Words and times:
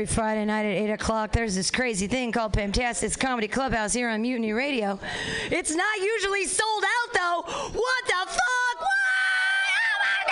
Every 0.00 0.14
Friday 0.14 0.46
night 0.46 0.64
at 0.64 0.72
8 0.78 0.90
o'clock, 0.92 1.30
there's 1.30 1.54
this 1.54 1.70
crazy 1.70 2.06
thing 2.06 2.32
called 2.32 2.54
Fantastic 2.54 3.20
Comedy 3.20 3.48
Clubhouse 3.48 3.92
here 3.92 4.08
on 4.08 4.22
Mutiny 4.22 4.54
Radio. 4.54 4.98
It's 5.50 5.74
not 5.74 5.98
usually 6.00 6.46
sold 6.46 6.84
out, 6.84 7.12
though. 7.12 7.42
What 7.52 8.06
the 8.06 8.30
fuck? 8.30 8.80
Why? 8.80 9.66
Oh 9.76 9.98
my 10.06 10.22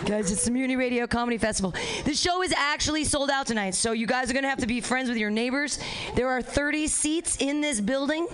God! 0.00 0.06
Guys, 0.06 0.32
it's 0.32 0.44
the 0.44 0.50
Mutiny 0.50 0.74
Radio 0.74 1.06
Comedy 1.06 1.38
Festival. 1.38 1.72
The 2.04 2.14
show 2.14 2.42
is 2.42 2.52
actually 2.52 3.04
sold 3.04 3.30
out 3.30 3.46
tonight, 3.46 3.76
so 3.76 3.92
you 3.92 4.08
guys 4.08 4.28
are 4.28 4.32
to 4.42 4.50
have 4.50 4.58
to 4.58 4.66
be 4.66 4.80
friends 4.80 5.08
with 5.08 5.18
your 5.18 5.30
neighbors. 5.30 5.78
There 6.16 6.28
are 6.28 6.42
30 6.42 6.88
seats 6.88 7.36
in 7.38 7.60
this 7.60 7.80
building. 7.80 8.26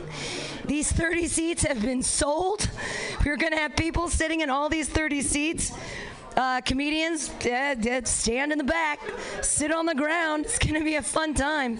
These 0.64 0.90
30 0.90 1.26
seats 1.26 1.64
have 1.64 1.82
been 1.82 2.02
sold. 2.02 2.70
We're 3.26 3.36
to 3.52 3.58
have 3.58 3.76
people 3.76 4.08
sitting 4.08 4.40
in 4.40 4.48
all 4.48 4.70
these 4.70 4.88
30 4.88 5.20
seats. 5.20 5.70
Uh, 6.36 6.60
comedians, 6.62 7.30
yeah, 7.44 7.74
yeah, 7.80 8.00
stand 8.04 8.50
in 8.50 8.58
the 8.58 8.64
back, 8.64 8.98
sit 9.40 9.72
on 9.72 9.86
the 9.86 9.94
ground. 9.94 10.44
It's 10.44 10.58
gonna 10.58 10.82
be 10.82 10.96
a 10.96 11.02
fun 11.02 11.32
time. 11.32 11.78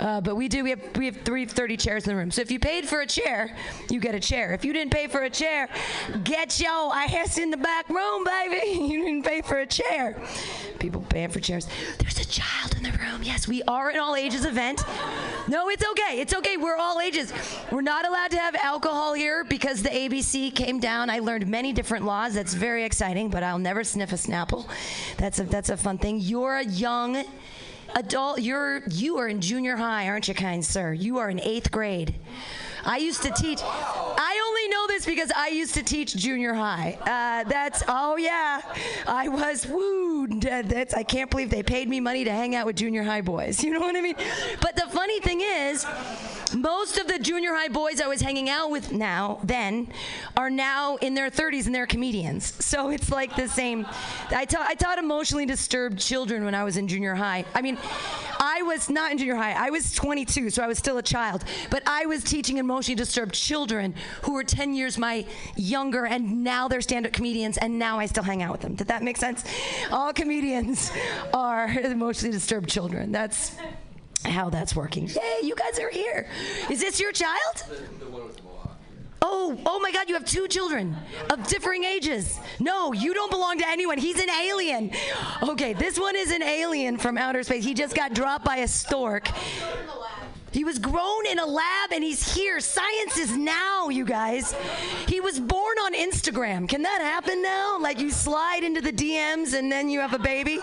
Uh, 0.00 0.20
but 0.20 0.36
we 0.36 0.48
do. 0.48 0.62
We 0.62 0.70
have 0.70 0.96
we 0.96 1.06
have 1.06 1.16
three 1.22 1.44
thirty 1.44 1.76
chairs 1.76 2.04
in 2.06 2.10
the 2.10 2.16
room. 2.16 2.30
So 2.30 2.40
if 2.40 2.50
you 2.50 2.58
paid 2.58 2.88
for 2.88 3.00
a 3.00 3.06
chair, 3.06 3.54
you 3.90 4.00
get 4.00 4.14
a 4.14 4.20
chair. 4.20 4.52
If 4.52 4.64
you 4.64 4.72
didn't 4.72 4.92
pay 4.92 5.08
for 5.08 5.22
a 5.22 5.30
chair, 5.30 5.68
get 6.24 6.60
your 6.60 6.92
I 6.92 7.04
ass 7.04 7.38
in 7.38 7.50
the 7.50 7.56
back 7.56 7.88
room, 7.88 8.24
baby. 8.24 8.78
You 8.88 9.04
didn't 9.04 9.24
pay 9.24 9.42
for 9.42 9.58
a 9.58 9.66
chair. 9.66 10.16
People 10.78 11.02
paying 11.08 11.28
for 11.28 11.40
chairs. 11.40 11.68
There's 11.98 12.18
a 12.18 12.26
child 12.26 12.74
in 12.76 12.84
the 12.84 12.92
room. 12.92 13.22
Yes, 13.22 13.46
we 13.48 13.62
are 13.64 13.90
an 13.90 13.98
all 13.98 14.14
ages 14.14 14.44
event. 14.44 14.82
No, 15.48 15.68
it's 15.68 15.84
okay. 15.84 16.20
It's 16.20 16.34
okay. 16.34 16.56
We're 16.56 16.76
all 16.76 17.00
ages. 17.00 17.32
We're 17.70 17.82
not 17.82 18.06
allowed 18.06 18.30
to 18.30 18.38
have 18.38 18.54
alcohol 18.54 19.14
here 19.14 19.44
because 19.44 19.82
the 19.82 19.90
ABC 19.90 20.54
came 20.54 20.78
down. 20.78 21.10
I 21.10 21.18
learned 21.18 21.46
many 21.48 21.72
different 21.72 22.04
laws. 22.04 22.34
That's 22.34 22.54
very 22.54 22.84
exciting. 22.84 23.28
But 23.28 23.42
I'll 23.42 23.58
never 23.58 23.84
sniff 23.84 24.12
a 24.12 24.16
Snapple. 24.16 24.66
That's 25.16 25.38
a 25.40 25.44
that's 25.44 25.70
a 25.70 25.76
fun 25.76 25.98
thing. 25.98 26.20
You're 26.20 26.56
a 26.56 26.64
young 26.64 27.24
adult 27.94 28.40
you're 28.40 28.82
you 28.88 29.18
are 29.18 29.28
in 29.28 29.40
junior 29.40 29.76
high 29.76 30.08
aren't 30.08 30.28
you 30.28 30.34
kind 30.34 30.64
sir? 30.64 30.92
You 30.92 31.18
are 31.18 31.30
in 31.30 31.40
eighth 31.40 31.70
grade 31.70 32.14
i 32.88 32.96
used 32.96 33.22
to 33.22 33.30
teach 33.30 33.60
i 33.62 34.42
only 34.48 34.68
know 34.68 34.86
this 34.88 35.06
because 35.06 35.30
i 35.36 35.48
used 35.48 35.74
to 35.74 35.82
teach 35.82 36.16
junior 36.16 36.54
high 36.54 36.98
uh, 37.02 37.48
that's 37.48 37.82
oh 37.86 38.16
yeah 38.16 38.60
i 39.06 39.28
was 39.28 39.66
wooed 39.66 40.40
that's 40.40 40.94
i 40.94 41.02
can't 41.02 41.30
believe 41.30 41.50
they 41.50 41.62
paid 41.62 41.88
me 41.88 42.00
money 42.00 42.24
to 42.24 42.32
hang 42.32 42.54
out 42.54 42.66
with 42.66 42.74
junior 42.74 43.02
high 43.02 43.20
boys 43.20 43.62
you 43.64 43.70
know 43.70 43.80
what 43.80 43.94
i 43.94 44.00
mean 44.00 44.16
but 44.60 44.74
the 44.74 44.86
funny 44.90 45.20
thing 45.20 45.40
is 45.40 45.86
most 46.54 46.98
of 46.98 47.06
the 47.06 47.18
junior 47.18 47.54
high 47.54 47.68
boys 47.68 48.00
I 48.00 48.06
was 48.06 48.20
hanging 48.20 48.48
out 48.48 48.70
with 48.70 48.92
now, 48.92 49.38
then, 49.42 49.88
are 50.36 50.50
now 50.50 50.96
in 50.96 51.14
their 51.14 51.30
30s 51.30 51.66
and 51.66 51.74
they're 51.74 51.86
comedians. 51.86 52.64
So 52.64 52.90
it's 52.90 53.10
like 53.10 53.36
the 53.36 53.48
same. 53.48 53.86
I 54.30 54.44
taught, 54.44 54.68
I 54.68 54.74
taught 54.74 54.98
emotionally 54.98 55.46
disturbed 55.46 55.98
children 55.98 56.44
when 56.44 56.54
I 56.54 56.64
was 56.64 56.76
in 56.76 56.88
junior 56.88 57.14
high. 57.14 57.44
I 57.54 57.62
mean, 57.62 57.78
I 58.40 58.62
was 58.62 58.88
not 58.88 59.12
in 59.12 59.18
junior 59.18 59.36
high. 59.36 59.52
I 59.52 59.70
was 59.70 59.92
22, 59.94 60.50
so 60.50 60.62
I 60.62 60.66
was 60.66 60.78
still 60.78 60.98
a 60.98 61.02
child. 61.02 61.44
But 61.70 61.82
I 61.86 62.06
was 62.06 62.24
teaching 62.24 62.58
emotionally 62.78 62.94
disturbed 62.94 63.34
children 63.34 63.92
who 64.22 64.34
were 64.34 64.44
10 64.44 64.72
years 64.72 64.98
my 64.98 65.26
younger, 65.56 66.06
and 66.06 66.44
now 66.44 66.68
they're 66.68 66.80
stand 66.80 67.06
up 67.06 67.12
comedians, 67.12 67.58
and 67.58 67.76
now 67.76 67.98
I 67.98 68.06
still 68.06 68.22
hang 68.22 68.40
out 68.40 68.52
with 68.52 68.60
them. 68.60 68.76
Did 68.76 68.86
that 68.86 69.02
make 69.02 69.16
sense? 69.16 69.44
All 69.90 70.12
comedians 70.12 70.92
are 71.34 71.68
emotionally 71.68 72.32
disturbed 72.32 72.68
children. 72.68 73.10
That's 73.10 73.56
how 74.24 74.48
that's 74.50 74.76
working. 74.76 75.08
Yay, 75.08 75.40
you 75.42 75.56
guys 75.56 75.80
are 75.80 75.90
here. 75.90 76.28
Is 76.70 76.78
this 76.80 77.00
your 77.00 77.10
child? 77.10 77.64
Oh, 79.20 79.58
oh 79.66 79.80
my 79.80 79.90
God, 79.90 80.08
you 80.08 80.14
have 80.14 80.24
two 80.24 80.46
children 80.46 80.96
of 81.30 81.44
differing 81.48 81.82
ages. 81.82 82.38
No, 82.60 82.92
you 82.92 83.12
don't 83.12 83.32
belong 83.32 83.58
to 83.58 83.68
anyone. 83.68 83.98
He's 83.98 84.20
an 84.20 84.30
alien. 84.30 84.92
Okay, 85.42 85.72
this 85.72 85.98
one 85.98 86.14
is 86.14 86.30
an 86.30 86.44
alien 86.44 86.96
from 86.96 87.18
outer 87.18 87.42
space. 87.42 87.64
He 87.64 87.74
just 87.74 87.96
got 87.96 88.14
dropped 88.14 88.44
by 88.44 88.58
a 88.58 88.68
stork. 88.68 89.28
He 90.52 90.64
was 90.64 90.78
grown 90.78 91.26
in 91.26 91.38
a 91.38 91.46
lab 91.46 91.92
and 91.92 92.02
he's 92.02 92.34
here. 92.34 92.60
Science 92.60 93.18
is 93.18 93.36
now, 93.36 93.88
you 93.88 94.04
guys. 94.04 94.54
He 95.06 95.20
was 95.20 95.38
born 95.38 95.78
on 95.78 95.94
Instagram. 95.94 96.68
Can 96.68 96.82
that 96.82 97.00
happen 97.00 97.42
now? 97.42 97.78
Like 97.78 98.00
you 98.00 98.10
slide 98.10 98.64
into 98.64 98.80
the 98.80 98.92
DMs 98.92 99.56
and 99.56 99.70
then 99.70 99.88
you 99.88 100.00
have 100.00 100.14
a 100.14 100.18
baby? 100.18 100.60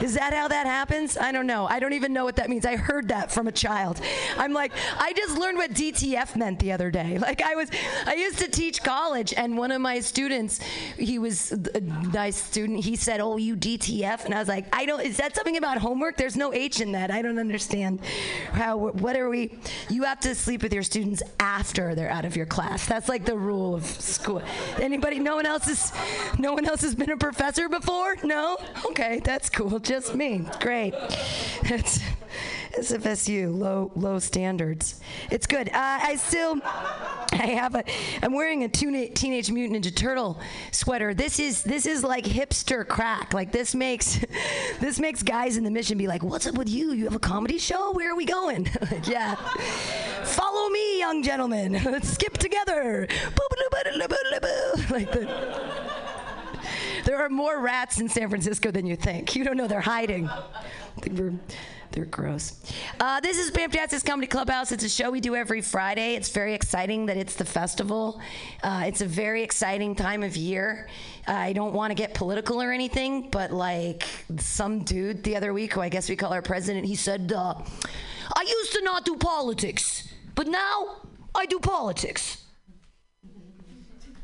Is 0.00 0.14
that 0.14 0.32
how 0.32 0.48
that 0.48 0.66
happens? 0.66 1.16
I 1.16 1.32
don't 1.32 1.46
know. 1.46 1.66
I 1.66 1.78
don't 1.78 1.92
even 1.92 2.12
know 2.12 2.24
what 2.24 2.36
that 2.36 2.48
means. 2.48 2.64
I 2.64 2.76
heard 2.76 3.08
that 3.08 3.30
from 3.30 3.46
a 3.46 3.52
child. 3.52 4.00
I'm 4.36 4.52
like, 4.52 4.72
I 4.98 5.12
just 5.12 5.38
learned 5.38 5.58
what 5.58 5.72
DTF 5.72 6.36
meant 6.36 6.58
the 6.58 6.72
other 6.72 6.90
day. 6.90 7.18
Like 7.18 7.42
I 7.42 7.54
was, 7.54 7.70
I 8.06 8.14
used 8.14 8.38
to 8.38 8.48
teach 8.48 8.82
college 8.82 9.34
and 9.36 9.56
one 9.58 9.70
of 9.70 9.80
my 9.80 10.00
students, 10.00 10.60
he 10.96 11.18
was 11.18 11.52
a 11.52 11.80
nice 11.80 12.36
student. 12.36 12.84
He 12.84 12.96
said, 12.96 13.20
"Oh, 13.20 13.36
you 13.36 13.56
DTF," 13.56 14.24
and 14.24 14.34
I 14.34 14.38
was 14.38 14.48
like, 14.48 14.66
"I 14.74 14.86
don't. 14.86 15.00
Is 15.00 15.16
that 15.18 15.34
something 15.34 15.56
about 15.56 15.78
homework? 15.78 16.16
There's 16.16 16.36
no 16.36 16.52
H 16.52 16.80
in 16.80 16.92
that. 16.92 17.10
I 17.10 17.22
don't 17.22 17.38
understand 17.38 18.00
how. 18.52 18.76
What 18.76 19.16
are 19.16 19.25
we? 19.28 19.58
You 19.88 20.04
have 20.04 20.20
to 20.20 20.34
sleep 20.34 20.62
with 20.62 20.72
your 20.72 20.82
students 20.82 21.22
after 21.40 21.94
they're 21.94 22.10
out 22.10 22.24
of 22.24 22.36
your 22.36 22.46
class. 22.46 22.86
That's 22.86 23.08
like 23.08 23.24
the 23.24 23.36
rule 23.36 23.74
of 23.74 23.84
school. 23.84 24.42
Anybody? 24.80 25.18
No 25.18 25.36
one 25.36 25.46
else 25.46 25.68
is. 25.68 25.92
No 26.38 26.54
one 26.54 26.66
else 26.66 26.82
has 26.82 26.94
been 26.94 27.10
a 27.10 27.16
professor 27.16 27.68
before. 27.68 28.16
No. 28.22 28.58
Okay, 28.86 29.20
that's 29.24 29.50
cool. 29.50 29.78
Just 29.78 30.14
me. 30.14 30.46
Great. 30.60 30.94
SFSU. 32.78 33.56
Low 33.56 33.90
low 33.94 34.18
standards. 34.18 35.00
It's 35.30 35.46
good. 35.46 35.68
Uh, 35.68 35.72
I 35.74 36.16
still. 36.16 36.60
I 36.64 37.46
have 37.58 37.74
a. 37.74 37.84
I'm 38.22 38.32
wearing 38.32 38.64
a 38.64 38.68
Teenage 38.68 39.50
Mutant 39.50 39.84
Ninja 39.84 39.94
Turtle 39.94 40.40
sweater. 40.72 41.14
This 41.14 41.38
is 41.38 41.62
this 41.62 41.86
is 41.86 42.04
like 42.04 42.24
hipster 42.24 42.86
crack. 42.86 43.32
Like 43.34 43.52
this 43.52 43.74
makes 43.74 44.20
this 44.80 44.98
makes 44.98 45.22
guys 45.22 45.56
in 45.56 45.64
the 45.64 45.70
mission 45.70 45.98
be 45.98 46.06
like, 46.06 46.22
"What's 46.22 46.46
up 46.46 46.56
with 46.56 46.68
you? 46.68 46.92
You 46.92 47.04
have 47.04 47.16
a 47.16 47.20
comedy 47.20 47.58
show? 47.58 47.92
Where 47.92 48.12
are 48.12 48.16
we 48.16 48.24
going?" 48.24 48.64
like, 48.90 49.06
yeah. 49.06 49.34
Follow 50.24 50.68
me, 50.70 50.98
young 50.98 51.22
gentlemen. 51.22 51.72
Let's 51.84 52.08
skip 52.10 52.36
together. 52.38 53.06
Like 54.90 55.12
the. 55.12 56.15
There 57.06 57.22
are 57.22 57.28
more 57.28 57.60
rats 57.60 58.00
in 58.00 58.08
San 58.08 58.28
Francisco 58.28 58.72
than 58.72 58.84
you 58.84 58.96
think. 58.96 59.36
You 59.36 59.44
don't 59.44 59.56
know 59.56 59.68
they're 59.68 59.80
hiding. 59.80 60.28
We're 61.08 61.34
they're 61.92 62.04
gross. 62.04 62.60
Uh, 62.98 63.20
this 63.20 63.38
is 63.38 63.50
Fantastic 63.50 64.04
Comedy 64.04 64.26
Clubhouse. 64.26 64.72
It's 64.72 64.82
a 64.82 64.88
show 64.88 65.12
we 65.12 65.20
do 65.20 65.36
every 65.36 65.60
Friday. 65.60 66.16
It's 66.16 66.30
very 66.30 66.52
exciting 66.52 67.06
that 67.06 67.16
it's 67.16 67.36
the 67.36 67.44
festival. 67.44 68.20
Uh, 68.60 68.82
it's 68.86 69.02
a 69.02 69.06
very 69.06 69.44
exciting 69.44 69.94
time 69.94 70.24
of 70.24 70.36
year. 70.36 70.88
I 71.28 71.52
don't 71.52 71.72
want 71.72 71.92
to 71.92 71.94
get 71.94 72.12
political 72.12 72.60
or 72.60 72.72
anything, 72.72 73.30
but 73.30 73.52
like 73.52 74.04
some 74.38 74.82
dude 74.82 75.22
the 75.22 75.36
other 75.36 75.54
week, 75.54 75.74
who 75.74 75.82
I 75.82 75.88
guess 75.88 76.08
we 76.08 76.16
call 76.16 76.32
our 76.32 76.42
president, 76.42 76.86
he 76.86 76.96
said, 76.96 77.32
uh, 77.32 77.54
I 78.34 78.42
used 78.42 78.72
to 78.72 78.82
not 78.82 79.04
do 79.04 79.14
politics, 79.16 80.12
but 80.34 80.48
now 80.48 80.96
I 81.36 81.46
do 81.46 81.60
politics 81.60 82.45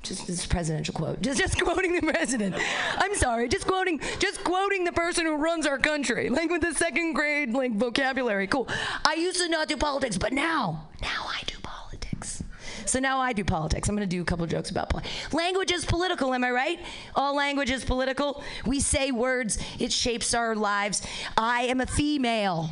just 0.03 0.27
this 0.27 0.47
presidential 0.47 0.95
quote. 0.95 1.21
Just 1.21 1.39
just 1.39 1.61
quoting 1.61 1.95
the 1.95 2.13
president. 2.13 2.57
I'm 2.97 3.15
sorry, 3.15 3.49
just 3.49 3.67
quoting 3.67 4.01
just 4.19 4.43
quoting 4.45 4.85
the 4.85 4.93
person 4.93 5.27
who 5.27 5.37
runs 5.37 5.67
our 5.67 5.79
country, 5.79 6.29
like 6.29 6.51
with 6.51 6.63
the 6.63 6.75
second 6.75 7.15
grade 7.15 7.53
like 7.55 7.73
vocabulary. 7.73 8.47
Cool. 8.47 8.69
I 9.05 9.15
used 9.15 9.39
to 9.39 9.49
not 9.49 9.69
do 9.69 9.77
politics, 9.77 10.19
but 10.19 10.33
now, 10.33 10.89
now 11.01 11.27
I 11.29 11.43
do 11.47 11.57
politics. 11.63 12.43
So 12.85 12.99
now 12.99 13.21
I 13.21 13.33
do 13.33 13.45
politics. 13.45 13.89
I'm 13.89 13.97
going 13.97 14.09
to 14.09 14.17
do 14.17 14.23
a 14.23 14.25
couple 14.25 14.47
jokes 14.47 14.71
about 14.71 14.91
politics. 14.91 15.33
Language 15.33 15.71
is 15.71 15.85
political, 15.85 16.35
am 16.35 16.45
I 16.45 16.51
right? 16.51 16.81
All 17.15 17.35
language 17.35 17.71
is 17.71 17.85
political. 17.85 18.43
We 18.67 18.81
say 18.81 19.13
words, 19.13 19.59
it 19.79 19.93
shapes 19.93 20.35
our 20.35 20.57
lives. 20.57 21.07
I 21.37 21.63
am 21.63 21.81
a 21.81 21.87
female. 21.87 22.71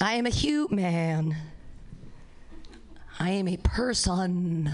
I 0.00 0.14
am 0.14 0.24
a 0.26 0.30
human. 0.30 1.36
I 3.18 3.30
am 3.32 3.48
a 3.48 3.58
person 3.58 4.72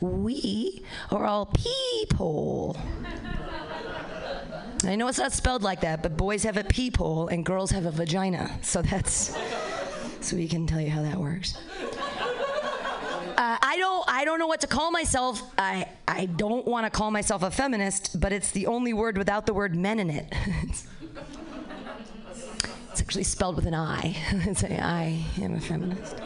we 0.00 0.82
are 1.10 1.24
all 1.24 1.46
people. 1.46 2.76
I 4.84 4.96
know 4.96 5.08
it's 5.08 5.18
not 5.18 5.32
spelled 5.32 5.62
like 5.62 5.82
that, 5.82 6.02
but 6.02 6.16
boys 6.16 6.42
have 6.44 6.56
a 6.56 6.64
peephole 6.64 7.28
and 7.28 7.44
girls 7.44 7.70
have 7.70 7.84
a 7.84 7.90
vagina. 7.90 8.58
So 8.62 8.80
that's 8.80 9.36
so 10.20 10.36
we 10.36 10.48
can 10.48 10.66
tell 10.66 10.80
you 10.80 10.90
how 10.90 11.02
that 11.02 11.18
works. 11.18 11.56
Uh, 13.36 13.56
I 13.62 13.76
don't 13.78 14.04
I 14.08 14.24
don't 14.24 14.38
know 14.38 14.46
what 14.46 14.60
to 14.62 14.66
call 14.66 14.90
myself. 14.90 15.42
I 15.58 15.86
I 16.08 16.26
don't 16.26 16.66
want 16.66 16.86
to 16.86 16.90
call 16.90 17.10
myself 17.10 17.42
a 17.42 17.50
feminist, 17.50 18.20
but 18.20 18.32
it's 18.32 18.50
the 18.52 18.66
only 18.66 18.92
word 18.92 19.18
without 19.18 19.46
the 19.46 19.54
word 19.54 19.74
men 19.76 19.98
in 19.98 20.10
it. 20.10 20.32
it's, 20.62 20.86
it's 22.90 23.00
actually 23.00 23.24
spelled 23.24 23.56
with 23.56 23.66
an 23.66 23.74
I. 23.74 24.12
Say 24.54 24.78
I 24.78 25.24
am 25.40 25.54
a 25.54 25.60
feminist. 25.60 26.16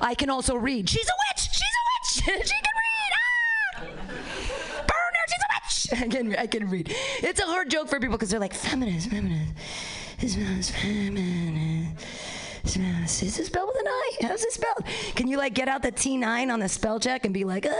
I 0.00 0.14
can 0.14 0.30
also 0.30 0.56
read. 0.56 0.88
She's 0.88 1.06
a 1.06 1.18
witch. 1.30 1.48
She's 1.52 1.62
a 1.62 1.84
witch. 2.32 2.46
she 2.46 2.54
can 2.54 2.73
I 5.92 6.08
can 6.08 6.36
I 6.36 6.46
can 6.46 6.70
read. 6.70 6.94
It's 7.18 7.40
a 7.40 7.46
hard 7.46 7.70
joke 7.70 7.88
for 7.88 7.98
people 8.00 8.16
because 8.16 8.30
they're 8.30 8.40
like 8.40 8.54
feminist, 8.54 9.10
feminist, 9.10 9.52
is 10.20 10.70
feminist. 10.70 12.06
Is 12.64 13.36
this 13.36 13.46
spelled 13.46 13.68
with 13.68 13.76
an 13.76 13.86
I? 13.86 14.10
How's 14.22 14.42
it 14.42 14.52
spelled? 14.52 14.84
Can 15.14 15.28
you 15.28 15.36
like 15.36 15.52
get 15.52 15.68
out 15.68 15.82
the 15.82 15.92
T9 15.92 16.50
on 16.50 16.60
the 16.60 16.68
spell 16.68 16.98
check 16.98 17.24
and 17.26 17.34
be 17.34 17.44
like, 17.44 17.66
uh? 17.66 17.72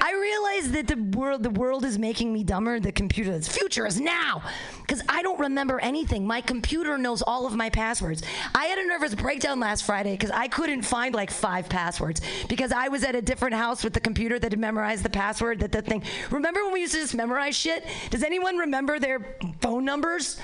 I 0.00 0.12
realize 0.12 0.72
that 0.72 0.86
the 0.86 1.18
world 1.18 1.42
the 1.42 1.50
world 1.50 1.84
is 1.84 1.98
making 1.98 2.32
me 2.32 2.44
dumber. 2.44 2.78
The 2.78 2.92
computer, 2.92 3.36
the 3.36 3.50
future 3.50 3.86
is 3.86 4.00
now, 4.00 4.42
because 4.80 5.02
I 5.08 5.22
don't 5.22 5.40
remember 5.40 5.80
anything. 5.80 6.26
My 6.26 6.40
computer 6.40 6.98
knows 6.98 7.20
all 7.20 7.46
of 7.46 7.54
my 7.56 7.68
passwords. 7.68 8.22
I 8.54 8.66
had 8.66 8.78
a 8.78 8.86
nervous 8.86 9.14
breakdown 9.14 9.58
last 9.58 9.82
Friday 9.82 10.12
because 10.12 10.30
I 10.30 10.46
couldn't 10.46 10.82
find 10.82 11.14
like 11.14 11.30
five 11.30 11.68
passwords 11.68 12.20
because 12.48 12.70
I 12.72 12.88
was 12.88 13.02
at 13.02 13.16
a 13.16 13.22
different 13.22 13.54
house 13.54 13.82
with 13.82 13.92
the 13.92 14.00
computer 14.00 14.38
that 14.38 14.52
had 14.52 14.58
memorized 14.58 15.04
the 15.04 15.10
password. 15.10 15.58
That 15.58 15.72
the 15.72 15.82
thing. 15.82 16.04
Remember 16.30 16.62
when 16.62 16.72
we 16.72 16.80
used 16.80 16.94
to 16.94 17.00
just 17.00 17.14
memorize 17.14 17.56
shit? 17.56 17.84
Does 18.10 18.22
anyone 18.22 18.56
remember 18.56 19.00
their 19.00 19.36
phone 19.60 19.84
numbers? 19.84 20.38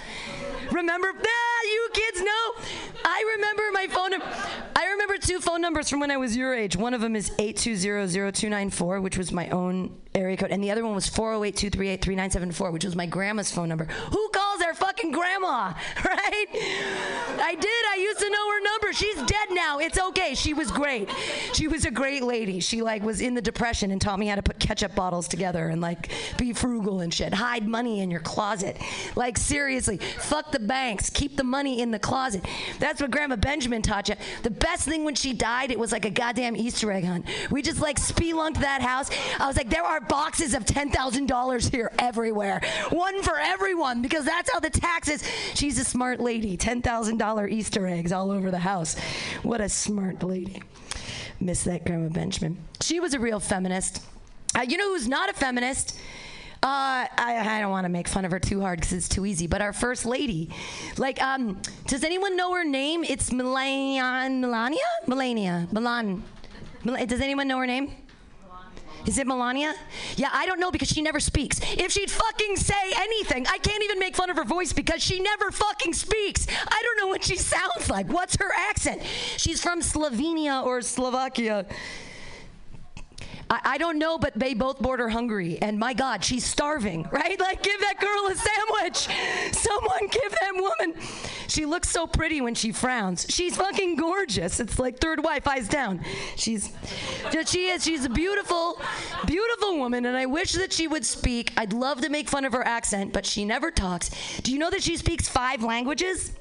Remember? 0.73 1.13
Ah, 1.17 1.63
you 1.65 1.89
kids 1.93 2.21
know. 2.21 2.65
I 3.05 3.36
remember 3.37 3.63
my 3.73 3.87
phone. 3.89 4.13
I 4.75 4.87
remember 4.93 5.19
two 5.19 5.41
phone 5.41 5.61
numbers 5.61 5.89
from 5.89 6.01
when 6.01 6.11
I 6.11 6.17
was 6.17 6.37
your 6.37 6.55
age. 6.55 6.77
One 6.77 6.95
of 6.95 7.01
them 7.01 7.15
is 7.15 7.31
8200294, 7.39 9.03
which 9.03 9.19
was 9.19 9.33
my 9.33 9.49
own 9.51 9.97
area 10.15 10.37
code, 10.37 10.51
and 10.51 10.63
the 10.65 10.71
other 10.71 10.85
one 10.85 10.95
was 10.95 11.09
408-238-3974, 11.11 12.73
which 12.73 12.85
was 12.85 12.97
my 12.97 13.07
grandma's 13.07 13.53
phone 13.53 13.69
number. 13.69 13.85
Who 13.85 14.29
calls 14.31 14.46
their 14.67 14.75
fucking 14.75 15.13
grandma, 15.13 15.73
right? 16.05 16.47
I 17.39 17.55
did. 17.55 17.85
I 17.93 17.99
used 18.01 18.19
to 18.19 18.29
know 18.29 18.51
her 18.51 18.61
number. 18.63 18.93
She's 18.93 19.17
dead 19.23 19.49
now. 19.53 19.79
It's 19.79 19.99
okay. 19.99 20.35
She 20.35 20.55
was 20.55 20.71
great. 20.73 21.09
She 21.53 21.69
was 21.69 21.85
a 21.85 21.91
great 21.91 22.23
lady. 22.23 22.59
She 22.59 22.83
like 22.83 23.03
was 23.03 23.21
in 23.21 23.35
the 23.35 23.43
depression 23.43 23.93
and 23.93 24.01
taught 24.01 24.19
me 24.19 24.27
how 24.27 24.35
to 24.35 24.43
put 24.43 24.59
ketchup 24.59 24.95
bottles 24.95 25.29
together 25.29 25.69
and 25.69 25.81
like 25.81 26.11
be 26.37 26.53
frugal 26.53 27.01
and 27.01 27.15
shit. 27.15 27.33
Hide 27.33 27.67
money 27.67 28.01
in 28.01 28.11
your 28.11 28.21
closet. 28.21 28.77
Like 29.15 29.39
seriously, 29.39 29.99
fuck 29.99 30.51
the 30.51 30.59
banks. 30.59 31.11
Keep 31.11 31.37
the 31.37 31.45
money 31.45 31.81
in 31.81 31.93
the 31.93 31.99
closet. 32.01 32.45
That's 32.81 33.01
what 33.01 33.13
Grandma 33.13 33.37
Benjamin 33.37 33.83
taught 33.83 34.09
you. 34.09 34.17
The 34.43 34.51
best 34.51 34.89
thing 34.89 35.05
when 35.05 35.15
she 35.15 35.33
died, 35.33 35.71
it 35.71 35.79
was 35.79 35.93
like 35.93 36.05
a 36.05 36.11
goddamn 36.11 36.57
Easter 36.57 36.91
egg 36.91 37.05
hunt. 37.05 37.27
We 37.51 37.63
just 37.63 37.81
like 37.81 38.01
spelunked 38.01 38.59
that 38.61 38.83
house. 38.83 39.11
I 39.39 39.47
was 39.47 39.57
like, 39.57 39.71
there 39.71 39.85
are 39.85 40.01
boxes 40.01 40.55
of 40.55 40.65
$10,000 40.65 41.71
here 41.71 41.93
everywhere. 42.01 42.61
One 42.91 43.23
for 43.23 43.39
everyone 43.39 44.03
because 44.03 44.25
that's 44.25 44.51
how 44.57 44.61
the 44.61 44.71
taxes. 44.71 45.23
She's 45.53 45.79
a 45.79 45.85
smart 45.85 46.19
lady. 46.19 46.57
$10,000 46.57 47.51
Easter 47.51 47.87
eggs 47.87 48.11
all 48.11 48.31
over 48.31 48.51
the 48.51 48.59
house. 48.59 48.99
What 49.43 49.61
a 49.61 49.69
smart 49.69 50.23
lady. 50.23 50.63
Miss 51.41 51.65
that 51.65 51.85
Grandma 51.85 52.09
Benjamin. 52.09 52.57
She 52.81 52.99
was 52.99 53.13
a 53.13 53.19
real 53.19 53.39
feminist. 53.39 54.03
Uh, 54.57 54.63
you 54.63 54.79
know 54.79 54.95
who's 54.95 55.09
not 55.09 55.29
a 55.29 55.35
feminist? 55.35 55.99
Uh, 56.63 57.05
I, 57.19 57.59
I, 57.59 57.61
don't 57.61 57.71
want 57.71 57.85
to 57.85 57.91
make 57.91 58.09
fun 58.09 58.25
of 58.25 58.31
her 58.31 58.39
too 58.39 58.63
hard 58.63 58.81
because 58.81 58.95
it's 58.95 59.11
too 59.11 59.27
easy. 59.27 59.47
But 59.47 59.61
our 59.61 59.75
first 59.75 60.07
lady, 60.07 60.49
like, 60.97 61.21
um, 61.23 61.61
does 61.87 62.03
anyone 62.03 62.35
know 62.35 62.55
her 62.55 62.65
name? 62.65 63.05
It's 63.05 63.31
Melania, 63.31 64.27
Melania, 64.31 64.79
Melania, 65.07 65.69
Milan. 65.71 66.23
Does 66.83 67.21
anyone 67.21 67.47
know 67.47 67.59
her 67.59 67.67
name? 67.67 67.95
Is 69.07 69.19
it 69.19 69.27
Melania? 69.27 69.75
Yeah, 70.17 70.31
I 70.33 70.47
don't 70.47 70.59
know 70.59 70.71
because 70.71 70.89
she 70.89 71.01
never 71.01 71.21
speaks. 71.21 71.61
If 71.63 71.93
she'd 71.93 72.11
fucking 72.11 72.57
say 72.57 72.75
anything, 72.97 73.47
I 73.47 73.59
can't 73.59 73.83
even 73.85 74.01
make 74.01 74.17
fun 74.17 74.31
of 74.31 74.37
her 74.37 74.45
voice 74.45 74.73
because 74.73 75.03
she 75.03 75.21
never 75.21 75.51
fucking 75.53 75.93
speaks. 75.93 76.47
I 76.49 76.83
don't 76.83 76.99
know 76.99 77.07
what 77.07 77.25
she 77.25 77.37
sounds 77.55 77.89
like. 77.89 78.09
What's 78.09 78.37
her 78.37 78.51
accent? 78.69 79.03
She's 79.37 79.63
from 79.63 79.81
Slovenia 79.81 80.65
or 80.65 80.83
Slovakia. 80.83 81.67
I, 83.49 83.61
I, 83.65 83.79
don't 83.79 83.99
know, 83.99 84.19
but 84.19 84.33
they 84.35 84.55
both 84.55 84.81
border 84.81 85.09
hungry. 85.09 85.59
And 85.63 85.79
my 85.79 85.93
God, 85.93 86.25
she's 86.25 86.45
starving, 86.45 87.09
right? 87.13 87.39
Like, 87.39 87.63
give 87.63 87.81
that 87.81 88.01
girl 88.01 88.27
a 88.27 88.35
sandwich. 88.35 89.09
Someone 89.57 90.09
give 90.09 90.33
that 90.33 90.53
woman. 90.55 91.01
She 91.49 91.65
looks 91.65 91.89
so 91.89 92.07
pretty 92.07 92.41
when 92.41 92.55
she 92.55 92.73
frowns. 92.73 93.27
She's 93.29 93.57
fucking 93.57 93.97
gorgeous. 93.97 94.61
It's 94.61 94.79
like 94.79 94.99
third 94.99 95.23
wife, 95.23 95.47
eyes 95.47 95.69
down. 95.69 96.05
She's, 96.37 96.71
she 97.47 97.69
is, 97.69 97.85
she's 97.85 98.05
a 98.05 98.11
beautiful, 98.11 98.81
beautiful 99.27 99.79
woman. 99.79 100.07
And 100.07 100.17
I 100.17 100.27
wish 100.27 100.53
that 100.53 100.73
she 100.73 100.89
would 100.89 101.05
speak. 101.05 101.53
I'd 101.57 101.73
love 101.73 102.01
to 102.03 102.09
make 102.09 102.29
fun 102.29 102.45
of 102.45 102.53
her 102.53 102.67
accent, 102.67 103.13
but 103.13 103.25
she 103.25 103.45
never 103.45 103.71
talks. 103.71 104.11
Do 104.41 104.53
you 104.53 104.59
know 104.59 104.71
that 104.71 104.83
she 104.83 104.97
speaks 104.97 105.29
five 105.29 105.63
languages? 105.63 106.33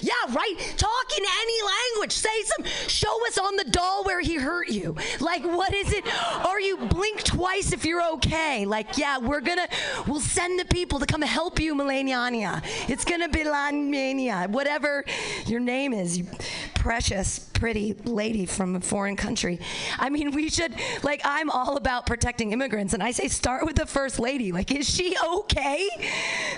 Yeah, 0.00 0.12
right. 0.30 0.74
Talk 0.76 1.18
in 1.18 1.24
any 1.24 1.62
language. 1.62 2.12
Say 2.12 2.42
some. 2.42 2.64
Show 2.88 3.26
us 3.26 3.38
on 3.38 3.56
the 3.56 3.64
doll 3.64 4.04
where 4.04 4.20
he 4.20 4.36
hurt 4.36 4.68
you. 4.68 4.96
Like, 5.20 5.44
what 5.44 5.74
is 5.74 5.92
it? 5.92 6.04
Or 6.46 6.60
you 6.60 6.76
blink 6.76 7.22
twice 7.22 7.72
if 7.72 7.84
you're 7.84 8.04
okay. 8.14 8.64
Like, 8.64 8.98
yeah, 8.98 9.18
we're 9.18 9.40
gonna. 9.40 9.68
We'll 10.06 10.20
send 10.20 10.58
the 10.58 10.64
people 10.64 10.98
to 11.00 11.06
come 11.06 11.22
help 11.22 11.60
you, 11.60 11.74
Melania. 11.74 12.62
It's 12.88 13.04
gonna 13.04 13.28
be 13.28 13.44
Lanmania. 13.44 14.48
Whatever 14.48 15.04
your 15.46 15.60
name 15.60 15.92
is, 15.92 16.18
you 16.18 16.26
precious, 16.74 17.38
pretty 17.38 17.94
lady 18.04 18.46
from 18.46 18.76
a 18.76 18.80
foreign 18.80 19.16
country. 19.16 19.58
I 19.98 20.08
mean, 20.08 20.30
we 20.30 20.48
should. 20.48 20.74
Like, 21.02 21.20
I'm 21.24 21.50
all 21.50 21.76
about 21.76 22.06
protecting 22.06 22.52
immigrants, 22.52 22.94
and 22.94 23.02
I 23.02 23.10
say 23.10 23.28
start 23.28 23.66
with 23.66 23.76
the 23.76 23.86
first 23.86 24.18
lady. 24.18 24.52
Like, 24.52 24.70
is 24.70 24.88
she 24.88 25.16
okay? 25.24 25.88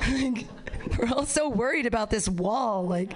We're 0.98 1.08
all 1.08 1.26
so 1.26 1.48
worried 1.48 1.86
about 1.86 2.10
this 2.10 2.28
wall. 2.28 2.86
Like, 2.86 3.12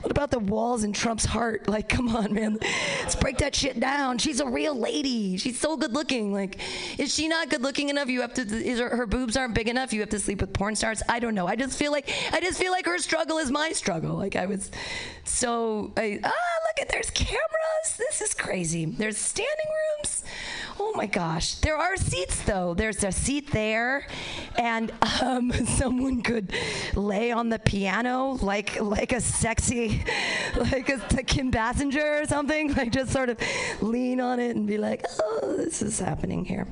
what 0.00 0.10
about 0.10 0.30
the 0.30 0.38
walls 0.38 0.84
in 0.84 0.92
Trump's 0.92 1.24
heart? 1.24 1.64
Like, 1.76 1.88
come 1.90 2.08
on, 2.16 2.32
man. 2.32 2.58
Let's 3.02 3.16
break 3.16 3.36
that 3.38 3.54
shit 3.54 3.78
down. 3.78 4.16
She's 4.16 4.40
a 4.40 4.48
real 4.48 4.74
lady. 4.74 5.36
She's 5.36 5.60
so 5.60 5.76
good 5.76 5.92
looking. 5.92 6.32
Like, 6.32 6.58
is 6.98 7.14
she 7.14 7.28
not 7.28 7.50
good 7.50 7.60
looking 7.60 7.90
enough? 7.90 8.08
You 8.08 8.22
have 8.22 8.32
to, 8.34 8.42
is 8.42 8.78
her, 8.78 8.96
her 8.96 9.04
boobs 9.04 9.36
aren't 9.36 9.52
big 9.52 9.68
enough? 9.68 9.92
You 9.92 10.00
have 10.00 10.08
to 10.10 10.18
sleep 10.18 10.40
with 10.40 10.54
porn 10.54 10.74
stars? 10.74 11.02
I 11.06 11.18
don't 11.18 11.34
know. 11.34 11.46
I 11.46 11.54
just 11.54 11.78
feel 11.78 11.92
like, 11.92 12.08
I 12.32 12.40
just 12.40 12.58
feel 12.58 12.72
like 12.72 12.86
her 12.86 12.96
struggle 12.98 13.36
is 13.36 13.50
my 13.50 13.72
struggle. 13.72 14.16
Like, 14.16 14.36
I 14.36 14.46
was 14.46 14.70
so, 15.24 15.92
I, 15.98 16.18
ah, 16.24 16.28
look 16.28 16.80
at, 16.80 16.88
there's 16.88 17.10
cameras. 17.10 17.96
This 17.98 18.22
is 18.22 18.32
crazy. 18.32 18.86
There's 18.86 19.18
standing 19.18 19.66
rooms. 19.98 20.24
Oh 20.78 20.92
my 20.94 21.06
gosh. 21.06 21.54
There 21.56 21.76
are 21.76 21.96
seats 21.96 22.42
though. 22.42 22.74
There's 22.74 23.02
a 23.04 23.12
seat 23.12 23.50
there, 23.50 24.06
and 24.56 24.92
um, 25.22 25.52
someone 25.66 26.22
could 26.22 26.52
lay 26.94 27.32
on 27.32 27.48
the 27.48 27.58
piano 27.58 28.38
like 28.42 28.80
like 28.80 29.12
a 29.12 29.20
sexy, 29.20 30.04
like 30.56 30.88
a, 30.88 31.00
a 31.18 31.22
Kim 31.22 31.50
Basinger 31.50 32.22
or 32.22 32.26
something. 32.26 32.74
Like 32.74 32.92
just 32.92 33.12
sort 33.12 33.30
of 33.30 33.38
lean 33.80 34.20
on 34.20 34.40
it 34.40 34.56
and 34.56 34.66
be 34.66 34.78
like, 34.78 35.04
oh, 35.22 35.56
this 35.56 35.82
is 35.82 35.98
happening 35.98 36.44
here. 36.44 36.66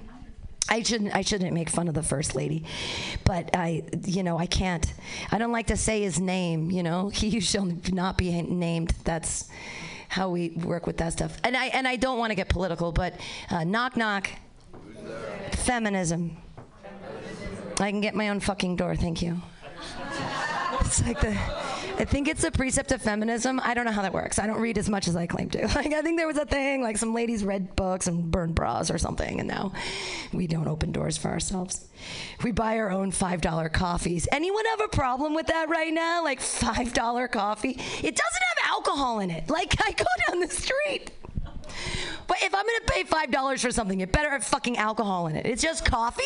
I 0.68 0.82
shouldn't 0.82 1.14
I 1.14 1.20
shouldn't 1.20 1.52
make 1.52 1.68
fun 1.68 1.88
of 1.88 1.94
the 1.94 2.02
first 2.02 2.34
lady, 2.34 2.64
but 3.24 3.50
I 3.54 3.84
you 4.04 4.22
know 4.22 4.38
I 4.38 4.46
can't 4.46 4.92
I 5.30 5.38
don't 5.38 5.52
like 5.52 5.66
to 5.68 5.76
say 5.76 6.02
his 6.02 6.18
name 6.18 6.70
you 6.70 6.82
know 6.82 7.08
he 7.14 7.40
shall 7.40 7.66
not 7.92 8.16
be 8.16 8.40
named 8.42 8.94
that's 9.04 9.48
how 10.14 10.30
we 10.30 10.50
work 10.50 10.86
with 10.86 10.96
that 10.98 11.12
stuff. 11.12 11.36
And 11.42 11.56
I 11.56 11.66
and 11.66 11.88
I 11.88 11.96
don't 11.96 12.18
want 12.18 12.30
to 12.30 12.36
get 12.36 12.48
political, 12.48 12.92
but 12.92 13.14
uh, 13.50 13.64
knock 13.64 13.96
knock. 13.96 14.30
Feminism. 15.52 16.36
I 17.80 17.90
can 17.90 18.00
get 18.00 18.14
my 18.14 18.28
own 18.28 18.38
fucking 18.38 18.76
door, 18.76 18.94
thank 18.96 19.20
you. 19.22 19.40
It's 20.80 21.04
like 21.06 21.20
the 21.20 21.32
I 21.96 22.04
think 22.04 22.26
it's 22.26 22.42
a 22.42 22.50
precept 22.50 22.90
of 22.90 23.00
feminism. 23.00 23.60
I 23.62 23.72
don't 23.72 23.84
know 23.84 23.92
how 23.92 24.02
that 24.02 24.12
works. 24.12 24.40
I 24.40 24.48
don't 24.48 24.60
read 24.60 24.78
as 24.78 24.90
much 24.90 25.06
as 25.06 25.14
I 25.14 25.26
claim 25.26 25.48
to. 25.50 25.62
Like 25.74 25.92
I 25.92 26.02
think 26.02 26.18
there 26.18 26.26
was 26.26 26.38
a 26.38 26.44
thing 26.44 26.82
like 26.82 26.96
some 26.96 27.14
ladies 27.14 27.44
read 27.44 27.76
books 27.76 28.06
and 28.06 28.30
burned 28.30 28.54
bras 28.54 28.90
or 28.90 28.98
something, 28.98 29.38
and 29.38 29.48
now 29.48 29.72
we 30.32 30.46
don't 30.46 30.66
open 30.68 30.92
doors 30.92 31.16
for 31.16 31.28
ourselves. 31.28 31.86
We 32.42 32.52
buy 32.52 32.78
our 32.78 32.90
own 32.90 33.10
five 33.12 33.40
dollar 33.40 33.68
coffees. 33.68 34.26
Anyone 34.32 34.64
have 34.66 34.80
a 34.80 34.88
problem 34.88 35.34
with 35.34 35.46
that 35.46 35.68
right 35.68 35.92
now? 35.92 36.22
Like 36.24 36.40
five 36.40 36.92
dollar 36.92 37.28
coffee? 37.28 37.70
It 37.70 37.80
doesn't 38.02 38.44
have 38.56 38.70
alcohol 38.70 39.20
in 39.20 39.30
it. 39.30 39.48
Like 39.48 39.74
I 39.84 39.92
go 39.92 40.04
down 40.28 40.40
the 40.40 40.48
street. 40.48 41.10
But 42.26 42.38
if 42.42 42.54
I'm 42.54 42.64
gonna 42.64 42.84
pay 42.86 43.04
five 43.04 43.30
dollars 43.30 43.62
for 43.62 43.70
something, 43.70 44.00
it 44.00 44.12
better 44.12 44.30
have 44.30 44.44
fucking 44.44 44.76
alcohol 44.76 45.26
in 45.26 45.36
it. 45.36 45.46
It's 45.46 45.62
just 45.62 45.84
coffee. 45.84 46.22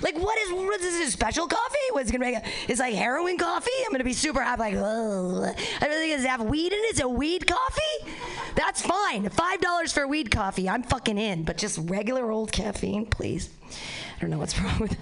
Like 0.00 0.16
what 0.16 0.38
is 0.38 0.52
what 0.52 0.80
is 0.80 0.98
this 0.98 1.12
special 1.12 1.46
coffee? 1.46 1.78
What's 1.92 2.10
it 2.10 2.12
gonna 2.12 2.30
make? 2.32 2.44
It's 2.68 2.80
like 2.80 2.94
heroin 2.94 3.38
coffee. 3.38 3.70
I'm 3.84 3.92
gonna 3.92 4.04
be 4.04 4.12
super 4.12 4.42
happy. 4.42 4.60
Like, 4.60 4.74
Ugh. 4.74 5.54
I 5.80 5.86
don't 5.86 5.98
think 5.98 6.12
it's 6.14 6.24
have 6.24 6.42
weed 6.42 6.72
in 6.72 6.78
it. 6.78 6.90
It's 6.90 7.00
a 7.00 7.08
weed 7.08 7.46
coffee. 7.46 8.12
That's 8.54 8.82
fine. 8.82 9.28
Five 9.30 9.60
dollars 9.60 9.92
for 9.92 10.06
weed 10.06 10.30
coffee. 10.30 10.68
I'm 10.68 10.82
fucking 10.82 11.18
in. 11.18 11.42
But 11.44 11.56
just 11.58 11.78
regular 11.82 12.30
old 12.30 12.52
caffeine, 12.52 13.06
please. 13.06 13.50
I 14.16 14.20
don't 14.20 14.30
know 14.30 14.38
what's 14.38 14.58
wrong 14.60 14.78
with 14.78 14.92
it. 14.92 14.98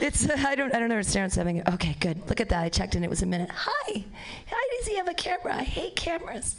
It's 0.00 0.28
uh, 0.28 0.34
I 0.36 0.54
don't 0.54 0.74
I 0.74 0.80
don't 0.80 0.90
understand 0.90 1.24
what's 1.26 1.36
happening. 1.36 1.62
Okay, 1.68 1.96
good. 2.00 2.28
Look 2.28 2.40
at 2.40 2.48
that. 2.48 2.64
I 2.64 2.68
checked 2.68 2.94
in. 2.96 3.04
It 3.04 3.10
was 3.10 3.22
a 3.22 3.26
minute. 3.26 3.50
Hi. 3.52 4.04
Hi. 4.50 4.78
Does 4.78 4.86
he 4.88 4.96
have 4.96 5.08
a 5.08 5.14
camera? 5.14 5.54
I 5.56 5.62
hate 5.64 5.96
cameras. 5.96 6.56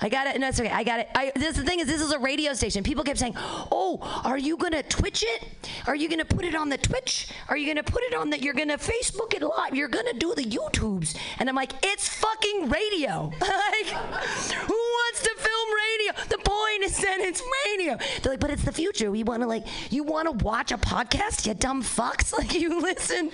I 0.00 0.08
got 0.08 0.26
it. 0.28 0.40
No, 0.40 0.48
it's 0.48 0.60
okay. 0.60 0.70
I 0.70 0.84
got 0.84 1.00
it. 1.00 1.08
I, 1.14 1.32
this 1.34 1.56
the 1.56 1.64
thing 1.64 1.80
is, 1.80 1.86
this 1.86 2.00
is 2.00 2.12
a 2.12 2.18
radio 2.18 2.54
station. 2.54 2.84
People 2.84 3.02
kept 3.04 3.18
saying, 3.18 3.34
"Oh, 3.36 3.98
are 4.24 4.38
you 4.38 4.56
gonna 4.56 4.82
Twitch 4.84 5.24
it? 5.26 5.44
Are 5.86 5.96
you 5.96 6.08
gonna 6.08 6.24
put 6.24 6.44
it 6.44 6.54
on 6.54 6.68
the 6.68 6.78
Twitch? 6.78 7.28
Are 7.48 7.56
you 7.56 7.66
gonna 7.66 7.82
put 7.82 8.02
it 8.04 8.14
on 8.14 8.30
that? 8.30 8.42
You're 8.42 8.54
gonna 8.54 8.78
Facebook 8.78 9.34
it 9.34 9.42
live? 9.42 9.74
You're 9.74 9.88
gonna 9.88 10.12
do 10.12 10.34
the 10.34 10.44
YouTubes?" 10.44 11.16
And 11.38 11.48
I'm 11.48 11.56
like, 11.56 11.72
"It's 11.82 12.08
fucking 12.08 12.68
radio. 12.68 13.32
like, 13.40 13.86
who 13.86 14.74
wants 14.74 15.22
to 15.22 15.34
film 15.36 15.68
radio? 15.74 16.12
The 16.28 16.38
point 16.38 16.84
is 16.84 16.96
that 16.98 17.18
it's 17.20 17.42
radio." 17.66 17.98
They're 18.22 18.32
like, 18.32 18.40
"But 18.40 18.50
it's 18.50 18.64
the 18.64 18.72
future. 18.72 19.10
We 19.10 19.24
want 19.24 19.42
to 19.42 19.48
like, 19.48 19.66
you 19.90 20.04
want 20.04 20.26
to 20.26 20.44
watch 20.44 20.70
a 20.70 20.78
podcast? 20.78 21.46
You 21.46 21.54
dumb 21.54 21.82
fucks! 21.82 22.32
Like, 22.38 22.54
you 22.54 22.80
listen." 22.80 23.32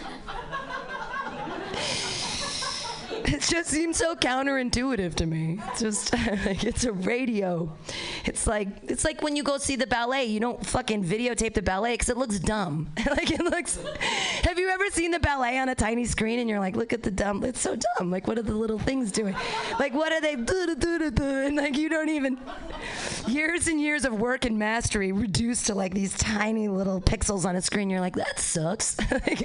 It 3.27 3.41
just 3.41 3.71
seems 3.71 3.97
so 3.97 4.15
counterintuitive 4.15 5.15
to 5.15 5.27
me. 5.27 5.59
It's 5.69 5.81
just 5.81 6.13
like 6.47 6.65
it's 6.65 6.85
a 6.85 6.93
radio. 6.93 7.73
It's 8.25 8.47
like 8.47 8.69
it's 8.85 9.05
like 9.05 9.23
when 9.23 9.37
you 9.37 9.43
go 9.43 9.59
see 9.59 9.77
the 9.77 9.87
ballet, 9.87 10.25
you 10.25 10.41
don't 10.41 10.65
fucking 10.65 11.05
videotape 11.05 11.55
the 11.55 11.63
ballet 11.63 11.95
because 11.95 12.09
it 12.09 12.17
looks 12.17 12.39
dumb. 12.39 12.91
like 13.11 13.31
it 13.31 13.41
looks. 13.41 13.79
Have 14.43 14.59
you 14.59 14.69
ever 14.69 14.89
seen 14.91 15.11
the 15.11 15.21
ballet 15.21 15.59
on 15.59 15.69
a 15.69 15.75
tiny 15.75 16.05
screen 16.05 16.39
and 16.39 16.51
you're 16.51 16.61
like, 16.61 16.77
look 16.77 16.93
at 16.93 17.03
the 17.03 17.11
dumb. 17.11 17.45
It's 17.45 17.61
so 17.61 17.77
dumb. 17.97 18.11
Like 18.11 18.27
what 18.27 18.39
are 18.39 18.43
the 18.43 18.55
little 18.55 18.79
things 18.79 19.11
doing? 19.11 19.35
Like 19.79 19.95
what 19.95 20.13
are 20.13 20.21
they? 20.21 20.35
And 21.25 21.57
like 21.57 21.77
you 21.77 21.89
don't 21.89 22.09
even. 22.09 22.39
Years 23.27 23.69
and 23.69 23.81
years 23.81 24.05
of 24.05 24.15
work 24.15 24.45
and 24.45 24.59
mastery 24.59 25.13
reduced 25.13 25.67
to 25.67 25.75
like 25.75 25.95
these 25.95 26.17
tiny 26.17 26.69
little 26.69 27.01
pixels 27.01 27.45
on 27.45 27.57
a 27.57 27.63
screen. 27.63 27.91
You're 27.91 28.01
like 28.01 28.17
that 28.17 28.39
sucks. 28.39 28.97
I 29.11 29.37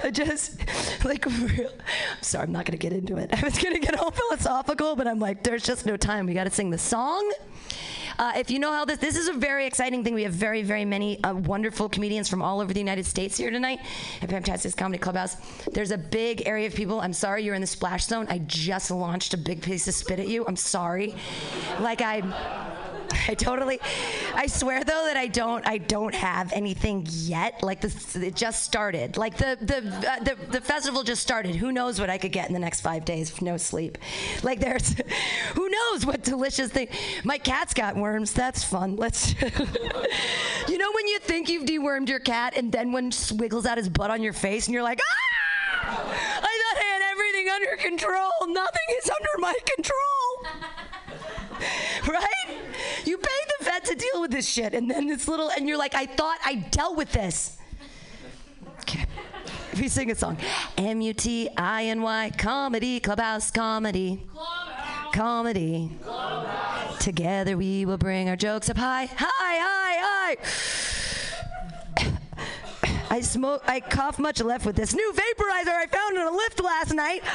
just 0.12 0.60
like 1.04 1.26
real, 1.26 1.70
sorry, 2.20 2.44
I'm 2.44 2.52
not 2.52 2.64
gonna 2.64 2.76
get 2.76 2.92
into 2.92 3.16
it. 3.16 3.30
I 3.42 3.44
was 3.44 3.58
gonna 3.58 3.78
get 3.78 3.98
all 3.98 4.10
philosophical, 4.28 4.96
but 4.96 5.06
I'm 5.06 5.18
like, 5.18 5.42
there's 5.42 5.62
just 5.62 5.86
no 5.86 5.96
time. 5.96 6.26
We 6.26 6.34
gotta 6.34 6.50
sing 6.50 6.70
the 6.70 6.78
song. 6.78 7.30
Uh, 8.18 8.32
if 8.36 8.50
you 8.50 8.58
know 8.58 8.72
how 8.72 8.84
this, 8.84 8.98
this 8.98 9.16
is 9.16 9.28
a 9.28 9.32
very 9.32 9.66
exciting 9.66 10.04
thing. 10.04 10.14
We 10.14 10.22
have 10.24 10.32
very, 10.32 10.62
very 10.62 10.84
many 10.84 11.22
uh, 11.22 11.34
wonderful 11.34 11.88
comedians 11.88 12.28
from 12.28 12.42
all 12.42 12.60
over 12.60 12.72
the 12.72 12.80
United 12.80 13.06
States 13.06 13.36
here 13.36 13.50
tonight 13.50 13.80
at 14.22 14.30
Fantastic 14.30 14.76
Comedy 14.76 14.98
Clubhouse. 14.98 15.36
There's 15.72 15.90
a 15.90 15.98
big 15.98 16.46
area 16.46 16.66
of 16.66 16.74
people. 16.74 17.00
I'm 17.00 17.12
sorry 17.12 17.44
you're 17.44 17.54
in 17.54 17.60
the 17.60 17.66
splash 17.66 18.06
zone. 18.06 18.26
I 18.28 18.38
just 18.38 18.90
launched 18.90 19.34
a 19.34 19.38
big 19.38 19.62
piece 19.62 19.88
of 19.88 19.94
spit 19.94 20.18
at 20.18 20.28
you. 20.28 20.44
I'm 20.46 20.56
sorry. 20.56 21.14
Like 21.80 22.00
I. 22.00 22.22
I 23.28 23.34
totally. 23.34 23.80
I 24.34 24.46
swear 24.46 24.84
though 24.84 25.04
that 25.06 25.16
I 25.16 25.26
don't. 25.26 25.66
I 25.66 25.78
don't 25.78 26.14
have 26.14 26.52
anything 26.52 27.06
yet. 27.08 27.62
Like 27.62 27.80
this, 27.80 28.16
it 28.16 28.34
just 28.34 28.62
started. 28.62 29.16
Like 29.16 29.36
the 29.36 29.58
the 29.60 29.78
uh, 29.78 30.22
the, 30.22 30.36
the 30.50 30.60
festival 30.60 31.02
just 31.02 31.22
started. 31.22 31.56
Who 31.56 31.72
knows 31.72 32.00
what 32.00 32.10
I 32.10 32.18
could 32.18 32.32
get 32.32 32.48
in 32.48 32.54
the 32.54 32.60
next 32.60 32.80
five 32.80 33.04
days? 33.04 33.32
With 33.32 33.42
no 33.42 33.56
sleep. 33.56 33.98
Like 34.42 34.60
there's, 34.60 34.94
who 35.54 35.68
knows 35.68 36.06
what 36.06 36.22
delicious 36.22 36.70
thing. 36.70 36.88
My 37.24 37.38
cat's 37.38 37.74
got 37.74 37.96
worms. 37.96 38.09
That's 38.18 38.64
fun. 38.64 38.96
Let's. 38.96 39.34
you 40.68 40.78
know 40.78 40.92
when 40.92 41.06
you 41.06 41.18
think 41.20 41.48
you've 41.48 41.64
dewormed 41.64 42.08
your 42.08 42.20
cat 42.20 42.54
and 42.56 42.72
then 42.72 42.92
one 42.92 43.12
wiggles 43.32 43.66
out 43.66 43.78
his 43.78 43.88
butt 43.88 44.10
on 44.10 44.22
your 44.22 44.32
face 44.32 44.66
and 44.66 44.74
you're 44.74 44.82
like, 44.82 45.00
ah! 45.00 45.30
I 45.82 46.40
thought 46.40 46.76
I 46.76 46.84
had 46.84 47.02
everything 47.12 47.48
under 47.48 47.76
control. 47.76 48.30
Nothing 48.48 48.96
is 48.98 49.10
under 49.10 49.38
my 49.38 49.54
control. 49.76 50.30
right? 52.08 52.56
You 53.04 53.16
pay 53.18 53.38
the 53.58 53.64
vet 53.64 53.84
to 53.86 53.94
deal 53.94 54.20
with 54.20 54.30
this 54.30 54.48
shit, 54.48 54.74
and 54.74 54.90
then 54.90 55.06
this 55.06 55.28
little, 55.28 55.50
and 55.50 55.68
you're 55.68 55.78
like, 55.78 55.94
I 55.94 56.06
thought 56.06 56.38
I 56.44 56.54
dealt 56.56 56.96
with 56.96 57.12
this. 57.12 57.58
Okay. 58.80 59.06
If 59.72 59.80
we 59.80 59.88
sing 59.88 60.10
a 60.10 60.14
song. 60.14 60.36
M 60.76 61.00
U 61.00 61.14
T 61.14 61.48
I 61.56 61.84
N 61.84 62.02
Y 62.02 62.32
comedy 62.36 63.00
clubhouse 63.00 63.50
comedy. 63.50 64.26
Clubhouse. 64.32 64.79
Comedy. 65.12 65.90
Clubhouse. 66.02 66.98
Together 67.02 67.56
we 67.56 67.84
will 67.84 67.98
bring 67.98 68.28
our 68.28 68.36
jokes 68.36 68.68
up 68.70 68.76
high. 68.76 69.06
High, 69.06 69.26
high, 69.26 70.36
high. 71.98 72.12
I 73.10 73.20
smoke 73.20 73.62
I 73.66 73.80
cough 73.80 74.18
much 74.18 74.40
left 74.40 74.66
with 74.66 74.76
this 74.76 74.94
new 74.94 75.12
vaporizer 75.12 75.74
I 75.74 75.86
found 75.86 76.16
in 76.16 76.22
a 76.22 76.30
Lyft 76.30 76.62
last 76.62 76.94
night. 76.94 77.22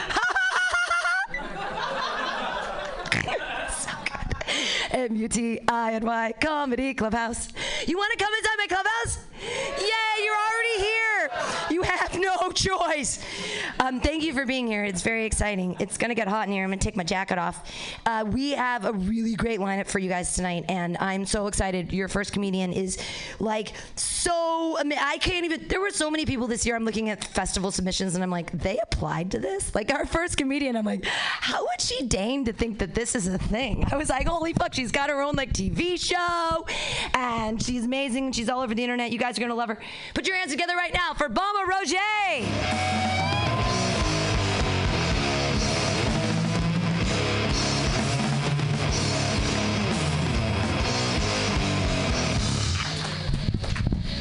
M 4.92 5.16
U 5.16 5.28
T 5.28 5.60
I 5.68 5.94
N 5.94 6.06
Y 6.06 6.34
Comedy 6.40 6.94
Clubhouse. 6.94 7.50
You 7.86 7.98
want 7.98 8.18
to 8.18 8.24
come 8.24 8.34
inside 8.34 8.56
my 8.58 8.68
clubhouse? 8.68 9.18
Yay, 9.80 10.15
here. 11.30 11.40
You 11.70 11.82
have 11.84 12.18
no 12.20 12.52
choice. 12.54 13.24
Um, 13.80 14.00
thank 14.00 14.24
you 14.24 14.34
for 14.34 14.46
being 14.46 14.68
here. 14.68 14.84
It's 14.84 15.02
very 15.02 15.26
exciting. 15.26 15.76
It's 15.80 15.98
going 15.98 16.10
to 16.10 16.16
get 16.16 16.28
hot 16.28 16.48
in 16.48 16.54
here. 16.54 16.64
I'm 16.64 16.70
going 16.70 16.80
to 16.80 16.84
take 16.84 16.96
my 16.96 17.04
jacket 17.04 17.38
off. 17.38 17.72
Uh, 18.06 18.26
we 18.28 18.52
have 18.52 18.86
a 18.86 18.94
really 18.94 19.36
great 19.36 19.60
lineup 19.60 19.88
for 19.88 20.00
you 20.00 20.10
guys 20.10 20.34
tonight, 20.36 20.66
and 20.70 20.98
I'm 20.98 21.26
so 21.26 21.48
excited. 21.48 21.92
Your 21.92 22.08
first 22.08 22.32
comedian 22.32 22.74
is 22.74 22.98
like 23.40 23.74
so. 23.96 24.78
I, 24.80 24.84
mean, 24.84 25.00
I 25.02 25.18
can't 25.18 25.46
even. 25.46 25.68
There 25.68 25.82
were 25.82 25.90
so 25.90 26.10
many 26.10 26.26
people 26.26 26.48
this 26.48 26.66
year. 26.66 26.76
I'm 26.76 26.86
looking 26.86 27.10
at 27.10 27.24
festival 27.24 27.72
submissions, 27.72 28.16
and 28.16 28.24
I'm 28.24 28.32
like, 28.32 28.52
they 28.52 28.78
applied 28.84 29.32
to 29.32 29.40
this? 29.40 29.74
Like, 29.76 29.92
our 29.94 30.06
first 30.06 30.38
comedian, 30.38 30.76
I'm 30.76 30.86
like, 30.86 31.06
how 31.06 31.62
would 31.62 31.82
she 31.82 32.06
deign 32.06 32.46
to 32.46 32.54
think 32.54 32.80
that 32.80 32.94
this 32.96 33.16
is 33.16 33.28
a 33.28 33.38
thing? 33.38 33.86
I 33.92 33.98
was 33.98 34.10
like, 34.10 34.28
holy 34.28 34.54
fuck, 34.54 34.74
she's 34.74 34.92
got 34.92 35.10
her 35.10 35.22
own 35.22 35.36
like 35.36 35.54
TV 35.54 36.00
show, 36.00 36.66
and 37.14 37.62
she's 37.62 37.86
amazing. 37.86 38.32
She's 38.32 38.50
all 38.50 38.62
over 38.62 38.74
the 38.74 38.84
internet. 38.84 39.12
You 39.12 39.20
guys 39.20 39.38
are 39.38 39.42
gonna 39.42 39.56
love 39.56 39.70
her. 39.70 39.80
Put 40.14 40.28
your 40.28 40.36
hands 40.36 40.52
together 40.52 40.76
right 40.76 40.94
now 40.94 41.14
for 41.16 41.30
Bama 41.30 41.66
Roger. 41.66 41.96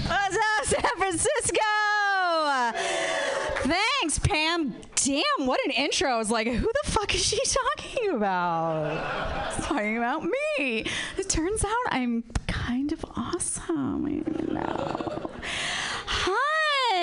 What's 0.06 0.36
up, 0.36 0.64
San 0.64 0.96
Francisco? 0.96 1.58
Thanks, 3.68 4.18
Pam. 4.20 4.74
Damn, 4.94 5.46
what 5.46 5.60
an 5.64 5.72
intro. 5.72 6.10
I 6.10 6.16
was 6.16 6.30
like, 6.30 6.46
who 6.46 6.72
the 6.84 6.90
fuck 6.90 7.14
is 7.14 7.24
she 7.24 7.40
talking 7.44 8.10
about? 8.10 9.52
Talking 9.62 9.98
about 9.98 10.22
me. 10.22 10.86
It 11.18 11.28
turns 11.28 11.64
out 11.64 11.72
I'm 11.90 12.22
kind 12.46 12.92
of 12.92 13.04
awesome. 13.16 14.06
You 14.06 14.54
know. 14.54 15.30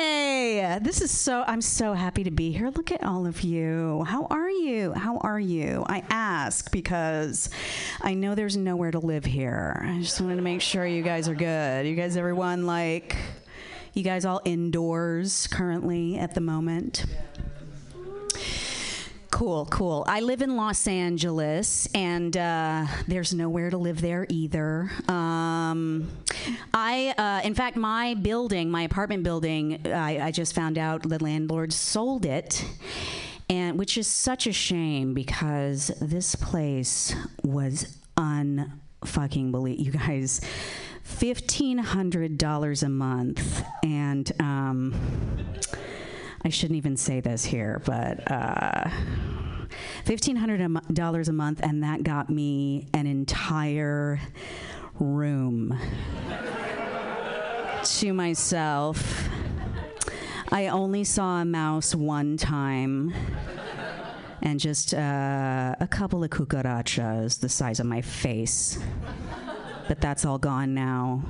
Hi. 0.04 0.80
This 0.80 1.00
is 1.02 1.12
so 1.12 1.44
I'm 1.46 1.62
so 1.62 1.94
happy 1.94 2.24
to 2.24 2.32
be 2.32 2.52
here. 2.52 2.70
Look 2.70 2.92
at 2.92 3.04
all 3.04 3.28
of 3.28 3.42
you. 3.42 4.04
How 4.08 4.26
are 4.32 4.50
you? 4.50 4.94
How 4.94 5.18
are 5.18 5.40
you? 5.40 5.86
I 5.88 6.02
ask 6.10 6.72
because 6.72 7.52
I 8.02 8.16
know 8.16 8.34
there's 8.34 8.58
nowhere 8.58 8.90
to 8.90 8.98
live 8.98 9.26
here. 9.26 9.80
I 9.88 10.00
just 10.00 10.20
wanted 10.20 10.38
to 10.38 10.42
make 10.42 10.62
sure 10.62 10.88
you 10.88 11.04
guys 11.04 11.30
are 11.30 11.36
good. 11.36 11.86
You 11.86 11.96
guys 11.96 12.18
everyone 12.18 12.66
like 12.66 13.16
you 13.94 14.02
guys 14.02 14.26
all 14.26 14.42
indoors 14.44 15.46
currently 15.46 16.18
at 16.18 16.34
the 16.34 16.42
moment? 16.42 17.06
Cool, 19.42 19.66
cool. 19.72 20.04
I 20.08 20.20
live 20.20 20.44
in 20.44 20.56
Los 20.56 20.86
Angeles, 20.86 21.88
and 21.96 22.38
uh, 22.38 22.86
there's 23.08 23.34
nowhere 23.34 23.72
to 23.72 23.78
live 23.80 24.00
there 24.00 24.28
either. 24.30 24.92
Um, 25.08 26.12
I, 26.76 27.16
uh, 27.18 27.42
in 27.44 27.56
fact, 27.56 27.76
my 27.76 28.14
building, 28.14 28.70
my 28.70 28.84
apartment 28.84 29.24
building, 29.24 29.82
I, 29.88 30.28
I 30.28 30.32
just 30.32 30.54
found 30.54 30.78
out 30.78 31.02
the 31.10 31.18
landlord 31.18 31.74
sold 31.74 32.24
it 32.24 32.64
and 33.50 33.80
which 33.80 33.98
is 33.98 34.06
such 34.06 34.46
a 34.46 34.54
shame 34.54 35.16
because 35.16 35.88
this 36.00 36.36
place 36.36 37.16
was 37.42 37.98
unfucking 38.18 39.50
believe 39.50 39.80
you 39.80 39.92
guys 39.92 40.42
$1,500 41.18 42.84
a 42.84 42.90
month. 42.90 43.64
And 43.84 44.32
um, 44.40 44.94
I 46.44 46.50
shouldn't 46.50 46.78
even 46.78 46.98
say 46.98 47.20
this 47.20 47.46
here, 47.46 47.82
but 47.86 48.32
uh, 48.32 48.90
$1,500 50.06 51.28
a 51.28 51.32
month, 51.34 51.60
and 51.64 51.84
that 51.84 52.04
got 52.04 52.30
me 52.30 52.88
an 52.94 53.08
entire 53.08 54.20
room 55.00 55.78
to 57.84 58.14
myself. 58.14 59.30
I 60.52 60.68
only 60.68 61.04
saw 61.04 61.42
a 61.42 61.46
mouse 61.46 61.96
one 61.96 62.38
time 62.38 63.14
and 64.42 64.60
just 64.60 64.94
uh, 64.94 65.76
a 65.80 65.88
couple 65.88 66.24
of 66.24 66.30
cucarachas 66.32 67.40
the 67.40 67.50
size 67.50 67.80
of 67.80 67.86
my 67.86 68.02
face 68.02 68.80
but 69.92 70.00
that's 70.00 70.24
all 70.24 70.38
gone 70.38 70.74
now. 70.74 71.22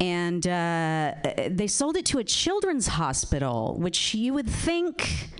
And 0.00 0.46
uh, 0.46 1.14
they 1.48 1.66
sold 1.66 1.96
it 1.96 2.04
to 2.06 2.18
a 2.18 2.24
children's 2.24 2.88
hospital, 2.88 3.76
which 3.78 4.14
you 4.14 4.34
would 4.34 4.48
think 4.48 5.30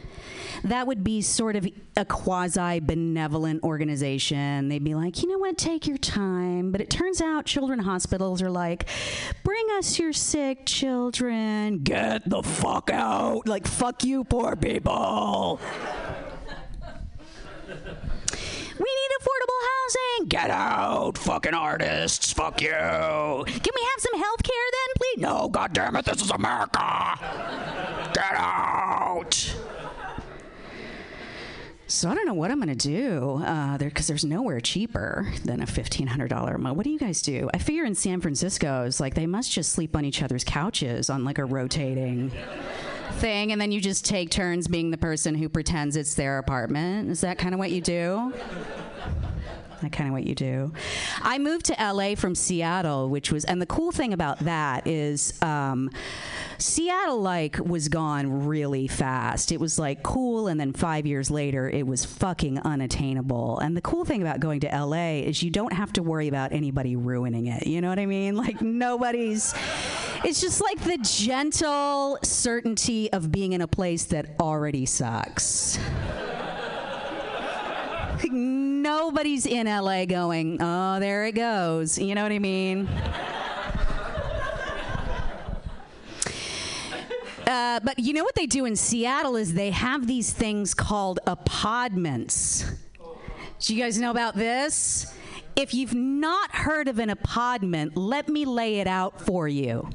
that 0.65 0.87
would 0.87 1.05
be 1.05 1.21
sort 1.21 1.57
of 1.57 1.69
a 1.97 2.05
quasi 2.05 2.81
benevolent 2.81 3.63
organization. 3.63 4.69
They'd 4.69 4.83
be 4.83 4.95
like, 4.95 5.23
you 5.23 5.29
know 5.29 5.39
what, 5.39 5.59
take 5.59 5.87
your 5.87 5.99
time. 5.99 6.73
But 6.73 6.81
it 6.81 6.89
turns 6.89 7.21
out 7.21 7.45
children 7.45 7.81
hospitals 7.81 8.41
are 8.41 8.51
like, 8.51 8.89
bring 9.43 9.67
us 9.77 9.99
your 9.99 10.13
sick 10.13 10.65
children, 10.65 11.83
get 11.83 12.29
the 12.29 12.43
fuck 12.43 12.91
out. 12.91 13.47
Like, 13.47 13.67
fuck 13.67 14.05
you, 14.05 14.25
poor 14.25 14.57
people. 14.57 15.61
We 18.85 18.91
need 18.91 19.11
affordable 19.19 19.61
housing. 19.71 20.29
Get 20.29 20.51
out, 20.51 21.17
fucking 21.17 21.55
artists. 21.55 22.35
Fuck 22.35 22.61
you. 22.61 22.69
Can 22.69 23.47
we 23.47 23.83
have 23.83 24.01
some 24.01 24.21
health 24.21 24.43
care 24.43 24.67
then, 24.73 24.95
please? 24.97 25.23
No, 25.23 25.49
God 25.49 25.73
damn 25.73 25.97
it, 25.97 26.05
this 26.05 26.21
is 26.21 26.31
America. 26.31 27.19
Get 28.13 28.35
out. 28.37 29.57
So 31.87 32.11
I 32.11 32.15
don't 32.15 32.27
know 32.27 32.35
what 32.35 32.51
I'm 32.51 32.59
gonna 32.59 32.75
do 32.75 33.43
uh, 33.45 33.79
there 33.79 33.89
because 33.89 34.07
there's 34.07 34.25
nowhere 34.25 34.61
cheaper 34.61 35.33
than 35.45 35.63
a 35.63 35.67
fifteen 35.67 36.09
hundred 36.09 36.29
dollar 36.29 36.59
month. 36.59 36.77
What 36.77 36.85
do 36.85 36.91
you 36.91 36.99
guys 36.99 37.23
do? 37.23 37.49
I 37.55 37.59
figure 37.59 37.85
in 37.85 37.95
San 37.95 38.21
Francisco, 38.21 38.85
it's 38.85 39.01
like 39.01 39.15
they 39.15 39.27
must 39.27 39.51
just 39.53 39.73
sleep 39.73 39.97
on 39.97 40.05
each 40.05 40.23
other's 40.23 40.45
couches 40.45 41.09
on 41.09 41.25
like 41.25 41.39
a 41.39 41.45
rotating 41.45 42.33
thing, 43.13 43.53
and 43.53 43.61
then 43.61 43.73
you 43.73 43.81
just 43.81 44.05
take 44.05 44.31
turns 44.31 44.69
being 44.69 44.91
the 44.91 44.99
person 44.99 45.35
who 45.35 45.49
pretends 45.49 45.97
it's 45.97 46.15
their 46.15 46.39
apartment. 46.39 47.11
Is 47.11 47.21
that 47.23 47.39
kind 47.39 47.55
of 47.55 47.59
what 47.59 47.71
you 47.71 47.81
do? 47.81 48.33
Kind 49.91 50.09
of 50.09 50.15
what 50.15 50.25
you 50.25 50.35
do. 50.35 50.73
I 51.23 51.39
moved 51.39 51.67
to 51.67 51.77
LA 51.81 52.15
from 52.15 52.35
Seattle, 52.35 53.09
which 53.09 53.31
was, 53.31 53.45
and 53.45 53.61
the 53.61 53.67
cool 53.67 53.93
thing 53.93 54.13
about 54.13 54.41
that 54.41 54.87
is, 54.87 55.41
um, 55.43 55.91
Seattle 56.59 57.21
like 57.21 57.59
was 57.59 57.89
gone 57.89 58.47
really 58.47 58.87
fast. 58.87 59.53
It 59.53 59.61
was 59.61 59.79
like 59.79 60.03
cool, 60.03 60.49
and 60.49 60.59
then 60.59 60.73
five 60.73 61.07
years 61.07 61.31
later, 61.31 61.69
it 61.69 61.87
was 61.87 62.05
fucking 62.05 62.61
unattainable. 62.61 63.59
And 63.59 63.77
the 63.77 63.81
cool 63.81 64.05
thing 64.05 64.23
about 64.23 64.41
going 64.41 64.61
to 64.61 64.69
LA 64.69 65.19
is 65.19 65.43
you 65.43 65.51
don't 65.51 65.73
have 65.73 65.93
to 65.95 66.03
worry 66.03 66.29
about 66.29 66.53
anybody 66.53 66.97
ruining 66.97 67.47
it. 67.47 67.67
You 67.67 67.81
know 67.81 67.89
what 67.89 67.99
I 67.99 68.07
mean? 68.07 68.37
Like 68.45 68.61
nobody's. 68.61 69.55
It's 70.25 70.41
just 70.41 70.61
like 70.61 70.81
the 70.81 70.99
gentle 70.99 72.19
certainty 72.23 73.13
of 73.13 73.33
being 73.33 73.53
in 73.53 73.61
a 73.61 73.69
place 73.69 74.05
that 74.07 74.35
already 74.41 74.87
sucks. 74.87 75.79
Nobody's 78.85 79.47
in 79.47 79.67
LA 79.67 80.05
going, 80.05 80.61
oh, 80.61 81.01
there 81.01 81.25
it 81.25 81.33
goes. 81.33 81.97
You 81.97 82.15
know 82.15 82.23
what 82.23 82.33
I 82.33 82.39
mean? 82.39 82.87
Uh, 87.47 87.79
but 87.85 87.99
you 87.99 88.15
know 88.15 88.25
what 88.25 88.35
they 88.35 88.47
do 88.47 88.65
in 88.65 88.75
Seattle 88.75 89.37
is 89.37 89.53
they 89.53 89.71
have 89.71 90.07
these 90.07 90.33
things 90.33 90.73
called 90.73 91.21
apartments. 91.27 92.65
Do 93.61 93.75
you 93.75 93.83
guys 93.83 93.99
know 93.99 94.11
about 94.11 94.35
this? 94.35 95.15
If 95.57 95.73
you've 95.73 95.95
not 95.95 96.53
heard 96.55 96.89
of 96.89 96.99
an 96.99 97.11
apartment, 97.11 97.97
let 97.97 98.29
me 98.29 98.45
lay 98.45 98.81
it 98.81 98.89
out 98.89 99.21
for 99.21 99.47
you. 99.47 99.89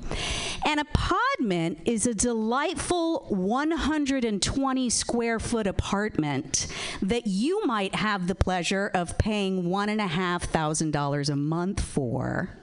An 0.65 0.79
apartment 0.79 1.79
is 1.85 2.05
a 2.05 2.13
delightful 2.13 3.25
120 3.29 4.89
square 4.89 5.39
foot 5.39 5.67
apartment 5.67 6.67
that 7.01 7.27
you 7.27 7.65
might 7.65 7.95
have 7.95 8.27
the 8.27 8.35
pleasure 8.35 8.91
of 8.93 9.17
paying 9.17 9.63
$1,500 9.63 11.29
a 11.29 11.35
month 11.35 11.81
for. 11.81 12.58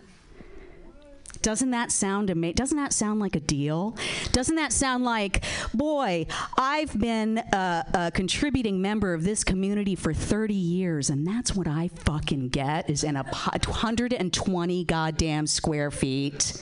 Doesn't 1.43 1.71
that 1.71 1.91
sound 1.93 2.31
ama- 2.31 2.53
Doesn't 2.53 2.77
that 2.77 2.93
sound 2.93 3.21
like 3.21 3.37
a 3.37 3.41
deal? 3.41 3.97
Doesn't 4.33 4.57
that 4.57 4.73
sound 4.73 5.05
like, 5.05 5.45
boy, 5.75 6.27
I've 6.59 6.99
been 6.99 7.39
a 7.39 8.11
contributing 8.15 8.81
member 8.83 9.15
of 9.15 9.25
this 9.25 9.45
community 9.45 9.95
for 9.95 10.13
30 10.13 10.55
years, 10.55 11.11
and 11.11 11.27
that's 11.27 11.55
what 11.55 11.67
I 11.69 11.89
fucking 11.89 12.49
get 12.49 12.89
is 12.91 13.05
in 13.05 13.17
a 13.17 13.23
120 13.23 14.85
goddamn 14.85 15.47
square 15.47 15.91
feet. 15.91 16.61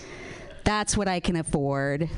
That's 0.64 0.96
what 0.96 1.08
I 1.08 1.20
can 1.20 1.36
afford. 1.36 2.08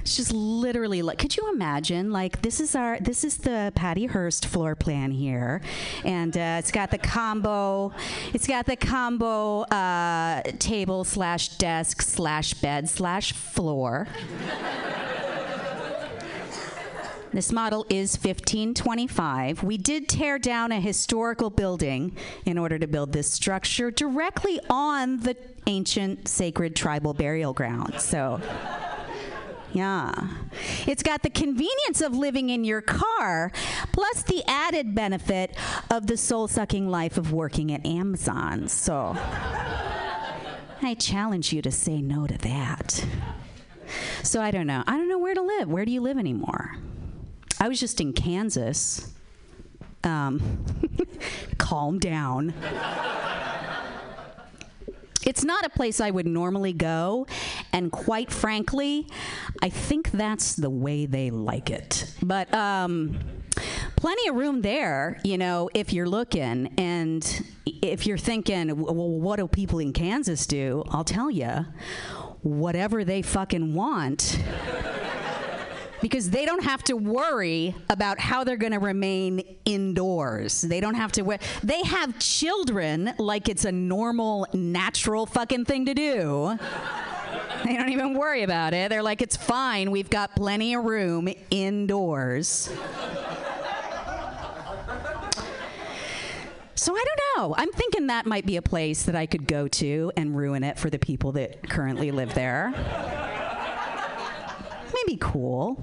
It's 0.00 0.16
just 0.16 0.32
literally 0.32 1.02
like, 1.02 1.18
could 1.18 1.36
you 1.36 1.52
imagine? 1.52 2.10
Like, 2.10 2.40
this 2.40 2.58
is 2.58 2.74
our, 2.74 2.98
this 2.98 3.24
is 3.24 3.36
the 3.36 3.72
Patty 3.74 4.06
Hearst 4.06 4.46
floor 4.46 4.74
plan 4.74 5.10
here, 5.10 5.60
and 6.04 6.34
uh, 6.36 6.56
it's 6.58 6.72
got 6.72 6.90
the 6.90 6.98
combo, 6.98 7.92
it's 8.32 8.46
got 8.46 8.64
the 8.64 8.76
combo 8.76 9.62
uh, 9.64 10.42
table 10.58 11.04
slash 11.04 11.48
desk 11.58 12.00
slash 12.00 12.54
bed 12.54 12.88
slash 12.88 13.34
floor. 13.34 14.08
This 17.32 17.52
model 17.52 17.86
is 17.88 18.16
1525. 18.16 19.62
We 19.62 19.78
did 19.78 20.08
tear 20.08 20.36
down 20.36 20.72
a 20.72 20.80
historical 20.80 21.48
building 21.48 22.16
in 22.44 22.58
order 22.58 22.76
to 22.76 22.88
build 22.88 23.12
this 23.12 23.30
structure 23.30 23.92
directly 23.92 24.58
on 24.68 25.20
the 25.20 25.36
ancient 25.68 26.26
sacred 26.26 26.74
tribal 26.74 27.14
burial 27.14 27.52
ground. 27.52 28.00
So, 28.00 28.40
yeah. 29.72 30.12
It's 30.88 31.04
got 31.04 31.22
the 31.22 31.30
convenience 31.30 32.00
of 32.00 32.16
living 32.16 32.50
in 32.50 32.64
your 32.64 32.80
car, 32.80 33.52
plus 33.92 34.24
the 34.24 34.42
added 34.48 34.96
benefit 34.96 35.56
of 35.88 36.08
the 36.08 36.16
soul 36.16 36.48
sucking 36.48 36.90
life 36.90 37.16
of 37.16 37.32
working 37.32 37.72
at 37.72 37.86
Amazon. 37.86 38.66
So, 38.66 39.16
I 40.82 40.96
challenge 40.98 41.52
you 41.52 41.62
to 41.62 41.70
say 41.70 42.02
no 42.02 42.26
to 42.26 42.36
that. 42.38 43.06
So, 44.24 44.42
I 44.42 44.50
don't 44.50 44.66
know. 44.66 44.82
I 44.88 44.96
don't 44.96 45.08
know 45.08 45.18
where 45.18 45.34
to 45.34 45.42
live. 45.42 45.68
Where 45.68 45.84
do 45.84 45.92
you 45.92 46.00
live 46.00 46.18
anymore? 46.18 46.76
I 47.60 47.68
was 47.68 47.78
just 47.78 48.00
in 48.00 48.14
Kansas. 48.14 49.12
Um, 50.02 50.64
calm 51.58 51.98
down. 51.98 52.54
It's 55.26 55.44
not 55.44 55.66
a 55.66 55.68
place 55.68 56.00
I 56.00 56.10
would 56.10 56.26
normally 56.26 56.72
go, 56.72 57.26
and 57.74 57.92
quite 57.92 58.32
frankly, 58.32 59.06
I 59.62 59.68
think 59.68 60.10
that's 60.10 60.56
the 60.56 60.70
way 60.70 61.04
they 61.04 61.30
like 61.30 61.68
it. 61.68 62.12
But 62.22 62.52
um, 62.54 63.20
plenty 63.96 64.28
of 64.28 64.36
room 64.36 64.62
there, 64.62 65.20
you 65.22 65.36
know, 65.36 65.68
if 65.74 65.92
you're 65.92 66.08
looking. 66.08 66.72
And 66.78 67.46
if 67.66 68.06
you're 68.06 68.18
thinking, 68.18 68.80
well, 68.80 68.94
what 68.94 69.36
do 69.36 69.46
people 69.46 69.78
in 69.78 69.92
Kansas 69.92 70.46
do? 70.46 70.82
I'll 70.88 71.04
tell 71.04 71.30
you, 71.30 71.66
whatever 72.40 73.04
they 73.04 73.20
fucking 73.20 73.74
want 73.74 74.40
because 76.00 76.30
they 76.30 76.44
don't 76.44 76.64
have 76.64 76.82
to 76.84 76.96
worry 76.96 77.74
about 77.88 78.18
how 78.18 78.44
they're 78.44 78.56
going 78.56 78.72
to 78.72 78.78
remain 78.78 79.42
indoors. 79.64 80.62
They 80.62 80.80
don't 80.80 80.94
have 80.94 81.12
to 81.12 81.22
wear, 81.22 81.38
they 81.62 81.82
have 81.82 82.18
children 82.18 83.12
like 83.18 83.48
it's 83.48 83.64
a 83.64 83.72
normal, 83.72 84.46
natural 84.52 85.26
fucking 85.26 85.64
thing 85.64 85.86
to 85.86 85.94
do. 85.94 86.58
They 87.64 87.76
don't 87.76 87.90
even 87.90 88.14
worry 88.14 88.42
about 88.42 88.72
it. 88.72 88.88
They're 88.88 89.02
like, 89.02 89.20
it's 89.20 89.36
fine. 89.36 89.90
We've 89.90 90.08
got 90.08 90.34
plenty 90.34 90.74
of 90.74 90.84
room 90.84 91.28
indoors. 91.50 92.70
So 96.74 96.96
I 96.96 97.04
don't 97.04 97.20
know. 97.36 97.54
I'm 97.58 97.70
thinking 97.72 98.06
that 98.06 98.24
might 98.24 98.46
be 98.46 98.56
a 98.56 98.62
place 98.62 99.02
that 99.02 99.14
I 99.14 99.26
could 99.26 99.46
go 99.46 99.68
to 99.68 100.10
and 100.16 100.34
ruin 100.34 100.64
it 100.64 100.78
for 100.78 100.88
the 100.88 100.98
people 100.98 101.32
that 101.32 101.68
currently 101.68 102.10
live 102.10 102.32
there 102.32 102.72
may 105.06 105.14
be 105.14 105.18
cool. 105.20 105.82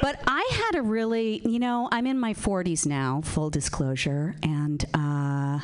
But 0.00 0.20
I 0.26 0.48
had 0.52 0.78
a 0.78 0.82
really, 0.82 1.40
you 1.48 1.58
know, 1.58 1.88
I'm 1.90 2.06
in 2.06 2.18
my 2.18 2.34
40s 2.34 2.86
now, 2.86 3.20
full 3.22 3.50
disclosure, 3.50 4.34
and 4.42 4.84
uh, 4.94 5.60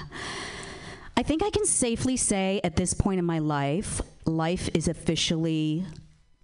I 1.17 1.23
think 1.23 1.43
I 1.43 1.51
can 1.51 1.67
safely 1.67 2.17
say 2.17 2.61
at 2.65 2.77
this 2.77 2.95
point 2.95 3.19
in 3.19 3.25
my 3.25 3.39
life, 3.39 4.01
life 4.25 4.69
is 4.75 4.89
officially 4.89 5.85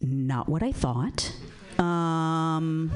not 0.01 0.49
what 0.49 0.62
I 0.62 0.72
thought. 0.72 1.33
Um, 1.79 2.92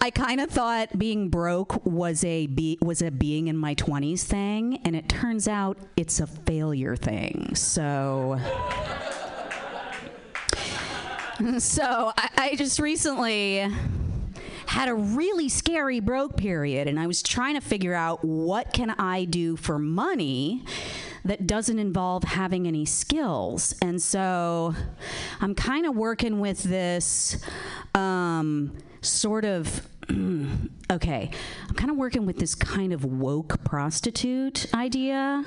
I 0.00 0.10
kind 0.10 0.40
of 0.40 0.50
thought 0.50 0.96
being 0.96 1.28
broke 1.28 1.84
was 1.84 2.24
a 2.24 2.46
be- 2.46 2.78
was 2.80 3.02
a 3.02 3.10
being 3.10 3.48
in 3.48 3.56
my 3.56 3.74
20s 3.74 4.22
thing, 4.22 4.80
and 4.84 4.94
it 4.94 5.08
turns 5.08 5.48
out 5.48 5.76
it's 5.96 6.20
a 6.20 6.26
failure 6.26 6.96
thing. 6.96 7.54
So. 7.54 8.38
so 11.58 12.12
I, 12.16 12.30
I 12.36 12.54
just 12.56 12.78
recently 12.78 13.66
had 14.66 14.88
a 14.88 14.94
really 14.94 15.48
scary 15.48 16.00
broke 16.00 16.36
period 16.36 16.88
and 16.88 17.00
I 17.00 17.06
was 17.06 17.22
trying 17.22 17.54
to 17.54 17.60
figure 17.60 17.94
out 17.94 18.24
what 18.24 18.72
can 18.72 18.90
I 18.90 19.24
do 19.24 19.56
for 19.56 19.78
money 19.78 20.64
that 21.24 21.46
doesn't 21.46 21.78
involve 21.78 22.24
having 22.24 22.66
any 22.66 22.84
skills. 22.84 23.74
And 23.80 24.00
so 24.00 24.74
I'm 25.40 25.54
kind 25.54 25.86
of 25.86 25.96
working 25.96 26.40
with 26.40 26.62
this 26.62 27.42
um, 27.94 28.76
sort 29.00 29.44
of 29.44 29.86
okay, 30.90 31.30
I'm 31.68 31.74
kind 31.74 31.90
of 31.90 31.96
working 31.96 32.24
with 32.24 32.38
this 32.38 32.54
kind 32.54 32.92
of 32.92 33.04
woke 33.04 33.62
prostitute 33.64 34.66
idea 34.74 35.44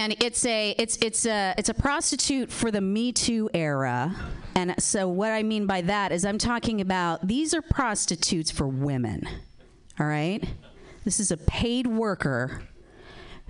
and 0.00 0.16
it's 0.22 0.46
a 0.46 0.74
it's 0.78 0.96
it's 1.02 1.26
a 1.26 1.54
it's 1.58 1.68
a 1.68 1.74
prostitute 1.74 2.50
for 2.50 2.70
the 2.70 2.80
Me 2.80 3.12
Too 3.12 3.50
era. 3.52 4.14
And 4.54 4.74
so 4.82 5.08
what 5.08 5.30
I 5.30 5.42
mean 5.42 5.66
by 5.66 5.82
that 5.82 6.10
is 6.10 6.24
I'm 6.24 6.38
talking 6.38 6.80
about 6.80 7.26
these 7.26 7.52
are 7.52 7.62
prostitutes 7.62 8.50
for 8.50 8.66
women. 8.66 9.28
All 9.98 10.06
right? 10.06 10.42
This 11.04 11.20
is 11.20 11.30
a 11.30 11.36
paid 11.36 11.86
worker 11.86 12.62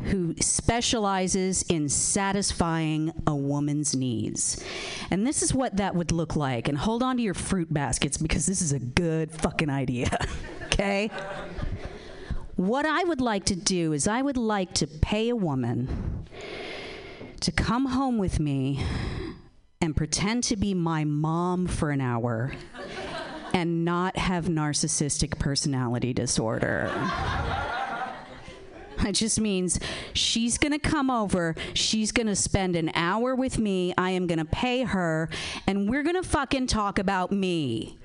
who 0.05 0.35
specializes 0.41 1.63
in 1.63 1.89
satisfying 1.89 3.13
a 3.27 3.35
woman's 3.35 3.95
needs. 3.95 4.65
And 5.11 5.27
this 5.27 5.43
is 5.43 5.55
what 5.55 5.77
that 5.77 5.95
would 5.95 6.11
look 6.11 6.37
like. 6.37 6.69
And 6.69 6.77
hold 6.77 7.03
on 7.03 7.17
to 7.19 7.23
your 7.23 7.35
fruit 7.35 7.73
baskets 7.73 8.17
because 8.17 8.47
this 8.47 8.63
is 8.63 8.73
a 8.73 8.79
good 8.79 9.31
fucking 9.31 9.71
idea. 9.71 10.17
okay? 10.67 11.11
What 12.61 12.85
I 12.85 13.05
would 13.05 13.23
like 13.23 13.47
to 13.47 13.57
do 13.57 13.95
is 13.95 14.07
I 14.07 14.21
would 14.21 14.37
like 14.37 14.75
to 14.75 14.87
pay 14.87 15.31
a 15.31 15.35
woman 15.35 16.29
to 17.41 17.51
come 17.51 17.87
home 17.87 18.19
with 18.19 18.39
me 18.39 18.85
and 19.81 19.97
pretend 19.97 20.45
to 20.45 20.57
be 20.57 20.75
my 20.75 21.05
mom 21.05 21.67
for 21.67 21.89
an 21.89 22.03
hour 22.03 22.53
and 23.55 23.87
not 23.87 24.19
have 24.19 24.45
narcissistic 24.45 25.39
personality 25.39 26.13
disorder. 26.13 26.93
It 29.07 29.13
just 29.13 29.41
means 29.41 29.81
she's 30.13 30.59
going 30.59 30.73
to 30.73 30.79
come 30.79 31.09
over. 31.09 31.57
She's 31.73 32.13
going 32.13 32.27
to 32.27 32.37
spend 32.37 32.77
an 32.77 32.91
hour 32.95 33.35
with 33.35 33.59
me. 33.59 33.95
I 33.97 34.11
am 34.11 34.27
going 34.27 34.39
to 34.39 34.45
pay 34.45 34.83
her. 34.83 35.31
And 35.67 35.89
we're 35.89 36.03
going 36.03 36.23
to 36.23 36.29
fucking 36.29 36.67
talk 36.67 36.99
about 36.99 37.33
me. 37.33 37.97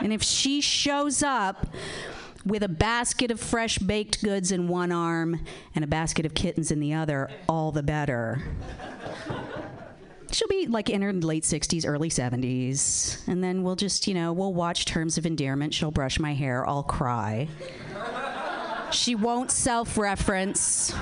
And 0.00 0.12
if 0.12 0.22
she 0.22 0.60
shows 0.60 1.22
up 1.22 1.66
with 2.48 2.62
a 2.62 2.68
basket 2.68 3.30
of 3.30 3.38
fresh 3.38 3.78
baked 3.78 4.22
goods 4.22 4.50
in 4.50 4.68
one 4.68 4.90
arm 4.90 5.40
and 5.74 5.84
a 5.84 5.88
basket 5.88 6.26
of 6.26 6.34
kittens 6.34 6.70
in 6.70 6.80
the 6.80 6.94
other, 6.94 7.30
all 7.48 7.70
the 7.70 7.82
better. 7.82 8.42
She'll 10.30 10.48
be 10.48 10.66
like 10.66 10.90
in 10.90 11.02
her 11.02 11.12
late 11.12 11.44
60s, 11.44 11.86
early 11.86 12.10
70s. 12.10 13.26
And 13.26 13.42
then 13.42 13.62
we'll 13.62 13.76
just, 13.76 14.06
you 14.06 14.14
know, 14.14 14.32
we'll 14.32 14.52
watch 14.52 14.84
Terms 14.84 15.16
of 15.16 15.24
Endearment. 15.24 15.72
She'll 15.72 15.90
brush 15.90 16.18
my 16.18 16.34
hair. 16.34 16.66
I'll 16.66 16.82
cry. 16.82 17.48
She 18.90 19.14
won't 19.14 19.50
self 19.50 19.96
reference. 19.96 20.94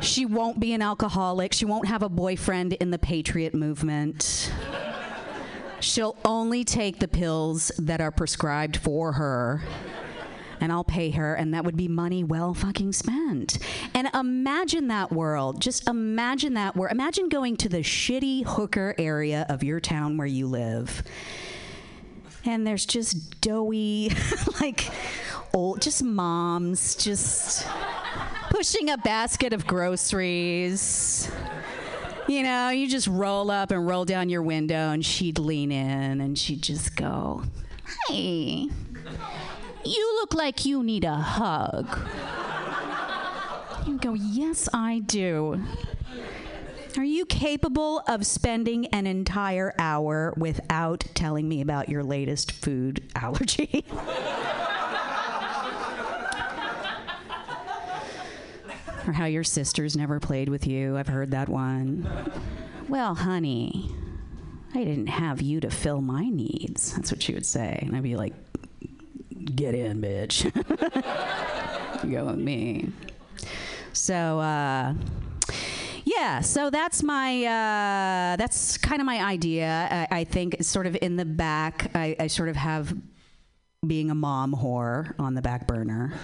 She 0.00 0.26
won't 0.26 0.60
be 0.60 0.72
an 0.74 0.82
alcoholic. 0.82 1.52
She 1.52 1.64
won't 1.64 1.88
have 1.88 2.02
a 2.02 2.08
boyfriend 2.08 2.74
in 2.74 2.90
the 2.90 2.98
patriot 2.98 3.54
movement. 3.54 4.52
She'll 5.80 6.16
only 6.24 6.64
take 6.64 6.98
the 6.98 7.08
pills 7.08 7.70
that 7.78 8.00
are 8.00 8.10
prescribed 8.10 8.76
for 8.76 9.12
her. 9.12 9.62
And 10.60 10.72
I'll 10.72 10.84
pay 10.84 11.10
her, 11.10 11.34
and 11.34 11.52
that 11.54 11.64
would 11.64 11.76
be 11.76 11.88
money 11.88 12.24
well 12.24 12.54
fucking 12.54 12.92
spent. 12.92 13.58
And 13.94 14.08
imagine 14.14 14.88
that 14.88 15.12
world. 15.12 15.60
Just 15.60 15.88
imagine 15.88 16.54
that 16.54 16.76
world. 16.76 16.92
Imagine 16.92 17.28
going 17.28 17.56
to 17.58 17.68
the 17.68 17.78
shitty 17.78 18.44
hooker 18.44 18.94
area 18.98 19.46
of 19.48 19.62
your 19.62 19.80
town 19.80 20.16
where 20.16 20.26
you 20.26 20.46
live. 20.46 21.02
And 22.44 22.66
there's 22.66 22.86
just 22.86 23.40
doughy, 23.40 24.12
like 24.60 24.88
old, 25.52 25.82
just 25.82 26.02
moms, 26.02 26.94
just 26.94 27.66
pushing 28.50 28.90
a 28.90 28.98
basket 28.98 29.52
of 29.52 29.66
groceries. 29.66 31.30
You 32.28 32.42
know, 32.42 32.70
you 32.70 32.88
just 32.88 33.06
roll 33.06 33.50
up 33.50 33.70
and 33.70 33.86
roll 33.86 34.04
down 34.04 34.28
your 34.28 34.42
window, 34.42 34.90
and 34.90 35.04
she'd 35.04 35.38
lean 35.38 35.70
in 35.70 36.20
and 36.20 36.38
she'd 36.38 36.62
just 36.62 36.96
go, 36.96 37.42
Hey, 38.08 38.68
you 39.86 40.14
look 40.20 40.34
like 40.34 40.64
you 40.64 40.82
need 40.82 41.04
a 41.04 41.14
hug. 41.14 41.98
You 43.86 43.98
go, 43.98 44.14
Yes, 44.14 44.68
I 44.72 45.00
do. 45.00 45.62
Are 46.96 47.04
you 47.04 47.26
capable 47.26 48.02
of 48.08 48.24
spending 48.24 48.86
an 48.86 49.06
entire 49.06 49.74
hour 49.78 50.32
without 50.36 51.04
telling 51.14 51.46
me 51.46 51.60
about 51.60 51.88
your 51.90 52.02
latest 52.02 52.52
food 52.52 53.02
allergy? 53.14 53.84
or 59.06 59.12
how 59.12 59.26
your 59.26 59.44
sisters 59.44 59.96
never 59.96 60.18
played 60.18 60.48
with 60.48 60.66
you. 60.66 60.96
I've 60.96 61.06
heard 61.06 61.30
that 61.30 61.48
one. 61.48 62.08
Well, 62.88 63.14
honey, 63.14 63.90
I 64.74 64.78
didn't 64.84 65.08
have 65.08 65.40
you 65.42 65.60
to 65.60 65.70
fill 65.70 66.00
my 66.00 66.24
needs. 66.24 66.94
That's 66.94 67.12
what 67.12 67.22
she 67.22 67.34
would 67.34 67.46
say. 67.46 67.78
And 67.82 67.94
I'd 67.94 68.02
be 68.02 68.16
like, 68.16 68.32
get 69.54 69.74
in, 69.74 70.00
bitch. 70.00 70.44
you 72.04 72.10
Go 72.10 72.26
with 72.26 72.38
me. 72.38 72.90
So, 73.92 74.40
uh, 74.40 74.94
yeah, 76.04 76.40
so 76.40 76.70
that's 76.70 77.02
my 77.02 77.44
uh, 77.44 78.36
that's 78.36 78.78
kind 78.78 79.00
of 79.00 79.06
my 79.06 79.24
idea. 79.24 80.06
I, 80.10 80.20
I 80.20 80.24
think 80.24 80.62
sort 80.62 80.86
of 80.86 80.96
in 81.00 81.16
the 81.16 81.24
back. 81.24 81.90
I, 81.94 82.14
I 82.20 82.26
sort 82.28 82.48
of 82.48 82.56
have 82.56 82.94
being 83.86 84.10
a 84.10 84.14
mom 84.14 84.54
whore 84.54 85.14
on 85.18 85.34
the 85.34 85.42
back 85.42 85.66
burner 85.66 86.14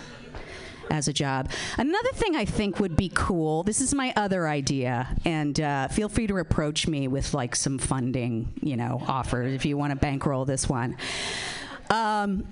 as 0.91 1.09
a 1.09 1.13
job. 1.13 1.51
Another 1.79 2.11
thing 2.13 2.37
I 2.37 2.45
think 2.45 2.79
would 2.79 2.97
be 2.97 3.11
cool. 3.15 3.63
This 3.63 3.81
is 3.81 3.95
my 3.95 4.13
other 4.15 4.47
idea, 4.47 5.17
and 5.25 5.59
uh, 5.61 5.89
feel 5.89 6.09
free 6.09 6.27
to 6.27 6.37
approach 6.37 6.87
me 6.87 7.09
with 7.09 7.35
like 7.35 7.57
some 7.57 7.79
funding, 7.79 8.53
you 8.63 8.77
know, 8.77 9.03
offers 9.09 9.53
if 9.53 9.65
you 9.65 9.77
want 9.77 9.91
to 9.91 9.97
bankroll 9.97 10.45
this 10.45 10.69
one. 10.69 10.97
Um, 11.91 12.47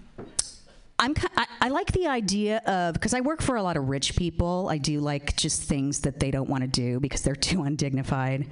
I'm, 1.00 1.14
I, 1.34 1.46
I 1.62 1.68
like 1.70 1.92
the 1.92 2.06
idea 2.06 2.58
of 2.58 2.92
because 2.92 3.14
I 3.14 3.22
work 3.22 3.40
for 3.40 3.56
a 3.56 3.62
lot 3.62 3.78
of 3.78 3.88
rich 3.88 4.16
people. 4.16 4.68
I 4.70 4.76
do 4.76 5.00
like 5.00 5.34
just 5.34 5.62
things 5.62 6.00
that 6.00 6.20
they 6.20 6.30
don't 6.30 6.48
want 6.48 6.62
to 6.62 6.68
do 6.68 7.00
because 7.00 7.22
they're 7.22 7.34
too 7.50 7.62
undignified. 7.62 8.46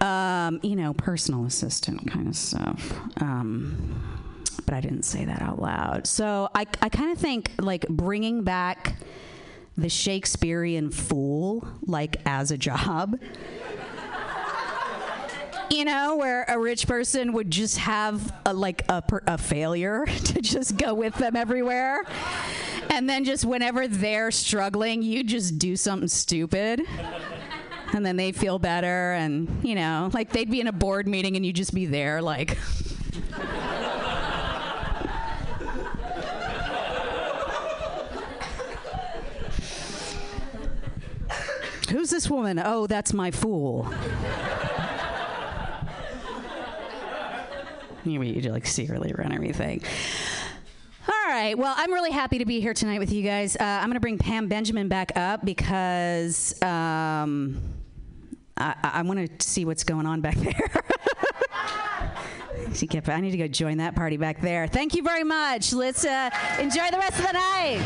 Um, 0.00 0.58
you 0.62 0.76
know, 0.76 0.92
personal 0.92 1.46
assistant 1.46 2.10
kind 2.10 2.26
of 2.28 2.36
stuff. 2.36 3.00
Um, 3.18 4.18
but 4.66 4.74
I 4.74 4.80
didn't 4.80 5.04
say 5.04 5.24
that 5.24 5.40
out 5.40 5.62
loud. 5.62 6.06
So 6.06 6.50
I, 6.54 6.66
I 6.82 6.88
kind 6.88 7.12
of 7.12 7.18
think 7.18 7.52
like 7.58 7.88
bringing 7.88 8.42
back 8.42 8.96
the 9.76 9.88
Shakespearean 9.88 10.90
fool 10.90 11.66
like 11.86 12.16
as 12.26 12.50
a 12.50 12.58
job. 12.58 13.18
You 15.70 15.84
know, 15.84 16.16
where 16.16 16.44
a 16.48 16.58
rich 16.58 16.86
person 16.86 17.32
would 17.34 17.50
just 17.50 17.78
have 17.78 18.32
a, 18.46 18.54
like 18.54 18.84
a, 18.88 19.02
a 19.26 19.38
failure 19.38 20.06
to 20.24 20.40
just 20.40 20.76
go 20.76 20.94
with 20.94 21.14
them 21.16 21.36
everywhere. 21.36 22.04
And 22.90 23.08
then 23.08 23.24
just 23.24 23.44
whenever 23.44 23.86
they're 23.86 24.30
struggling, 24.30 25.02
you 25.02 25.22
just 25.22 25.58
do 25.58 25.76
something 25.76 26.08
stupid 26.08 26.82
and 27.94 28.04
then 28.04 28.16
they 28.16 28.32
feel 28.32 28.58
better 28.58 29.12
and 29.12 29.48
you 29.62 29.74
know 29.74 30.10
like 30.12 30.30
they'd 30.30 30.50
be 30.50 30.60
in 30.60 30.66
a 30.66 30.72
board 30.72 31.08
meeting 31.08 31.36
and 31.36 31.46
you 31.46 31.54
just 31.54 31.72
be 31.72 31.86
there 31.86 32.20
like 32.20 32.58
Who's 41.90 42.10
this 42.10 42.28
woman? 42.28 42.60
Oh, 42.62 42.86
that's 42.86 43.14
my 43.14 43.30
fool. 43.30 43.90
you 48.04 48.22
you 48.22 48.50
like 48.50 48.66
secretly 48.66 49.12
run 49.16 49.32
everything. 49.32 49.82
All 51.08 51.34
right. 51.34 51.56
Well, 51.56 51.72
I'm 51.76 51.92
really 51.92 52.10
happy 52.10 52.38
to 52.38 52.44
be 52.44 52.60
here 52.60 52.74
tonight 52.74 52.98
with 52.98 53.12
you 53.12 53.22
guys. 53.22 53.56
Uh, 53.56 53.64
I'm 53.64 53.86
going 53.86 53.94
to 53.94 54.00
bring 54.00 54.18
Pam 54.18 54.48
Benjamin 54.48 54.88
back 54.88 55.12
up 55.16 55.42
because 55.42 56.60
um, 56.62 57.62
I, 58.58 58.74
I 58.82 59.02
want 59.02 59.38
to 59.38 59.46
see 59.46 59.64
what's 59.64 59.84
going 59.84 60.04
on 60.04 60.20
back 60.20 60.34
there. 60.36 60.54
I 63.08 63.20
need 63.20 63.30
to 63.30 63.38
go 63.38 63.48
join 63.48 63.78
that 63.78 63.94
party 63.94 64.18
back 64.18 64.40
there. 64.40 64.66
Thank 64.66 64.94
you 64.94 65.02
very 65.02 65.24
much. 65.24 65.72
Let's 65.72 66.04
uh, 66.04 66.28
enjoy 66.58 66.90
the 66.90 66.98
rest 66.98 67.18
of 67.18 67.26
the 67.26 67.32
night. 67.32 67.80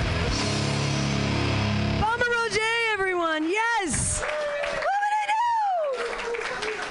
Bomber 2.01 2.27
Roger, 2.29 2.61
everyone. 2.93 3.49
Yes. 3.49 4.21
What 4.21 4.83
would 4.83 5.15
I 5.15 5.27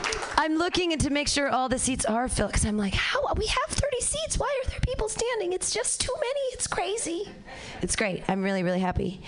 do? 0.07 0.11
I'm 0.41 0.57
looking 0.57 0.97
to 0.97 1.09
make 1.11 1.27
sure 1.27 1.51
all 1.51 1.69
the 1.69 1.77
seats 1.77 2.03
are 2.03 2.27
filled 2.27 2.49
because 2.49 2.65
I'm 2.65 2.75
like, 2.75 2.95
how 2.95 3.21
we 3.37 3.45
have 3.45 3.69
30 3.69 4.01
seats? 4.01 4.39
Why 4.39 4.61
are 4.63 4.69
there 4.71 4.79
people 4.81 5.07
standing? 5.07 5.53
It's 5.53 5.71
just 5.71 6.01
too 6.01 6.13
many. 6.15 6.39
It's 6.53 6.65
crazy. 6.65 7.29
It's 7.83 7.95
great. 7.95 8.23
I'm 8.27 8.41
really, 8.41 8.63
really 8.63 8.79
happy. 8.79 9.21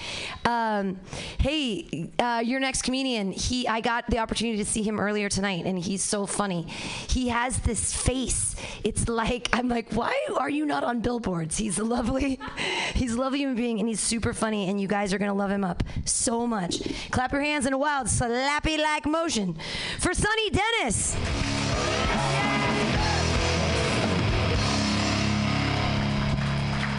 Um, 0.44 1.00
hey, 1.38 2.10
uh, 2.18 2.42
your 2.44 2.60
next 2.60 2.82
comedian. 2.82 3.32
He, 3.32 3.68
I 3.68 3.80
got 3.82 4.10
the 4.10 4.18
opportunity 4.18 4.58
to 4.58 4.66
see 4.66 4.82
him 4.82 5.00
earlier 5.00 5.30
tonight, 5.30 5.66
and 5.66 5.78
he's 5.78 6.02
so 6.02 6.26
funny. 6.26 6.64
He 6.64 7.28
has 7.30 7.60
this 7.60 7.94
face. 7.94 8.56
It's 8.84 9.08
like 9.08 9.50
I'm 9.54 9.70
like, 9.70 9.94
why 9.94 10.16
are 10.38 10.50
you 10.50 10.66
not 10.66 10.84
on 10.84 11.02
billboards? 11.02 11.58
He's 11.58 11.78
a 11.78 11.84
lovely, 11.84 12.40
he's 12.96 13.14
a 13.14 13.22
lovely 13.22 13.40
human 13.40 13.56
being, 13.56 13.80
and 13.80 13.88
he's 13.88 14.00
super 14.00 14.34
funny. 14.34 14.68
And 14.68 14.82
you 14.82 14.88
guys 14.88 15.14
are 15.14 15.20
gonna 15.20 15.34
love 15.34 15.52
him 15.52 15.64
up 15.64 15.84
so 16.06 16.48
much. 16.48 16.82
Clap 17.12 17.32
your 17.32 17.42
hands 17.42 17.68
in 17.68 17.74
a 17.74 17.78
wild, 17.78 18.08
slappy 18.08 18.80
like 18.80 19.06
motion 19.06 19.58
for 20.00 20.14
Sonny 20.14 20.50
Dennis. 20.50 21.03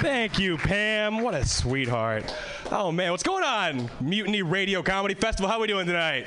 Thank 0.01 0.38
you, 0.38 0.59
Pam. 0.59 1.21
What 1.21 1.35
a 1.35 1.47
sweetheart. 1.47 2.35
Oh 2.71 2.93
man, 2.93 3.11
what's 3.11 3.23
going 3.23 3.45
on? 3.45 3.90
Mutiny 4.01 4.43
Radio 4.43 4.83
Comedy 4.83 5.14
Festival. 5.14 5.49
How 5.51 5.57
are 5.57 5.61
we 5.61 5.67
doing 5.67 5.87
tonight? 5.87 6.27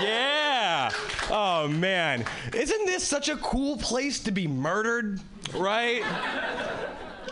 Yeah. 0.00 0.90
Oh 1.30 1.68
man, 1.68 2.24
isn't 2.54 2.86
this 2.86 3.06
such 3.06 3.28
a 3.28 3.36
cool 3.36 3.76
place 3.78 4.20
to 4.20 4.30
be 4.30 4.46
murdered? 4.46 5.20
Right? 5.54 6.02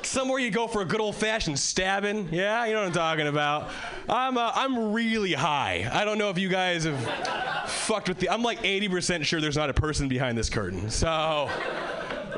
Somewhere 0.09 0.39
you 0.39 0.51
go 0.51 0.67
for 0.67 0.81
a 0.81 0.87
good 0.87 1.03
old-fashioned 1.03 1.59
stabbing. 1.59 2.31
Yeah, 2.33 2.65
you 2.65 2.73
know 2.73 2.81
what 2.81 2.87
I'm 2.87 2.93
talking 2.95 3.27
about. 3.27 3.69
I'm 4.09 4.39
uh, 4.39 4.53
I'm 4.55 4.95
really 4.95 5.35
high. 5.35 5.87
I 5.93 6.07
don't 6.07 6.17
know 6.17 6.31
if 6.31 6.39
you 6.39 6.49
guys 6.49 6.85
have 6.85 6.99
fucked 7.69 8.09
with 8.09 8.19
the. 8.19 8.31
I'm 8.31 8.43
like 8.43 8.63
80% 8.63 9.25
sure 9.25 9.39
there's 9.39 9.59
not 9.59 9.69
a 9.69 9.75
person 9.75 10.09
behind 10.09 10.39
this 10.39 10.49
curtain. 10.49 10.89
So. 10.89 11.51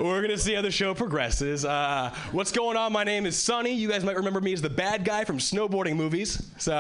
We're 0.01 0.23
gonna 0.23 0.39
see 0.39 0.55
how 0.55 0.63
the 0.63 0.71
show 0.71 0.95
progresses. 0.95 1.67
Uh, 1.67 2.13
what's 2.33 2.53
going 2.53 2.79
on? 2.79 2.91
My 2.91 3.05
name 3.05 3.27
is 3.27 3.37
Sonny. 3.37 3.75
You 3.75 3.87
guys 3.87 4.03
might 4.03 4.17
remember 4.17 4.41
me 4.41 4.55
as 4.55 4.63
the 4.63 4.71
bad 4.71 5.05
guy 5.05 5.25
from 5.25 5.37
snowboarding 5.37 5.95
movies. 5.95 6.43
So, 6.57 6.73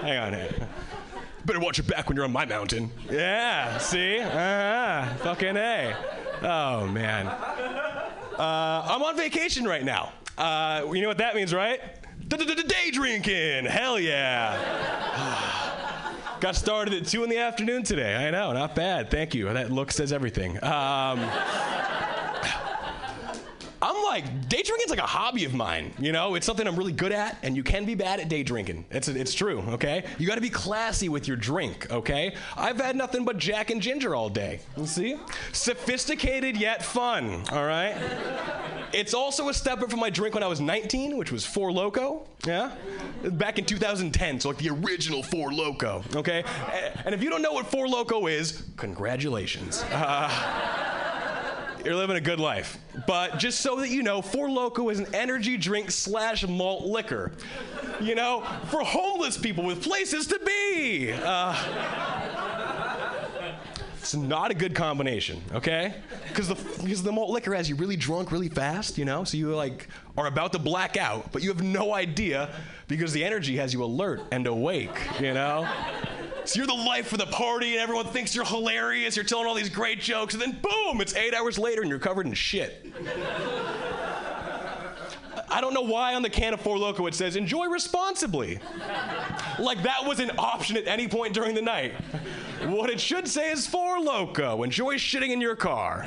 hang 0.00 0.18
on 0.18 0.32
here. 0.34 0.68
Better 1.44 1.58
watch 1.58 1.78
your 1.78 1.86
back 1.86 2.08
when 2.08 2.14
you're 2.14 2.24
on 2.24 2.32
my 2.32 2.44
mountain. 2.44 2.92
Yeah, 3.10 3.76
see? 3.78 4.20
Uh-huh. 4.20 5.16
Fucking 5.16 5.56
A. 5.56 5.96
Oh, 6.42 6.86
man. 6.86 7.26
Uh, 8.38 8.86
I'm 8.88 9.02
on 9.02 9.16
vacation 9.16 9.64
right 9.64 9.84
now. 9.84 10.12
Uh, 10.36 10.82
you 10.92 11.00
know 11.00 11.08
what 11.08 11.18
that 11.18 11.34
means, 11.34 11.54
right? 11.54 11.80
Day 12.28 12.90
drinking. 12.92 13.64
Hell 13.64 13.98
yeah. 13.98 14.56
Got 16.40 16.54
started 16.54 16.92
at 16.92 17.06
2 17.06 17.24
in 17.24 17.30
the 17.30 17.38
afternoon 17.38 17.82
today. 17.82 18.14
I 18.14 18.30
know, 18.30 18.52
not 18.52 18.74
bad. 18.74 19.10
Thank 19.10 19.34
you. 19.34 19.50
That 19.52 19.70
look 19.70 19.90
says 19.90 20.12
everything. 20.12 20.62
Um, 20.62 21.20
I'm 23.86 24.02
like, 24.02 24.48
day 24.48 24.62
drinking's 24.62 24.90
like 24.90 24.98
a 24.98 25.02
hobby 25.02 25.44
of 25.44 25.54
mine. 25.54 25.92
You 26.00 26.10
know, 26.10 26.34
it's 26.34 26.44
something 26.44 26.66
I'm 26.66 26.74
really 26.74 26.92
good 26.92 27.12
at, 27.12 27.38
and 27.44 27.54
you 27.56 27.62
can 27.62 27.84
be 27.84 27.94
bad 27.94 28.18
at 28.18 28.28
day 28.28 28.42
drinking. 28.42 28.84
It's, 28.90 29.06
it's 29.06 29.32
true, 29.32 29.60
okay? 29.68 30.04
You 30.18 30.26
gotta 30.26 30.40
be 30.40 30.50
classy 30.50 31.08
with 31.08 31.28
your 31.28 31.36
drink, 31.36 31.88
okay? 31.92 32.34
I've 32.56 32.78
had 32.78 32.96
nothing 32.96 33.24
but 33.24 33.38
Jack 33.38 33.70
and 33.70 33.80
Ginger 33.80 34.16
all 34.16 34.28
day. 34.28 34.58
You 34.76 34.86
see? 34.86 35.16
Sophisticated 35.52 36.56
yet 36.56 36.84
fun, 36.84 37.44
all 37.52 37.64
right? 37.64 37.94
It's 38.92 39.14
also 39.14 39.50
a 39.50 39.54
step 39.54 39.80
up 39.82 39.90
from 39.90 40.00
my 40.00 40.10
drink 40.10 40.34
when 40.34 40.42
I 40.42 40.48
was 40.48 40.60
19, 40.60 41.16
which 41.16 41.30
was 41.30 41.46
Four 41.46 41.70
Loco, 41.70 42.26
yeah? 42.44 42.72
Back 43.22 43.60
in 43.60 43.66
2010, 43.66 44.40
so 44.40 44.48
like 44.48 44.58
the 44.58 44.70
original 44.70 45.22
Four 45.22 45.52
Loco, 45.52 46.02
okay? 46.16 46.42
And 47.04 47.14
if 47.14 47.22
you 47.22 47.30
don't 47.30 47.42
know 47.42 47.52
what 47.52 47.66
Four 47.66 47.86
Loco 47.86 48.26
is, 48.26 48.64
congratulations. 48.76 49.84
Uh, 49.92 50.82
you're 51.86 51.94
living 51.96 52.16
a 52.16 52.20
good 52.20 52.40
life. 52.40 52.78
But 53.06 53.38
just 53.38 53.60
so 53.60 53.76
that 53.76 53.90
you 53.90 54.02
know, 54.02 54.20
Four 54.20 54.50
Loco 54.50 54.88
is 54.88 54.98
an 54.98 55.06
energy 55.14 55.56
drink 55.56 55.90
slash 55.90 56.46
malt 56.46 56.84
liquor. 56.84 57.32
You 58.00 58.14
know, 58.14 58.42
for 58.70 58.80
homeless 58.80 59.38
people 59.38 59.64
with 59.64 59.82
places 59.82 60.26
to 60.26 60.40
be. 60.44 61.12
Uh, 61.12 61.54
it's 64.06 64.14
not 64.14 64.50
a 64.52 64.54
good 64.54 64.74
combination, 64.74 65.42
okay? 65.52 65.94
Because 66.28 66.48
the 66.48 66.54
because 66.82 67.02
the 67.02 67.10
malt 67.10 67.30
liquor 67.30 67.54
has 67.54 67.68
you 67.68 67.74
really 67.76 67.96
drunk 67.96 68.30
really 68.30 68.48
fast, 68.48 68.98
you 68.98 69.04
know. 69.04 69.24
So 69.24 69.36
you 69.36 69.54
like 69.54 69.88
are 70.16 70.26
about 70.26 70.52
to 70.52 70.58
black 70.58 70.96
out, 70.96 71.32
but 71.32 71.42
you 71.42 71.48
have 71.48 71.62
no 71.62 71.94
idea 71.94 72.50
because 72.86 73.12
the 73.12 73.24
energy 73.24 73.56
has 73.56 73.72
you 73.72 73.82
alert 73.82 74.22
and 74.30 74.46
awake, 74.46 74.96
you 75.20 75.34
know. 75.34 75.68
So 76.46 76.58
you're 76.58 76.66
the 76.68 76.74
life 76.74 77.12
of 77.12 77.18
the 77.18 77.26
party, 77.26 77.72
and 77.72 77.80
everyone 77.80 78.06
thinks 78.06 78.32
you're 78.34 78.44
hilarious. 78.44 79.16
You're 79.16 79.24
telling 79.24 79.46
all 79.46 79.54
these 79.54 79.68
great 79.68 80.00
jokes, 80.00 80.32
and 80.32 80.40
then 80.40 80.52
boom, 80.62 81.00
it's 81.00 81.16
eight 81.16 81.34
hours 81.34 81.58
later, 81.58 81.80
and 81.82 81.90
you're 81.90 81.98
covered 81.98 82.26
in 82.26 82.34
shit. 82.34 82.86
I 85.48 85.60
don't 85.60 85.74
know 85.74 85.82
why 85.82 86.14
on 86.14 86.22
the 86.22 86.30
can 86.30 86.54
of 86.54 86.60
Four 86.60 86.78
Loco 86.78 87.06
it 87.06 87.14
says 87.14 87.34
enjoy 87.34 87.66
responsibly. 87.66 88.60
like 89.58 89.82
that 89.82 90.04
was 90.04 90.20
an 90.20 90.30
option 90.38 90.76
at 90.76 90.86
any 90.86 91.08
point 91.08 91.34
during 91.34 91.54
the 91.54 91.62
night. 91.62 91.94
What 92.64 92.90
it 92.90 93.00
should 93.00 93.26
say 93.26 93.50
is 93.50 93.66
Four 93.66 94.00
Loco, 94.00 94.62
enjoy 94.62 94.96
shitting 94.96 95.30
in 95.30 95.40
your 95.40 95.56
car. 95.56 96.06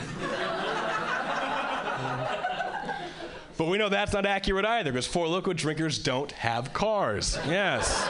but 3.58 3.67
we 3.67 3.78
know 3.78 3.89
that's 3.89 4.13
not 4.13 4.25
accurate 4.25 4.65
either 4.65 4.91
because 4.91 5.06
Four 5.08 5.28
Loco 5.28 5.52
drinkers 5.52 5.99
don't 5.99 6.32
have 6.32 6.71
cars. 6.71 7.38
Yes, 7.45 8.08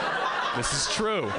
this 0.56 0.72
is 0.72 0.94
true. 0.94 1.30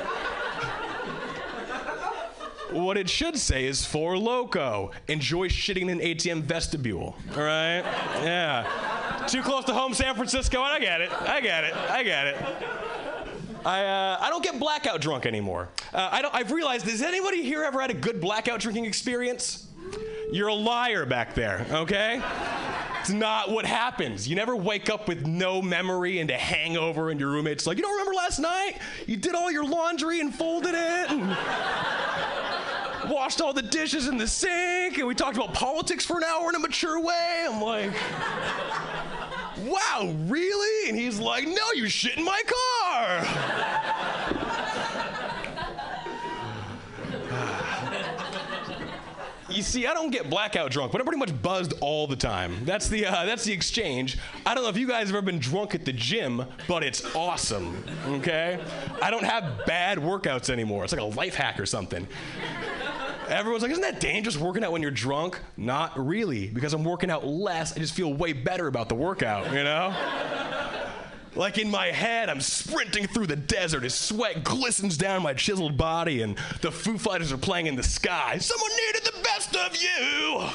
What 2.71 2.97
it 2.97 3.09
should 3.09 3.37
say 3.37 3.65
is 3.65 3.85
Four 3.85 4.17
Loco. 4.17 4.91
Enjoy 5.07 5.49
shitting 5.49 5.83
in 5.83 5.89
an 5.89 5.99
ATM 5.99 6.43
vestibule. 6.43 7.15
All 7.35 7.43
right? 7.43 7.83
Yeah. 8.23 9.25
Too 9.27 9.41
close 9.41 9.65
to 9.65 9.73
home, 9.73 9.93
San 9.93 10.15
Francisco. 10.15 10.61
I 10.61 10.79
get 10.79 11.01
it. 11.01 11.11
I 11.21 11.41
get 11.41 11.63
it. 11.65 11.75
I 11.75 12.03
get 12.03 12.27
it. 12.27 12.35
I, 13.65 13.85
uh, 13.85 14.17
I 14.21 14.29
don't 14.29 14.43
get 14.43 14.59
blackout 14.59 15.01
drunk 15.01 15.25
anymore. 15.25 15.69
Uh, 15.93 16.09
I 16.11 16.21
don't, 16.21 16.33
I've 16.33 16.51
realized, 16.51 16.85
has 16.87 17.01
anybody 17.01 17.43
here 17.43 17.63
ever 17.63 17.79
had 17.81 17.91
a 17.91 17.95
good 17.95 18.19
blackout 18.21 18.59
drinking 18.61 18.85
experience? 18.85 19.67
You're 20.31 20.47
a 20.47 20.53
liar 20.53 21.05
back 21.05 21.35
there, 21.35 21.65
okay? 21.71 22.21
It's 23.01 23.09
not 23.09 23.49
what 23.49 23.65
happens. 23.65 24.27
You 24.27 24.35
never 24.35 24.55
wake 24.55 24.87
up 24.87 25.07
with 25.07 25.25
no 25.25 25.59
memory 25.59 26.19
and 26.19 26.29
a 26.29 26.37
hangover, 26.37 27.09
and 27.09 27.19
your 27.19 27.31
roommate's 27.31 27.65
like, 27.65 27.77
You 27.77 27.83
don't 27.83 27.93
remember 27.93 28.13
last 28.13 28.37
night? 28.37 28.73
You 29.07 29.17
did 29.17 29.33
all 29.33 29.51
your 29.51 29.65
laundry 29.65 30.19
and 30.19 30.33
folded 30.33 30.75
it. 30.75 31.09
And 31.09 31.21
washed 33.11 33.41
all 33.41 33.53
the 33.53 33.63
dishes 33.63 34.07
in 34.07 34.17
the 34.17 34.27
sink, 34.27 34.99
and 34.99 35.07
we 35.07 35.15
talked 35.15 35.35
about 35.35 35.55
politics 35.55 36.05
for 36.05 36.17
an 36.17 36.23
hour 36.23 36.49
in 36.49 36.55
a 36.55 36.59
mature 36.59 37.01
way. 37.01 37.47
I'm 37.49 37.59
like, 37.59 37.91
wow, 39.65 40.13
really? 40.27 40.89
And 40.89 40.95
he's 40.95 41.19
like, 41.19 41.47
no, 41.47 41.71
you 41.73 41.89
shit 41.89 42.17
in 42.17 42.23
my 42.23 42.43
car. 42.45 43.25
You 49.51 49.61
see, 49.61 49.85
I 49.85 49.93
don't 49.93 50.11
get 50.11 50.29
blackout 50.29 50.71
drunk, 50.71 50.91
but 50.91 51.01
I'm 51.01 51.05
pretty 51.05 51.19
much 51.19 51.41
buzzed 51.41 51.73
all 51.81 52.07
the 52.07 52.15
time. 52.15 52.63
That's 52.65 52.87
the 52.87 53.05
uh, 53.05 53.25
that's 53.25 53.43
the 53.43 53.53
exchange. 53.53 54.17
I 54.45 54.55
don't 54.55 54.63
know 54.63 54.69
if 54.69 54.77
you 54.77 54.87
guys 54.87 55.07
have 55.07 55.15
ever 55.15 55.25
been 55.25 55.39
drunk 55.39 55.75
at 55.75 55.85
the 55.85 55.93
gym, 55.93 56.45
but 56.67 56.83
it's 56.83 57.15
awesome. 57.15 57.83
Okay, 58.07 58.59
I 59.01 59.11
don't 59.11 59.25
have 59.25 59.65
bad 59.65 59.97
workouts 59.97 60.49
anymore. 60.49 60.83
It's 60.83 60.93
like 60.93 61.01
a 61.01 61.05
life 61.05 61.35
hack 61.35 61.59
or 61.59 61.65
something. 61.65 62.07
Everyone's 63.27 63.63
like, 63.63 63.71
isn't 63.71 63.83
that 63.83 64.01
dangerous 64.01 64.37
working 64.37 64.63
out 64.63 64.73
when 64.73 64.81
you're 64.81 64.91
drunk? 64.91 65.39
Not 65.55 65.97
really, 65.97 66.47
because 66.47 66.73
I'm 66.73 66.83
working 66.83 67.09
out 67.09 67.25
less. 67.25 67.75
I 67.75 67.79
just 67.79 67.93
feel 67.93 68.13
way 68.13 68.33
better 68.33 68.67
about 68.67 68.89
the 68.89 68.95
workout, 68.95 69.47
you 69.53 69.63
know? 69.63 69.95
Like 71.35 71.57
in 71.57 71.71
my 71.71 71.87
head, 71.87 72.29
I'm 72.29 72.41
sprinting 72.41 73.07
through 73.07 73.27
the 73.27 73.37
desert 73.37 73.85
as 73.85 73.93
sweat 73.95 74.43
glistens 74.43 74.97
down 74.97 75.23
my 75.23 75.33
chiseled 75.33 75.77
body, 75.77 76.21
and 76.21 76.37
the 76.61 76.71
Foo 76.71 76.97
Fighters 76.97 77.31
are 77.31 77.37
playing 77.37 77.67
in 77.67 77.75
the 77.75 77.83
sky. 77.83 78.37
Someone 78.37 78.71
needed 78.87 79.05
the 79.05 79.23
best 79.23 79.55
of 79.55 79.75
you! 79.77 80.49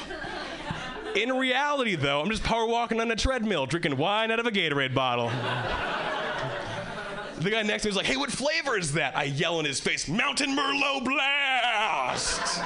In 1.19 1.35
reality, 1.35 1.95
though, 1.95 2.21
I'm 2.21 2.29
just 2.29 2.43
power 2.43 2.67
walking 2.67 3.01
on 3.01 3.09
a 3.09 3.15
treadmill, 3.15 3.65
drinking 3.65 3.97
wine 3.97 4.29
out 4.29 4.39
of 4.39 4.45
a 4.45 4.51
Gatorade 4.51 4.93
bottle. 4.93 5.31
The 7.39 7.49
guy 7.49 7.63
next 7.63 7.83
to 7.83 7.87
me 7.87 7.91
is 7.91 7.95
like, 7.95 8.05
hey, 8.05 8.17
what 8.17 8.31
flavor 8.31 8.77
is 8.77 8.93
that? 8.93 9.17
I 9.17 9.23
yell 9.23 9.59
in 9.59 9.65
his 9.65 9.79
face, 9.79 10.07
Mountain 10.07 10.55
Merlot 10.55 11.05
Blast! 11.05 12.61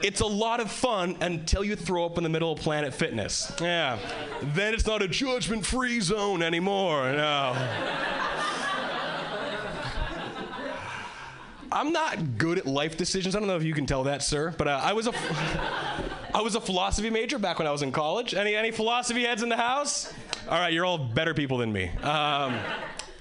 It's 0.00 0.20
a 0.20 0.26
lot 0.26 0.60
of 0.60 0.70
fun 0.70 1.16
until 1.20 1.64
you 1.64 1.76
throw 1.76 2.06
up 2.06 2.18
in 2.18 2.24
the 2.24 2.30
middle 2.30 2.52
of 2.52 2.60
Planet 2.60 2.94
Fitness. 2.94 3.52
Yeah. 3.60 3.98
Then 4.54 4.74
it's 4.74 4.86
not 4.86 5.02
a 5.02 5.08
judgment 5.08 5.66
free 5.66 6.00
zone 6.00 6.42
anymore. 6.42 7.12
No. 7.12 7.56
I'm 11.70 11.92
not 11.92 12.38
good 12.38 12.58
at 12.58 12.66
life 12.66 12.96
decisions. 12.96 13.36
I 13.36 13.40
don't 13.40 13.48
know 13.48 13.56
if 13.56 13.62
you 13.62 13.74
can 13.74 13.86
tell 13.86 14.04
that, 14.04 14.22
sir, 14.22 14.54
but 14.56 14.68
uh, 14.68 14.80
I 14.82 14.94
was 14.94 15.06
a. 15.06 15.12
I 16.34 16.42
was 16.42 16.54
a 16.54 16.60
philosophy 16.60 17.10
major 17.10 17.38
back 17.38 17.58
when 17.58 17.66
I 17.66 17.72
was 17.72 17.82
in 17.82 17.92
college. 17.92 18.34
Any 18.34 18.54
any 18.54 18.70
philosophy 18.70 19.24
heads 19.24 19.42
in 19.42 19.48
the 19.48 19.56
house? 19.56 20.12
All 20.48 20.58
right, 20.58 20.72
you're 20.72 20.84
all 20.84 20.98
better 20.98 21.34
people 21.34 21.58
than 21.58 21.72
me. 21.72 21.88
Um, 22.02 22.58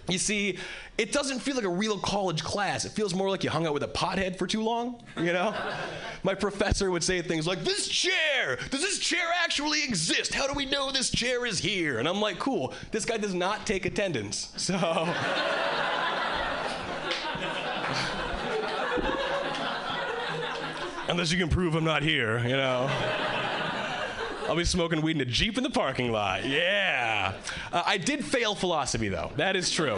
you 0.09 0.17
see, 0.17 0.57
it 0.97 1.11
doesn't 1.11 1.39
feel 1.39 1.55
like 1.55 1.65
a 1.65 1.69
real 1.69 1.97
college 1.99 2.43
class. 2.43 2.85
It 2.85 2.91
feels 2.91 3.13
more 3.13 3.29
like 3.29 3.43
you 3.43 3.49
hung 3.49 3.67
out 3.67 3.73
with 3.73 3.83
a 3.83 3.87
pothead 3.87 4.37
for 4.37 4.47
too 4.47 4.63
long, 4.63 5.01
you 5.17 5.33
know? 5.33 5.53
My 6.23 6.33
professor 6.33 6.89
would 6.91 7.03
say 7.03 7.21
things 7.21 7.45
like, 7.45 7.63
This 7.63 7.87
chair! 7.87 8.57
Does 8.69 8.81
this 8.81 8.99
chair 8.99 9.27
actually 9.43 9.83
exist? 9.83 10.33
How 10.33 10.47
do 10.47 10.53
we 10.53 10.65
know 10.65 10.91
this 10.91 11.09
chair 11.09 11.45
is 11.45 11.59
here? 11.59 11.99
And 11.99 12.07
I'm 12.07 12.21
like, 12.21 12.39
Cool, 12.39 12.73
this 12.91 13.05
guy 13.05 13.17
does 13.17 13.33
not 13.33 13.67
take 13.67 13.85
attendance. 13.85 14.51
So. 14.57 14.75
Unless 21.09 21.31
you 21.31 21.37
can 21.37 21.47
prove 21.47 21.75
I'm 21.75 21.85
not 21.85 22.03
here, 22.03 22.39
you 22.39 22.57
know. 22.57 22.89
I'll 24.47 24.55
be 24.55 24.63
smoking 24.63 25.01
weed 25.01 25.17
in 25.17 25.21
a 25.21 25.25
Jeep 25.25 25.57
in 25.57 25.63
the 25.63 25.69
parking 25.69 26.11
lot. 26.11 26.45
Yeah. 26.45 27.33
Uh, 27.71 27.83
I 27.85 27.97
did 27.97 28.23
fail 28.23 28.55
philosophy, 28.55 29.09
though. 29.09 29.31
That 29.35 29.55
is 29.55 29.71
true. 29.71 29.97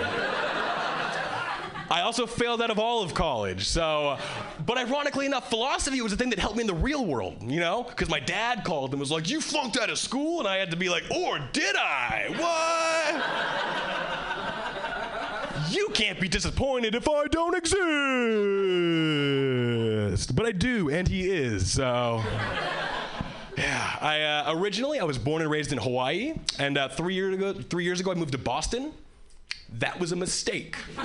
I 1.91 2.01
also 2.01 2.27
failed 2.27 2.61
out 2.61 2.69
of 2.69 2.77
all 2.77 3.01
of 3.01 3.15
college. 3.15 3.67
So, 3.67 4.17
but 4.65 4.77
ironically 4.77 5.25
enough, 5.25 5.49
philosophy 5.49 6.01
was 6.01 6.11
the 6.11 6.17
thing 6.17 6.29
that 6.29 6.39
helped 6.39 6.55
me 6.55 6.61
in 6.61 6.67
the 6.67 6.73
real 6.73 7.05
world, 7.05 7.37
you 7.41 7.59
know? 7.59 7.83
Because 7.83 8.09
my 8.09 8.19
dad 8.19 8.63
called 8.63 8.91
and 8.91 8.99
was 8.99 9.11
like, 9.11 9.29
You 9.29 9.41
flunked 9.41 9.77
out 9.77 9.89
of 9.89 9.97
school? 9.97 10.39
And 10.39 10.47
I 10.47 10.57
had 10.57 10.71
to 10.71 10.77
be 10.77 10.89
like, 10.89 11.03
Or 11.09 11.39
did 11.51 11.75
I? 11.75 12.25
What? 12.37 13.23
You 15.71 15.89
can't 15.93 16.19
be 16.19 16.27
disappointed 16.27 16.95
if 16.95 17.07
I 17.07 17.27
don't 17.27 17.55
exist. 17.55 17.79
But 20.35 20.45
I 20.45 20.51
do, 20.51 20.89
and 20.89 21.07
he 21.07 21.29
is, 21.29 21.71
so. 21.71 22.23
Yeah, 23.59 23.97
I 23.99 24.21
uh, 24.21 24.53
originally 24.55 24.99
I 24.99 25.03
was 25.03 25.17
born 25.17 25.41
and 25.41 25.51
raised 25.51 25.73
in 25.73 25.79
Hawaii, 25.79 26.33
and 26.57 26.77
uh, 26.77 26.87
three 26.87 27.13
years 27.13 27.35
ago, 27.35 27.53
three 27.53 27.83
years 27.83 27.99
ago 27.99 28.11
I 28.11 28.15
moved 28.15 28.31
to 28.31 28.37
Boston. 28.37 28.93
That 29.79 29.99
was 29.99 30.13
a 30.13 30.15
mistake. 30.15 30.77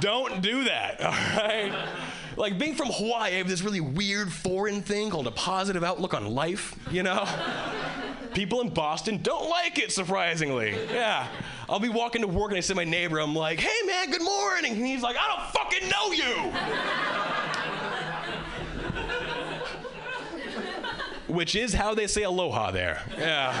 Don't 0.00 0.42
do 0.42 0.64
that, 0.64 1.00
all 1.04 1.10
right? 1.10 1.72
Like 2.36 2.58
being 2.58 2.74
from 2.74 2.88
Hawaii, 2.88 3.32
I 3.32 3.38
have 3.38 3.48
this 3.48 3.62
really 3.62 3.80
weird 3.80 4.30
foreign 4.30 4.82
thing 4.82 5.08
called 5.08 5.26
a 5.26 5.32
positive 5.32 5.82
outlook 5.82 6.12
on 6.12 6.26
life, 6.26 6.76
you 6.90 7.02
know? 7.02 7.26
People 8.34 8.60
in 8.62 8.70
Boston 8.70 9.20
don't 9.22 9.50
like 9.50 9.78
it, 9.78 9.92
surprisingly. 9.92 10.74
Yeah. 10.90 11.28
I'll 11.68 11.80
be 11.80 11.90
walking 11.90 12.22
to 12.22 12.28
work 12.28 12.50
and 12.50 12.58
I 12.58 12.60
see 12.60 12.72
my 12.74 12.84
neighbor, 12.84 13.18
I'm 13.18 13.34
like, 13.34 13.60
hey 13.60 13.86
man, 13.86 14.10
good 14.10 14.22
morning. 14.22 14.72
And 14.72 14.86
he's 14.86 15.02
like, 15.02 15.16
I 15.18 15.28
don't 15.28 15.50
fucking 15.52 15.88
know 15.88 16.12
you. 16.12 17.31
Which 21.32 21.54
is 21.54 21.74
how 21.74 21.94
they 21.94 22.06
say 22.06 22.22
aloha 22.22 22.70
there. 22.70 23.02
Yeah. 23.18 23.52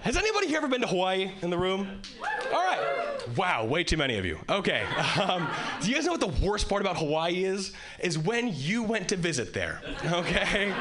Has 0.00 0.16
anybody 0.16 0.46
here 0.48 0.56
ever 0.56 0.68
been 0.68 0.80
to 0.80 0.86
Hawaii 0.86 1.30
in 1.42 1.50
the 1.50 1.58
room? 1.58 2.00
All 2.52 2.64
right. 2.64 2.80
Wow, 3.36 3.66
way 3.66 3.84
too 3.84 3.98
many 3.98 4.16
of 4.16 4.24
you. 4.24 4.38
Okay. 4.48 4.84
Um, 5.20 5.46
do 5.82 5.88
you 5.90 5.94
guys 5.94 6.06
know 6.06 6.12
what 6.12 6.20
the 6.20 6.46
worst 6.46 6.68
part 6.68 6.80
about 6.80 6.96
Hawaii 6.96 7.44
is? 7.44 7.72
Is 8.00 8.18
when 8.18 8.50
you 8.54 8.82
went 8.82 9.08
to 9.10 9.16
visit 9.16 9.52
there. 9.52 9.80
Okay. 10.06 10.72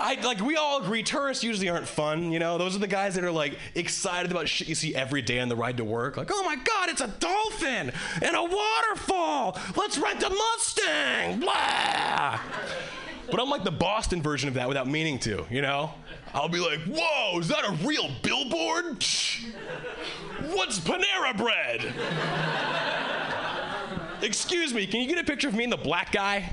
I 0.00 0.18
like 0.22 0.40
we 0.40 0.56
all 0.56 0.80
agree 0.82 1.02
tourists 1.02 1.42
usually 1.42 1.68
aren't 1.68 1.88
fun, 1.88 2.32
you 2.32 2.38
know. 2.38 2.58
Those 2.58 2.76
are 2.76 2.78
the 2.78 2.86
guys 2.86 3.14
that 3.16 3.24
are 3.24 3.32
like 3.32 3.58
excited 3.74 4.30
about 4.30 4.48
shit 4.48 4.68
you 4.68 4.74
see 4.74 4.94
every 4.94 5.22
day 5.22 5.40
on 5.40 5.48
the 5.48 5.56
ride 5.56 5.76
to 5.78 5.84
work. 5.84 6.16
Like, 6.16 6.30
oh 6.32 6.42
my 6.44 6.56
god, 6.56 6.88
it's 6.88 7.00
a 7.00 7.08
dolphin 7.08 7.92
and 8.22 8.36
a 8.36 8.42
waterfall. 8.42 9.58
Let's 9.76 9.98
rent 9.98 10.22
a 10.22 10.30
Mustang. 10.30 11.40
Blah. 11.40 12.40
But 13.30 13.40
I'm 13.40 13.50
like 13.50 13.64
the 13.64 13.70
Boston 13.70 14.22
version 14.22 14.48
of 14.48 14.54
that 14.54 14.68
without 14.68 14.86
meaning 14.86 15.18
to, 15.20 15.44
you 15.50 15.60
know? 15.60 15.92
I'll 16.32 16.48
be 16.48 16.60
like, 16.60 16.80
whoa, 16.80 17.38
is 17.38 17.48
that 17.48 17.64
a 17.66 17.72
real 17.86 18.10
billboard? 18.22 19.04
What's 20.54 20.78
Panera 20.78 21.36
bread? 21.36 21.92
Excuse 24.22 24.72
me, 24.72 24.86
can 24.86 25.00
you 25.00 25.08
get 25.08 25.18
a 25.18 25.24
picture 25.24 25.48
of 25.48 25.54
me 25.54 25.64
and 25.64 25.72
the 25.72 25.76
black 25.76 26.12
guy? 26.12 26.50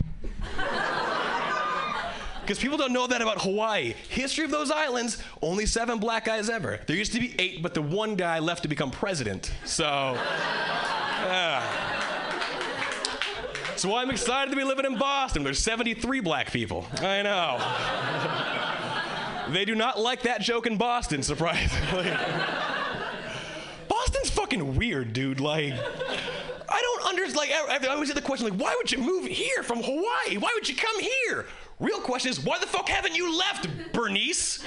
Because 2.46 2.60
people 2.60 2.78
don't 2.78 2.94
know 2.94 3.08
that 3.08 3.24
about 3.24 3.42
Hawaii. 3.42 3.96
History 4.08 4.46
of 4.46 4.52
those 4.52 4.70
islands, 4.70 5.18
only 5.42 5.66
seven 5.66 5.98
black 5.98 6.26
guys 6.26 6.48
ever. 6.48 6.80
There 6.86 6.96
used 6.96 7.12
to 7.14 7.20
be 7.20 7.34
eight, 7.40 7.64
but 7.64 7.74
the 7.74 7.82
one 7.82 8.14
guy 8.16 8.38
left 8.38 8.62
to 8.62 8.70
become 8.70 8.92
president. 8.92 9.52
So. 9.66 10.16
So 13.78 13.94
I'm 13.94 14.10
excited 14.10 14.52
to 14.52 14.56
be 14.56 14.64
living 14.64 14.86
in 14.86 14.98
Boston. 14.98 15.44
There's 15.44 15.60
73 15.60 16.22
black 16.22 16.50
people. 16.52 16.88
I 17.02 17.22
know. 17.24 17.60
they 19.54 19.66
do 19.66 19.76
not 19.76 20.00
like 20.00 20.22
that 20.22 20.40
joke 20.40 20.66
in 20.66 20.78
Boston, 20.78 21.22
surprisingly. 21.22 22.10
Boston's 23.90 24.30
fucking 24.30 24.78
weird, 24.78 25.12
dude. 25.12 25.42
Like, 25.42 25.74
I 25.74 26.82
don't 26.82 27.10
understand. 27.10 27.36
Like, 27.36 27.52
I, 27.52 27.86
I 27.86 27.94
always 27.94 28.08
get 28.08 28.16
the 28.16 28.22
question, 28.22 28.50
like, 28.50 28.60
why 28.60 28.74
would 28.78 28.92
you 28.92 29.00
move 29.00 29.26
here 29.26 29.62
from 29.62 29.84
Hawaii? 29.84 30.38
Why 30.38 30.52
would 30.56 30.70
you 30.70 30.76
come 30.76 31.00
here? 31.02 31.46
Real 31.80 32.00
question 32.00 32.32
is, 32.32 32.40
why 32.40 32.58
the 32.60 32.68
fuck 32.68 32.88
haven't 32.88 33.16
you 33.16 33.38
left, 33.38 33.68
Bernice? 33.92 34.64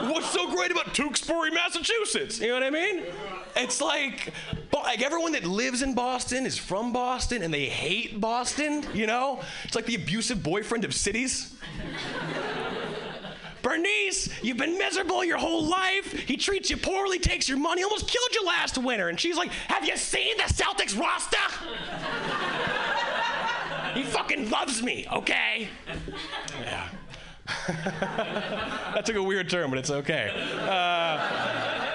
What's 0.00 0.30
so 0.30 0.48
great 0.50 0.70
about 0.70 0.94
Tewksbury, 0.94 1.50
Massachusetts? 1.50 2.40
You 2.40 2.48
know 2.48 2.54
what 2.54 2.62
I 2.62 2.70
mean? 2.70 3.02
It's 3.56 3.80
like, 3.80 4.32
like 4.72 5.02
everyone 5.02 5.32
that 5.32 5.44
lives 5.44 5.82
in 5.82 5.94
Boston 5.94 6.46
is 6.46 6.56
from 6.56 6.92
Boston 6.92 7.42
and 7.42 7.52
they 7.52 7.66
hate 7.66 8.20
Boston, 8.20 8.84
you 8.94 9.06
know? 9.06 9.40
It's 9.64 9.74
like 9.74 9.86
the 9.86 9.96
abusive 9.96 10.42
boyfriend 10.42 10.84
of 10.84 10.94
cities. 10.94 11.54
Bernice, 13.62 14.28
you've 14.42 14.56
been 14.56 14.76
miserable 14.76 15.24
your 15.24 15.38
whole 15.38 15.64
life. 15.64 16.12
He 16.12 16.36
treats 16.36 16.68
you 16.70 16.76
poorly, 16.76 17.18
takes 17.18 17.48
your 17.48 17.58
money, 17.58 17.82
almost 17.82 18.08
killed 18.08 18.34
you 18.34 18.44
last 18.44 18.78
winter. 18.78 19.08
And 19.08 19.18
she's 19.18 19.36
like, 19.36 19.50
Have 19.68 19.84
you 19.84 19.96
seen 19.96 20.36
the 20.36 20.44
Celtics 20.44 20.98
roster? 20.98 21.38
He 23.94 24.02
fucking 24.02 24.50
loves 24.50 24.82
me, 24.82 25.06
okay? 25.12 25.68
Yeah. 26.60 26.88
that 28.94 29.04
took 29.04 29.16
a 29.16 29.22
weird 29.22 29.50
turn, 29.50 29.70
but 29.70 29.78
it's 29.78 29.90
okay. 29.90 30.30
Uh, 30.60 31.92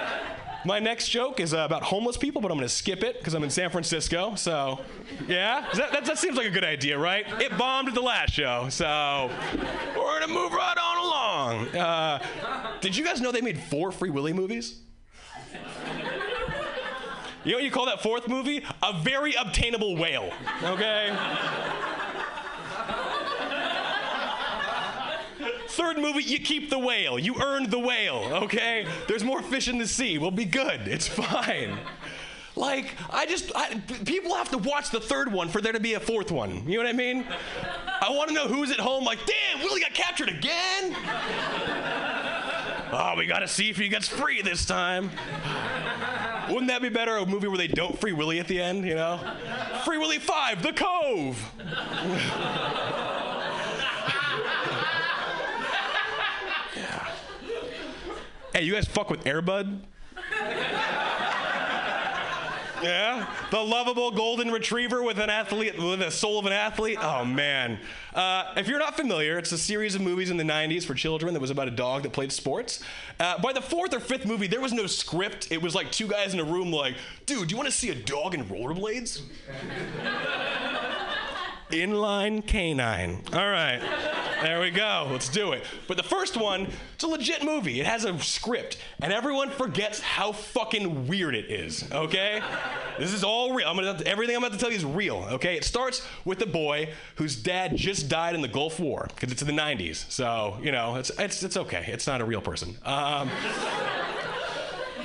my 0.64 0.78
next 0.78 1.08
joke 1.08 1.40
is 1.40 1.54
uh, 1.54 1.58
about 1.58 1.82
homeless 1.82 2.16
people, 2.16 2.42
but 2.42 2.50
I'm 2.50 2.58
to 2.58 2.68
skip 2.68 3.02
it 3.02 3.18
because 3.18 3.34
I'm 3.34 3.42
in 3.44 3.50
San 3.50 3.70
Francisco. 3.70 4.34
So, 4.34 4.80
yeah, 5.26 5.66
that, 5.74 5.92
that, 5.92 6.04
that, 6.04 6.18
seems 6.18 6.36
like 6.36 6.46
a 6.46 6.50
good 6.50 6.64
idea, 6.64 6.98
right? 6.98 7.24
It 7.40 7.56
bombed 7.56 7.88
at 7.88 7.94
the 7.94 8.02
last 8.02 8.34
show, 8.34 8.68
so 8.68 9.30
we're 9.96 10.20
to 10.20 10.28
move 10.28 10.52
right 10.52 10.76
on 10.76 10.98
along. 10.98 11.76
Uh, 11.76 12.22
did 12.80 12.96
you 12.96 13.04
guys 13.04 13.20
know 13.20 13.32
they 13.32 13.40
made 13.40 13.58
four 13.58 13.92
Free 13.92 14.10
Willy 14.10 14.32
movies? 14.32 14.80
You 17.48 17.54
know 17.54 17.60
what 17.60 17.64
you 17.64 17.70
call 17.70 17.86
that 17.86 18.02
fourth 18.02 18.28
movie? 18.28 18.62
A 18.82 18.92
very 19.00 19.32
obtainable 19.32 19.96
whale, 19.96 20.30
okay? 20.62 21.16
Third 25.68 25.96
movie, 25.96 26.24
you 26.24 26.40
keep 26.40 26.68
the 26.68 26.78
whale. 26.78 27.18
You 27.18 27.42
earned 27.42 27.70
the 27.70 27.78
whale, 27.78 28.28
okay? 28.42 28.86
There's 29.06 29.24
more 29.24 29.40
fish 29.40 29.66
in 29.66 29.78
the 29.78 29.86
sea. 29.86 30.18
We'll 30.18 30.30
be 30.30 30.44
good. 30.44 30.88
It's 30.88 31.08
fine. 31.08 31.78
Like, 32.54 32.94
I 33.08 33.24
just, 33.24 33.50
I, 33.54 33.80
people 34.04 34.34
have 34.34 34.50
to 34.50 34.58
watch 34.58 34.90
the 34.90 35.00
third 35.00 35.32
one 35.32 35.48
for 35.48 35.62
there 35.62 35.72
to 35.72 35.80
be 35.80 35.94
a 35.94 36.00
fourth 36.00 36.30
one. 36.30 36.68
You 36.68 36.76
know 36.76 36.84
what 36.84 36.90
I 36.90 36.92
mean? 36.92 37.24
I 38.02 38.10
want 38.10 38.28
to 38.28 38.34
know 38.34 38.46
who's 38.46 38.70
at 38.70 38.78
home, 38.78 39.04
like, 39.04 39.20
damn, 39.24 39.64
Willie 39.64 39.80
got 39.80 39.94
captured 39.94 40.28
again? 40.28 40.94
oh, 42.92 43.14
we 43.16 43.24
got 43.24 43.38
to 43.38 43.48
see 43.48 43.70
if 43.70 43.78
he 43.78 43.88
gets 43.88 44.06
free 44.06 44.42
this 44.42 44.66
time. 44.66 45.10
Wouldn't 46.48 46.68
that 46.68 46.82
be 46.82 46.88
better? 46.88 47.16
A 47.16 47.26
movie 47.26 47.48
where 47.48 47.58
they 47.58 47.68
don't 47.68 47.98
free 48.00 48.12
Willy 48.12 48.40
at 48.40 48.48
the 48.48 48.60
end, 48.60 48.84
you 48.86 48.94
know? 48.94 49.20
Free 49.84 49.98
Willy 49.98 50.18
5, 50.18 50.62
The 50.62 50.72
Cove. 50.72 51.52
yeah. 56.76 57.08
Hey, 58.52 58.62
you 58.62 58.72
guys 58.72 58.86
fuck 58.86 59.10
with 59.10 59.26
Air 59.26 59.42
Bud? 59.42 59.82
Yeah, 62.82 63.28
the 63.50 63.60
lovable 63.60 64.10
golden 64.10 64.50
retriever 64.50 65.02
with 65.02 65.18
an 65.18 65.30
athlete, 65.30 65.78
with 65.78 66.00
the 66.00 66.10
soul 66.10 66.38
of 66.38 66.46
an 66.46 66.52
athlete. 66.52 66.98
Oh 67.00 67.24
man! 67.24 67.78
Uh, 68.14 68.52
if 68.56 68.68
you're 68.68 68.78
not 68.78 68.96
familiar, 68.96 69.38
it's 69.38 69.52
a 69.52 69.58
series 69.58 69.94
of 69.94 70.00
movies 70.00 70.30
in 70.30 70.36
the 70.36 70.44
'90s 70.44 70.84
for 70.84 70.94
children 70.94 71.34
that 71.34 71.40
was 71.40 71.50
about 71.50 71.68
a 71.68 71.72
dog 71.72 72.02
that 72.02 72.12
played 72.12 72.32
sports. 72.32 72.82
Uh, 73.18 73.38
by 73.40 73.52
the 73.52 73.60
fourth 73.60 73.94
or 73.94 74.00
fifth 74.00 74.26
movie, 74.26 74.46
there 74.46 74.60
was 74.60 74.72
no 74.72 74.86
script. 74.86 75.50
It 75.50 75.60
was 75.60 75.74
like 75.74 75.90
two 75.90 76.06
guys 76.06 76.34
in 76.34 76.40
a 76.40 76.44
room, 76.44 76.72
like, 76.72 76.94
"Dude, 77.26 77.48
do 77.48 77.52
you 77.52 77.56
want 77.56 77.68
to 77.68 77.74
see 77.74 77.90
a 77.90 77.94
dog 77.94 78.34
in 78.34 78.44
rollerblades?" 78.44 79.22
Inline 81.70 82.46
canine. 82.46 83.22
All 83.32 83.48
right. 83.50 83.80
There 84.42 84.60
we 84.60 84.70
go. 84.70 85.08
Let's 85.10 85.28
do 85.28 85.52
it. 85.52 85.64
But 85.88 85.96
the 85.96 86.02
first 86.02 86.36
one, 86.36 86.68
it's 86.94 87.02
a 87.02 87.08
legit 87.08 87.44
movie. 87.44 87.80
It 87.80 87.86
has 87.86 88.04
a 88.04 88.16
script, 88.20 88.78
and 89.00 89.12
everyone 89.12 89.50
forgets 89.50 90.00
how 90.00 90.30
fucking 90.32 91.08
weird 91.08 91.34
it 91.34 91.50
is. 91.50 91.84
Okay? 91.90 92.40
This 92.98 93.12
is 93.12 93.24
all 93.24 93.52
real. 93.52 93.68
I'm 93.68 93.76
gonna 93.76 94.00
everything 94.06 94.36
I'm 94.36 94.44
about 94.44 94.52
to 94.52 94.58
tell 94.58 94.70
you 94.70 94.76
is 94.76 94.84
real. 94.84 95.26
Okay? 95.32 95.56
It 95.56 95.64
starts 95.64 96.06
with 96.24 96.40
a 96.40 96.46
boy 96.46 96.90
whose 97.16 97.36
dad 97.36 97.76
just 97.76 98.08
died 98.08 98.34
in 98.34 98.40
the 98.42 98.48
Gulf 98.48 98.78
War 98.78 99.08
because 99.14 99.32
it's 99.32 99.42
in 99.42 99.48
the 99.48 99.60
90s. 99.60 100.10
So 100.10 100.56
you 100.62 100.72
know, 100.72 100.96
it's 100.96 101.10
it's 101.18 101.42
it's 101.42 101.56
okay. 101.56 101.84
It's 101.88 102.06
not 102.06 102.20
a 102.20 102.24
real 102.24 102.40
person. 102.40 102.78
Um, 102.84 103.28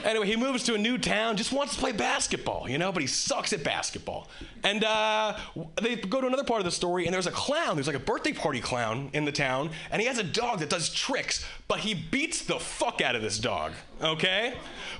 Anyway, 0.03 0.27
he 0.27 0.35
moves 0.35 0.63
to 0.63 0.73
a 0.73 0.77
new 0.77 0.97
town, 0.97 1.37
just 1.37 1.51
wants 1.51 1.75
to 1.75 1.79
play 1.79 1.91
basketball, 1.91 2.69
you 2.69 2.77
know, 2.77 2.91
but 2.91 3.01
he 3.01 3.07
sucks 3.07 3.53
at 3.53 3.63
basketball. 3.63 4.27
And 4.63 4.83
uh, 4.83 5.37
they 5.81 5.95
go 5.95 6.21
to 6.21 6.27
another 6.27 6.43
part 6.43 6.59
of 6.59 6.65
the 6.65 6.71
story, 6.71 7.05
and 7.05 7.13
there's 7.13 7.27
a 7.27 7.31
clown. 7.31 7.75
There's 7.75 7.87
like 7.87 7.95
a 7.95 7.99
birthday 7.99 8.33
party 8.33 8.59
clown 8.59 9.09
in 9.13 9.25
the 9.25 9.31
town, 9.31 9.71
and 9.91 10.01
he 10.01 10.07
has 10.07 10.17
a 10.17 10.23
dog 10.23 10.59
that 10.59 10.69
does 10.69 10.89
tricks, 10.89 11.45
but 11.67 11.79
he 11.79 11.93
beats 11.93 12.43
the 12.43 12.59
fuck 12.59 13.01
out 13.01 13.15
of 13.15 13.21
this 13.21 13.39
dog, 13.39 13.73
okay? 14.01 14.55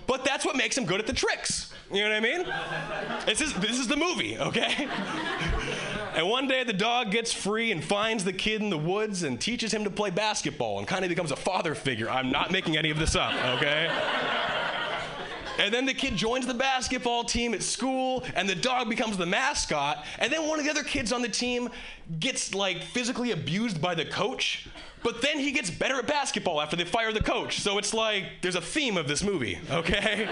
But 0.08 0.24
that's 0.24 0.46
what 0.46 0.56
makes 0.56 0.78
him 0.78 0.86
good 0.86 1.00
at 1.00 1.08
the 1.08 1.14
tricks. 1.14 1.74
You 1.92 2.04
know 2.04 2.10
what 2.10 2.16
I 2.16 2.20
mean? 2.20 3.26
This 3.26 3.42
is, 3.42 3.54
this 3.56 3.80
is 3.80 3.88
the 3.88 3.98
movie, 3.98 4.38
okay? 4.38 4.88
And 6.16 6.30
one 6.30 6.48
day 6.48 6.64
the 6.64 6.74
dog 6.74 7.10
gets 7.10 7.34
free 7.34 7.72
and 7.72 7.84
finds 7.84 8.24
the 8.24 8.34
kid 8.34 8.62
in 8.62 8.70
the 8.70 8.78
woods 8.78 9.24
and 9.24 9.42
teaches 9.42 9.74
him 9.74 9.84
to 9.84 9.90
play 9.90 10.12
basketball 10.12 10.78
and 10.78 10.88
kind 10.88 11.04
of 11.04 11.10
becomes 11.10 11.32
a 11.32 11.36
father 11.36 11.74
figure. 11.74 12.08
I'm 12.08 12.32
not 12.32 12.52
making 12.52 12.78
any 12.78 12.92
of 12.92 13.00
this 13.00 13.16
up, 13.16 13.34
okay? 13.58 13.90
And 15.60 15.74
then 15.74 15.86
the 15.86 15.94
kid 15.94 16.16
joins 16.16 16.48
the 16.48 16.54
basketball 16.54 17.24
team 17.24 17.54
at 17.54 17.64
school, 17.64 18.24
and 18.36 18.50
the 18.50 18.56
dog 18.56 18.90
becomes 18.90 19.18
the 19.18 19.26
mascot. 19.26 20.06
And 20.20 20.32
then 20.32 20.48
one 20.48 20.60
of 20.60 20.66
the 20.66 20.72
other 20.72 20.84
kids 20.84 21.12
on 21.12 21.22
the 21.22 21.30
team 21.30 21.70
gets 22.20 22.54
like 22.54 22.84
physically 22.84 23.32
abused 23.32 23.82
by 23.82 23.96
the 23.96 24.06
coach. 24.06 24.68
But 25.04 25.22
then 25.22 25.40
he 25.40 25.52
gets 25.52 25.70
better 25.70 25.96
at 25.96 26.08
basketball 26.08 26.62
after 26.62 26.76
they 26.76 26.86
fire 26.86 27.12
the 27.12 27.24
coach. 27.24 27.60
So 27.60 27.78
it's 27.78 27.94
like 27.94 28.26
there's 28.42 28.56
a 28.56 28.62
theme 28.62 28.98
of 28.98 29.08
this 29.08 29.24
movie, 29.24 29.60
okay? 29.72 30.30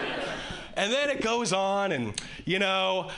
and 0.75 0.91
then 0.91 1.09
it 1.09 1.21
goes 1.21 1.53
on, 1.53 1.91
and 1.91 2.19
you 2.45 2.59
know, 2.59 3.09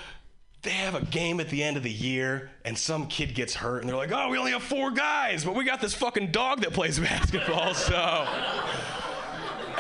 they 0.64 0.72
have 0.72 0.96
a 0.96 1.06
game 1.06 1.40
at 1.40 1.50
the 1.50 1.62
end 1.62 1.76
of 1.76 1.84
the 1.84 1.92
year 1.92 2.50
and 2.64 2.78
some 2.78 3.06
kid 3.08 3.36
gets 3.36 3.54
hurt 3.54 3.80
and 3.80 3.90
they're 3.90 3.98
like, 3.98 4.14
oh, 4.14 4.30
we 4.30 4.38
only 4.38 4.54
have 4.54 4.64
four 4.64 4.92
guys, 4.92 5.44
but 5.44 5.56
we 5.56 5.66
got 5.66 5.82
this 5.82 5.94
fucking 5.94 6.32
dog 6.32 6.62
that 6.62 6.72
plays 6.72 7.00
basketball, 7.02 7.74
so. 7.74 8.26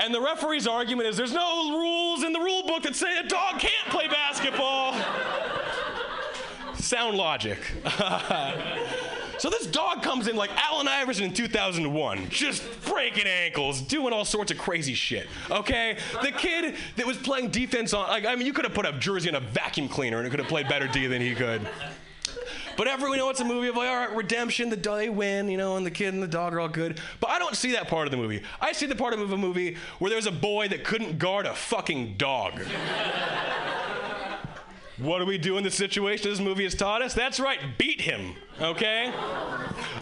And 0.01 0.13
the 0.13 0.21
referee's 0.21 0.67
argument 0.67 1.07
is 1.09 1.17
there's 1.17 1.33
no 1.33 1.77
rules 1.77 2.23
in 2.23 2.33
the 2.33 2.39
rule 2.39 2.63
book 2.63 2.83
that 2.83 2.95
say 2.95 3.17
a 3.17 3.23
dog 3.23 3.59
can't 3.59 3.89
play 3.89 4.07
basketball. 4.07 4.93
Sound 6.75 7.17
logic. 7.17 7.59
so 9.37 9.49
this 9.49 9.67
dog 9.67 10.03
comes 10.03 10.27
in 10.27 10.35
like 10.35 10.49
Allen 10.55 10.87
Iverson 10.87 11.25
in 11.25 11.33
2001, 11.33 12.29
just 12.29 12.63
breaking 12.85 13.25
ankles, 13.25 13.81
doing 13.81 14.13
all 14.13 14.25
sorts 14.25 14.51
of 14.51 14.57
crazy 14.57 14.93
shit. 14.93 15.27
Okay? 15.49 15.97
The 16.21 16.31
kid 16.31 16.75
that 16.97 17.05
was 17.05 17.17
playing 17.17 17.49
defense 17.49 17.93
on, 17.93 18.09
like, 18.09 18.25
I 18.25 18.35
mean, 18.35 18.45
you 18.45 18.53
could 18.53 18.65
have 18.65 18.73
put 18.73 18.85
a 18.85 18.93
jersey 18.93 19.29
on 19.29 19.35
a 19.35 19.39
vacuum 19.39 19.87
cleaner 19.87 20.17
and 20.17 20.27
it 20.27 20.29
could 20.29 20.39
have 20.39 20.49
played 20.49 20.67
better 20.67 20.87
D 20.87 21.07
than 21.07 21.21
he 21.21 21.35
could. 21.35 21.67
But 22.75 22.87
everyone, 22.87 23.17
you 23.17 23.23
know, 23.23 23.29
it's 23.29 23.39
a 23.39 23.45
movie 23.45 23.67
of 23.67 23.75
like, 23.75 23.89
all 23.89 23.95
right, 23.95 24.15
redemption, 24.15 24.69
the 24.69 24.75
they 24.75 25.09
win, 25.09 25.49
you 25.49 25.57
know, 25.57 25.77
and 25.77 25.85
the 25.85 25.91
kid 25.91 26.13
and 26.13 26.21
the 26.21 26.27
dog 26.27 26.53
are 26.53 26.59
all 26.59 26.69
good. 26.69 26.99
But 27.19 27.29
I 27.29 27.39
don't 27.39 27.55
see 27.55 27.71
that 27.73 27.87
part 27.87 28.07
of 28.07 28.11
the 28.11 28.17
movie. 28.17 28.43
I 28.61 28.71
see 28.73 28.85
the 28.85 28.95
part 28.95 29.13
of 29.13 29.31
a 29.31 29.37
movie 29.37 29.77
where 29.99 30.09
there's 30.09 30.27
a 30.27 30.31
boy 30.31 30.67
that 30.69 30.83
couldn't 30.83 31.19
guard 31.19 31.45
a 31.45 31.53
fucking 31.53 32.15
dog. 32.17 32.61
What 34.99 35.19
do 35.19 35.25
we 35.25 35.39
do 35.39 35.57
in 35.57 35.63
the 35.63 35.71
situation 35.71 36.29
this 36.29 36.39
movie 36.39 36.63
has 36.63 36.75
taught 36.75 37.01
us? 37.01 37.13
That's 37.15 37.39
right, 37.39 37.59
beat 37.77 37.99
him, 37.99 38.35
okay? 38.61 39.11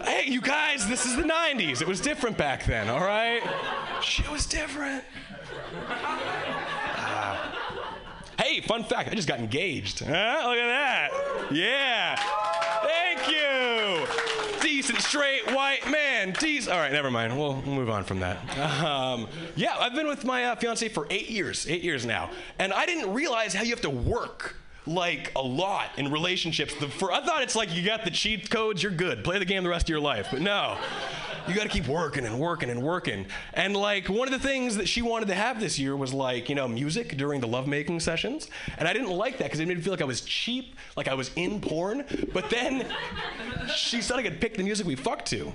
Hey, 0.03 0.25
you 0.27 0.41
guys, 0.41 0.87
this 0.87 1.05
is 1.05 1.15
the 1.15 1.23
90s. 1.23 1.81
It 1.81 1.87
was 1.87 2.01
different 2.01 2.37
back 2.37 2.65
then, 2.65 2.89
all 2.89 2.99
right? 2.99 3.41
Shit 4.01 4.29
was 4.29 4.45
different. 4.45 5.03
Uh, 5.87 7.37
hey, 8.41 8.61
fun 8.61 8.83
fact, 8.83 9.09
I 9.11 9.15
just 9.15 9.27
got 9.27 9.39
engaged. 9.39 9.99
Huh? 9.99 10.41
Look 10.45 10.57
at 10.57 10.67
that. 10.67 11.11
Yeah. 11.51 12.15
Thank 12.83 13.29
you. 13.29 14.61
Decent, 14.61 14.99
straight, 15.01 15.53
white 15.53 15.89
man. 15.89 16.33
Decent. 16.39 16.73
All 16.73 16.81
right, 16.81 16.91
never 16.91 17.11
mind. 17.11 17.37
We'll, 17.37 17.61
move 17.61 17.89
on 17.89 18.03
from 18.03 18.19
that. 18.19 18.37
Um, 18.81 19.27
yeah, 19.55 19.75
I've 19.79 19.93
been 19.93 20.07
with 20.07 20.25
my 20.25 20.45
uh, 20.45 20.55
fiance 20.55 20.87
for 20.89 21.07
eight 21.09 21.29
years, 21.29 21.67
eight 21.69 21.83
years 21.83 22.05
now. 22.05 22.29
And 22.59 22.73
I 22.73 22.85
didn't 22.85 23.13
realize 23.13 23.53
how 23.53 23.63
you 23.63 23.71
have 23.71 23.81
to 23.81 23.89
work 23.89 24.55
like 24.87 25.31
a 25.35 25.41
lot 25.41 25.89
in 25.97 26.11
relationships. 26.11 26.73
The, 26.75 26.87
for, 26.87 27.11
I 27.11 27.21
thought 27.21 27.43
it's 27.43 27.55
like 27.55 27.75
you 27.75 27.83
got 27.83 28.03
the 28.03 28.11
cheat 28.11 28.49
codes, 28.49 28.81
you're 28.81 28.91
good. 28.91 29.23
Play 29.23 29.39
the 29.39 29.45
game 29.45 29.63
the 29.63 29.69
rest 29.69 29.85
of 29.85 29.89
your 29.89 29.99
life. 29.99 30.29
But 30.31 30.41
no, 30.41 30.77
you 31.47 31.55
got 31.55 31.63
to 31.63 31.69
keep 31.69 31.87
working 31.87 32.25
and 32.25 32.39
working 32.39 32.69
and 32.69 32.81
working. 32.81 33.25
And 33.53 33.75
like 33.75 34.07
one 34.07 34.27
of 34.27 34.33
the 34.33 34.47
things 34.47 34.77
that 34.77 34.87
she 34.87 35.01
wanted 35.01 35.27
to 35.27 35.35
have 35.35 35.59
this 35.59 35.79
year 35.79 35.95
was 35.95 36.13
like 36.13 36.49
you 36.49 36.55
know 36.55 36.67
music 36.67 37.17
during 37.17 37.41
the 37.41 37.47
lovemaking 37.47 37.99
sessions. 37.99 38.49
And 38.77 38.87
I 38.87 38.93
didn't 38.93 39.11
like 39.11 39.37
that 39.37 39.45
because 39.45 39.59
it 39.59 39.67
made 39.67 39.77
me 39.77 39.83
feel 39.83 39.93
like 39.93 40.01
I 40.01 40.05
was 40.05 40.21
cheap, 40.21 40.75
like 40.95 41.07
I 41.07 41.13
was 41.13 41.31
in 41.35 41.61
porn. 41.61 42.05
But 42.33 42.49
then 42.49 42.85
she 43.75 44.01
said 44.01 44.17
I 44.17 44.23
could 44.23 44.41
pick 44.41 44.55
the 44.55 44.63
music 44.63 44.85
we 44.85 44.95
fucked 44.95 45.27
to. 45.27 45.53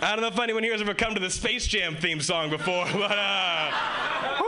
I 0.00 0.12
don't 0.12 0.20
know 0.20 0.28
if 0.28 0.38
anyone 0.38 0.62
here 0.62 0.72
has 0.72 0.82
ever 0.82 0.94
come 0.94 1.14
to 1.14 1.20
the 1.20 1.30
Space 1.30 1.66
Jam 1.66 1.96
theme 1.96 2.20
song 2.20 2.50
before, 2.50 2.84
but 2.92 3.10
uh, 3.10 4.42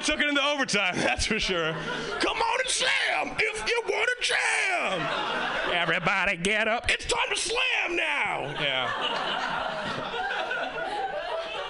I 0.00 0.02
took 0.02 0.18
it 0.18 0.28
into 0.30 0.42
overtime, 0.42 0.94
that's 0.96 1.26
for 1.26 1.38
sure. 1.38 1.74
Come 2.20 2.38
on 2.38 2.60
and 2.60 2.68
slam 2.70 3.36
if 3.38 3.68
you 3.68 3.82
want 3.86 4.08
to 4.08 4.26
jam. 4.26 5.72
Everybody 5.74 6.38
get 6.38 6.68
up. 6.68 6.90
It's 6.90 7.04
time 7.04 7.28
to 7.28 7.36
slam 7.36 7.96
now. 7.96 8.54
Yeah. 8.58 8.90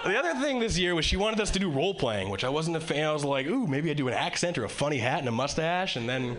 The 0.04 0.16
other 0.16 0.34
thing 0.40 0.60
this 0.60 0.78
year 0.78 0.94
was 0.94 1.04
she 1.04 1.16
wanted 1.16 1.40
us 1.40 1.50
to 1.50 1.58
do 1.58 1.68
role 1.68 1.92
playing, 1.92 2.30
which 2.30 2.44
I 2.44 2.48
wasn't 2.50 2.76
a 2.76 2.80
fan. 2.80 3.04
I 3.04 3.12
was 3.12 3.24
like, 3.24 3.46
ooh, 3.48 3.66
maybe 3.66 3.90
I 3.90 3.94
do 3.94 4.06
an 4.06 4.14
accent 4.14 4.58
or 4.58 4.64
a 4.64 4.68
funny 4.68 4.98
hat 4.98 5.18
and 5.18 5.28
a 5.28 5.32
mustache, 5.32 5.96
and 5.96 6.08
then, 6.08 6.38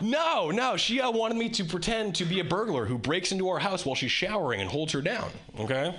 no, 0.00 0.50
no, 0.50 0.76
she 0.78 1.02
uh, 1.02 1.10
wanted 1.10 1.36
me 1.36 1.50
to 1.50 1.64
pretend 1.64 2.14
to 2.16 2.24
be 2.24 2.40
a 2.40 2.44
burglar 2.44 2.86
who 2.86 2.96
breaks 2.96 3.30
into 3.30 3.48
our 3.48 3.58
house 3.58 3.84
while 3.84 3.94
she's 3.94 4.10
showering 4.10 4.62
and 4.62 4.70
holds 4.70 4.92
her 4.92 5.02
down. 5.02 5.30
Okay. 5.60 5.94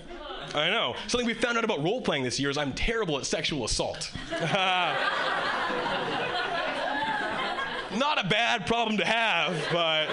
I 0.57 0.69
know. 0.69 0.95
Something 1.07 1.27
we 1.27 1.33
found 1.33 1.57
out 1.57 1.63
about 1.63 1.83
role 1.83 2.01
playing 2.01 2.23
this 2.23 2.39
year 2.39 2.49
is 2.49 2.57
I'm 2.57 2.73
terrible 2.73 3.17
at 3.17 3.25
sexual 3.25 3.65
assault. 3.65 4.11
Not 7.95 8.23
a 8.23 8.27
bad 8.27 8.65
problem 8.67 8.97
to 8.97 9.05
have, 9.05 9.55
but 9.71 10.07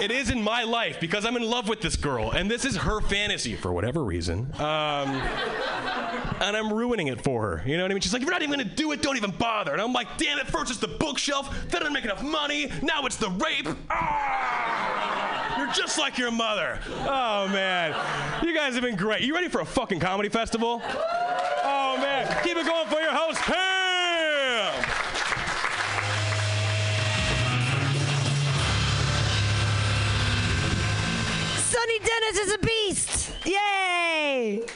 it 0.00 0.10
is 0.10 0.30
in 0.30 0.42
my 0.42 0.62
life 0.62 1.00
because 1.00 1.24
I'm 1.24 1.36
in 1.36 1.42
love 1.42 1.68
with 1.68 1.80
this 1.80 1.96
girl, 1.96 2.30
and 2.30 2.50
this 2.50 2.64
is 2.64 2.76
her 2.76 3.00
fantasy 3.00 3.54
for 3.56 3.72
whatever 3.72 4.04
reason. 4.04 4.52
Um, 4.60 5.10
and 6.40 6.56
I'm 6.56 6.72
ruining 6.72 7.08
it 7.08 7.22
for 7.22 7.42
her. 7.42 7.62
You 7.68 7.76
know 7.76 7.84
what 7.84 7.90
I 7.90 7.94
mean? 7.94 8.00
She's 8.00 8.12
like, 8.12 8.22
you're 8.22 8.30
not 8.30 8.42
even 8.42 8.58
gonna 8.58 8.74
do 8.74 8.92
it, 8.92 9.02
don't 9.02 9.16
even 9.16 9.32
bother. 9.32 9.72
And 9.72 9.80
I'm 9.80 9.92
like, 9.92 10.16
damn 10.18 10.38
it, 10.38 10.46
first 10.46 10.70
it's 10.70 10.80
the 10.80 10.88
bookshelf, 10.88 11.54
then 11.68 11.82
I 11.82 11.84
didn't 11.84 11.94
make 11.94 12.04
enough 12.04 12.22
money, 12.22 12.70
now 12.82 13.04
it's 13.06 13.16
the 13.16 13.30
rape. 13.30 13.68
Ah! 13.90 15.56
You're 15.58 15.72
just 15.72 15.98
like 15.98 16.18
your 16.18 16.30
mother. 16.30 16.78
Oh 17.00 17.48
man. 17.48 17.90
You 18.44 18.54
guys 18.54 18.74
have 18.74 18.82
been 18.84 18.96
great. 18.96 19.22
You 19.22 19.34
ready 19.34 19.48
for 19.48 19.60
a 19.60 19.66
fucking 19.66 19.98
comedy 19.98 20.28
festival? 20.28 20.80
Oh 20.84 21.96
man. 22.00 22.26
Keep 22.44 22.58
it 22.58 22.66
going 22.66 22.86
for 22.86 23.00
your 23.00 23.12
host! 23.12 23.40
Dennis 32.04 32.38
is 32.38 32.54
a 32.54 32.58
beast! 32.58 33.32
Yay! 33.46 34.66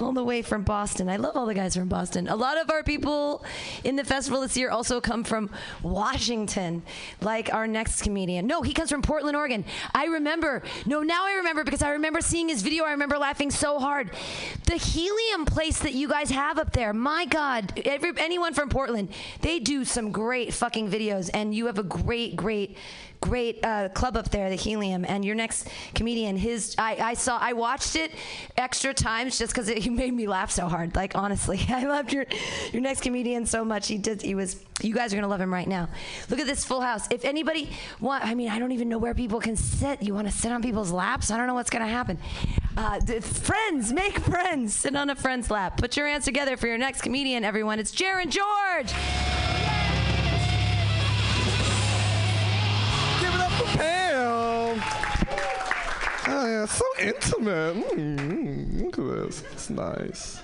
All 0.00 0.12
the 0.12 0.22
way 0.22 0.42
from 0.42 0.62
Boston. 0.62 1.08
I 1.08 1.16
love 1.16 1.36
all 1.36 1.46
the 1.46 1.54
guys 1.54 1.74
from 1.74 1.88
Boston. 1.88 2.28
A 2.28 2.36
lot 2.36 2.58
of 2.58 2.70
our 2.70 2.82
people 2.82 3.44
in 3.82 3.96
the 3.96 4.04
festival 4.04 4.42
this 4.42 4.56
year 4.56 4.70
also 4.70 5.00
come 5.00 5.24
from 5.24 5.50
Washington, 5.82 6.82
like 7.20 7.52
our 7.52 7.66
next 7.66 8.02
comedian. 8.02 8.46
No, 8.46 8.62
he 8.62 8.72
comes 8.72 8.90
from 8.90 9.00
Portland, 9.00 9.36
Oregon. 9.36 9.64
I 9.94 10.06
remember. 10.06 10.62
No, 10.84 11.02
now 11.02 11.24
I 11.24 11.34
remember 11.34 11.64
because 11.64 11.82
I 11.82 11.90
remember 11.90 12.20
seeing 12.20 12.48
his 12.48 12.62
video. 12.62 12.84
I 12.84 12.90
remember 12.90 13.16
laughing 13.16 13.50
so 13.50 13.78
hard. 13.78 14.10
The 14.66 14.76
helium 14.76 15.46
place 15.46 15.78
that 15.80 15.94
you 15.94 16.08
guys 16.08 16.30
have 16.30 16.58
up 16.58 16.72
there, 16.72 16.92
my 16.92 17.24
God, 17.24 17.80
every, 17.84 18.12
anyone 18.18 18.52
from 18.52 18.68
Portland, 18.68 19.08
they 19.40 19.58
do 19.58 19.84
some 19.84 20.12
great 20.12 20.52
fucking 20.52 20.90
videos, 20.90 21.30
and 21.32 21.54
you 21.54 21.66
have 21.66 21.78
a 21.78 21.84
great, 21.84 22.36
great 22.36 22.76
great 23.20 23.64
uh, 23.64 23.88
club 23.90 24.16
up 24.16 24.30
there, 24.30 24.48
the 24.50 24.56
Helium, 24.56 25.04
and 25.06 25.24
your 25.24 25.34
next 25.34 25.68
comedian, 25.94 26.36
his 26.36 26.74
I, 26.78 26.96
I 26.96 27.14
saw 27.14 27.38
I 27.38 27.52
watched 27.52 27.96
it 27.96 28.12
extra 28.56 28.94
times 28.94 29.38
just 29.38 29.52
because 29.52 29.68
he 29.84 29.90
made 29.90 30.14
me 30.14 30.26
laugh 30.26 30.50
so 30.50 30.68
hard. 30.68 30.94
Like 30.94 31.14
honestly, 31.14 31.60
I 31.68 31.84
loved 31.84 32.12
your 32.12 32.26
your 32.72 32.82
next 32.82 33.02
comedian 33.02 33.46
so 33.46 33.64
much. 33.64 33.88
He 33.88 33.98
did. 33.98 34.22
He 34.22 34.34
was. 34.34 34.62
You 34.82 34.94
guys 34.94 35.12
are 35.12 35.16
gonna 35.16 35.28
love 35.28 35.40
him 35.40 35.52
right 35.52 35.66
now. 35.66 35.88
Look 36.28 36.38
at 36.38 36.46
this 36.46 36.64
full 36.64 36.82
house. 36.82 37.08
If 37.10 37.24
anybody 37.24 37.70
want, 37.98 38.24
I 38.24 38.34
mean, 38.34 38.50
I 38.50 38.58
don't 38.58 38.72
even 38.72 38.90
know 38.90 38.98
where 38.98 39.14
people 39.14 39.40
can 39.40 39.56
sit. 39.56 40.02
You 40.02 40.12
want 40.12 40.28
to 40.28 40.32
sit 40.32 40.52
on 40.52 40.62
people's 40.62 40.92
laps? 40.92 41.30
I 41.30 41.38
don't 41.38 41.46
know 41.46 41.54
what's 41.54 41.70
gonna 41.70 41.86
happen. 41.86 42.18
Uh, 42.76 43.00
th- 43.00 43.22
friends, 43.22 43.92
make 43.92 44.18
friends. 44.18 44.74
Sit 44.74 44.94
on 44.94 45.08
a 45.08 45.14
friend's 45.14 45.50
lap. 45.50 45.78
Put 45.78 45.96
your 45.96 46.06
hands 46.06 46.26
together 46.26 46.58
for 46.58 46.66
your 46.66 46.78
next 46.78 47.00
comedian, 47.00 47.42
everyone. 47.42 47.78
It's 47.78 47.92
Jaron 47.92 48.28
George. 48.28 49.75
Pam. 53.74 54.82
Oh, 56.28 56.46
yeah, 56.46 56.66
so 56.66 56.84
intimate. 56.98 57.76
Mm, 57.90 58.82
look 58.84 58.98
at 58.98 59.26
this. 59.26 59.42
It's 59.52 59.70
nice. 59.70 60.40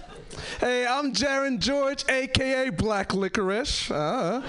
Hey, 0.60 0.86
I'm 0.86 1.12
Jaron 1.12 1.58
George, 1.58 2.04
aka 2.08 2.70
Black 2.70 3.14
Licorice. 3.14 3.90
Uh, 3.90 4.42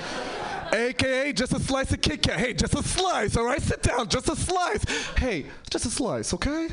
AKA 0.72 1.34
just 1.34 1.54
a 1.54 1.60
slice 1.60 1.92
of 1.92 2.02
Kit 2.02 2.22
Kat. 2.22 2.40
Hey, 2.40 2.54
just 2.54 2.74
a 2.74 2.84
slice, 2.84 3.36
all 3.36 3.46
right? 3.46 3.62
Sit 3.62 3.84
down, 3.84 4.08
just 4.10 4.30
a 4.30 4.36
slice. 4.36 4.84
Hey, 5.18 5.46
just 5.70 5.86
a 5.86 5.90
slice, 5.90 6.34
okay? 6.34 6.70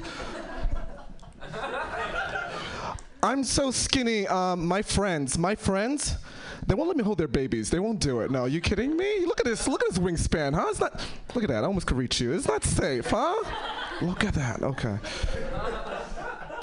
I'm 3.22 3.44
so 3.44 3.70
skinny. 3.70 4.26
Um, 4.26 4.66
my 4.66 4.82
friends, 4.82 5.36
my 5.36 5.54
friends, 5.54 6.16
they 6.70 6.76
won't 6.76 6.86
let 6.86 6.96
me 6.96 7.02
hold 7.02 7.18
their 7.18 7.26
babies. 7.26 7.68
They 7.68 7.80
won't 7.80 7.98
do 7.98 8.20
it. 8.20 8.30
No, 8.30 8.44
you 8.44 8.60
kidding 8.60 8.96
me? 8.96 9.26
Look 9.26 9.40
at 9.40 9.44
this. 9.44 9.66
Look 9.66 9.82
at 9.82 9.88
this 9.88 9.98
wingspan, 9.98 10.54
huh? 10.54 10.66
It's 10.68 10.78
not. 10.78 11.04
Look 11.34 11.42
at 11.42 11.50
that. 11.50 11.64
I 11.64 11.66
almost 11.66 11.88
could 11.88 11.96
reach 11.96 12.20
you. 12.20 12.32
It's 12.32 12.46
not 12.46 12.62
safe, 12.62 13.10
huh? 13.10 13.42
Look 14.00 14.22
at 14.22 14.34
that. 14.34 14.62
Okay. 14.62 14.96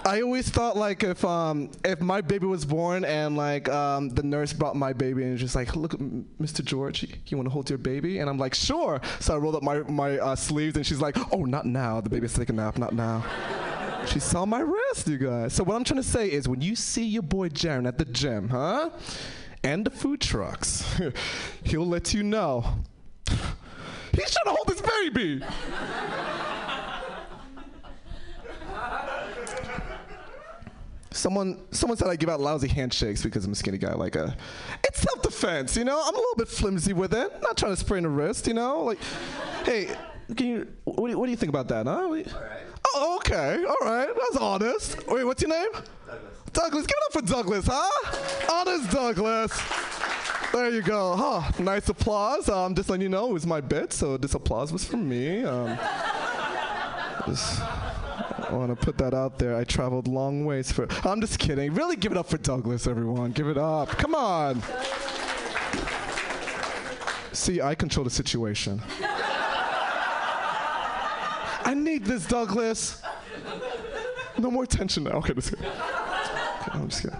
I 0.05 0.21
always 0.21 0.49
thought 0.49 0.77
like 0.77 1.03
if 1.03 1.25
um 1.25 1.71
if 1.83 1.99
my 1.99 2.21
baby 2.21 2.45
was 2.45 2.63
born 2.63 3.03
and 3.03 3.35
like 3.35 3.67
um 3.67 4.07
the 4.07 4.23
nurse 4.23 4.53
brought 4.53 4.77
my 4.77 4.93
baby 4.93 5.23
and 5.23 5.37
just 5.37 5.55
like 5.55 5.75
look 5.75 5.91
Mr. 6.39 6.63
George 6.63 7.03
you, 7.03 7.09
you 7.25 7.35
want 7.35 7.47
to 7.47 7.51
hold 7.51 7.69
your 7.69 7.77
baby 7.77 8.19
and 8.19 8.29
I'm 8.29 8.37
like 8.37 8.55
sure 8.55 9.01
so 9.19 9.35
I 9.35 9.37
rolled 9.37 9.55
up 9.55 9.63
my 9.63 9.79
my 9.79 10.17
uh, 10.17 10.37
sleeves 10.37 10.77
and 10.77 10.85
she's 10.85 11.01
like 11.01 11.17
oh 11.33 11.43
not 11.43 11.65
now 11.65 11.99
the 11.99 12.09
baby's 12.09 12.33
taking 12.33 12.57
a 12.57 12.61
nap 12.61 12.77
not 12.77 12.93
now 12.93 13.25
she 14.05 14.19
saw 14.19 14.45
my 14.45 14.61
wrist 14.61 15.09
you 15.09 15.17
guys 15.17 15.51
so 15.51 15.65
what 15.65 15.75
I'm 15.75 15.83
trying 15.83 16.01
to 16.01 16.07
say 16.07 16.31
is 16.31 16.47
when 16.47 16.61
you 16.61 16.77
see 16.77 17.03
your 17.03 17.23
boy 17.23 17.49
Jaron 17.49 17.85
at 17.85 17.97
the 17.97 18.05
gym 18.05 18.47
huh 18.47 18.91
and 19.67 19.85
the 19.85 19.91
food 19.91 20.21
trucks 20.21 20.85
he'll 21.63 21.85
let 21.85 22.13
you 22.13 22.23
know 22.23 22.63
he's 24.13 24.31
trying 24.33 24.45
to 24.45 24.51
hold 24.51 24.67
his 24.69 24.81
baby 24.81 25.41
Someone, 31.11 31.59
someone 31.71 31.97
said 31.97 32.09
I 32.09 32.15
give 32.15 32.29
out 32.29 32.39
lousy 32.39 32.67
handshakes 32.67 33.23
because 33.23 33.43
I'm 33.45 33.53
a 33.53 33.55
skinny 33.55 33.77
guy. 33.79 33.93
Like, 33.93 34.15
uh, 34.15 34.29
it's 34.83 35.01
self-defense, 35.01 35.75
you 35.75 35.83
know. 35.83 35.99
I'm 35.99 36.13
a 36.13 36.17
little 36.17 36.35
bit 36.35 36.47
flimsy 36.47 36.93
with 36.93 37.13
it. 37.13 37.41
Not 37.41 37.57
trying 37.57 37.71
to 37.73 37.77
sprain 37.77 38.05
a 38.05 38.09
wrist, 38.09 38.45
you 38.45 38.53
know. 38.53 38.83
Like, 38.83 38.99
hey, 39.65 39.89
can 40.35 40.47
you? 40.47 40.67
What 40.83 41.07
do 41.07 41.11
you, 41.11 41.19
what 41.19 41.25
do 41.25 41.31
you 41.31 41.37
think 41.37 41.49
about 41.49 41.69
that? 41.69 41.87
Huh? 41.87 42.07
Do 42.07 42.15
you- 42.17 42.25
Oh, 42.93 43.15
okay, 43.17 43.63
all 43.63 43.87
right. 43.87 44.07
That's 44.07 44.37
honest. 44.37 45.07
Wait, 45.07 45.23
what's 45.23 45.41
your 45.41 45.49
name? 45.49 45.69
Douglas. 46.57 46.85
Give 46.87 46.95
it 46.97 47.05
up 47.05 47.13
for 47.13 47.21
Douglas, 47.33 47.65
huh? 47.69 48.51
Honest 48.51 48.89
Douglas. 48.91 49.51
There 50.51 50.69
you 50.71 50.81
go. 50.81 51.15
Huh? 51.15 51.51
Nice 51.59 51.87
applause. 51.87 52.49
Um, 52.49 52.73
just 52.73 52.89
letting 52.89 53.03
you 53.03 53.09
know 53.09 53.29
it 53.29 53.33
was 53.33 53.45
my 53.45 53.61
bit, 53.61 53.93
so 53.93 54.17
this 54.17 54.33
applause 54.33 54.73
was 54.73 54.83
from 54.83 55.07
me. 55.07 55.43
Um, 55.43 55.77
just- 57.27 57.61
I 57.61 58.53
want 58.53 58.69
to 58.77 58.85
put 58.85 58.97
that 58.99 59.13
out 59.13 59.37
there. 59.37 59.55
I 59.55 59.65
traveled 59.65 60.07
long 60.07 60.45
ways 60.45 60.71
for. 60.71 60.87
I'm 61.05 61.19
just 61.21 61.37
kidding. 61.37 61.73
Really, 61.73 61.95
give 61.97 62.11
it 62.13 62.17
up 62.17 62.29
for 62.29 62.37
Douglas, 62.37 62.87
everyone. 62.87 63.31
Give 63.33 63.49
it 63.49 63.57
up. 63.57 63.89
Come 63.89 64.15
on. 64.15 64.63
See, 67.33 67.61
I 67.61 67.75
control 67.75 68.03
the 68.05 68.09
situation. 68.09 68.81
I 71.65 71.73
need 71.75 72.05
this, 72.05 72.25
Douglas. 72.25 73.01
No 74.37 74.49
more 74.49 74.65
tension 74.65 75.03
now. 75.03 75.11
Okay, 75.17 75.33
just 75.33 75.51
kidding. 75.53 75.69
I'm 76.73 76.89
just 76.89 77.03
kidding. 77.03 77.19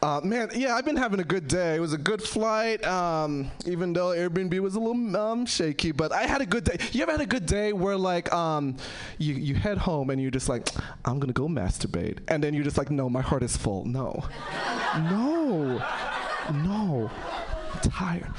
Uh, 0.00 0.20
man, 0.22 0.48
yeah, 0.54 0.76
I've 0.76 0.84
been 0.84 0.96
having 0.96 1.18
a 1.18 1.24
good 1.24 1.48
day. 1.48 1.74
It 1.74 1.80
was 1.80 1.92
a 1.92 1.98
good 1.98 2.22
flight, 2.22 2.84
um, 2.86 3.50
even 3.66 3.92
though 3.92 4.10
Airbnb 4.10 4.56
was 4.60 4.76
a 4.76 4.80
little 4.80 5.16
um, 5.16 5.44
shaky. 5.44 5.90
But 5.90 6.12
I 6.12 6.22
had 6.22 6.40
a 6.40 6.46
good 6.46 6.62
day. 6.62 6.76
You 6.92 7.02
ever 7.02 7.12
had 7.12 7.20
a 7.20 7.26
good 7.26 7.46
day 7.46 7.72
where 7.72 7.96
like 7.96 8.32
um, 8.32 8.76
you 9.18 9.34
you 9.34 9.56
head 9.56 9.76
home 9.76 10.10
and 10.10 10.22
you're 10.22 10.30
just 10.30 10.48
like, 10.48 10.68
I'm 11.04 11.18
gonna 11.18 11.32
go 11.32 11.48
masturbate, 11.48 12.20
and 12.28 12.42
then 12.42 12.54
you're 12.54 12.62
just 12.62 12.78
like, 12.78 12.90
no, 12.90 13.10
my 13.10 13.22
heart 13.22 13.42
is 13.42 13.56
full. 13.56 13.84
No, 13.86 14.24
no, 15.10 15.82
no, 16.52 17.10
I'm 17.74 17.90
tired. 17.90 18.32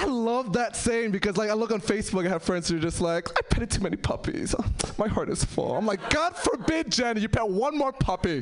I 0.00 0.06
love 0.06 0.54
that 0.54 0.76
saying 0.76 1.10
because 1.10 1.36
like 1.36 1.50
I 1.50 1.52
look 1.52 1.70
on 1.70 1.80
Facebook, 1.82 2.24
I 2.24 2.30
have 2.30 2.42
friends 2.42 2.70
who 2.70 2.78
are 2.78 2.80
just 2.80 3.02
like, 3.02 3.28
I 3.38 3.42
petted 3.42 3.70
too 3.70 3.82
many 3.82 3.96
puppies. 3.96 4.54
My 4.98 5.08
heart 5.08 5.28
is 5.28 5.44
full. 5.44 5.76
I'm 5.76 5.84
like, 5.84 6.08
God 6.08 6.34
forbid, 6.34 6.90
Jenny, 6.90 7.20
you 7.20 7.28
pet 7.28 7.46
one 7.46 7.76
more 7.76 7.92
puppy. 7.92 8.40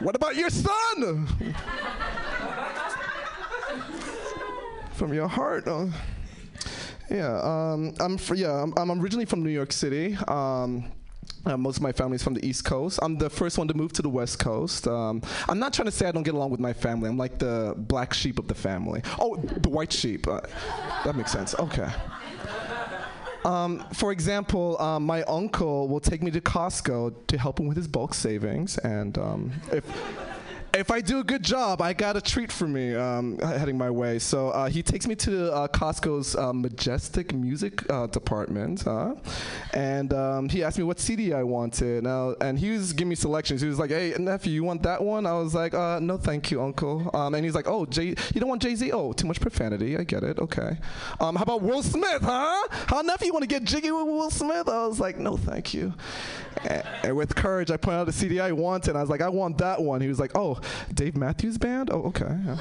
What 0.00 0.16
about 0.16 0.34
your 0.34 0.48
son? 0.48 1.26
From 4.92 5.12
your 5.12 5.28
heart. 5.28 5.68
Uh, 5.68 5.88
yeah, 7.10 7.40
um, 7.42 7.92
I'm 8.00 8.16
fr- 8.16 8.36
yeah, 8.36 8.62
I'm, 8.62 8.72
I'm 8.78 8.90
originally 8.90 9.26
from 9.26 9.42
New 9.42 9.50
York 9.50 9.72
City. 9.72 10.16
Um, 10.26 10.90
uh, 11.48 11.56
most 11.56 11.76
of 11.78 11.82
my 11.82 11.92
family's 11.92 12.22
from 12.22 12.34
the 12.34 12.44
East 12.46 12.64
Coast. 12.64 12.98
I'm 13.02 13.18
the 13.18 13.30
first 13.30 13.58
one 13.58 13.68
to 13.68 13.74
move 13.74 13.92
to 13.94 14.02
the 14.02 14.08
West 14.08 14.38
Coast. 14.38 14.86
Um, 14.86 15.22
I'm 15.48 15.58
not 15.58 15.72
trying 15.72 15.86
to 15.86 15.92
say 15.92 16.06
I 16.06 16.12
don't 16.12 16.22
get 16.22 16.34
along 16.34 16.50
with 16.50 16.60
my 16.60 16.72
family. 16.72 17.08
I'm 17.08 17.18
like 17.18 17.38
the 17.38 17.74
black 17.76 18.14
sheep 18.14 18.38
of 18.38 18.48
the 18.48 18.54
family. 18.54 19.02
Oh, 19.18 19.36
the 19.36 19.68
white 19.68 19.92
sheep. 19.92 20.26
Uh, 20.26 20.40
that 21.04 21.16
makes 21.16 21.32
sense. 21.32 21.54
Okay. 21.58 21.88
Um, 23.44 23.84
for 23.94 24.12
example, 24.12 24.80
um, 24.80 25.06
my 25.06 25.22
uncle 25.22 25.88
will 25.88 26.00
take 26.00 26.22
me 26.22 26.30
to 26.32 26.40
Costco 26.40 27.26
to 27.28 27.38
help 27.38 27.60
him 27.60 27.66
with 27.66 27.76
his 27.76 27.88
bulk 27.88 28.12
savings, 28.12 28.78
and 28.78 29.16
um, 29.16 29.52
if 29.72 29.84
if 30.74 30.90
I 30.90 31.00
do 31.00 31.20
a 31.20 31.24
good 31.24 31.42
job, 31.42 31.80
I 31.80 31.92
got 31.92 32.16
a 32.16 32.20
treat 32.20 32.52
for 32.52 32.66
me 32.66 32.94
um, 32.94 33.38
heading 33.38 33.78
my 33.78 33.90
way. 33.90 34.18
So 34.18 34.50
uh, 34.50 34.68
he 34.68 34.82
takes 34.82 35.06
me 35.06 35.14
to 35.16 35.52
uh, 35.52 35.68
Costco's 35.68 36.36
uh, 36.36 36.52
Majestic 36.52 37.32
Music 37.32 37.88
uh, 37.90 38.06
department, 38.06 38.86
and 39.72 40.12
um, 40.12 40.48
he 40.48 40.62
asked 40.62 40.78
me 40.78 40.84
what 40.84 41.00
CD 41.00 41.32
I 41.32 41.42
wanted. 41.42 42.04
Now, 42.04 42.34
and 42.40 42.58
he 42.58 42.70
was 42.70 42.92
giving 42.92 43.10
me 43.10 43.14
selections. 43.14 43.60
He 43.60 43.68
was 43.68 43.78
like, 43.78 43.90
"Hey, 43.90 44.14
nephew, 44.18 44.52
you 44.52 44.64
want 44.64 44.82
that 44.82 45.02
one?" 45.02 45.26
I 45.26 45.32
was 45.32 45.54
like, 45.54 45.74
uh, 45.74 46.00
"No, 46.00 46.16
thank 46.16 46.50
you, 46.50 46.62
uncle." 46.62 47.10
Um, 47.14 47.34
and 47.34 47.44
he's 47.44 47.54
like, 47.54 47.68
"Oh, 47.68 47.86
Jay, 47.86 48.08
you 48.34 48.40
don't 48.40 48.48
want 48.48 48.62
Jay 48.62 48.74
Z? 48.74 48.92
Oh, 48.92 49.12
too 49.12 49.26
much 49.26 49.40
profanity. 49.40 49.96
I 49.96 50.04
get 50.04 50.22
it. 50.22 50.38
Okay. 50.38 50.76
Um, 51.20 51.36
how 51.36 51.42
about 51.42 51.62
Will 51.62 51.82
Smith, 51.82 52.22
huh? 52.22 52.68
How 52.86 53.00
nephew, 53.02 53.28
you 53.28 53.32
want 53.32 53.42
to 53.42 53.48
get 53.48 53.64
jiggy 53.64 53.90
with 53.90 54.06
Will 54.06 54.30
Smith?" 54.30 54.68
I 54.68 54.86
was 54.86 55.00
like, 55.00 55.18
"No, 55.18 55.36
thank 55.36 55.72
you." 55.74 55.94
And, 56.64 56.84
and 57.02 57.16
with 57.16 57.34
courage, 57.34 57.70
I 57.70 57.76
pointed 57.76 58.00
out 58.00 58.06
the 58.06 58.12
CD 58.12 58.40
I 58.40 58.52
wanted. 58.52 58.90
And 58.90 58.98
I 58.98 59.00
was 59.00 59.10
like, 59.10 59.22
"I 59.22 59.28
want 59.28 59.58
that 59.58 59.80
one." 59.80 60.00
He 60.00 60.08
was 60.08 60.20
like, 60.20 60.36
"Oh." 60.36 60.57
Dave 60.92 61.16
Matthews 61.16 61.58
Band? 61.58 61.90
Oh, 61.92 62.02
okay. 62.04 62.36
Yeah. 62.46 62.56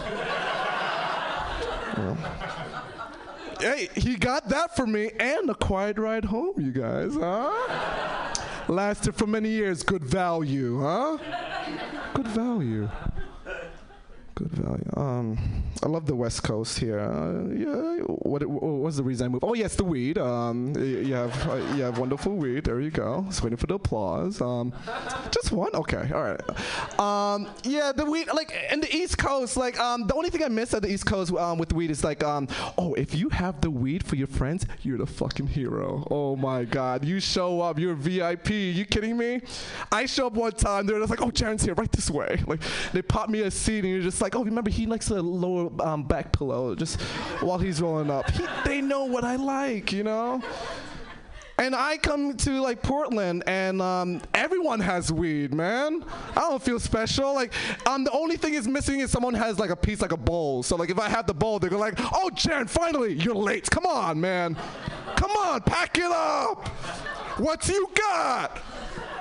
Hey, 3.60 3.90
he 3.96 4.16
got 4.16 4.50
that 4.50 4.76
for 4.76 4.86
me 4.86 5.10
and 5.20 5.50
a 5.50 5.56
quiet 5.56 5.98
ride 5.98 6.26
home, 6.26 6.54
you 6.58 6.72
guys, 6.72 7.16
huh? 7.16 7.52
Lasted 8.68 9.16
for 9.16 9.26
many 9.26 9.50
years. 9.50 9.82
Good 9.82 10.04
value, 10.04 10.82
huh? 10.82 11.18
Good 12.14 12.28
value. 12.28 12.90
Good 14.38 14.52
value. 14.52 14.92
Um, 14.96 15.64
I 15.82 15.88
love 15.88 16.06
the 16.06 16.16
West 16.16 16.44
Coast 16.44 16.78
here. 16.78 17.00
Uh, 17.00 17.48
yeah. 17.48 18.04
What, 18.04 18.46
what 18.46 18.62
was 18.62 18.98
the 18.98 19.02
reason 19.02 19.26
I 19.26 19.30
moved? 19.30 19.44
Oh 19.44 19.56
yes, 19.56 19.76
the 19.76 19.84
weed. 19.84 20.20
Um, 20.20 20.76
you 20.76 21.16
have 21.16 21.50
uh, 21.50 21.56
you 21.76 21.82
have 21.82 21.98
wonderful 21.98 22.36
weed. 22.36 22.66
There 22.66 22.80
you 22.80 22.92
go. 22.92 23.24
Just 23.26 23.42
waiting 23.42 23.58
for 23.58 23.66
the 23.66 23.74
applause. 23.74 24.40
Um, 24.40 24.74
just 25.32 25.52
one. 25.52 25.74
Okay. 25.74 26.12
All 26.14 26.22
right. 26.22 27.00
Um, 27.00 27.48
yeah, 27.64 27.92
the 27.92 28.06
weed. 28.06 28.28
Like 28.32 28.54
in 28.72 28.80
the 28.80 28.96
East 28.96 29.18
Coast, 29.18 29.58
like 29.58 29.80
um, 29.80 30.06
the 30.06 30.14
only 30.14 30.30
thing 30.30 30.44
I 30.44 30.50
miss 30.50 30.72
at 30.76 30.84
the 30.84 30.92
East 30.92 31.08
Coast 31.08 31.34
um, 31.34 31.58
with 31.58 31.70
the 31.70 31.76
weed 31.76 31.90
is 31.90 32.04
like 32.04 32.24
um, 32.24 32.48
oh, 32.78 32.94
if 32.94 33.16
you 33.16 33.30
have 33.30 33.60
the 33.62 33.72
weed 33.72 34.06
for 34.06 34.18
your 34.18 34.28
friends, 34.28 34.68
you're 34.84 35.00
the 35.00 35.08
fucking 35.08 35.48
hero. 35.48 36.08
Oh 36.12 36.36
my 36.36 36.64
God, 36.64 37.04
you 37.04 37.20
show 37.20 37.62
up, 37.62 37.80
you're 37.80 37.96
VIP. 37.96 38.52
You 38.52 38.86
kidding 38.86 39.18
me? 39.18 39.42
I 39.92 40.06
show 40.06 40.28
up 40.28 40.34
one 40.34 40.52
time, 40.52 40.86
they're 40.86 41.00
just 41.00 41.10
like, 41.10 41.24
oh, 41.24 41.32
Jaron's 41.32 41.64
here, 41.64 41.74
right 41.74 41.92
this 41.92 42.12
way. 42.12 42.40
Like 42.46 42.62
they 42.94 43.02
pop 43.02 43.30
me 43.30 43.42
a 43.42 43.50
seat, 43.50 43.80
and 43.80 43.90
you're 43.90 44.04
just 44.04 44.22
like, 44.22 44.27
oh, 44.36 44.44
remember 44.44 44.70
he 44.70 44.86
likes 44.86 45.08
the 45.08 45.22
lower 45.22 45.70
um, 45.82 46.04
back 46.04 46.32
pillow 46.32 46.76
just 46.76 47.02
while 47.42 47.58
he's 47.58 47.82
rolling 47.82 48.10
up. 48.10 48.30
He, 48.32 48.46
they 48.66 48.82
know 48.82 49.06
what 49.06 49.24
I 49.24 49.36
like, 49.36 49.92
you 49.92 50.04
know. 50.04 50.42
And 51.60 51.76
I 51.76 51.98
come 51.98 52.38
to 52.38 52.62
like 52.62 52.84
Portland, 52.84 53.44
and 53.48 53.82
um, 53.82 54.22
everyone 54.36 54.80
has 54.80 55.12
weed, 55.12 55.56
man. 55.56 56.06
I 56.36 56.42
don't 56.42 56.62
feel 56.62 56.80
special. 56.80 57.34
Like, 57.34 57.52
um, 57.88 58.04
the 58.04 58.12
only 58.12 58.38
thing 58.38 58.54
is 58.54 58.68
missing 58.68 59.00
is 59.00 59.10
someone 59.10 59.34
has 59.34 59.58
like 59.58 59.72
a 59.72 59.76
piece, 59.76 60.00
like 60.00 60.12
a 60.12 60.18
bowl. 60.18 60.62
So 60.62 60.76
like, 60.76 60.92
if 60.92 61.00
I 61.00 61.10
have 61.10 61.26
the 61.26 61.34
bowl, 61.34 61.58
they're 61.58 61.72
like, 61.72 61.96
"Oh, 62.14 62.30
Jaron, 62.34 62.70
finally, 62.70 63.14
you're 63.14 63.34
late. 63.34 63.68
Come 63.72 63.88
on, 63.88 64.22
man. 64.22 64.56
Come 65.16 65.32
on, 65.32 65.62
pack 65.62 65.98
it 65.98 66.12
up. 66.12 66.68
What 67.40 67.68
you 67.68 67.90
got?" 67.96 68.62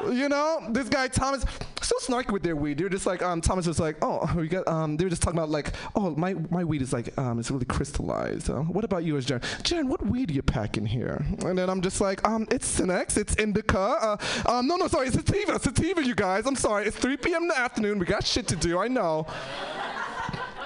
You 0.04 0.28
know, 0.28 0.60
this 0.70 0.88
guy 0.88 1.08
Thomas, 1.08 1.44
so 1.82 1.96
snarky 2.00 2.30
with 2.32 2.42
their 2.42 2.56
weed. 2.56 2.78
They're 2.78 2.88
just 2.88 3.06
like, 3.06 3.22
um, 3.22 3.40
Thomas 3.40 3.66
was 3.66 3.78
like, 3.78 3.96
oh, 4.02 4.30
we 4.36 4.48
got, 4.48 4.66
um, 4.68 4.96
they 4.96 5.04
were 5.04 5.10
just 5.10 5.22
talking 5.22 5.38
about 5.38 5.50
like, 5.50 5.72
oh, 5.94 6.10
my, 6.16 6.34
my 6.50 6.64
weed 6.64 6.82
is 6.82 6.92
like, 6.92 7.16
um, 7.18 7.38
it's 7.38 7.50
really 7.50 7.64
crystallized. 7.64 8.50
Uh, 8.50 8.60
what 8.60 8.84
about 8.84 9.04
yours, 9.04 9.26
Jaron? 9.26 9.40
Jaron, 9.62 9.86
what 9.86 10.04
weed 10.06 10.30
you 10.30 10.42
packing 10.42 10.86
here? 10.86 11.24
And 11.44 11.56
then 11.58 11.70
I'm 11.70 11.80
just 11.80 12.00
like, 12.00 12.26
um, 12.26 12.46
it's 12.50 12.80
Cinex, 12.80 13.16
it's 13.16 13.36
Indica. 13.36 13.78
Uh, 13.78 14.16
um, 14.46 14.66
no, 14.66 14.76
no, 14.76 14.88
sorry, 14.88 15.08
it's 15.08 15.16
sativa, 15.16 15.58
sativa, 15.58 16.04
you 16.04 16.14
guys. 16.14 16.46
I'm 16.46 16.56
sorry, 16.56 16.86
it's 16.86 16.96
3 16.96 17.16
p.m. 17.18 17.42
in 17.42 17.48
the 17.48 17.58
afternoon. 17.58 17.98
We 17.98 18.06
got 18.06 18.24
shit 18.24 18.48
to 18.48 18.56
do. 18.56 18.78
I 18.78 18.88
know. 18.88 19.26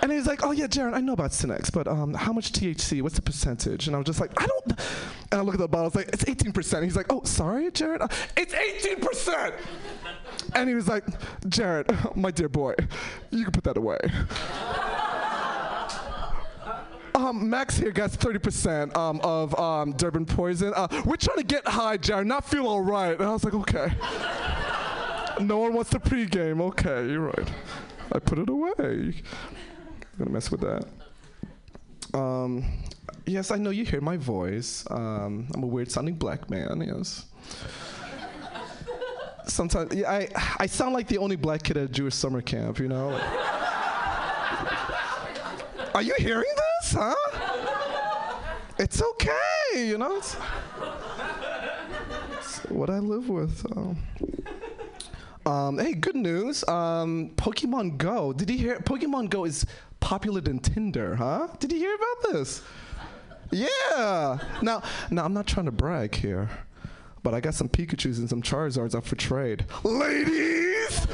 And 0.03 0.11
he's 0.11 0.27
like, 0.27 0.43
oh 0.45 0.53
yeah, 0.53 0.67
Jaron, 0.67 0.95
I 0.95 1.01
know 1.01 1.13
about 1.13 1.31
Cinex, 1.31 1.73
but 1.73 1.87
um, 1.87 2.15
how 2.15 2.33
much 2.33 2.53
THC? 2.53 3.03
What's 3.03 3.17
the 3.17 3.23
percentage? 3.23 3.87
And 3.87 3.95
I 3.95 3.99
was 3.99 4.07
just 4.07 4.21
like, 4.21 4.33
I 4.41 4.47
don't. 4.47 4.81
And 5.31 5.41
I 5.41 5.41
look 5.41 5.55
at 5.55 5.61
the 5.61 5.69
bottle, 5.69 5.89
it's 5.89 5.97
like, 5.97 6.09
it's 6.09 6.25
18%. 6.25 6.83
He's 6.83 6.97
like, 6.97 7.13
oh, 7.13 7.23
sorry, 7.25 7.71
Jaron, 7.71 8.01
uh, 8.01 8.09
it's 8.37 8.55
18%. 8.55 9.55
And 10.55 10.69
he 10.69 10.75
was 10.75 10.89
like, 10.89 11.05
Jared, 11.49 11.91
my 12.17 12.31
dear 12.31 12.49
boy, 12.49 12.75
you 13.31 13.45
can 13.45 13.53
put 13.53 13.65
that 13.65 13.77
away. 13.77 13.99
Um, 17.13 17.51
Max 17.51 17.77
here 17.77 17.91
gets 17.91 18.17
30% 18.17 18.97
um, 18.97 19.21
of 19.23 19.59
um, 19.59 19.93
Durban 19.93 20.25
poison. 20.25 20.73
Uh, 20.75 20.89
we're 21.05 21.17
trying 21.17 21.37
to 21.37 21.45
get 21.45 21.67
high, 21.69 21.99
Jared, 21.99 22.27
not 22.27 22.49
feel 22.49 22.67
all 22.67 22.81
right. 22.81 23.13
And 23.13 23.23
I 23.23 23.33
was 23.33 23.45
like, 23.45 23.53
okay. 23.53 23.93
no 25.41 25.59
one 25.59 25.75
wants 25.75 25.91
to 25.91 26.01
pregame. 26.01 26.61
Okay, 26.61 27.11
you're 27.11 27.21
right. 27.21 27.51
I 28.13 28.19
put 28.21 28.39
it 28.39 28.49
away. 28.49 29.15
Gonna 30.21 30.33
mess 30.33 30.51
with 30.51 30.61
that. 30.61 30.85
Um, 32.13 32.63
yes, 33.25 33.51
I 33.51 33.57
know 33.57 33.71
you 33.71 33.87
hear 33.87 34.03
my 34.03 34.19
voice. 34.19 34.85
Um, 34.91 35.49
I'm 35.55 35.63
a 35.63 35.67
weird 35.67 35.91
sounding 35.91 36.17
black 36.17 36.51
man, 36.51 36.85
yes. 36.87 37.25
Sometimes 39.47 39.95
yeah, 39.95 40.11
I, 40.11 40.29
I 40.59 40.67
sound 40.67 40.93
like 40.93 41.09
the 41.09 41.17
only 41.17 41.37
black 41.37 41.63
kid 41.63 41.79
at 41.79 41.85
a 41.85 41.89
Jewish 41.89 42.15
summer 42.15 42.43
camp, 42.43 42.79
you 42.79 42.89
know? 42.89 43.09
Like- 43.09 43.23
Are 45.95 46.03
you 46.03 46.15
hearing 46.19 46.53
this, 46.83 46.93
huh? 46.99 47.15
It's 48.79 49.01
okay, 49.03 49.89
you 49.89 49.97
know? 49.97 50.17
It's, 50.19 50.37
it's 52.37 52.59
what 52.67 52.91
I 52.91 52.99
live 52.99 53.31
with. 53.31 53.65
Um, 53.75 53.97
um, 55.47 55.79
hey, 55.79 55.95
good 55.95 56.17
news. 56.17 56.63
Um, 56.69 57.31
Pokemon 57.37 57.97
Go. 57.97 58.35
Did 58.35 58.51
you 58.51 58.59
hear? 58.59 58.79
Pokemon 58.81 59.31
Go 59.31 59.47
is 59.47 59.65
popular 60.01 60.41
than 60.41 60.59
Tinder, 60.59 61.17
huh? 61.17 61.49
Did 61.59 61.73
you 61.73 61.79
hear 61.79 61.95
about 61.95 62.33
this? 62.33 62.63
Yeah. 63.51 64.39
Now, 64.63 64.83
now 65.11 65.25
I'm 65.25 65.33
not 65.33 65.47
trying 65.47 65.67
to 65.67 65.73
brag 65.73 66.15
here, 66.15 66.49
but 67.23 67.35
I 67.35 67.41
got 67.41 67.55
some 67.55 67.69
Pikachu's 67.69 68.19
and 68.19 68.29
some 68.29 68.43
Charizards 68.43 68.95
up 68.95 69.05
for 69.05 69.17
trade. 69.17 69.67
Ladies. 69.85 71.07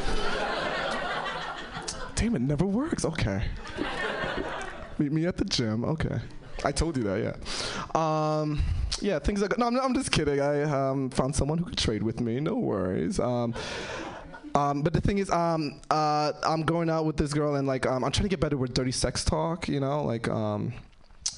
Damn, 2.15 2.35
it 2.35 2.43
never 2.43 2.65
works. 2.65 3.05
Okay. 3.05 3.43
Meet 4.99 5.13
me 5.13 5.27
at 5.27 5.37
the 5.37 5.45
gym. 5.45 5.85
Okay. 5.85 6.19
I 6.65 6.73
told 6.73 6.97
you 6.97 7.03
that, 7.05 7.37
yeah. 7.95 8.41
Um, 8.41 8.63
yeah, 9.01 9.19
things 9.19 9.43
like 9.43 9.59
no, 9.59 9.67
I'm, 9.67 9.79
I'm 9.79 9.95
just 9.95 10.11
kidding. 10.11 10.41
I 10.41 10.63
um, 10.63 11.11
found 11.11 11.37
someone 11.37 11.59
who 11.59 11.67
could 11.67 11.77
trade 11.77 12.03
with 12.03 12.21
me. 12.21 12.41
No 12.41 12.55
worries. 12.55 13.21
Um, 13.21 13.55
um, 14.57 14.83
but 14.83 14.93
the 14.93 15.01
thing 15.01 15.19
is, 15.19 15.31
um, 15.31 15.81
uh, 15.91 16.33
I'm 16.43 16.63
going 16.63 16.89
out 16.89 17.05
with 17.05 17.17
this 17.17 17.33
girl, 17.33 17.57
and 17.57 17.69
like, 17.69 17.87
um, 17.87 18.03
I'm 18.05 18.11
trying 18.11 18.25
to 18.25 18.31
get 18.31 18.41
better 18.41 18.57
with 18.57 18.73
dirty 18.75 18.93
sex 18.93 19.25
talk. 19.25 19.69
You 19.69 19.81
know, 19.81 20.03
like, 20.03 20.29
um, 20.29 20.73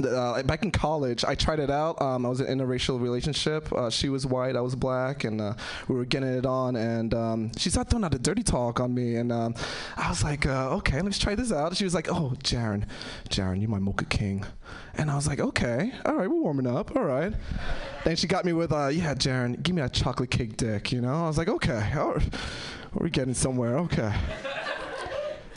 uh, 0.05 0.43
back 0.45 0.63
in 0.63 0.71
college, 0.71 1.25
I 1.25 1.35
tried 1.35 1.59
it 1.59 1.71
out. 1.71 2.01
Um, 2.01 2.25
I 2.25 2.29
was 2.29 2.41
in 2.41 2.47
an 2.47 2.59
interracial 2.59 3.01
relationship. 3.01 3.73
Uh, 3.73 3.91
she 3.91 4.09
was 4.09 4.27
white, 4.27 4.55
I 4.57 4.61
was 4.61 4.75
black, 4.75 5.25
and 5.25 5.41
uh, 5.41 5.55
we 5.89 5.97
were 5.97 6.05
getting 6.05 6.29
it 6.29 6.47
on. 6.47 6.77
And 6.77 7.13
um, 7.15 7.51
she 7.57 7.71
started 7.71 7.91
throwing 7.91 8.05
out 8.05 8.15
a 8.15 8.19
dirty 8.19 8.43
talk 8.43 8.81
on 8.81 8.95
me, 8.95 9.17
and 9.17 9.33
um, 9.33 9.55
I 9.97 10.09
was 10.09 10.23
like, 10.23 10.47
uh, 10.47 10.77
"Okay, 10.77 11.01
let's 11.01 11.19
try 11.19 11.35
this 11.35 11.53
out." 11.53 11.77
She 11.77 11.85
was 11.85 11.95
like, 11.95 12.09
"Oh, 12.09 12.35
Jaron, 12.45 12.85
Jaron, 13.29 13.61
you're 13.61 13.71
my 13.71 13.79
mocha 13.79 14.05
king," 14.05 14.45
and 14.95 15.11
I 15.11 15.17
was 15.17 15.27
like, 15.27 15.41
"Okay, 15.41 15.93
all 16.07 16.15
right, 16.15 16.29
we're 16.31 16.41
warming 16.41 16.67
up, 16.67 16.95
all 16.95 17.05
right." 17.05 17.33
Then 18.05 18.17
she 18.17 18.27
got 18.27 18.45
me 18.45 18.53
with, 18.53 18.73
uh, 18.73 18.89
"Yeah, 18.89 19.15
Jaron, 19.15 19.63
give 19.63 19.75
me 19.75 19.83
a 19.83 19.89
chocolate 19.89 20.31
cake 20.31 20.57
dick," 20.57 20.93
you 20.93 21.01
know. 21.01 21.25
I 21.25 21.27
was 21.27 21.39
like, 21.39 21.49
"Okay, 21.49 21.93
all 21.97 22.15
right, 22.15 22.35
we're 22.95 23.09
getting 23.09 23.35
somewhere, 23.35 23.79
okay." 23.79 24.13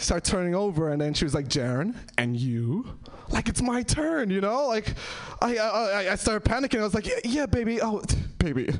start 0.01 0.23
turning 0.23 0.55
over, 0.55 0.89
and 0.89 0.99
then 0.99 1.13
she 1.13 1.23
was 1.25 1.33
like, 1.33 1.47
"Jaron, 1.47 1.95
and 2.17 2.35
you?" 2.35 2.97
Like 3.29 3.47
it's 3.47 3.61
my 3.61 3.83
turn, 3.83 4.29
you 4.29 4.41
know. 4.41 4.67
Like 4.67 4.95
I 5.41 5.57
I, 5.57 6.11
I 6.11 6.15
started 6.15 6.43
panicking. 6.49 6.79
I 6.79 6.83
was 6.83 6.93
like, 6.93 7.05
"Yeah, 7.05 7.19
yeah 7.23 7.45
baby. 7.45 7.81
Oh, 7.81 8.01
baby, 8.39 8.73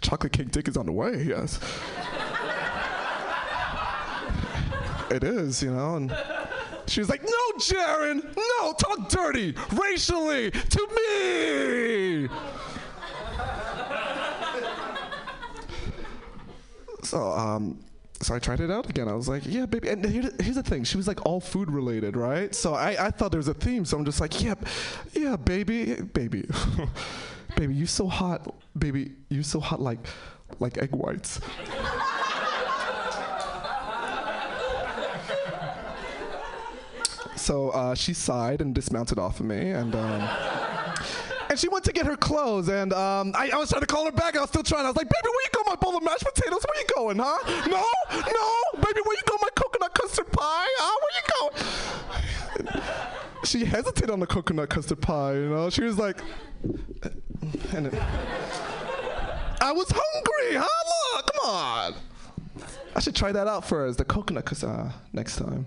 chocolate 0.00 0.32
cake 0.32 0.50
dick 0.50 0.68
is 0.68 0.76
on 0.76 0.86
the 0.86 0.92
way. 0.92 1.22
Yes." 1.22 1.60
it 5.10 5.24
is, 5.24 5.60
you 5.62 5.72
know, 5.72 5.96
and 5.96 6.16
she 6.86 7.00
was 7.00 7.08
like, 7.08 7.22
"No, 7.22 7.30
Jaron, 7.58 8.24
no, 8.36 8.72
talk 8.74 9.08
dirty, 9.08 9.54
racially 9.72 10.50
to 10.50 10.88
me." 10.96 12.28
so, 17.02 17.32
um, 17.32 17.78
so 18.22 18.34
I 18.34 18.38
tried 18.38 18.60
it 18.60 18.70
out 18.70 18.88
again. 18.88 19.08
I 19.08 19.14
was 19.14 19.28
like, 19.28 19.44
yeah, 19.46 19.64
baby. 19.64 19.88
And 19.88 20.04
here, 20.04 20.30
here's 20.40 20.56
the 20.56 20.62
thing. 20.62 20.84
She 20.84 20.98
was 20.98 21.08
like 21.08 21.24
all 21.24 21.40
food 21.40 21.70
related, 21.70 22.16
right? 22.16 22.54
So 22.54 22.74
I, 22.74 23.06
I 23.06 23.10
thought 23.10 23.30
there 23.30 23.38
was 23.38 23.48
a 23.48 23.54
theme. 23.54 23.86
So 23.86 23.96
I'm 23.96 24.04
just 24.04 24.20
like, 24.20 24.42
yeah, 24.42 24.56
yeah, 25.14 25.36
baby, 25.36 25.94
baby, 25.94 26.46
baby, 27.56 27.74
you 27.74 27.86
so 27.86 28.06
hot, 28.06 28.54
baby, 28.78 29.12
you 29.30 29.42
so 29.42 29.58
hot 29.58 29.80
like, 29.80 30.00
like 30.58 30.76
egg 30.78 30.94
whites. 30.94 31.40
so 37.36 37.70
uh, 37.70 37.94
she 37.94 38.12
sighed 38.12 38.60
and 38.60 38.74
dismounted 38.74 39.18
off 39.18 39.40
of 39.40 39.46
me, 39.46 39.70
and. 39.70 39.94
Um, 39.94 40.28
and 41.50 41.58
she 41.58 41.68
went 41.68 41.84
to 41.84 41.92
get 41.92 42.06
her 42.06 42.16
clothes, 42.16 42.68
and 42.68 42.92
um, 42.92 43.32
I, 43.36 43.50
I, 43.52 43.56
was 43.56 43.70
trying 43.70 43.80
to 43.80 43.86
call 43.86 44.04
her 44.04 44.12
back. 44.12 44.36
I 44.36 44.40
was 44.40 44.50
still 44.50 44.62
trying. 44.62 44.84
I 44.84 44.88
was 44.88 44.96
like, 44.96 45.08
"Baby, 45.08 45.28
where 45.28 45.42
you 45.42 45.50
go? 45.52 45.62
My 45.66 45.74
bowl 45.74 45.96
of 45.96 46.04
mashed 46.04 46.24
potatoes. 46.24 46.64
Where 46.64 46.80
you 46.80 46.86
going, 46.94 47.18
huh? 47.18 47.38
No, 47.68 47.84
no, 48.12 48.80
baby, 48.80 49.00
where 49.04 49.16
you 49.16 49.22
go? 49.26 49.36
My 49.42 49.48
coconut 49.56 49.92
custard 49.92 50.30
pie. 50.30 50.68
Huh? 50.78 50.96
Where 51.02 51.12
you 51.18 52.70
going?" 52.70 52.82
she 53.44 53.64
hesitated 53.64 54.10
on 54.10 54.20
the 54.20 54.28
coconut 54.28 54.68
custard 54.70 55.00
pie. 55.00 55.34
You 55.34 55.48
know, 55.48 55.70
she 55.70 55.82
was 55.82 55.98
like, 55.98 56.20
and 57.72 57.88
it, 57.88 57.94
I 59.60 59.72
was 59.72 59.90
hungry, 59.90 60.56
huh? 60.56 61.16
Look, 61.16 61.32
come 61.34 61.50
on. 61.50 61.94
I 62.94 63.00
should 63.00 63.16
try 63.16 63.32
that 63.32 63.48
out 63.48 63.64
first. 63.64 63.98
The 63.98 64.04
coconut 64.04 64.44
custard 64.44 64.70
uh, 64.70 64.90
next 65.12 65.36
time. 65.36 65.66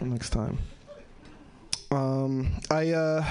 next 0.00 0.30
time. 0.30 0.58
Um, 1.90 2.52
I 2.70 2.90
uh, 2.92 3.24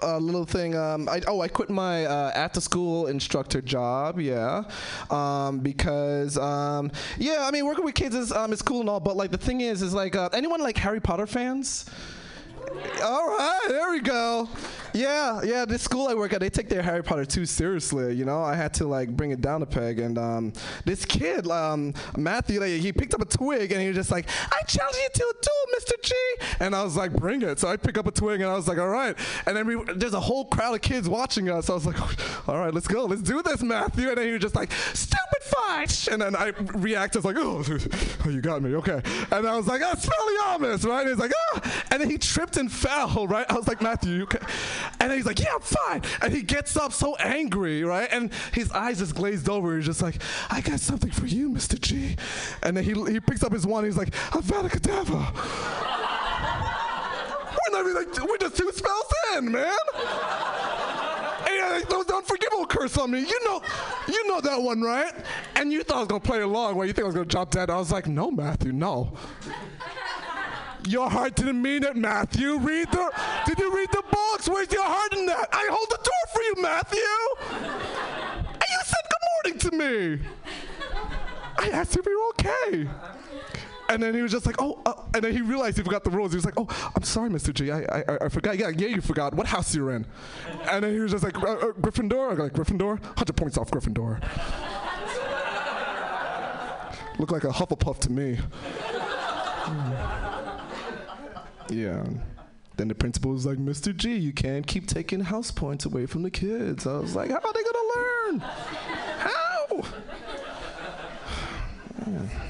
a 0.00 0.18
little 0.18 0.44
thing. 0.44 0.76
Um, 0.76 1.08
I, 1.08 1.22
oh, 1.26 1.40
I 1.40 1.48
quit 1.48 1.70
my 1.70 2.04
uh, 2.04 2.32
at 2.34 2.54
the 2.54 2.60
school 2.60 3.06
instructor 3.06 3.60
job. 3.60 4.20
Yeah, 4.20 4.64
um, 5.10 5.60
because 5.60 6.36
um, 6.38 6.90
yeah, 7.18 7.46
I 7.46 7.50
mean 7.50 7.64
working 7.66 7.84
with 7.84 7.94
kids 7.94 8.14
is 8.14 8.32
um, 8.32 8.52
is 8.52 8.62
cool 8.62 8.80
and 8.80 8.88
all, 8.88 9.00
but 9.00 9.16
like 9.16 9.30
the 9.30 9.38
thing 9.38 9.60
is, 9.60 9.82
is 9.82 9.94
like 9.94 10.16
uh, 10.16 10.28
anyone 10.32 10.60
like 10.60 10.76
Harry 10.78 11.00
Potter 11.00 11.26
fans. 11.26 11.86
All 13.02 13.26
right, 13.28 13.66
there 13.68 13.90
we 13.90 14.00
go. 14.00 14.48
Yeah, 14.96 15.42
yeah. 15.42 15.64
This 15.66 15.82
school 15.82 16.08
I 16.08 16.14
work 16.14 16.32
at, 16.32 16.40
they 16.40 16.48
take 16.48 16.70
their 16.70 16.80
Harry 16.80 17.04
Potter 17.04 17.26
too 17.26 17.44
seriously. 17.44 18.14
You 18.14 18.24
know, 18.24 18.42
I 18.42 18.54
had 18.54 18.72
to 18.74 18.86
like 18.86 19.10
bring 19.10 19.30
it 19.30 19.42
down 19.42 19.62
a 19.62 19.66
peg. 19.66 19.98
And 19.98 20.16
um, 20.16 20.52
this 20.86 21.04
kid, 21.04 21.46
um, 21.48 21.92
Matthew, 22.16 22.60
like, 22.60 22.70
he 22.70 22.92
picked 22.92 23.12
up 23.12 23.20
a 23.20 23.26
twig 23.26 23.72
and 23.72 23.80
he 23.80 23.88
was 23.88 23.96
just 23.96 24.10
like, 24.10 24.26
"I 24.50 24.62
challenge 24.62 24.96
you 24.96 25.08
to 25.12 25.24
a 25.24 25.42
duel, 25.42 25.78
Mr. 25.78 26.02
G." 26.02 26.14
And 26.60 26.74
I 26.74 26.82
was 26.82 26.96
like, 26.96 27.12
"Bring 27.12 27.42
it!" 27.42 27.58
So 27.58 27.68
I 27.68 27.76
pick 27.76 27.98
up 27.98 28.06
a 28.06 28.10
twig 28.10 28.40
and 28.40 28.50
I 28.50 28.54
was 28.54 28.68
like, 28.68 28.78
"All 28.78 28.88
right." 28.88 29.16
And 29.44 29.56
then 29.56 29.66
we, 29.66 29.82
there's 29.94 30.14
a 30.14 30.20
whole 30.20 30.46
crowd 30.46 30.74
of 30.74 30.80
kids 30.80 31.08
watching 31.08 31.50
us. 31.50 31.66
So 31.66 31.74
I 31.74 31.76
was 31.76 31.86
like, 31.86 32.48
"All 32.48 32.58
right, 32.58 32.72
let's 32.72 32.88
go, 32.88 33.04
let's 33.04 33.22
do 33.22 33.42
this, 33.42 33.62
Matthew." 33.62 34.08
And 34.08 34.16
then 34.16 34.26
he 34.26 34.32
was 34.32 34.42
just 34.42 34.54
like, 34.54 34.72
"Stupefy!" 34.94 36.10
And 36.10 36.22
then 36.22 36.34
I 36.34 36.52
reacted 36.74 37.24
like, 37.24 37.36
"Oh, 37.38 37.62
oh 38.24 38.28
you 38.30 38.40
got 38.40 38.62
me, 38.62 38.74
okay." 38.76 39.02
And 39.30 39.46
I 39.46 39.56
was 39.56 39.66
like, 39.66 39.82
"Oh, 39.84 39.92
Expelliarmus!" 39.92 40.86
Right? 40.86 41.00
And 41.00 41.10
he's 41.10 41.18
like, 41.18 41.32
"Ah!" 41.52 41.84
And 41.90 42.00
then 42.00 42.08
he 42.08 42.16
tripped 42.16 42.56
and 42.56 42.72
fell. 42.72 43.26
Right? 43.26 43.46
I 43.50 43.54
was 43.54 43.68
like, 43.68 43.82
"Matthew, 43.82 44.22
okay?" 44.22 44.38
And 45.00 45.12
he's 45.12 45.26
like, 45.26 45.38
yeah, 45.38 45.54
I'm 45.54 45.60
fine. 45.60 46.02
And 46.20 46.32
he 46.32 46.42
gets 46.42 46.76
up 46.76 46.92
so 46.92 47.16
angry, 47.16 47.84
right? 47.84 48.08
And 48.10 48.32
his 48.52 48.70
eyes 48.72 48.98
just 48.98 49.14
glazed 49.14 49.48
over. 49.48 49.76
He's 49.76 49.86
just 49.86 50.02
like, 50.02 50.16
I 50.50 50.60
got 50.60 50.80
something 50.80 51.10
for 51.10 51.26
you, 51.26 51.50
Mr. 51.50 51.80
G. 51.80 52.16
And 52.62 52.76
then 52.76 52.84
he, 52.84 52.92
he 53.10 53.20
picks 53.20 53.42
up 53.42 53.52
his 53.52 53.66
wand. 53.66 53.86
He's 53.86 53.96
like, 53.96 54.10
Avada 54.30 54.68
Kedavra. 54.68 55.34
we're, 57.52 57.72
not 57.72 57.80
even, 57.80 57.94
like, 57.94 58.28
we're 58.28 58.38
just 58.38 58.56
two 58.56 58.70
spells 58.72 59.12
in, 59.36 59.52
man. 59.52 59.76
And 61.48 61.76
like, 61.76 61.88
those 61.88 62.10
unforgivable 62.10 62.66
curse 62.66 62.96
on 62.98 63.10
me. 63.10 63.20
You 63.20 63.44
know, 63.44 63.62
you 64.08 64.28
know 64.28 64.40
that 64.40 64.60
one, 64.60 64.80
right? 64.80 65.12
And 65.54 65.72
you 65.72 65.82
thought 65.82 65.96
I 65.96 66.00
was 66.00 66.08
gonna 66.08 66.20
play 66.20 66.40
along. 66.40 66.76
Well, 66.76 66.86
you 66.86 66.92
think 66.92 67.04
I 67.04 67.06
was 67.06 67.14
gonna 67.14 67.26
drop 67.26 67.50
dead? 67.50 67.70
I 67.70 67.76
was 67.76 67.92
like, 67.92 68.06
no, 68.06 68.30
Matthew, 68.30 68.72
no. 68.72 69.12
Your 70.86 71.10
heart 71.10 71.34
didn't 71.34 71.60
mean 71.60 71.82
it, 71.82 71.96
Matthew. 71.96 72.58
Read 72.58 72.90
the. 72.92 73.10
Did 73.44 73.58
you 73.58 73.74
read 73.74 73.90
the 73.90 74.02
books? 74.10 74.48
Where's 74.48 74.70
your 74.70 74.84
heart 74.84 75.12
in 75.14 75.26
that? 75.26 75.48
I 75.52 75.68
hold 75.70 75.88
the 75.90 75.96
door 75.96 76.12
for 76.32 76.42
you, 76.42 76.54
Matthew. 76.62 77.00
And 78.52 78.62
you 78.70 78.80
said 78.84 79.04
good 79.10 79.24
morning 79.34 79.58
to 79.58 80.18
me. 80.18 80.26
I 81.58 81.68
asked 81.70 81.96
if 81.96 82.06
you 82.06 82.18
were 82.18 82.50
okay. 82.50 82.88
And 83.88 84.02
then 84.02 84.14
he 84.14 84.22
was 84.22 84.32
just 84.32 84.46
like, 84.46 84.56
oh, 84.60 84.80
uh, 84.84 84.94
and 85.14 85.22
then 85.22 85.32
he 85.32 85.40
realized 85.42 85.76
he 85.76 85.82
forgot 85.82 86.04
the 86.04 86.10
rules. 86.10 86.32
He 86.32 86.36
was 86.36 86.44
like, 86.44 86.54
oh, 86.56 86.66
I'm 86.94 87.02
sorry, 87.02 87.30
Mr. 87.30 87.54
G, 87.54 87.70
I, 87.70 87.82
I, 87.82 88.24
I 88.26 88.28
forgot. 88.28 88.58
Yeah, 88.58 88.70
yeah, 88.70 88.88
you 88.88 89.00
forgot. 89.00 89.34
What 89.34 89.46
house 89.46 89.74
you're 89.74 89.92
in? 89.92 90.06
And 90.70 90.84
then 90.84 90.92
he 90.92 91.00
was 91.00 91.12
just 91.12 91.22
like, 91.24 91.40
uh, 91.40 91.52
uh, 91.52 91.72
Gryffindor? 91.72 92.38
Like, 92.38 92.52
Gryffindor? 92.52 93.00
100 93.00 93.36
points 93.36 93.58
off 93.58 93.70
Gryffindor. 93.70 94.20
Look 97.18 97.30
like 97.30 97.44
a 97.44 97.48
Hufflepuff 97.48 97.98
to 98.00 98.12
me. 98.12 98.38
Yeah. 101.68 102.04
Then 102.76 102.88
the 102.88 102.94
principal 102.94 103.32
was 103.32 103.46
like, 103.46 103.58
Mr. 103.58 103.96
G, 103.96 104.16
you 104.16 104.32
can't 104.32 104.66
keep 104.66 104.86
taking 104.86 105.20
house 105.20 105.50
points 105.50 105.86
away 105.86 106.06
from 106.06 106.22
the 106.22 106.30
kids. 106.30 106.86
I 106.86 106.98
was 106.98 107.16
like, 107.16 107.30
how 107.30 107.36
are 107.36 107.52
they 107.52 107.62
gonna 107.62 107.88
learn? 107.96 108.40
How? 109.18 109.82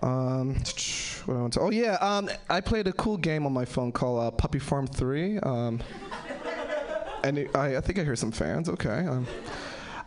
Um, 0.00 0.54
what 1.24 1.34
I 1.34 1.40
want 1.40 1.52
to? 1.54 1.60
Oh 1.60 1.70
yeah, 1.70 1.94
um, 1.94 2.28
I 2.48 2.60
played 2.60 2.86
a 2.86 2.92
cool 2.92 3.16
game 3.16 3.46
on 3.46 3.52
my 3.52 3.64
phone 3.64 3.90
called 3.90 4.22
uh, 4.22 4.30
Puppy 4.30 4.58
Farm 4.60 4.86
Three. 4.86 5.38
Um, 5.38 5.80
and 7.24 7.38
it, 7.38 7.56
I, 7.56 7.76
I 7.76 7.80
think 7.80 7.98
I 7.98 8.04
hear 8.04 8.14
some 8.14 8.30
fans. 8.30 8.68
Okay. 8.68 9.06
Um, 9.06 9.26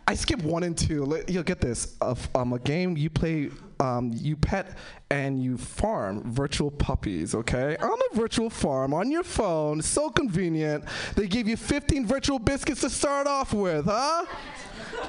I 0.06 0.14
skipped 0.14 0.42
one 0.42 0.62
and 0.62 0.76
two. 0.76 1.22
You'll 1.28 1.42
get 1.42 1.60
this. 1.60 1.96
Um, 2.34 2.52
a 2.52 2.58
game 2.58 2.96
you 2.96 3.10
play, 3.10 3.50
um, 3.82 4.12
you 4.14 4.36
pet 4.36 4.76
and 5.10 5.42
you 5.42 5.58
farm 5.58 6.22
virtual 6.32 6.70
puppies. 6.70 7.34
Okay, 7.34 7.76
on 7.76 7.98
a 8.12 8.16
virtual 8.16 8.48
farm 8.48 8.94
on 8.94 9.10
your 9.10 9.24
phone. 9.24 9.82
So 9.82 10.08
convenient. 10.08 10.84
They 11.16 11.26
give 11.26 11.48
you 11.48 11.56
15 11.56 12.06
virtual 12.06 12.38
biscuits 12.38 12.80
to 12.82 12.90
start 12.90 13.26
off 13.26 13.52
with, 13.52 13.86
huh? 13.86 14.26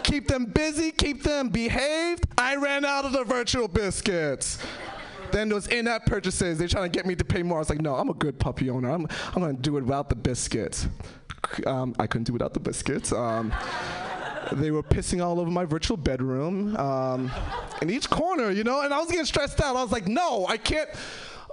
keep 0.02 0.28
them 0.28 0.46
busy, 0.46 0.92
keep 0.92 1.24
them 1.24 1.50
behaved. 1.50 2.26
I 2.38 2.56
ran 2.56 2.84
out 2.84 3.06
of 3.06 3.12
the 3.12 3.24
virtual 3.24 3.68
biscuits. 3.68 4.58
Then 5.32 5.50
those 5.50 5.68
in-app 5.68 6.06
purchases, 6.06 6.58
they're 6.58 6.68
trying 6.68 6.92
to 6.92 6.96
get 6.96 7.06
me 7.06 7.16
to 7.16 7.26
pay 7.26 7.44
more. 7.44 7.58
I 7.58 7.60
was 7.60 7.70
like, 7.70 7.82
no, 7.82 7.96
I'm 7.96 8.10
a 8.10 8.14
good 8.14 8.40
puppy 8.40 8.70
owner. 8.70 8.92
I'm, 8.92 9.08
I'm 9.34 9.42
gonna 9.42 9.54
do 9.54 9.78
it 9.78 9.82
without 9.84 10.10
the 10.10 10.16
biscuits. 10.16 10.88
Um, 11.66 11.96
I 12.00 12.08
couldn't 12.08 12.26
do 12.26 12.34
without 12.34 12.54
the 12.54 12.60
biscuits. 12.60 13.12
Um, 13.12 13.54
they 14.52 14.72
were 14.72 14.84
pissing 14.84 15.24
all 15.24 15.40
over 15.40 15.50
my 15.50 15.66
virtual 15.66 15.98
bedroom, 15.98 16.76
um, 16.78 17.32
in 17.82 17.90
each 17.90 18.10
corner, 18.10 18.52
you 18.52 18.64
know. 18.64 18.82
And 18.82 18.94
I 18.94 19.00
was 19.00 19.10
getting 19.10 19.26
stressed 19.26 19.62
out. 19.62 19.76
I 19.76 19.82
was 19.82 19.92
like, 19.92 20.08
no, 20.08 20.46
I 20.48 20.58
can't. 20.58 20.90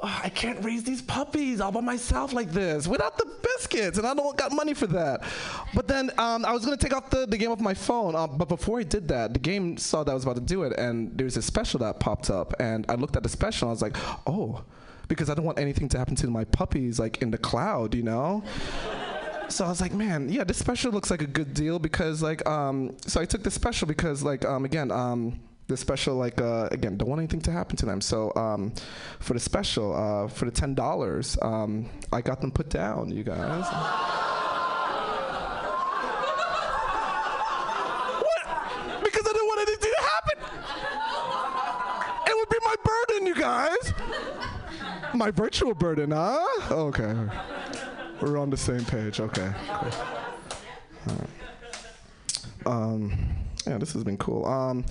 I 0.02 0.30
can't 0.30 0.64
raise 0.64 0.82
these 0.82 1.02
puppies 1.02 1.60
all 1.60 1.72
by 1.72 1.82
myself 1.82 2.32
like 2.32 2.52
this 2.52 2.86
without 2.86 3.18
the 3.18 3.26
biscuits, 3.42 3.98
and 3.98 4.06
I 4.06 4.14
don't 4.14 4.34
got 4.34 4.50
money 4.50 4.72
for 4.72 4.86
that. 4.86 5.22
But 5.74 5.88
then 5.88 6.10
um, 6.16 6.46
I 6.46 6.52
was 6.52 6.64
gonna 6.64 6.78
take 6.78 6.94
off 6.94 7.10
the, 7.10 7.26
the 7.26 7.36
game 7.36 7.50
off 7.50 7.60
my 7.60 7.74
phone, 7.74 8.16
uh, 8.16 8.26
but 8.26 8.48
before 8.48 8.80
I 8.80 8.82
did 8.82 9.08
that, 9.08 9.34
the 9.34 9.38
game 9.38 9.76
saw 9.76 10.02
that 10.02 10.10
I 10.10 10.14
was 10.14 10.22
about 10.22 10.36
to 10.36 10.40
do 10.40 10.62
it, 10.62 10.78
and 10.78 11.16
there 11.18 11.26
was 11.26 11.36
a 11.36 11.42
special 11.42 11.80
that 11.80 12.00
popped 12.00 12.30
up, 12.30 12.54
and 12.58 12.86
I 12.88 12.94
looked 12.94 13.16
at 13.16 13.22
the 13.22 13.28
special, 13.28 13.68
and 13.68 13.72
I 13.72 13.74
was 13.74 13.82
like, 13.82 13.96
oh, 14.26 14.64
because 15.08 15.28
I 15.28 15.34
don't 15.34 15.44
want 15.44 15.58
anything 15.58 15.86
to 15.90 15.98
happen 15.98 16.16
to 16.16 16.28
my 16.28 16.44
puppies 16.44 16.98
like 16.98 17.20
in 17.20 17.30
the 17.30 17.38
cloud, 17.38 17.94
you 17.94 18.02
know 18.02 18.42
so 19.50 19.64
I 19.64 19.68
was 19.68 19.80
like, 19.80 19.92
man, 19.92 20.28
yeah, 20.28 20.44
this 20.44 20.58
special 20.58 20.92
looks 20.92 21.10
like 21.10 21.22
a 21.22 21.26
good 21.26 21.52
deal 21.54 21.78
because 21.78 22.22
like 22.22 22.46
um, 22.48 22.96
so 23.06 23.20
I 23.20 23.24
took 23.24 23.42
the 23.42 23.50
special 23.50 23.86
because 23.86 24.22
like 24.22 24.44
um, 24.44 24.64
again 24.64 24.90
um, 24.90 25.40
the 25.66 25.76
special 25.76 26.16
like 26.16 26.40
uh, 26.40 26.68
again 26.70 26.96
don't 26.96 27.08
want 27.08 27.20
anything 27.20 27.40
to 27.42 27.52
happen 27.52 27.76
to 27.76 27.86
them. 27.86 28.00
So 28.00 28.32
um, 28.36 28.72
for 29.18 29.34
the 29.34 29.40
special 29.40 29.94
uh, 29.94 30.28
for 30.28 30.44
the 30.44 30.50
ten 30.50 30.74
dollars, 30.74 31.36
um, 31.42 31.88
I 32.12 32.20
got 32.20 32.40
them 32.40 32.50
put 32.52 32.68
down. 32.68 33.10
You 33.10 33.24
guys. 33.24 33.64
what? 38.22 39.04
Because 39.04 39.26
I 39.26 39.32
didn't 39.32 39.46
want 39.46 39.68
anything 39.68 39.92
to 39.96 40.02
happen. 40.02 40.38
It 42.26 42.36
would 42.36 42.48
be 42.48 42.58
my 42.64 42.74
burden, 42.84 43.26
you 43.26 43.34
guys. 43.34 43.94
My 45.12 45.30
virtual 45.32 45.74
burden, 45.74 46.12
huh? 46.12 46.46
Okay. 46.70 47.14
We're 48.20 48.38
on 48.38 48.50
the 48.50 48.56
same 48.56 48.84
page. 48.84 49.20
Okay. 49.20 49.52
Cool. 51.06 51.26
Um, 52.66 53.12
yeah, 53.66 53.78
this 53.78 53.92
has 53.92 54.04
been 54.04 54.16
cool. 54.16 54.44
Um, 54.46 54.84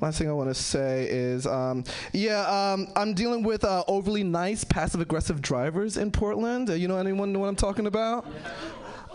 last 0.00 0.18
thing 0.18 0.28
I 0.28 0.32
want 0.32 0.50
to 0.50 0.54
say 0.54 1.06
is, 1.08 1.46
um, 1.46 1.84
yeah, 2.12 2.72
um, 2.72 2.88
I'm 2.96 3.14
dealing 3.14 3.42
with 3.42 3.64
uh, 3.64 3.84
overly 3.88 4.22
nice, 4.22 4.64
passive 4.64 5.00
aggressive 5.00 5.40
drivers 5.40 5.96
in 5.96 6.10
Portland. 6.10 6.70
Uh, 6.70 6.74
you 6.74 6.88
know 6.88 6.98
anyone 6.98 7.32
know 7.32 7.40
what 7.40 7.48
I'm 7.48 7.56
talking 7.56 7.86
about? 7.86 8.26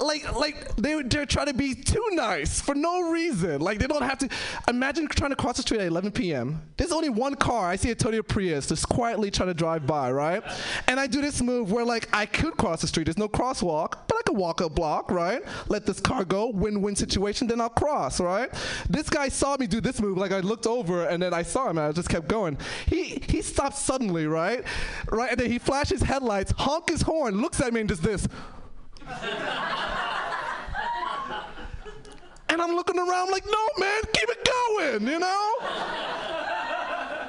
Like, 0.01 0.35
like 0.35 0.75
they 0.75 1.01
they're 1.03 1.25
trying 1.25 1.47
to 1.47 1.53
be 1.53 1.75
too 1.75 2.05
nice 2.11 2.59
for 2.59 2.75
no 2.75 3.11
reason. 3.11 3.61
Like 3.61 3.79
they 3.79 3.87
don't 3.87 4.01
have 4.01 4.17
to. 4.19 4.29
Imagine 4.67 5.07
trying 5.07 5.31
to 5.31 5.35
cross 5.35 5.57
the 5.57 5.61
street 5.61 5.81
at 5.81 5.87
11 5.87 6.11
p.m. 6.11 6.61
There's 6.77 6.91
only 6.91 7.09
one 7.09 7.35
car. 7.35 7.69
I 7.69 7.75
see 7.75 7.91
a 7.91 7.95
Toyota 7.95 8.27
Prius 8.27 8.67
just 8.67 8.89
quietly 8.89 9.29
trying 9.29 9.49
to 9.49 9.53
drive 9.53 9.85
by, 9.85 10.11
right? 10.11 10.43
And 10.87 10.99
I 10.99 11.07
do 11.07 11.21
this 11.21 11.41
move 11.41 11.71
where 11.71 11.85
like 11.85 12.09
I 12.13 12.25
could 12.25 12.57
cross 12.57 12.81
the 12.81 12.87
street. 12.87 13.05
There's 13.05 13.17
no 13.17 13.29
crosswalk, 13.29 14.07
but 14.07 14.15
I 14.17 14.21
could 14.25 14.37
walk 14.37 14.61
a 14.61 14.69
block, 14.69 15.11
right? 15.11 15.41
Let 15.67 15.85
this 15.85 15.99
car 15.99 16.25
go. 16.25 16.49
Win-win 16.49 16.95
situation. 16.95 17.47
Then 17.47 17.61
I'll 17.61 17.69
cross, 17.69 18.19
right? 18.19 18.49
This 18.89 19.09
guy 19.09 19.29
saw 19.29 19.57
me 19.57 19.67
do 19.67 19.81
this 19.81 20.01
move. 20.01 20.17
Like 20.17 20.31
I 20.31 20.39
looked 20.39 20.67
over 20.67 21.05
and 21.07 21.21
then 21.21 21.33
I 21.33 21.43
saw 21.43 21.69
him 21.69 21.77
and 21.77 21.87
I 21.87 21.91
just 21.91 22.09
kept 22.09 22.27
going. 22.27 22.57
He 22.87 23.21
he 23.27 23.41
stopped 23.41 23.77
suddenly, 23.77 24.27
right? 24.27 24.63
Right, 25.11 25.31
and 25.31 25.39
then 25.39 25.51
he 25.51 25.59
flashes 25.59 26.01
headlights, 26.01 26.53
honk 26.57 26.89
his 26.89 27.01
horn, 27.01 27.41
looks 27.41 27.61
at 27.61 27.73
me 27.73 27.81
and 27.81 27.89
does 27.89 27.99
this. 27.99 28.27
And 32.49 32.61
I'm 32.61 32.75
looking 32.75 32.99
around 32.99 33.31
like, 33.31 33.45
no, 33.45 33.67
man, 33.79 34.01
keep 34.13 34.29
it 34.29 34.45
going, 34.45 35.07
you 35.07 35.19
know? 35.19 35.55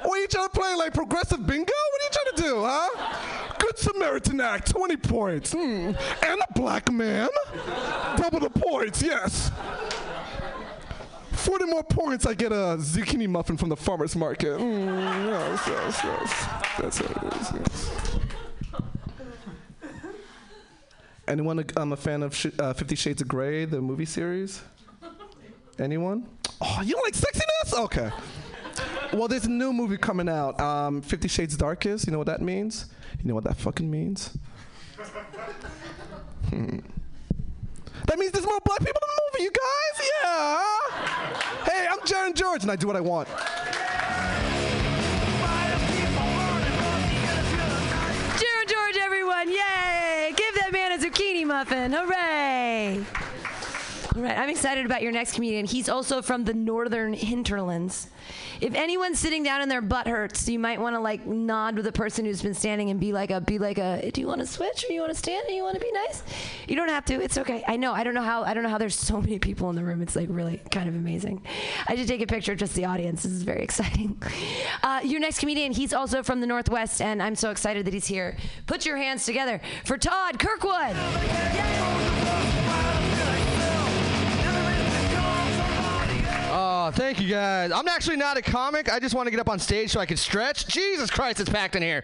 What 0.02 0.18
are 0.18 0.20
you 0.20 0.26
trying 0.26 0.48
to 0.48 0.50
play, 0.50 0.74
like 0.74 0.92
progressive 0.92 1.46
bingo? 1.46 1.72
What 1.72 2.02
are 2.02 2.04
you 2.04 2.10
trying 2.10 2.36
to 2.36 2.42
do, 2.42 2.62
huh? 2.64 3.56
Good 3.58 3.78
Samaritan 3.78 4.40
Act, 4.40 4.70
20 4.70 4.96
points. 4.96 5.52
Hmm. 5.52 5.92
And 6.24 6.40
a 6.40 6.52
black 6.54 6.90
man. 6.90 7.28
Double 8.16 8.40
the 8.40 8.50
points, 8.50 9.00
yes. 9.00 9.52
40 11.30 11.64
more 11.66 11.84
points, 11.84 12.26
I 12.26 12.34
get 12.34 12.52
a 12.52 12.76
zucchini 12.78 13.28
muffin 13.28 13.56
from 13.56 13.68
the 13.68 13.76
farmer's 13.76 14.14
market. 14.14 14.58
Mm, 14.58 15.26
yes, 15.26 15.62
yes, 15.66 16.00
yes. 16.04 16.46
That's 16.78 16.98
how 16.98 17.28
it 17.28 17.32
is, 17.34 17.52
yes. 17.52 17.90
Anyone 21.28 21.64
um, 21.76 21.92
a 21.92 21.96
fan 21.96 22.22
of 22.22 22.34
sh- 22.34 22.46
uh, 22.58 22.72
Fifty 22.72 22.96
Shades 22.96 23.22
of 23.22 23.28
Grey, 23.28 23.64
the 23.64 23.80
movie 23.80 24.04
series? 24.04 24.60
Anyone? 25.78 26.26
Oh, 26.60 26.80
you 26.84 26.94
don't 26.94 27.04
like 27.04 27.14
sexiness? 27.14 27.78
Okay. 27.84 28.10
Well, 29.12 29.28
there's 29.28 29.44
a 29.44 29.50
new 29.50 29.72
movie 29.72 29.96
coming 29.98 30.28
out, 30.28 30.60
um, 30.60 31.00
Fifty 31.00 31.28
Shades 31.28 31.56
Darkest. 31.56 32.06
You 32.06 32.12
know 32.12 32.18
what 32.18 32.26
that 32.26 32.40
means? 32.40 32.86
You 33.22 33.28
know 33.28 33.34
what 33.34 33.44
that 33.44 33.56
fucking 33.56 33.90
means? 33.90 34.36
Hmm. 36.50 36.78
That 38.08 38.18
means 38.18 38.32
there's 38.32 38.44
more 38.44 38.58
black 38.64 38.80
people 38.80 39.00
in 39.00 39.08
the 39.08 39.22
movie, 39.32 39.44
you 39.44 39.50
guys? 39.50 40.08
Yeah. 40.24 41.70
Hey, 41.72 41.86
I'm 41.90 42.00
Jaron 42.00 42.34
George, 42.34 42.62
and 42.62 42.70
I 42.72 42.76
do 42.76 42.86
what 42.88 42.96
I 42.96 43.00
want. 43.00 43.28
Jaron 48.38 48.66
George, 48.68 48.96
everyone. 49.00 49.48
Yay! 49.48 50.32
Give 50.36 50.61
that 50.72 50.90
man 50.90 50.92
a 50.92 50.98
zucchini 50.98 51.46
muffin. 51.46 51.92
Hooray! 51.92 53.31
All 54.14 54.20
right, 54.20 54.36
I'm 54.36 54.50
excited 54.50 54.84
about 54.84 55.00
your 55.00 55.10
next 55.10 55.34
comedian. 55.34 55.64
He's 55.64 55.88
also 55.88 56.20
from 56.20 56.44
the 56.44 56.52
northern 56.52 57.14
hinterlands. 57.14 58.08
If 58.60 58.74
anyone's 58.74 59.18
sitting 59.18 59.42
down 59.42 59.62
and 59.62 59.70
their 59.70 59.80
butt 59.80 60.06
hurts, 60.06 60.46
you 60.50 60.58
might 60.58 60.78
want 60.78 60.94
to 60.96 61.00
like 61.00 61.26
nod 61.26 61.76
with 61.76 61.86
the 61.86 61.92
person 61.92 62.26
who's 62.26 62.42
been 62.42 62.52
standing 62.52 62.90
and 62.90 63.00
be 63.00 63.14
like 63.14 63.30
a 63.30 63.40
be 63.40 63.58
like 63.58 63.78
a 63.78 64.10
do 64.12 64.20
you 64.20 64.26
want 64.26 64.40
to 64.40 64.46
switch 64.46 64.84
or 64.86 64.92
you 64.92 65.00
want 65.00 65.12
to 65.12 65.18
stand 65.18 65.48
or 65.48 65.52
you 65.52 65.62
want 65.62 65.76
to 65.76 65.80
be 65.80 65.90
nice? 65.92 66.22
You 66.68 66.76
don't 66.76 66.90
have 66.90 67.06
to. 67.06 67.22
It's 67.22 67.38
okay. 67.38 67.64
I 67.66 67.76
know. 67.76 67.94
I 67.94 68.04
don't 68.04 68.12
know 68.12 68.22
how 68.22 68.42
I 68.42 68.52
don't 68.52 68.62
know 68.62 68.68
how 68.68 68.76
there's 68.76 68.94
so 68.94 69.18
many 69.18 69.38
people 69.38 69.70
in 69.70 69.76
the 69.76 69.84
room. 69.84 70.02
It's 70.02 70.14
like 70.14 70.28
really 70.30 70.60
kind 70.70 70.90
of 70.90 70.94
amazing. 70.94 71.46
I 71.86 71.96
did 71.96 72.06
take 72.06 72.20
a 72.20 72.26
picture 72.26 72.52
of 72.52 72.58
just 72.58 72.74
the 72.74 72.84
audience. 72.84 73.22
This 73.22 73.32
is 73.32 73.44
very 73.44 73.62
exciting. 73.64 74.20
Uh, 74.82 75.00
your 75.02 75.20
next 75.20 75.38
comedian, 75.38 75.72
he's 75.72 75.94
also 75.94 76.22
from 76.22 76.40
the 76.40 76.46
Northwest, 76.46 77.00
and 77.00 77.22
I'm 77.22 77.34
so 77.34 77.50
excited 77.50 77.86
that 77.86 77.94
he's 77.94 78.08
here. 78.08 78.36
Put 78.66 78.84
your 78.84 78.98
hands 78.98 79.24
together 79.24 79.62
for 79.86 79.96
Todd 79.96 80.38
Kirkwood. 80.38 80.96
Oh, 86.54 86.90
thank 86.90 87.18
you 87.18 87.30
guys. 87.30 87.72
I'm 87.72 87.88
actually 87.88 88.16
not 88.16 88.36
a 88.36 88.42
comic. 88.42 88.92
I 88.92 88.98
just 88.98 89.14
want 89.14 89.26
to 89.26 89.30
get 89.30 89.40
up 89.40 89.48
on 89.48 89.58
stage 89.58 89.90
so 89.90 90.00
I 90.00 90.04
can 90.04 90.18
stretch. 90.18 90.66
Jesus 90.66 91.10
Christ, 91.10 91.40
it's 91.40 91.48
packed 91.48 91.76
in 91.76 91.82
here. 91.82 92.02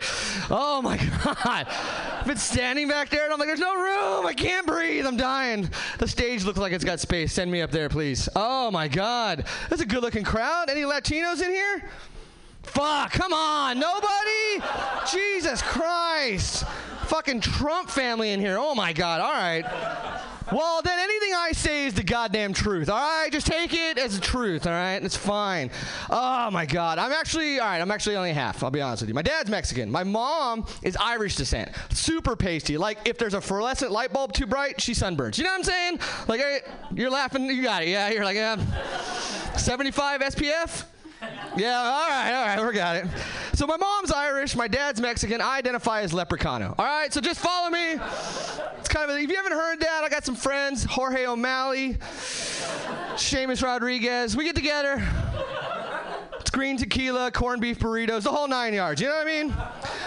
Oh 0.48 0.80
my 0.80 0.96
God. 1.24 1.66
I've 1.68 2.26
been 2.26 2.38
standing 2.38 2.88
back 2.88 3.10
there 3.10 3.24
and 3.24 3.32
I'm 3.32 3.38
like, 3.38 3.48
there's 3.48 3.60
no 3.60 3.74
room. 3.74 4.24
I 4.24 4.32
can't 4.32 4.66
breathe. 4.66 5.04
I'm 5.06 5.18
dying. 5.18 5.68
The 5.98 6.08
stage 6.08 6.44
looks 6.44 6.58
like 6.58 6.72
it's 6.72 6.82
got 6.84 6.98
space. 6.98 7.34
Send 7.34 7.52
me 7.52 7.60
up 7.60 7.70
there, 7.70 7.90
please. 7.90 8.26
Oh 8.34 8.70
my 8.70 8.88
God. 8.88 9.44
That's 9.68 9.82
a 9.82 9.86
good 9.86 10.00
looking 10.00 10.24
crowd. 10.24 10.70
Any 10.70 10.80
Latinos 10.80 11.42
in 11.42 11.50
here? 11.50 11.90
Fuck, 12.62 13.12
come 13.12 13.34
on. 13.34 13.78
Nobody? 13.78 14.62
Jesus 15.12 15.60
Christ. 15.60 16.64
Fucking 17.08 17.42
Trump 17.42 17.90
family 17.90 18.30
in 18.30 18.40
here. 18.40 18.56
Oh 18.58 18.74
my 18.74 18.94
God. 18.94 19.20
All 19.20 19.32
right. 19.32 20.17
Well, 20.50 20.80
then 20.82 20.98
anything 20.98 21.34
I 21.34 21.52
say 21.52 21.86
is 21.86 21.94
the 21.94 22.02
goddamn 22.02 22.54
truth. 22.54 22.88
All 22.88 22.96
right, 22.96 23.30
just 23.30 23.46
take 23.46 23.74
it 23.74 23.98
as 23.98 24.18
the 24.18 24.24
truth. 24.24 24.66
All 24.66 24.72
right, 24.72 25.02
it's 25.02 25.16
fine. 25.16 25.70
Oh 26.08 26.50
my 26.50 26.64
God, 26.64 26.98
I'm 26.98 27.12
actually 27.12 27.58
all 27.58 27.66
right. 27.66 27.80
I'm 27.80 27.90
actually 27.90 28.16
only 28.16 28.32
half. 28.32 28.62
I'll 28.62 28.70
be 28.70 28.80
honest 28.80 29.02
with 29.02 29.08
you. 29.08 29.14
My 29.14 29.22
dad's 29.22 29.50
Mexican. 29.50 29.90
My 29.90 30.04
mom 30.04 30.66
is 30.82 30.96
Irish 30.96 31.36
descent. 31.36 31.70
Super 31.90 32.34
pasty. 32.34 32.78
Like 32.78 32.98
if 33.06 33.18
there's 33.18 33.34
a 33.34 33.40
fluorescent 33.40 33.92
light 33.92 34.12
bulb 34.12 34.32
too 34.32 34.46
bright, 34.46 34.80
she 34.80 34.92
sunburns. 34.92 35.36
You 35.36 35.44
know 35.44 35.50
what 35.50 35.58
I'm 35.58 35.64
saying? 35.64 36.00
Like 36.28 36.64
you're 36.94 37.10
laughing. 37.10 37.44
You 37.44 37.62
got 37.62 37.82
it. 37.82 37.88
Yeah, 37.88 38.08
you're 38.08 38.24
like 38.24 38.36
yeah. 38.36 38.56
75 39.56 40.20
SPF. 40.22 40.84
Yeah, 41.58 41.76
all 41.76 42.08
right, 42.08 42.32
all 42.32 42.56
right, 42.56 42.66
we 42.66 42.74
got 42.74 42.96
it. 42.96 43.06
So 43.54 43.66
my 43.66 43.76
mom's 43.76 44.12
Irish, 44.12 44.54
my 44.54 44.68
dad's 44.68 45.00
Mexican. 45.00 45.40
I 45.40 45.58
identify 45.58 46.02
as 46.02 46.12
Leprechaun. 46.12 46.62
All 46.62 46.74
right, 46.78 47.12
so 47.12 47.20
just 47.20 47.40
follow 47.40 47.70
me. 47.70 47.94
It's 48.78 48.88
kind 48.88 49.10
of 49.10 49.16
a, 49.16 49.20
if 49.20 49.28
you 49.28 49.36
haven't 49.36 49.52
heard 49.52 49.80
that, 49.80 50.02
I 50.04 50.08
got 50.08 50.24
some 50.24 50.36
friends, 50.36 50.84
Jorge 50.84 51.26
O'Malley, 51.26 51.94
Seamus 51.94 53.62
Rodriguez. 53.62 54.36
We 54.36 54.44
get 54.44 54.54
together. 54.54 55.02
It's 56.40 56.50
green 56.50 56.76
tequila, 56.76 57.30
corned 57.30 57.60
beef 57.60 57.78
burritos, 57.78 58.22
the 58.22 58.30
whole 58.30 58.48
nine 58.48 58.72
yards. 58.72 59.00
You 59.00 59.08
know 59.08 59.16
what 59.16 59.26
I 59.26 59.42
mean? 59.42 59.54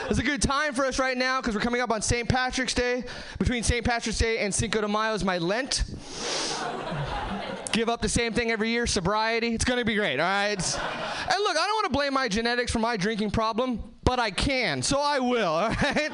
It's 0.10 0.20
a 0.20 0.24
good 0.24 0.42
time 0.42 0.74
for 0.74 0.86
us 0.86 0.98
right 0.98 1.18
now 1.18 1.42
because 1.42 1.54
we're 1.54 1.62
coming 1.62 1.82
up 1.82 1.92
on 1.92 2.02
St. 2.02 2.28
Patrick's 2.28 2.74
Day. 2.74 3.04
Between 3.38 3.64
St. 3.64 3.86
Patrick's 3.86 4.18
Day 4.18 4.40
and 4.40 4.54
Cinco 4.54 4.82
de 4.82 4.88
Mayo 4.88 5.14
is 5.14 5.24
my 5.24 5.38
Lent 5.38 5.84
give 7.72 7.90
up 7.90 8.02
the 8.02 8.10
same 8.10 8.34
thing 8.34 8.52
every 8.52 8.70
year, 8.70 8.86
sobriety. 8.88 9.54
It's 9.54 9.66
going 9.66 9.80
to 9.80 9.86
be 9.86 9.96
great, 9.96 10.20
all 10.20 10.26
right? 10.26 10.52
And 10.54 11.44
look, 11.44 11.58
I 11.58 11.66
don't 11.66 11.76
want 11.76 11.86
to 11.86 11.94
blame 11.94 12.14
my 12.14 12.28
genetics 12.28 12.72
for 12.72 12.80
my 12.80 12.98
drinking 12.98 13.32
problem, 13.32 13.82
but 14.04 14.20
I 14.20 14.32
can, 14.32 14.82
so 14.82 15.00
I 15.00 15.20
will, 15.20 15.48
all 15.54 15.70
right? 15.70 16.12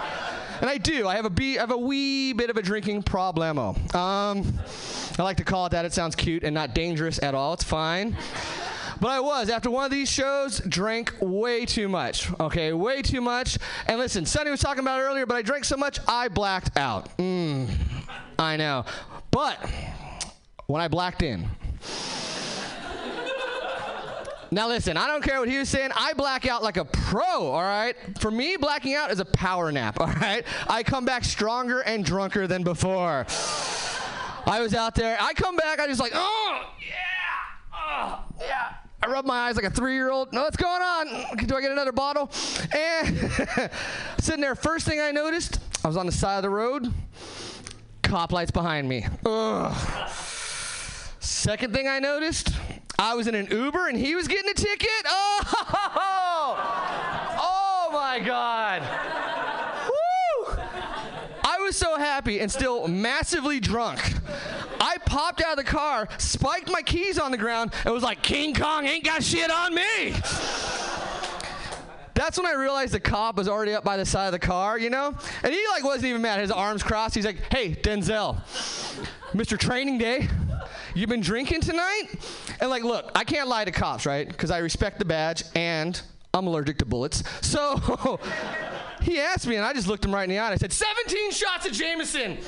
And 0.61 0.69
I 0.69 0.77
do. 0.77 1.07
I 1.07 1.15
have 1.15 1.25
a, 1.25 1.29
be- 1.29 1.57
I 1.57 1.61
have 1.61 1.71
a 1.71 1.77
wee 1.77 2.33
bit 2.33 2.49
of 2.49 2.57
a 2.57 2.61
drinking 2.61 3.03
problemo. 3.03 3.75
Um, 3.95 4.59
I 5.19 5.23
like 5.23 5.37
to 5.37 5.43
call 5.43 5.65
it 5.67 5.69
that. 5.69 5.85
It 5.85 5.93
sounds 5.93 6.15
cute 6.15 6.43
and 6.43 6.53
not 6.53 6.73
dangerous 6.73 7.21
at 7.21 7.35
all. 7.35 7.53
It's 7.53 7.63
fine. 7.63 8.15
But 8.99 9.11
I 9.11 9.19
was, 9.19 9.49
after 9.49 9.69
one 9.69 9.85
of 9.85 9.91
these 9.91 10.09
shows, 10.09 10.59
drank 10.59 11.13
way 11.19 11.65
too 11.65 11.87
much. 11.87 12.31
Okay, 12.39 12.73
way 12.73 13.03
too 13.03 13.21
much. 13.21 13.59
And 13.87 13.99
listen, 13.99 14.25
Sonny 14.25 14.49
was 14.49 14.59
talking 14.59 14.81
about 14.81 14.99
earlier, 14.99 15.27
but 15.27 15.37
I 15.37 15.43
drank 15.43 15.65
so 15.65 15.77
much, 15.77 15.99
I 16.07 16.29
blacked 16.29 16.75
out. 16.77 17.15
Mm, 17.17 17.69
I 18.39 18.57
know. 18.57 18.85
But 19.29 19.59
when 20.67 20.81
I 20.81 20.87
blacked 20.87 21.23
in. 21.23 21.49
Now 24.51 24.67
listen, 24.69 24.95
I 24.95 25.07
don't 25.07 25.23
care 25.23 25.39
what 25.39 25.49
he 25.49 25.57
was 25.57 25.67
saying. 25.67 25.91
I 25.95 26.13
black 26.13 26.47
out 26.47 26.63
like 26.63 26.77
a 26.77 26.85
pro, 26.85 27.23
all 27.23 27.61
right? 27.61 27.95
For 28.19 28.31
me, 28.31 28.55
blacking 28.55 28.93
out 28.93 29.11
is 29.11 29.19
a 29.19 29.25
power 29.25 29.71
nap, 29.71 29.97
all 29.99 30.07
right? 30.07 30.45
I 30.69 30.83
come 30.83 31.05
back 31.05 31.23
stronger 31.23 31.81
and 31.81 32.05
drunker 32.05 32.47
than 32.47 32.63
before. 32.63 33.25
I 34.45 34.61
was 34.61 34.73
out 34.73 34.95
there. 34.95 35.17
I 35.19 35.33
come 35.33 35.57
back, 35.57 35.79
I 35.79 35.87
just 35.87 35.99
like, 35.99 36.13
oh, 36.15 36.61
yeah, 36.79 37.73
oh, 37.73 38.23
yeah. 38.39 38.73
I 39.03 39.07
rub 39.07 39.25
my 39.25 39.47
eyes 39.47 39.55
like 39.55 39.65
a 39.65 39.69
three-year-old. 39.69 40.33
No, 40.33 40.43
what's 40.43 40.57
going 40.57 40.81
on? 40.81 41.07
Do 41.45 41.55
I 41.55 41.61
get 41.61 41.71
another 41.71 41.91
bottle? 41.91 42.31
And 42.75 43.17
sitting 44.19 44.41
there, 44.41 44.55
first 44.55 44.87
thing 44.87 44.99
I 44.99 45.11
noticed, 45.11 45.59
I 45.83 45.87
was 45.87 45.97
on 45.97 46.05
the 46.05 46.11
side 46.11 46.37
of 46.37 46.43
the 46.43 46.49
road. 46.49 46.91
Cop 48.01 48.31
lights 48.31 48.51
behind 48.51 48.87
me. 48.87 49.05
Ugh. 49.25 50.36
Second 51.27 51.73
thing 51.73 51.89
I 51.89 51.99
noticed, 51.99 52.51
I 52.97 53.13
was 53.13 53.27
in 53.27 53.35
an 53.35 53.47
Uber 53.51 53.89
and 53.89 53.97
he 53.97 54.15
was 54.15 54.29
getting 54.29 54.49
a 54.49 54.53
ticket. 54.53 54.89
Oh, 55.99 56.55
oh 57.39 57.89
my 57.91 58.19
God. 58.19 58.81
Woo! 59.89 60.55
I 61.43 61.57
was 61.59 61.75
so 61.75 61.97
happy 61.97 62.39
and 62.39 62.49
still 62.49 62.87
massively 62.87 63.59
drunk. 63.59 63.99
I 64.79 64.97
popped 65.05 65.41
out 65.41 65.59
of 65.59 65.65
the 65.65 65.69
car, 65.69 66.07
spiked 66.17 66.71
my 66.71 66.81
keys 66.81 67.19
on 67.19 67.31
the 67.31 67.37
ground, 67.37 67.73
and 67.83 67.93
was 67.93 68.03
like, 68.03 68.21
King 68.21 68.55
Kong 68.55 68.85
ain't 68.85 69.03
got 69.03 69.21
shit 69.21 69.51
on 69.51 69.75
me. 69.75 70.13
That's 72.13 72.37
when 72.37 72.47
I 72.47 72.53
realized 72.53 72.93
the 72.93 72.99
cop 73.01 73.35
was 73.35 73.49
already 73.49 73.73
up 73.73 73.83
by 73.83 73.97
the 73.97 74.05
side 74.05 74.27
of 74.27 74.31
the 74.31 74.39
car, 74.39 74.79
you 74.79 74.89
know? 74.89 75.15
And 75.43 75.53
he 75.53 75.61
like 75.73 75.83
wasn't 75.83 76.05
even 76.05 76.21
mad. 76.21 76.39
His 76.39 76.51
arms 76.51 76.83
crossed. 76.83 77.13
He's 77.13 77.25
like, 77.25 77.37
"Hey, 77.51 77.75
Denzel, 77.75 78.41
Mr. 79.37 79.57
Training 79.57 79.97
Day, 79.97 80.27
you've 80.95 81.09
been 81.09 81.21
drinking 81.21 81.61
tonight?" 81.61 82.07
And 82.59 82.69
like, 82.69 82.83
look, 82.83 83.11
I 83.15 83.23
can't 83.23 83.47
lie 83.47 83.65
to 83.65 83.71
cops, 83.71 84.05
right? 84.05 84.27
Because 84.27 84.51
I 84.51 84.57
respect 84.59 84.99
the 84.99 85.05
badge 85.05 85.43
and 85.55 86.01
I'm 86.33 86.47
allergic 86.47 86.77
to 86.79 86.85
bullets. 86.85 87.23
So 87.41 88.19
he 89.01 89.19
asked 89.19 89.47
me, 89.47 89.55
and 89.55 89.65
I 89.65 89.73
just 89.73 89.87
looked 89.87 90.05
him 90.05 90.13
right 90.13 90.23
in 90.23 90.29
the 90.29 90.39
eye. 90.39 90.45
And 90.45 90.53
I 90.53 90.57
said, 90.57 90.73
"17 90.73 91.31
shots 91.31 91.65
of 91.65 91.73
Jameson." 91.73 92.37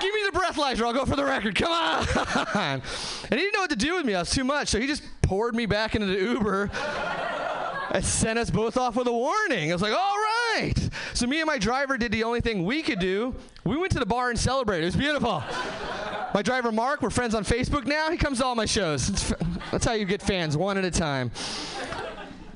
Give 0.00 0.14
me 0.14 0.20
the 0.30 0.38
breathalyzer. 0.38 0.86
I'll 0.86 0.92
go 0.92 1.04
for 1.04 1.16
the 1.16 1.24
record. 1.24 1.56
Come 1.56 1.72
on. 1.72 2.06
and 2.54 2.82
he 3.30 3.36
didn't 3.36 3.52
know 3.52 3.60
what 3.60 3.70
to 3.70 3.76
do 3.76 3.96
with 3.96 4.06
me. 4.06 4.14
I 4.14 4.20
was 4.20 4.30
too 4.30 4.44
much. 4.44 4.68
So 4.68 4.78
he 4.78 4.86
just 4.86 5.02
poured 5.22 5.56
me 5.56 5.66
back 5.66 5.96
into 5.96 6.06
the 6.06 6.18
Uber 6.18 6.70
and 7.90 8.04
sent 8.04 8.38
us 8.38 8.50
both 8.50 8.76
off 8.76 8.96
with 8.96 9.06
a 9.06 9.12
warning. 9.12 9.70
I 9.70 9.74
was 9.74 9.82
like, 9.82 9.92
all 9.92 10.16
right. 10.16 10.74
So 11.14 11.26
me 11.26 11.40
and 11.40 11.46
my 11.46 11.58
driver 11.58 11.96
did 11.98 12.12
the 12.12 12.24
only 12.24 12.40
thing 12.40 12.64
we 12.64 12.82
could 12.82 12.98
do. 12.98 13.34
We 13.64 13.76
went 13.76 13.92
to 13.92 13.98
the 13.98 14.06
bar 14.06 14.30
and 14.30 14.38
celebrated. 14.38 14.84
It 14.84 14.86
was 14.86 14.96
beautiful. 14.96 15.42
My 16.34 16.42
driver 16.42 16.70
Mark, 16.70 17.00
we're 17.00 17.10
friends 17.10 17.34
on 17.34 17.44
Facebook 17.44 17.86
now. 17.86 18.10
He 18.10 18.16
comes 18.16 18.38
to 18.38 18.44
all 18.44 18.54
my 18.54 18.66
shows. 18.66 19.08
It's, 19.08 19.32
that's 19.70 19.84
how 19.84 19.92
you 19.92 20.04
get 20.04 20.20
fans, 20.20 20.56
one 20.56 20.76
at 20.76 20.84
a 20.84 20.90
time. 20.90 21.30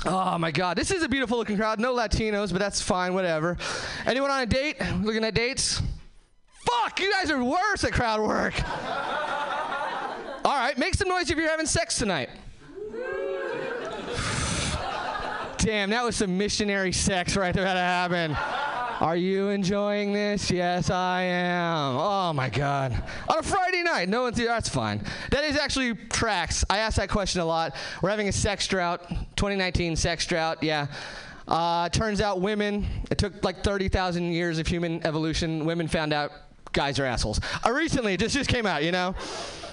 Oh 0.05 0.37
my 0.37 0.51
God, 0.51 0.77
this 0.77 0.91
is 0.91 1.03
a 1.03 1.09
beautiful 1.09 1.39
looking 1.39 1.57
crowd. 1.57 1.79
No 1.79 1.95
Latinos, 1.95 2.51
but 2.51 2.59
that's 2.59 2.83
fine, 2.83 3.15
whatever. 3.15 3.57
Anyone 4.05 4.31
on 4.31 4.43
a 4.43 4.47
date? 4.47 4.77
Looking 5.01 5.25
at 5.25 5.35
dates? 5.35 5.81
Fuck, 6.67 7.01
you 7.01 7.11
guys 7.13 7.31
are 7.31 7.43
worse 7.43 7.85
at 7.85 7.93
crowd 7.93 8.21
work. 8.21 8.55
All 10.45 10.57
right, 10.57 10.77
make 10.77 10.95
some 10.95 11.09
noise 11.09 11.31
if 11.31 11.39
you're 11.39 11.49
having 11.49 11.67
sex 11.67 11.99
tonight. 11.99 12.31
Damn, 15.63 15.91
that 15.91 16.05
was 16.05 16.17
some 16.17 16.37
missionary 16.37 16.91
sex 16.91 17.37
right 17.37 17.55
there 17.55 17.63
that 17.63 17.77
happened. 17.77 18.37
Are 19.01 19.15
you 19.15 19.51
enjoying 19.51 20.13
this? 20.13 20.51
Yes, 20.51 20.91
I 20.91 21.23
am. 21.23 21.97
Oh 21.97 22.33
my 22.33 22.49
God. 22.49 22.93
On 23.29 23.39
a 23.39 23.43
Friday 23.45 23.85
night, 23.85 24.09
no 24.09 24.23
one's 24.23 24.39
here. 24.39 24.49
That's 24.49 24.69
fine. 24.69 25.05
That 25.31 25.45
is 25.45 25.57
actually 25.57 25.95
tracks. 25.95 26.65
I 26.69 26.79
ask 26.79 26.97
that 26.97 27.11
question 27.11 27.43
a 27.43 27.45
lot. 27.45 27.77
We're 28.03 28.11
having 28.11 28.27
a 28.27 28.33
sex 28.33 28.67
drought, 28.67 29.09
2019 29.37 29.95
sex 29.95 30.27
drought. 30.27 30.65
Yeah. 30.65 30.89
Uh, 31.47 31.89
turns 31.91 32.21
out 32.21 32.41
women, 32.41 32.85
it 33.13 33.19
took 33.19 33.45
like 33.45 33.63
30,000 33.63 34.33
years 34.33 34.59
of 34.59 34.67
human 34.67 35.07
evolution. 35.07 35.65
Women 35.65 35.87
found 35.87 36.13
out 36.13 36.33
guys 36.73 36.99
are 36.99 37.05
assholes. 37.05 37.41
Uh, 37.67 37.71
recently, 37.71 38.17
just, 38.17 38.35
just 38.35 38.51
came 38.51 38.67
out, 38.67 38.83
you 38.83 38.93
know? 38.93 39.15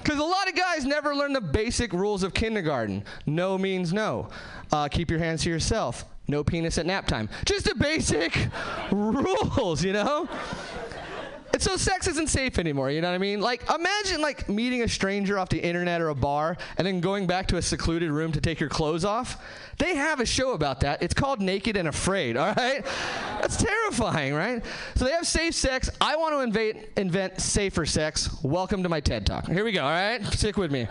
Because 0.02 0.20
a 0.20 0.24
lot 0.24 0.48
of 0.48 0.56
guys 0.56 0.86
never 0.86 1.16
learn 1.16 1.34
the 1.34 1.42
basic 1.42 1.92
rules 1.94 2.24
of 2.24 2.34
kindergarten. 2.34 3.04
No 3.26 3.58
means 3.58 3.92
no. 3.94 4.30
Uh, 4.72 4.88
keep 4.88 5.10
your 5.10 5.20
hands 5.20 5.44
to 5.44 5.50
yourself. 5.50 6.06
No 6.28 6.44
penis 6.44 6.78
at 6.78 6.86
nap 6.86 7.08
time. 7.08 7.28
Just 7.46 7.66
the 7.66 7.76
basic 7.76 8.38
rules, 8.92 9.84
you 9.84 9.94
know? 9.94 10.30
And 11.52 11.62
so 11.62 11.78
sex 11.78 12.08
isn't 12.08 12.30
safe 12.30 12.60
anymore, 12.60 12.92
you 12.92 13.02
know 13.02 13.10
what 13.10 13.16
I 13.16 13.20
mean? 13.20 13.42
Like 13.42 13.64
imagine 13.70 14.22
like 14.22 14.48
meeting 14.48 14.84
a 14.84 14.88
stranger 14.88 15.40
off 15.40 15.50
the 15.50 15.60
internet 15.60 16.02
or 16.02 16.10
a 16.10 16.16
bar 16.16 16.58
and 16.78 16.86
then 16.86 17.00
going 17.00 17.28
back 17.28 17.48
to 17.48 17.58
a 17.58 17.62
secluded 17.62 18.12
room 18.12 18.32
to 18.34 18.42
take 18.42 18.60
your 18.60 18.70
clothes 18.70 19.04
off. 19.04 19.44
They 19.78 19.96
have 19.96 20.20
a 20.20 20.26
show 20.26 20.54
about 20.54 20.82
that. 20.82 21.02
It's 21.02 21.14
called 21.14 21.42
Naked 21.42 21.78
and 21.78 21.88
Afraid, 21.88 22.38
all 22.38 22.54
right? 22.54 22.86
That's 23.42 23.58
terrifying, 23.58 24.34
right? 24.34 24.64
So 24.96 25.06
they 25.06 25.12
have 25.12 25.26
safe 25.26 25.56
sex. 25.56 25.90
I 26.00 26.16
want 26.16 26.34
to 26.34 26.40
invent 26.42 26.86
invent 26.98 27.40
safer 27.42 27.86
sex. 27.86 28.30
Welcome 28.44 28.84
to 28.84 28.90
my 28.90 29.00
TED 29.00 29.26
Talk. 29.26 29.48
Here 29.48 29.64
we 29.64 29.72
go, 29.72 29.84
all 29.84 29.90
right? 29.90 30.24
Stick 30.28 30.58
with 30.58 30.72
me. 30.72 30.88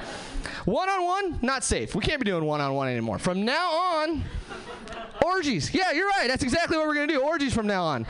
One 0.65 0.89
on 0.89 1.05
one, 1.05 1.39
not 1.43 1.65
safe. 1.65 1.95
We 1.95 2.03
can't 2.03 2.21
be 2.21 2.25
doing 2.25 2.45
one 2.45 2.61
on 2.61 2.75
one 2.75 2.89
anymore. 2.89 3.19
From 3.19 3.45
now 3.45 3.71
on, 3.71 4.25
orgies. 5.25 5.73
Yeah, 5.73 5.93
you're 5.93 6.09
right. 6.09 6.27
That's 6.29 6.43
exactly 6.43 6.77
what 6.77 6.87
we're 6.87 6.95
going 6.95 7.09
to 7.09 7.15
do. 7.15 7.21
Orgies 7.21 7.55
from 7.55 7.67
now 7.67 7.85
on. 7.85 8.07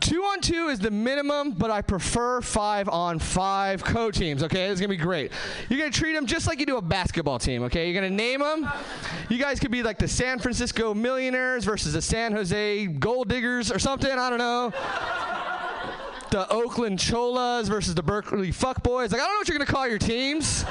Two 0.00 0.22
on 0.22 0.40
two 0.40 0.68
is 0.68 0.78
the 0.78 0.90
minimum, 0.90 1.52
but 1.52 1.70
I 1.70 1.80
prefer 1.80 2.40
five 2.40 2.88
on 2.88 3.18
five 3.18 3.82
co 3.84 4.10
teams, 4.10 4.42
okay? 4.42 4.66
It's 4.66 4.80
going 4.80 4.90
to 4.90 4.96
be 4.96 5.02
great. 5.02 5.32
You're 5.68 5.78
going 5.78 5.90
to 5.90 5.98
treat 5.98 6.12
them 6.12 6.26
just 6.26 6.46
like 6.46 6.60
you 6.60 6.66
do 6.66 6.76
a 6.76 6.82
basketball 6.82 7.38
team, 7.38 7.62
okay? 7.64 7.88
You're 7.88 8.00
going 8.00 8.10
to 8.10 8.16
name 8.16 8.40
them. 8.40 8.68
You 9.28 9.38
guys 9.38 9.60
could 9.60 9.70
be 9.70 9.82
like 9.82 9.98
the 9.98 10.08
San 10.08 10.38
Francisco 10.38 10.92
Millionaires 10.92 11.64
versus 11.64 11.92
the 11.92 12.02
San 12.02 12.32
Jose 12.32 12.86
Gold 12.86 13.28
Diggers 13.28 13.72
or 13.72 13.78
something. 13.78 14.10
I 14.10 14.28
don't 14.28 14.38
know. 14.38 14.72
The 16.30 16.50
Oakland 16.52 16.98
Cholas 16.98 17.68
versus 17.68 17.94
the 17.94 18.02
Berkeley 18.02 18.50
Fuckboys. 18.50 19.12
Like, 19.12 19.20
I 19.20 19.24
don't 19.24 19.34
know 19.34 19.38
what 19.38 19.48
you're 19.48 19.56
going 19.56 19.66
to 19.66 19.72
call 19.72 19.88
your 19.88 19.98
teams. 19.98 20.64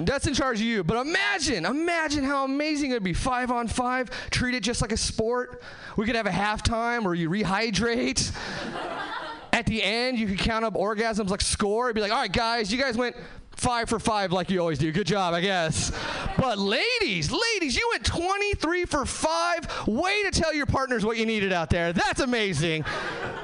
That's 0.00 0.26
in 0.26 0.34
charge 0.34 0.60
of 0.60 0.66
you. 0.66 0.84
But 0.84 1.06
imagine, 1.06 1.64
imagine 1.64 2.24
how 2.24 2.44
amazing 2.44 2.90
it 2.90 2.94
would 2.94 3.02
be. 3.02 3.12
Five 3.12 3.50
on 3.50 3.68
five, 3.68 4.10
treat 4.30 4.54
it 4.54 4.62
just 4.62 4.82
like 4.82 4.92
a 4.92 4.96
sport. 4.96 5.62
We 5.96 6.06
could 6.06 6.16
have 6.16 6.26
a 6.26 6.30
halftime 6.30 7.04
where 7.04 7.14
you 7.14 7.28
rehydrate. 7.28 8.32
At 9.52 9.66
the 9.66 9.82
end, 9.82 10.18
you 10.18 10.26
could 10.26 10.38
count 10.38 10.64
up 10.64 10.74
orgasms 10.74 11.28
like 11.28 11.42
score. 11.42 11.86
It'd 11.86 11.94
be 11.94 12.00
like, 12.00 12.10
all 12.10 12.18
right, 12.18 12.32
guys, 12.32 12.72
you 12.72 12.80
guys 12.80 12.96
went 12.96 13.14
five 13.50 13.88
for 13.88 13.98
five 13.98 14.32
like 14.32 14.50
you 14.50 14.58
always 14.58 14.78
do. 14.78 14.90
Good 14.90 15.06
job, 15.06 15.34
I 15.34 15.40
guess. 15.42 15.92
But 16.38 16.58
ladies, 16.58 17.30
ladies, 17.30 17.76
you 17.76 17.86
went 17.92 18.04
23 18.04 18.86
for 18.86 19.04
five. 19.04 19.68
Way 19.86 20.22
to 20.24 20.30
tell 20.30 20.54
your 20.54 20.66
partners 20.66 21.04
what 21.04 21.18
you 21.18 21.26
needed 21.26 21.52
out 21.52 21.68
there. 21.68 21.92
That's 21.92 22.20
amazing. 22.20 22.84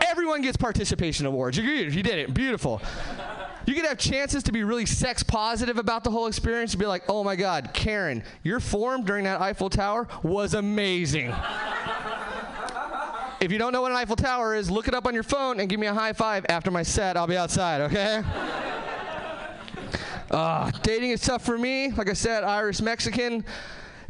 Everyone 0.09 0.41
gets 0.41 0.57
participation 0.57 1.27
awards. 1.27 1.59
You, 1.59 1.65
you 1.65 2.03
did 2.03 2.19
it. 2.19 2.33
Beautiful. 2.33 2.81
You 3.69 3.75
could 3.75 3.85
have 3.85 3.99
chances 3.99 4.43
to 4.45 4.53
be 4.53 4.65
really 4.65 4.87
sex 4.87 5.23
positive 5.23 5.77
about 5.77 6.03
the 6.03 6.11
whole 6.11 6.27
experience 6.27 6.73
and 6.73 6.81
be 6.81 6.87
like, 6.87 7.03
oh 7.07 7.23
my 7.23 7.37
God, 7.37 7.73
Karen, 7.75 8.23
your 8.43 8.61
form 8.61 9.05
during 9.05 9.25
that 9.25 9.43
Eiffel 9.43 9.69
Tower 9.69 10.09
was 10.23 10.55
amazing. 10.55 11.35
if 13.43 13.53
you 13.53 13.59
don't 13.59 13.75
know 13.75 13.83
what 13.83 13.91
an 13.91 13.99
Eiffel 13.99 14.17
Tower 14.17 14.55
is, 14.55 14.71
look 14.71 14.89
it 14.89 14.95
up 14.95 15.07
on 15.07 15.13
your 15.13 15.23
phone 15.23 15.61
and 15.61 15.69
give 15.69 15.79
me 15.79 15.87
a 15.87 15.93
high 15.93 16.15
five 16.15 16.47
after 16.49 16.71
my 16.71 16.83
set. 16.83 17.19
I'll 17.19 17.27
be 17.27 17.37
outside, 17.37 17.83
okay? 17.83 18.25
Uh, 20.31 20.71
dating 20.83 21.11
is 21.11 21.21
tough 21.21 21.45
for 21.45 21.59
me. 21.59 21.91
Like 21.91 22.09
I 22.09 22.15
said, 22.15 22.45
Irish 22.45 22.81
Mexican. 22.81 23.45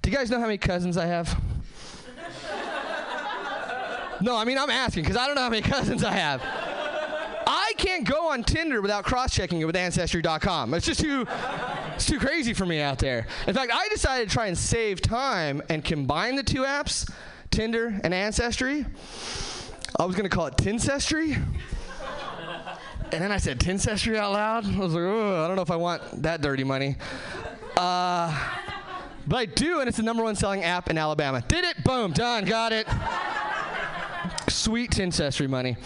Do 0.02 0.10
you 0.10 0.16
guys 0.16 0.30
know 0.30 0.38
how 0.38 0.46
many 0.46 0.58
cousins 0.58 0.96
I 0.96 1.06
have? 1.06 1.36
no, 4.20 4.36
I 4.36 4.44
mean, 4.44 4.56
I'm 4.56 4.70
asking 4.70 5.02
because 5.02 5.16
I 5.16 5.26
don't 5.26 5.34
know 5.34 5.42
how 5.42 5.50
many 5.50 5.62
cousins 5.62 6.04
I 6.04 6.12
have. 6.12 6.77
I 7.50 7.72
can't 7.78 8.04
go 8.04 8.28
on 8.28 8.44
Tinder 8.44 8.82
without 8.82 9.04
cross-checking 9.04 9.58
it 9.58 9.64
with 9.64 9.74
Ancestry.com. 9.74 10.74
It's 10.74 10.84
just 10.84 11.00
too, 11.00 11.26
it's 11.94 12.04
too 12.04 12.18
crazy 12.18 12.52
for 12.52 12.66
me 12.66 12.82
out 12.82 12.98
there. 12.98 13.26
In 13.46 13.54
fact, 13.54 13.72
I 13.74 13.88
decided 13.88 14.28
to 14.28 14.34
try 14.34 14.48
and 14.48 14.58
save 14.58 15.00
time 15.00 15.62
and 15.70 15.82
combine 15.82 16.36
the 16.36 16.42
two 16.42 16.64
apps, 16.64 17.10
Tinder 17.50 17.98
and 18.04 18.12
Ancestry. 18.12 18.84
I 19.98 20.04
was 20.04 20.14
gonna 20.14 20.28
call 20.28 20.46
it 20.46 20.58
Tincestry. 20.58 21.38
And 23.10 23.22
then 23.22 23.32
I 23.32 23.38
said 23.38 23.58
Tincestry 23.58 24.18
out 24.18 24.32
loud. 24.32 24.66
I 24.66 24.78
was 24.78 24.92
like, 24.92 25.02
I 25.04 25.46
don't 25.46 25.56
know 25.56 25.62
if 25.62 25.70
I 25.70 25.76
want 25.76 26.02
that 26.22 26.42
dirty 26.42 26.64
money. 26.64 26.96
Uh, 27.78 28.38
but 29.26 29.36
I 29.36 29.46
do, 29.46 29.80
and 29.80 29.88
it's 29.88 29.96
the 29.96 30.02
number 30.02 30.22
one 30.22 30.36
selling 30.36 30.64
app 30.64 30.90
in 30.90 30.98
Alabama. 30.98 31.42
Did 31.48 31.64
it? 31.64 31.82
Boom, 31.82 32.12
done, 32.12 32.44
got 32.44 32.72
it. 32.74 32.86
Sweet 34.50 34.90
Tincestry 34.90 35.46
money. 35.46 35.78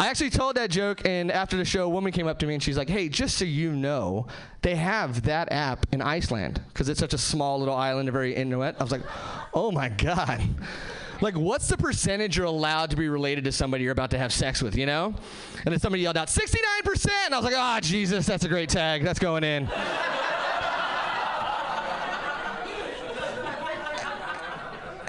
I 0.00 0.06
actually 0.06 0.30
told 0.30 0.56
that 0.56 0.70
joke, 0.70 1.02
and 1.04 1.30
after 1.30 1.58
the 1.58 1.64
show, 1.66 1.84
a 1.84 1.88
woman 1.88 2.10
came 2.10 2.26
up 2.26 2.38
to 2.38 2.46
me 2.46 2.54
and 2.54 2.62
she's 2.62 2.78
like, 2.78 2.88
"Hey, 2.88 3.10
just 3.10 3.36
so 3.36 3.44
you 3.44 3.72
know, 3.72 4.26
they 4.62 4.74
have 4.74 5.24
that 5.24 5.52
app 5.52 5.84
in 5.92 6.00
Iceland 6.00 6.58
because 6.68 6.88
it's 6.88 6.98
such 6.98 7.12
a 7.12 7.18
small 7.18 7.58
little 7.58 7.74
island, 7.74 8.08
a 8.08 8.12
very 8.12 8.34
Inuit." 8.34 8.76
I 8.80 8.82
was 8.82 8.92
like, 8.92 9.02
"Oh 9.52 9.70
my 9.70 9.90
god." 9.90 10.40
Like, 11.20 11.36
what's 11.36 11.68
the 11.68 11.76
percentage 11.76 12.38
you're 12.38 12.46
allowed 12.46 12.88
to 12.92 12.96
be 12.96 13.10
related 13.10 13.44
to 13.44 13.52
somebody 13.52 13.84
you're 13.84 13.92
about 13.92 14.10
to 14.12 14.18
have 14.18 14.32
sex 14.32 14.62
with, 14.62 14.74
you 14.74 14.86
know? 14.86 15.14
And 15.66 15.70
then 15.70 15.78
somebody 15.78 16.02
yelled 16.02 16.16
out, 16.16 16.28
69%! 16.28 17.10
And 17.26 17.34
I 17.34 17.38
was 17.38 17.44
like, 17.44 17.52
ah, 17.54 17.76
oh, 17.76 17.80
Jesus, 17.80 18.24
that's 18.24 18.46
a 18.46 18.48
great 18.48 18.70
tag. 18.70 19.04
That's 19.04 19.18
going 19.18 19.44
in. 19.44 19.68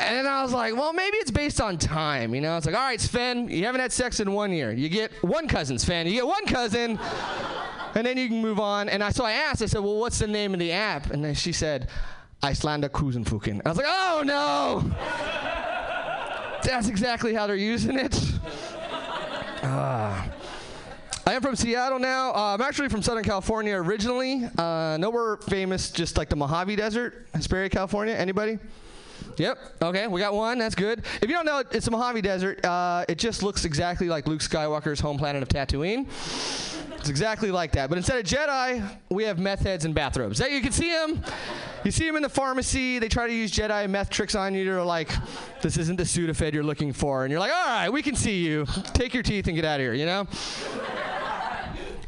And 0.01 0.17
then 0.17 0.27
I 0.27 0.41
was 0.41 0.51
like, 0.51 0.75
well, 0.75 0.93
maybe 0.93 1.17
it's 1.17 1.31
based 1.31 1.61
on 1.61 1.77
time. 1.77 2.33
You 2.33 2.41
know, 2.41 2.57
it's 2.57 2.65
like, 2.65 2.75
all 2.75 2.81
right, 2.81 2.99
Sven, 2.99 3.49
you 3.49 3.65
haven't 3.65 3.81
had 3.81 3.91
sex 3.91 4.19
in 4.19 4.31
one 4.33 4.51
year. 4.51 4.71
You 4.71 4.89
get 4.89 5.11
one 5.23 5.47
cousin, 5.47 5.77
Sven. 5.77 6.07
You 6.07 6.13
get 6.13 6.25
one 6.25 6.45
cousin, 6.45 6.99
and 7.95 8.05
then 8.05 8.17
you 8.17 8.27
can 8.27 8.41
move 8.41 8.59
on. 8.59 8.89
And 8.89 9.03
I, 9.03 9.11
so 9.11 9.23
I 9.23 9.33
asked, 9.33 9.61
I 9.61 9.67
said, 9.67 9.81
well, 9.81 9.97
what's 9.99 10.19
the 10.19 10.27
name 10.27 10.53
of 10.53 10.59
the 10.59 10.71
app? 10.71 11.11
And 11.11 11.23
then 11.23 11.35
she 11.35 11.51
said, 11.51 11.89
Islander 12.41 12.89
Kusenfuken. 12.89 13.61
I 13.63 13.69
was 13.69 13.77
like, 13.77 13.87
oh 13.87 14.23
no! 14.25 14.91
That's 16.63 16.87
exactly 16.87 17.33
how 17.33 17.45
they're 17.45 17.55
using 17.55 17.97
it. 17.97 18.19
Uh, 19.61 20.27
I 21.27 21.33
am 21.33 21.41
from 21.43 21.55
Seattle 21.55 21.99
now. 21.99 22.31
Uh, 22.31 22.55
I'm 22.55 22.61
actually 22.61 22.89
from 22.89 23.03
Southern 23.03 23.23
California 23.23 23.75
originally. 23.75 24.49
Uh, 24.57 24.97
nowhere 24.99 25.37
famous, 25.37 25.91
just 25.91 26.17
like 26.17 26.29
the 26.29 26.35
Mojave 26.35 26.75
Desert, 26.75 27.27
Hesperia, 27.35 27.69
California. 27.69 28.15
Anybody? 28.15 28.57
Yep. 29.39 29.57
Okay, 29.81 30.07
we 30.07 30.19
got 30.19 30.33
one. 30.33 30.57
That's 30.59 30.75
good. 30.75 31.03
If 31.21 31.29
you 31.29 31.35
don't 31.35 31.45
know, 31.45 31.63
it's 31.71 31.85
the 31.85 31.91
Mojave 31.91 32.21
Desert. 32.21 32.63
Uh, 32.65 33.05
it 33.07 33.17
just 33.17 33.43
looks 33.43 33.65
exactly 33.65 34.07
like 34.07 34.27
Luke 34.27 34.41
Skywalker's 34.41 34.99
home 34.99 35.17
planet 35.17 35.41
of 35.43 35.49
Tatooine. 35.49 36.05
It's 36.97 37.09
exactly 37.09 37.49
like 37.49 37.71
that. 37.71 37.89
But 37.89 37.97
instead 37.97 38.19
of 38.19 38.25
Jedi, 38.25 38.87
we 39.09 39.23
have 39.23 39.39
meth 39.39 39.61
heads 39.61 39.85
in 39.85 39.93
bathrobes. 39.93 40.37
That 40.37 40.51
you 40.51 40.61
can 40.61 40.71
see 40.71 40.91
them. 40.91 41.23
You 41.83 41.89
see 41.89 42.05
them 42.05 42.15
in 42.15 42.21
the 42.21 42.29
pharmacy. 42.29 42.99
They 42.99 43.09
try 43.09 43.25
to 43.25 43.33
use 43.33 43.51
Jedi 43.51 43.89
meth 43.89 44.11
tricks 44.11 44.35
on 44.35 44.53
you. 44.53 44.63
They're 44.65 44.83
like, 44.83 45.09
"This 45.63 45.77
isn't 45.77 45.95
the 45.95 46.03
Sudafed 46.03 46.53
you're 46.53 46.63
looking 46.63 46.93
for," 46.93 47.23
and 47.23 47.31
you're 47.31 47.39
like, 47.39 47.51
"All 47.51 47.65
right, 47.65 47.89
we 47.89 48.03
can 48.03 48.15
see 48.15 48.45
you. 48.45 48.67
Take 48.93 49.15
your 49.15 49.23
teeth 49.23 49.47
and 49.47 49.55
get 49.55 49.65
out 49.65 49.79
of 49.79 49.83
here." 49.83 49.95
You 49.95 50.05
know. 50.05 50.27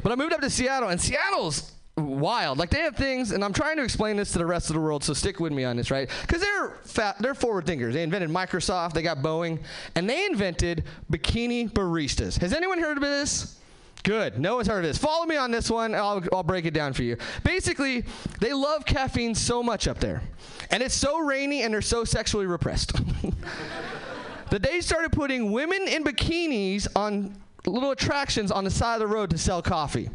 But 0.04 0.12
I 0.12 0.14
moved 0.14 0.32
up 0.32 0.40
to 0.42 0.50
Seattle, 0.50 0.90
and 0.90 1.00
Seattle's 1.00 1.72
wild. 1.96 2.58
Like 2.58 2.70
they 2.70 2.80
have 2.80 2.96
things, 2.96 3.30
and 3.30 3.44
I'm 3.44 3.52
trying 3.52 3.76
to 3.76 3.82
explain 3.82 4.16
this 4.16 4.32
to 4.32 4.38
the 4.38 4.46
rest 4.46 4.70
of 4.70 4.74
the 4.74 4.80
world. 4.80 5.04
So 5.04 5.14
stick 5.14 5.40
with 5.40 5.52
me 5.52 5.64
on 5.64 5.76
this, 5.76 5.90
right? 5.90 6.08
Because 6.22 6.40
they're 6.40 6.70
fat, 6.84 7.16
they're 7.20 7.34
forward 7.34 7.66
thinkers. 7.66 7.94
They 7.94 8.02
invented 8.02 8.30
Microsoft, 8.30 8.94
they 8.94 9.02
got 9.02 9.18
Boeing, 9.18 9.60
and 9.94 10.08
they 10.08 10.26
invented 10.26 10.84
bikini 11.10 11.70
baristas. 11.70 12.38
Has 12.38 12.52
anyone 12.52 12.80
heard 12.80 12.96
of 12.96 13.02
this? 13.02 13.58
Good. 14.02 14.38
No 14.38 14.56
one's 14.56 14.68
heard 14.68 14.84
of 14.84 14.90
this. 14.90 14.98
Follow 14.98 15.24
me 15.24 15.36
on 15.36 15.50
this 15.50 15.70
one. 15.70 15.94
I'll, 15.94 16.22
I'll 16.30 16.42
break 16.42 16.66
it 16.66 16.74
down 16.74 16.92
for 16.92 17.02
you. 17.02 17.16
Basically, 17.42 18.04
they 18.38 18.52
love 18.52 18.84
caffeine 18.84 19.34
so 19.34 19.62
much 19.62 19.88
up 19.88 19.98
there, 19.98 20.22
and 20.70 20.82
it's 20.82 20.94
so 20.94 21.20
rainy, 21.20 21.62
and 21.62 21.72
they're 21.72 21.80
so 21.80 22.04
sexually 22.04 22.46
repressed. 22.46 22.92
that 24.50 24.62
they 24.62 24.80
started 24.82 25.10
putting 25.10 25.52
women 25.52 25.88
in 25.88 26.04
bikinis 26.04 26.86
on 26.94 27.34
little 27.66 27.92
attractions 27.92 28.50
on 28.50 28.64
the 28.64 28.70
side 28.70 28.94
of 28.94 29.00
the 29.00 29.06
road 29.06 29.30
to 29.30 29.38
sell 29.38 29.62
coffee. 29.62 30.10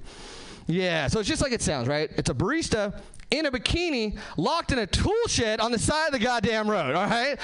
Yeah, 0.69 1.07
so 1.07 1.19
it's 1.19 1.27
just 1.27 1.41
like 1.41 1.51
it 1.51 1.63
sounds, 1.63 1.87
right? 1.87 2.11
It's 2.15 2.29
a 2.29 2.33
barista 2.33 3.01
in 3.31 3.47
a 3.47 3.51
bikini 3.51 4.17
locked 4.37 4.71
in 4.71 4.77
a 4.77 4.85
tool 4.85 5.13
shed 5.27 5.59
on 5.59 5.71
the 5.71 5.79
side 5.79 6.07
of 6.07 6.13
the 6.13 6.19
goddamn 6.19 6.69
road, 6.69 6.95
all 6.95 7.09
right? 7.09 7.39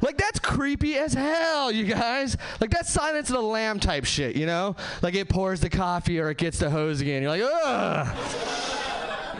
Like 0.00 0.16
that's 0.16 0.38
creepy 0.38 0.96
as 0.96 1.14
hell, 1.14 1.72
you 1.72 1.84
guys. 1.84 2.36
Like 2.60 2.70
that's 2.70 2.92
Silence 2.92 3.28
of 3.28 3.36
the 3.36 3.42
Lamb 3.42 3.80
type 3.80 4.04
shit, 4.04 4.36
you 4.36 4.46
know? 4.46 4.76
Like 5.02 5.14
it 5.14 5.28
pours 5.28 5.60
the 5.60 5.70
coffee 5.70 6.20
or 6.20 6.30
it 6.30 6.38
gets 6.38 6.60
the 6.60 6.70
hose 6.70 7.00
again. 7.00 7.22
You're 7.22 7.36
like, 7.36 7.42
ugh. 7.42 8.16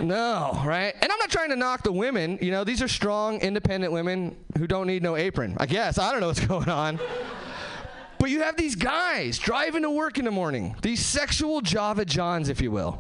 No, 0.01 0.61
right? 0.65 0.93
And 1.01 1.13
I'm 1.13 1.19
not 1.19 1.31
trying 1.31 1.51
to 1.51 1.57
knock 1.57 1.85
the 1.85 1.93
women. 1.93 2.39
You 2.43 2.51
know, 2.51 2.65
these 2.65 2.83
are 2.83 2.89
strong, 2.89 3.41
independent 3.41 3.93
women 3.93 4.37
who 4.59 4.67
don't 4.67 4.89
need 4.89 5.05
no 5.05 5.15
apron. 5.15 5.57
I 5.61 5.67
guess. 5.67 5.99
I 5.99 6.11
don't 6.11 6.21
know 6.21 6.27
what's 6.27 6.41
going 6.47 6.69
on. 6.69 6.99
But 8.25 8.31
you 8.31 8.41
have 8.41 8.57
these 8.57 8.75
guys 8.75 9.39
driving 9.39 9.83
to 9.83 9.91
work 9.91 10.19
in 10.19 10.25
the 10.25 10.31
morning, 10.31 10.75
these 10.81 11.05
sexual 11.05 11.61
Java 11.61 12.07
Johns, 12.07 12.49
if 12.49 12.59
you 12.63 12.71
will. 12.71 12.99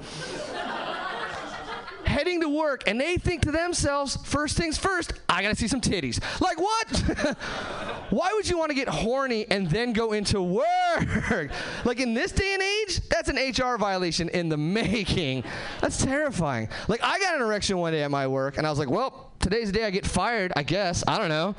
Heading 2.04 2.42
to 2.42 2.48
work, 2.50 2.86
and 2.86 3.00
they 3.00 3.16
think 3.16 3.40
to 3.44 3.50
themselves, 3.50 4.18
first 4.22 4.58
things 4.58 4.76
first, 4.76 5.14
I 5.26 5.40
gotta 5.40 5.56
see 5.56 5.66
some 5.66 5.80
titties. 5.80 6.20
Like, 6.42 6.60
what? 6.60 7.36
Why 8.10 8.34
would 8.34 8.46
you 8.46 8.58
wanna 8.58 8.74
get 8.74 8.86
horny 8.86 9.46
and 9.50 9.66
then 9.70 9.94
go 9.94 10.12
into 10.12 10.42
work? 10.42 11.50
like, 11.86 12.00
in 12.00 12.12
this 12.12 12.30
day 12.30 12.52
and 12.52 12.62
age, 12.62 13.00
that's 13.08 13.30
an 13.30 13.36
HR 13.36 13.78
violation 13.78 14.28
in 14.28 14.50
the 14.50 14.58
making. 14.58 15.42
That's 15.80 16.04
terrifying. 16.04 16.68
Like, 16.86 17.02
I 17.02 17.18
got 17.18 17.34
an 17.36 17.40
erection 17.40 17.78
one 17.78 17.94
day 17.94 18.02
at 18.02 18.10
my 18.10 18.26
work, 18.26 18.58
and 18.58 18.66
I 18.66 18.70
was 18.70 18.78
like, 18.78 18.90
well, 18.90 19.32
today's 19.40 19.72
the 19.72 19.78
day 19.78 19.86
I 19.86 19.90
get 19.90 20.06
fired, 20.06 20.52
I 20.54 20.64
guess. 20.64 21.02
I 21.08 21.16
don't 21.16 21.30
know. 21.30 21.54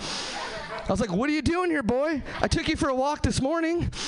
I 0.87 0.91
was 0.91 0.99
like, 0.99 1.11
What 1.11 1.29
are 1.29 1.33
you 1.33 1.41
doing 1.41 1.71
here, 1.71 1.83
boy? 1.83 2.21
I 2.41 2.47
took 2.47 2.67
you 2.67 2.75
for 2.75 2.89
a 2.89 2.95
walk 2.95 3.23
this 3.23 3.41
morning. 3.41 3.89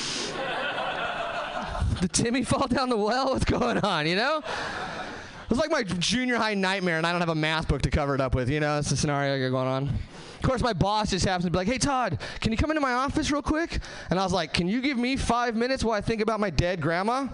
Did 2.01 2.13
Timmy 2.13 2.43
fall 2.43 2.67
down 2.67 2.89
the 2.89 2.97
well? 2.97 3.31
What's 3.31 3.45
going 3.45 3.79
on, 3.79 4.05
you 4.05 4.15
know? 4.15 4.37
It 4.37 5.49
was 5.49 5.57
like 5.57 5.71
my 5.71 5.83
junior 5.83 6.35
high 6.35 6.53
nightmare, 6.53 6.97
and 6.97 7.07
I 7.07 7.11
don't 7.11 7.21
have 7.21 7.29
a 7.29 7.35
math 7.35 7.67
book 7.67 7.81
to 7.83 7.89
cover 7.89 8.13
it 8.13 8.21
up 8.21 8.35
with, 8.35 8.49
you 8.49 8.59
know? 8.59 8.77
It's 8.77 8.91
the 8.91 8.97
scenario 8.97 9.49
going 9.49 9.67
on. 9.67 9.87
Of 9.87 10.43
course, 10.43 10.61
my 10.61 10.73
boss 10.73 11.09
just 11.09 11.25
happens 11.25 11.45
to 11.45 11.51
be 11.51 11.57
like, 11.57 11.67
hey, 11.67 11.79
Todd, 11.79 12.19
can 12.41 12.51
you 12.51 12.57
come 12.57 12.69
into 12.69 12.81
my 12.81 12.93
office 12.93 13.31
real 13.31 13.41
quick? 13.41 13.79
And 14.11 14.19
I 14.19 14.23
was 14.23 14.33
like, 14.33 14.53
can 14.53 14.67
you 14.67 14.81
give 14.81 14.97
me 14.97 15.15
five 15.15 15.55
minutes 15.55 15.83
while 15.83 15.97
I 15.97 16.01
think 16.01 16.21
about 16.21 16.39
my 16.39 16.51
dead 16.51 16.79
grandma? 16.79 17.27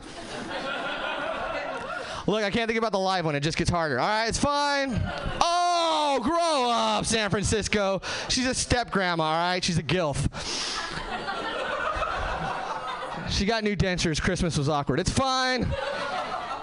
Look, 2.26 2.44
I 2.44 2.50
can't 2.52 2.68
think 2.68 2.78
about 2.78 2.92
the 2.94 3.00
live 3.00 3.26
one. 3.26 3.36
It 3.36 3.42
just 3.42 3.58
gets 3.58 3.70
harder. 3.70 4.00
All 4.00 4.08
right, 4.08 4.28
it's 4.28 4.38
fine. 4.40 5.02
Oh, 5.42 6.20
grow 6.24 6.70
up, 6.72 7.06
San 7.06 7.30
Francisco. 7.30 8.02
She's 8.30 8.46
a 8.46 8.54
step 8.54 8.92
grandma, 8.92 9.24
all 9.24 9.34
right? 9.34 9.64
She's 9.64 9.78
a 9.78 9.84
gilf. 9.84 10.30
She 13.30 13.46
got 13.46 13.64
new 13.64 13.76
dentures. 13.76 14.22
Christmas 14.22 14.58
was 14.58 14.70
awkward. 14.70 15.00
It's 15.00 15.10
fine. 15.10 15.68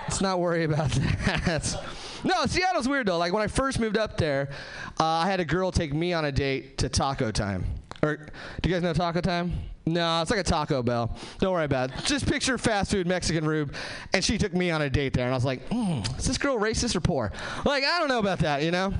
Let's 0.03 0.21
not 0.21 0.41
worry 0.41 0.65
about 0.65 0.91
that. 1.27 1.77
No, 2.23 2.47
Seattle's 2.47 2.89
weird 2.89 3.07
though. 3.07 3.19
Like 3.19 3.33
when 3.33 3.43
I 3.43 3.47
first 3.47 3.81
moved 3.81 3.97
up 3.97 4.17
there, 4.17 4.51
uh, 4.99 5.05
I 5.05 5.27
had 5.31 5.41
a 5.41 5.45
girl 5.45 5.73
take 5.73 5.93
me 5.93 6.13
on 6.13 6.27
a 6.27 6.33
date 6.33 6.79
to 6.79 6.89
Taco 6.89 7.31
Time. 7.31 7.65
Or 8.03 8.17
do 8.61 8.69
you 8.69 8.75
guys 8.75 8.83
know 8.83 8.93
Taco 8.93 9.21
Time? 9.21 9.53
No, 9.87 10.21
it's 10.23 10.31
like 10.31 10.41
a 10.41 10.45
Taco 10.45 10.83
Bell. 10.83 11.17
Don't 11.39 11.53
worry 11.53 11.65
about 11.65 11.91
it. 11.91 12.05
Just 12.05 12.27
picture 12.27 12.59
fast 12.59 12.91
food 12.91 13.07
Mexican 13.07 13.45
rube, 13.45 13.75
and 14.13 14.23
she 14.23 14.39
took 14.39 14.53
me 14.53 14.71
on 14.71 14.83
a 14.83 14.91
date 14.91 15.15
there, 15.15 15.25
and 15.25 15.33
I 15.33 15.37
was 15.37 15.45
like, 15.45 15.69
mm, 15.71 16.19
is 16.19 16.27
this 16.27 16.39
girl 16.39 16.59
racist 16.59 16.95
or 16.95 17.01
poor? 17.01 17.33
Like 17.65 17.85
I 17.85 17.99
don't 17.99 18.09
know 18.09 18.19
about 18.19 18.41
that, 18.41 18.63
you 18.63 18.71
know. 18.71 18.93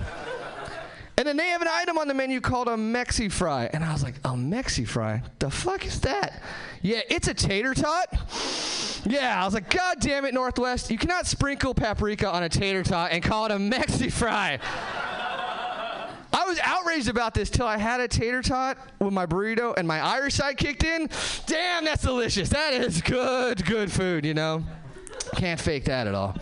And 1.21 1.29
then 1.29 1.37
they 1.37 1.49
have 1.49 1.61
an 1.61 1.69
item 1.71 1.99
on 1.99 2.09
the 2.09 2.15
menu 2.15 2.41
called 2.41 2.67
a 2.67 2.77
Mexi 2.77 3.31
Fry. 3.31 3.69
And 3.75 3.85
I 3.85 3.93
was 3.93 4.03
like, 4.03 4.15
a 4.25 4.31
Mexi 4.31 4.89
Fry? 4.89 5.23
The 5.39 5.51
fuck 5.51 5.85
is 5.85 6.01
that? 6.01 6.43
Yeah, 6.81 7.03
it's 7.11 7.29
a 7.29 7.35
tater 7.35 7.75
tot. 7.75 8.09
Yeah, 9.05 9.39
I 9.39 9.45
was 9.45 9.53
like, 9.53 9.69
God 9.69 9.99
damn 10.01 10.25
it, 10.25 10.33
Northwest. 10.33 10.91
You 10.91 10.97
cannot 10.97 11.27
sprinkle 11.27 11.75
paprika 11.75 12.27
on 12.31 12.43
a 12.43 12.49
tater 12.49 12.83
tot 12.83 13.13
and 13.13 13.23
call 13.23 13.45
it 13.45 13.51
a 13.51 13.57
Mexi 13.57 14.11
Fry. 14.11 14.59
I 16.33 16.47
was 16.47 16.59
outraged 16.63 17.09
about 17.09 17.35
this 17.35 17.51
till 17.51 17.67
I 17.67 17.77
had 17.77 18.01
a 18.01 18.09
tater 18.09 18.43
tot 18.43 18.79
with 18.99 19.13
my 19.13 19.27
burrito 19.27 19.75
and 19.77 19.87
my 19.87 20.01
Irish 20.01 20.35
side 20.35 20.57
kicked 20.57 20.85
in. 20.85 21.09
Damn, 21.47 21.85
that's 21.85 22.03
delicious. 22.03 22.49
That 22.51 22.73
is 22.73 23.01
good, 23.03 23.65
good 23.65 23.91
food, 23.91 24.25
you 24.25 24.35
know? 24.35 24.65
Can't 25.37 25.61
fake 25.61 25.85
that 25.85 26.07
at 26.07 26.15
all. 26.15 26.37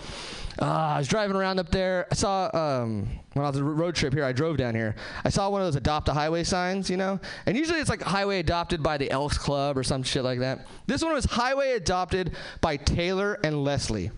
Uh, 0.60 0.64
I 0.64 0.98
was 0.98 1.06
driving 1.06 1.36
around 1.36 1.60
up 1.60 1.70
there. 1.70 2.06
I 2.10 2.14
saw 2.14 2.50
um, 2.52 3.08
when 3.34 3.44
I 3.44 3.48
was 3.48 3.58
on 3.58 3.62
a 3.62 3.64
road 3.64 3.94
trip 3.94 4.12
here. 4.12 4.24
I 4.24 4.32
drove 4.32 4.56
down 4.56 4.74
here. 4.74 4.96
I 5.24 5.28
saw 5.28 5.48
one 5.48 5.60
of 5.60 5.66
those 5.68 5.76
adopt 5.76 6.08
a 6.08 6.12
highway 6.12 6.42
signs, 6.42 6.90
you 6.90 6.96
know. 6.96 7.20
And 7.46 7.56
usually 7.56 7.78
it's 7.78 7.88
like 7.88 8.02
highway 8.02 8.40
adopted 8.40 8.82
by 8.82 8.98
the 8.98 9.08
Elks 9.10 9.38
Club 9.38 9.78
or 9.78 9.84
some 9.84 10.02
shit 10.02 10.24
like 10.24 10.40
that. 10.40 10.66
This 10.86 11.02
one 11.02 11.12
was 11.12 11.26
highway 11.26 11.72
adopted 11.72 12.34
by 12.60 12.76
Taylor 12.76 13.38
and 13.44 13.62
Leslie. 13.62 14.10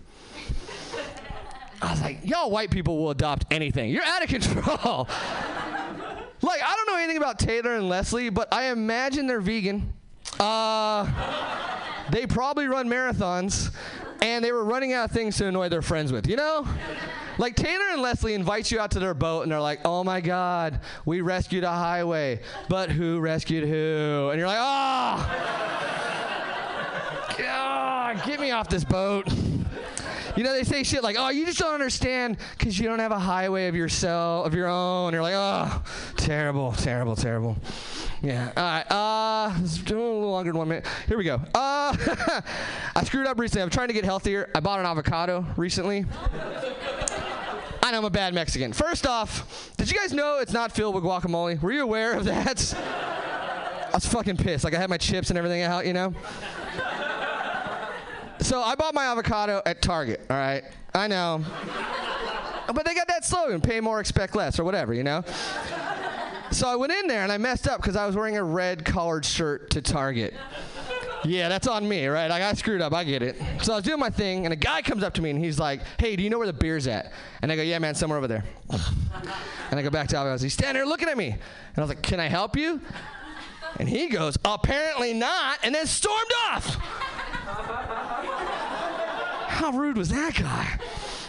I 1.81 1.91
was 1.91 2.01
like, 2.01 2.19
y'all 2.23 2.51
white 2.51 2.69
people 2.69 2.97
will 2.97 3.09
adopt 3.09 3.45
anything. 3.51 3.89
You're 3.89 4.03
out 4.03 4.23
of 4.23 4.29
control. 4.29 4.63
like 6.41 6.61
I 6.63 6.75
don't 6.75 6.87
know 6.87 6.97
anything 6.97 7.17
about 7.17 7.39
Taylor 7.39 7.75
and 7.75 7.89
Leslie, 7.89 8.29
but 8.29 8.53
I 8.53 8.71
imagine 8.71 9.27
they're 9.27 9.41
vegan. 9.41 9.93
Uh, 10.39 11.09
they 12.11 12.27
probably 12.27 12.67
run 12.67 12.87
marathons 12.87 13.73
and 14.21 14.45
they 14.45 14.51
were 14.51 14.63
running 14.63 14.93
out 14.93 15.05
of 15.05 15.11
things 15.11 15.37
to 15.37 15.47
annoy 15.47 15.69
their 15.69 15.81
friends 15.81 16.11
with, 16.11 16.27
you 16.27 16.35
know? 16.35 16.67
Like 17.37 17.55
Taylor 17.55 17.85
and 17.91 18.01
Leslie 18.01 18.35
invite 18.35 18.69
you 18.69 18.79
out 18.79 18.91
to 18.91 18.99
their 18.99 19.15
boat 19.15 19.41
and 19.43 19.51
they're 19.51 19.61
like, 19.61 19.79
oh 19.83 20.03
my 20.03 20.21
God, 20.21 20.79
we 21.05 21.21
rescued 21.21 21.63
a 21.63 21.71
highway. 21.71 22.41
But 22.69 22.91
who 22.91 23.19
rescued 23.19 23.67
who? 23.67 24.29
And 24.31 24.37
you're 24.37 24.47
like, 24.47 24.59
oh, 24.59 25.27
God, 27.37 28.23
get 28.25 28.39
me 28.39 28.51
off 28.51 28.69
this 28.69 28.83
boat. 28.83 29.27
You 30.41 30.47
know, 30.47 30.53
they 30.53 30.63
say 30.63 30.81
shit 30.81 31.03
like, 31.03 31.17
oh, 31.19 31.29
you 31.29 31.45
just 31.45 31.59
don't 31.59 31.75
understand 31.75 32.35
because 32.57 32.79
you 32.79 32.87
don't 32.87 32.97
have 32.97 33.11
a 33.11 33.19
highway 33.19 33.67
of 33.67 33.75
yourself, 33.75 34.47
of 34.47 34.55
your 34.55 34.67
own. 34.67 35.13
You're 35.13 35.21
like, 35.21 35.35
oh, 35.37 35.83
terrible, 36.17 36.71
terrible, 36.71 37.15
terrible. 37.15 37.57
Yeah. 38.23 38.51
All 38.57 38.63
right. 38.63 38.91
Uh, 38.91 39.55
let's 39.61 39.77
a 39.77 39.83
little 39.83 40.31
longer 40.31 40.51
than 40.51 40.57
one 40.57 40.69
minute. 40.69 40.87
Here 41.07 41.15
we 41.15 41.25
go. 41.25 41.35
Uh, 41.53 41.95
I 42.95 43.03
screwed 43.03 43.27
up 43.27 43.37
recently. 43.37 43.61
I'm 43.61 43.69
trying 43.69 43.89
to 43.89 43.93
get 43.93 44.03
healthier. 44.03 44.49
I 44.55 44.61
bought 44.61 44.79
an 44.79 44.87
avocado 44.87 45.45
recently. 45.57 46.05
I 47.83 47.91
know 47.91 47.99
I'm 47.99 48.05
a 48.05 48.09
bad 48.09 48.33
Mexican. 48.33 48.73
First 48.73 49.05
off, 49.05 49.71
did 49.77 49.91
you 49.91 49.99
guys 49.99 50.11
know 50.11 50.39
it's 50.39 50.53
not 50.53 50.71
filled 50.71 50.95
with 50.95 51.03
guacamole? 51.03 51.61
Were 51.61 51.71
you 51.71 51.83
aware 51.83 52.13
of 52.13 52.25
that? 52.25 52.73
I 52.79 53.91
was 53.93 54.07
fucking 54.07 54.37
pissed. 54.37 54.63
Like 54.63 54.73
I 54.73 54.79
had 54.79 54.89
my 54.89 54.97
chips 54.97 55.29
and 55.29 55.37
everything 55.37 55.61
out, 55.61 55.85
you 55.85 55.93
know. 55.93 56.15
So 58.41 58.61
I 58.61 58.75
bought 58.75 58.93
my 58.93 59.05
avocado 59.05 59.61
at 59.65 59.81
Target. 59.81 60.25
All 60.29 60.37
right. 60.37 60.63
I 60.93 61.07
know. 61.07 61.43
But 62.73 62.85
they 62.85 62.93
got 62.93 63.07
that 63.07 63.25
slogan: 63.25 63.61
"Pay 63.61 63.81
more, 63.81 63.99
expect 63.99 64.35
less," 64.35 64.59
or 64.59 64.63
whatever, 64.63 64.93
you 64.93 65.03
know. 65.03 65.23
So 66.51 66.67
I 66.67 66.75
went 66.75 66.91
in 66.91 67.07
there 67.07 67.23
and 67.23 67.31
I 67.31 67.37
messed 67.37 67.67
up 67.67 67.81
because 67.81 67.95
I 67.95 68.05
was 68.05 68.15
wearing 68.15 68.37
a 68.37 68.43
red 68.43 68.83
collared 68.83 69.25
shirt 69.25 69.69
to 69.71 69.81
Target. 69.81 70.33
Yeah, 71.23 71.49
that's 71.49 71.67
on 71.67 71.87
me, 71.87 72.07
right? 72.07 72.31
I 72.31 72.53
screwed 72.53 72.81
up. 72.81 72.93
I 72.93 73.03
get 73.03 73.21
it. 73.21 73.35
So 73.61 73.73
I 73.73 73.75
was 73.75 73.85
doing 73.85 73.99
my 73.99 74.09
thing, 74.09 74.45
and 74.45 74.53
a 74.53 74.57
guy 74.57 74.81
comes 74.81 75.03
up 75.03 75.13
to 75.15 75.21
me 75.21 75.29
and 75.29 75.39
he's 75.39 75.59
like, 75.59 75.81
"Hey, 75.97 76.15
do 76.15 76.23
you 76.23 76.29
know 76.29 76.37
where 76.37 76.47
the 76.47 76.53
beer's 76.53 76.87
at?" 76.87 77.11
And 77.41 77.51
I 77.51 77.55
go, 77.55 77.61
"Yeah, 77.61 77.79
man, 77.79 77.93
somewhere 77.93 78.17
over 78.17 78.27
there." 78.27 78.43
and 79.69 79.79
I 79.79 79.81
go 79.81 79.89
back 79.89 80.07
to 80.09 80.17
Alvin. 80.17 80.37
He's 80.39 80.53
standing 80.53 80.75
there 80.75 80.85
looking 80.85 81.09
at 81.09 81.17
me, 81.17 81.29
and 81.29 81.77
I 81.77 81.81
was 81.81 81.89
like, 81.89 82.01
"Can 82.01 82.19
I 82.19 82.27
help 82.27 82.57
you?" 82.57 82.81
And 83.77 83.87
he 83.87 84.07
goes, 84.07 84.37
"Apparently 84.43 85.13
not," 85.13 85.59
and 85.63 85.75
then 85.75 85.85
stormed 85.85 86.31
off. 86.49 86.77
how 89.47 89.71
rude 89.71 89.97
was 89.97 90.09
that 90.09 90.35
guy? 90.35 90.79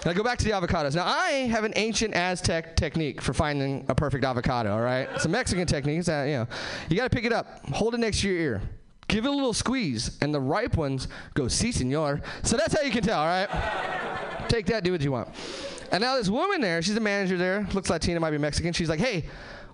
Now 0.04 0.12
go 0.12 0.24
back 0.24 0.38
to 0.38 0.44
the 0.44 0.50
avocados. 0.50 0.96
Now 0.96 1.06
I 1.06 1.46
have 1.48 1.64
an 1.64 1.72
ancient 1.76 2.14
Aztec 2.14 2.74
technique 2.74 3.20
for 3.20 3.32
finding 3.32 3.84
a 3.88 3.94
perfect 3.94 4.24
avocado. 4.24 4.72
All 4.72 4.80
right, 4.80 5.08
it's 5.14 5.26
a 5.26 5.28
Mexican 5.28 5.66
technique. 5.66 5.98
It's 5.98 6.08
that, 6.08 6.22
uh, 6.22 6.26
you 6.26 6.32
know, 6.32 6.48
you 6.88 6.96
got 6.96 7.04
to 7.04 7.10
pick 7.10 7.24
it 7.24 7.32
up, 7.32 7.64
hold 7.68 7.94
it 7.94 7.98
next 7.98 8.20
to 8.22 8.28
your 8.28 8.36
ear, 8.36 8.62
give 9.06 9.24
it 9.24 9.28
a 9.28 9.32
little 9.32 9.52
squeeze, 9.52 10.18
and 10.20 10.34
the 10.34 10.40
ripe 10.40 10.76
ones 10.76 11.06
go 11.34 11.46
si 11.46 11.70
senor. 11.70 12.20
So 12.42 12.56
that's 12.56 12.74
how 12.74 12.82
you 12.82 12.90
can 12.90 13.02
tell. 13.02 13.20
All 13.20 13.26
right, 13.26 13.48
take 14.48 14.66
that, 14.66 14.82
do 14.82 14.90
what 14.90 15.02
you 15.02 15.12
want. 15.12 15.28
And 15.92 16.00
now 16.00 16.16
this 16.16 16.28
woman 16.28 16.60
there, 16.60 16.82
she's 16.82 16.96
a 16.96 17.00
manager 17.00 17.36
there, 17.36 17.68
looks 17.72 17.90
Latina, 17.90 18.18
might 18.18 18.30
be 18.30 18.38
Mexican. 18.38 18.72
She's 18.72 18.88
like, 18.88 19.00
hey, 19.00 19.26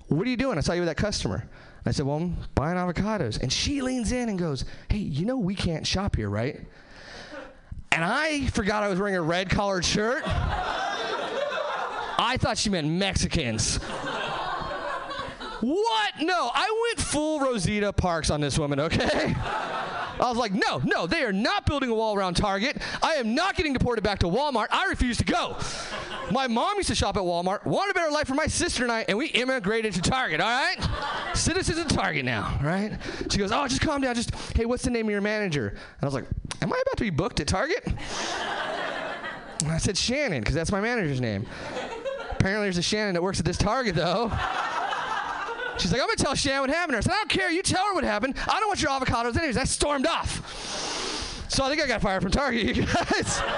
what 0.09 0.27
are 0.27 0.31
you 0.31 0.37
doing? 0.37 0.59
I 0.59 0.61
saw 0.61 0.73
you 0.73 0.81
with 0.81 0.89
that 0.89 0.97
customer. 0.97 1.49
I 1.89 1.91
said, 1.91 2.05
well, 2.05 2.19
I'm 2.19 2.37
buying 2.55 2.77
avocados. 2.77 3.41
And 3.41 3.51
she 3.51 3.81
leans 3.81 4.13
in 4.13 4.29
and 4.29 4.39
goes, 4.39 4.67
hey, 4.91 4.99
you 4.99 5.25
know 5.25 5.39
we 5.39 5.55
can't 5.55 5.87
shop 5.87 6.17
here, 6.17 6.29
right? 6.29 6.61
And 7.93 8.05
I 8.05 8.47
forgot 8.49 8.83
I 8.83 8.89
was 8.89 8.99
wearing 8.99 9.17
a 9.17 9.23
red 9.23 9.49
collared 9.49 9.87
shirt. 9.87 10.23
I 10.27 12.37
thought 12.39 12.59
she 12.59 12.69
meant 12.69 12.89
Mexicans. 12.89 13.79
What? 15.61 16.13
No, 16.21 16.51
I 16.55 16.89
went 16.89 17.07
full 17.07 17.41
Rosita 17.41 17.91
Parks 17.93 18.29
on 18.29 18.43
this 18.43 18.59
woman, 18.59 18.81
okay? 18.81 19.35
I 20.21 20.29
was 20.29 20.37
like, 20.37 20.53
no, 20.53 20.81
no, 20.85 21.07
they 21.07 21.23
are 21.23 21.33
not 21.33 21.67
building 21.67 21.91
a 21.91 21.95
wall 21.95 22.17
around 22.17 22.35
Target. 22.35 22.79
I 23.03 23.15
am 23.15 23.35
not 23.35 23.57
getting 23.57 23.73
deported 23.73 24.03
back 24.03 24.19
to 24.21 24.27
Walmart. 24.27 24.67
I 24.71 24.87
refuse 24.87 25.17
to 25.19 25.25
go. 25.25 25.57
My 26.31 26.47
mom 26.47 26.77
used 26.77 26.89
to 26.89 26.95
shop 26.95 27.17
at 27.17 27.23
Walmart, 27.23 27.65
wanted 27.65 27.93
a 27.93 27.95
better 27.95 28.11
life 28.13 28.27
for 28.27 28.35
my 28.35 28.47
sister 28.47 28.83
and 28.83 28.93
I, 28.93 29.05
and 29.09 29.17
we 29.17 29.29
immigrated 29.29 29.95
to 29.95 30.03
Target, 30.03 30.41
all 30.41 30.49
right? 30.49 30.77
Citizens 31.35 31.79
of 31.79 31.89
Target 31.89 32.25
now, 32.25 32.59
right? 32.63 32.99
She 33.31 33.39
goes, 33.39 33.51
oh, 33.53 33.67
just 33.67 33.81
calm 33.81 34.03
down. 34.03 34.15
Just, 34.15 34.35
hey, 34.55 34.67
what's 34.67 34.83
the 34.83 34.91
name 34.91 35.07
of 35.07 35.11
your 35.11 35.21
manager? 35.21 35.69
And 35.69 35.79
I 36.03 36.07
was 36.07 36.15
like, 36.15 36.27
am 36.61 36.73
I 36.73 36.83
about 36.83 36.97
to 36.99 37.05
be 37.05 37.11
booked 37.11 37.41
at 37.41 37.47
Target? 37.47 37.87
And 37.87 39.73
I 39.73 39.79
said 39.79 39.97
Shannon, 39.97 40.41
because 40.41 40.55
that's 40.55 40.71
my 40.71 40.81
manager's 40.81 41.21
name. 41.21 41.47
Apparently 42.31 42.67
there's 42.67 42.79
a 42.79 42.83
Shannon 42.83 43.15
that 43.15 43.23
works 43.23 43.41
at 43.41 43.47
this 43.47 43.57
Target, 43.57 43.95
though. 43.95 44.31
She's 45.79 45.93
like, 45.93 46.01
I'm 46.01 46.09
gonna 46.09 46.17
tell 46.17 46.35
Shannon 46.35 46.63
what 46.63 46.71
happened. 46.71 46.97
I 46.97 47.01
said, 47.01 47.13
I 47.13 47.17
don't 47.17 47.31
care. 47.31 47.51
You 47.51 47.63
tell 47.63 47.85
her 47.87 47.95
what 47.95 48.05
happened. 48.05 48.35
I 48.49 48.59
don't 48.61 48.69
want 48.69 48.83
your 48.83 48.91
avocados 48.91 49.37
anyways. 49.37 49.57
I 49.57 49.65
stormed 49.65 50.07
off. 50.07 51.47
So 51.49 51.65
I 51.65 51.69
think 51.71 51.81
I 51.81 51.87
got 51.87 52.03
fired 52.03 52.23
from 52.23 52.31
Target, 52.31 52.77
you 52.77 52.85
guys. 52.87 53.43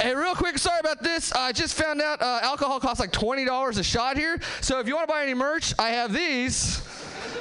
Hey, 0.00 0.14
real 0.14 0.34
quick, 0.34 0.58
sorry 0.58 0.78
about 0.78 1.02
this. 1.02 1.32
I 1.32 1.52
just 1.52 1.74
found 1.74 2.02
out 2.02 2.20
uh, 2.20 2.40
alcohol 2.42 2.78
costs 2.80 3.00
like 3.00 3.12
$20 3.12 3.78
a 3.78 3.82
shot 3.82 4.18
here. 4.18 4.38
So 4.60 4.78
if 4.78 4.86
you 4.86 4.94
want 4.94 5.08
to 5.08 5.12
buy 5.12 5.22
any 5.22 5.32
merch, 5.32 5.72
I 5.78 5.88
have 5.88 6.12
these. 6.12 6.82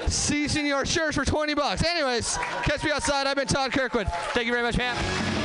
Si 0.08 0.48
Senor 0.48 0.86
shirts 0.86 1.18
for 1.18 1.26
20 1.26 1.54
bucks. 1.54 1.84
Anyways, 1.84 2.38
catch 2.64 2.84
me 2.84 2.92
outside. 2.92 3.28
I've 3.28 3.36
been 3.36 3.48
Todd 3.48 3.74
Kirkwood. 3.74 4.08
Thank 4.34 4.46
you 4.48 4.54
very 4.54 4.64
much, 4.64 4.78
Pam. 4.78 5.45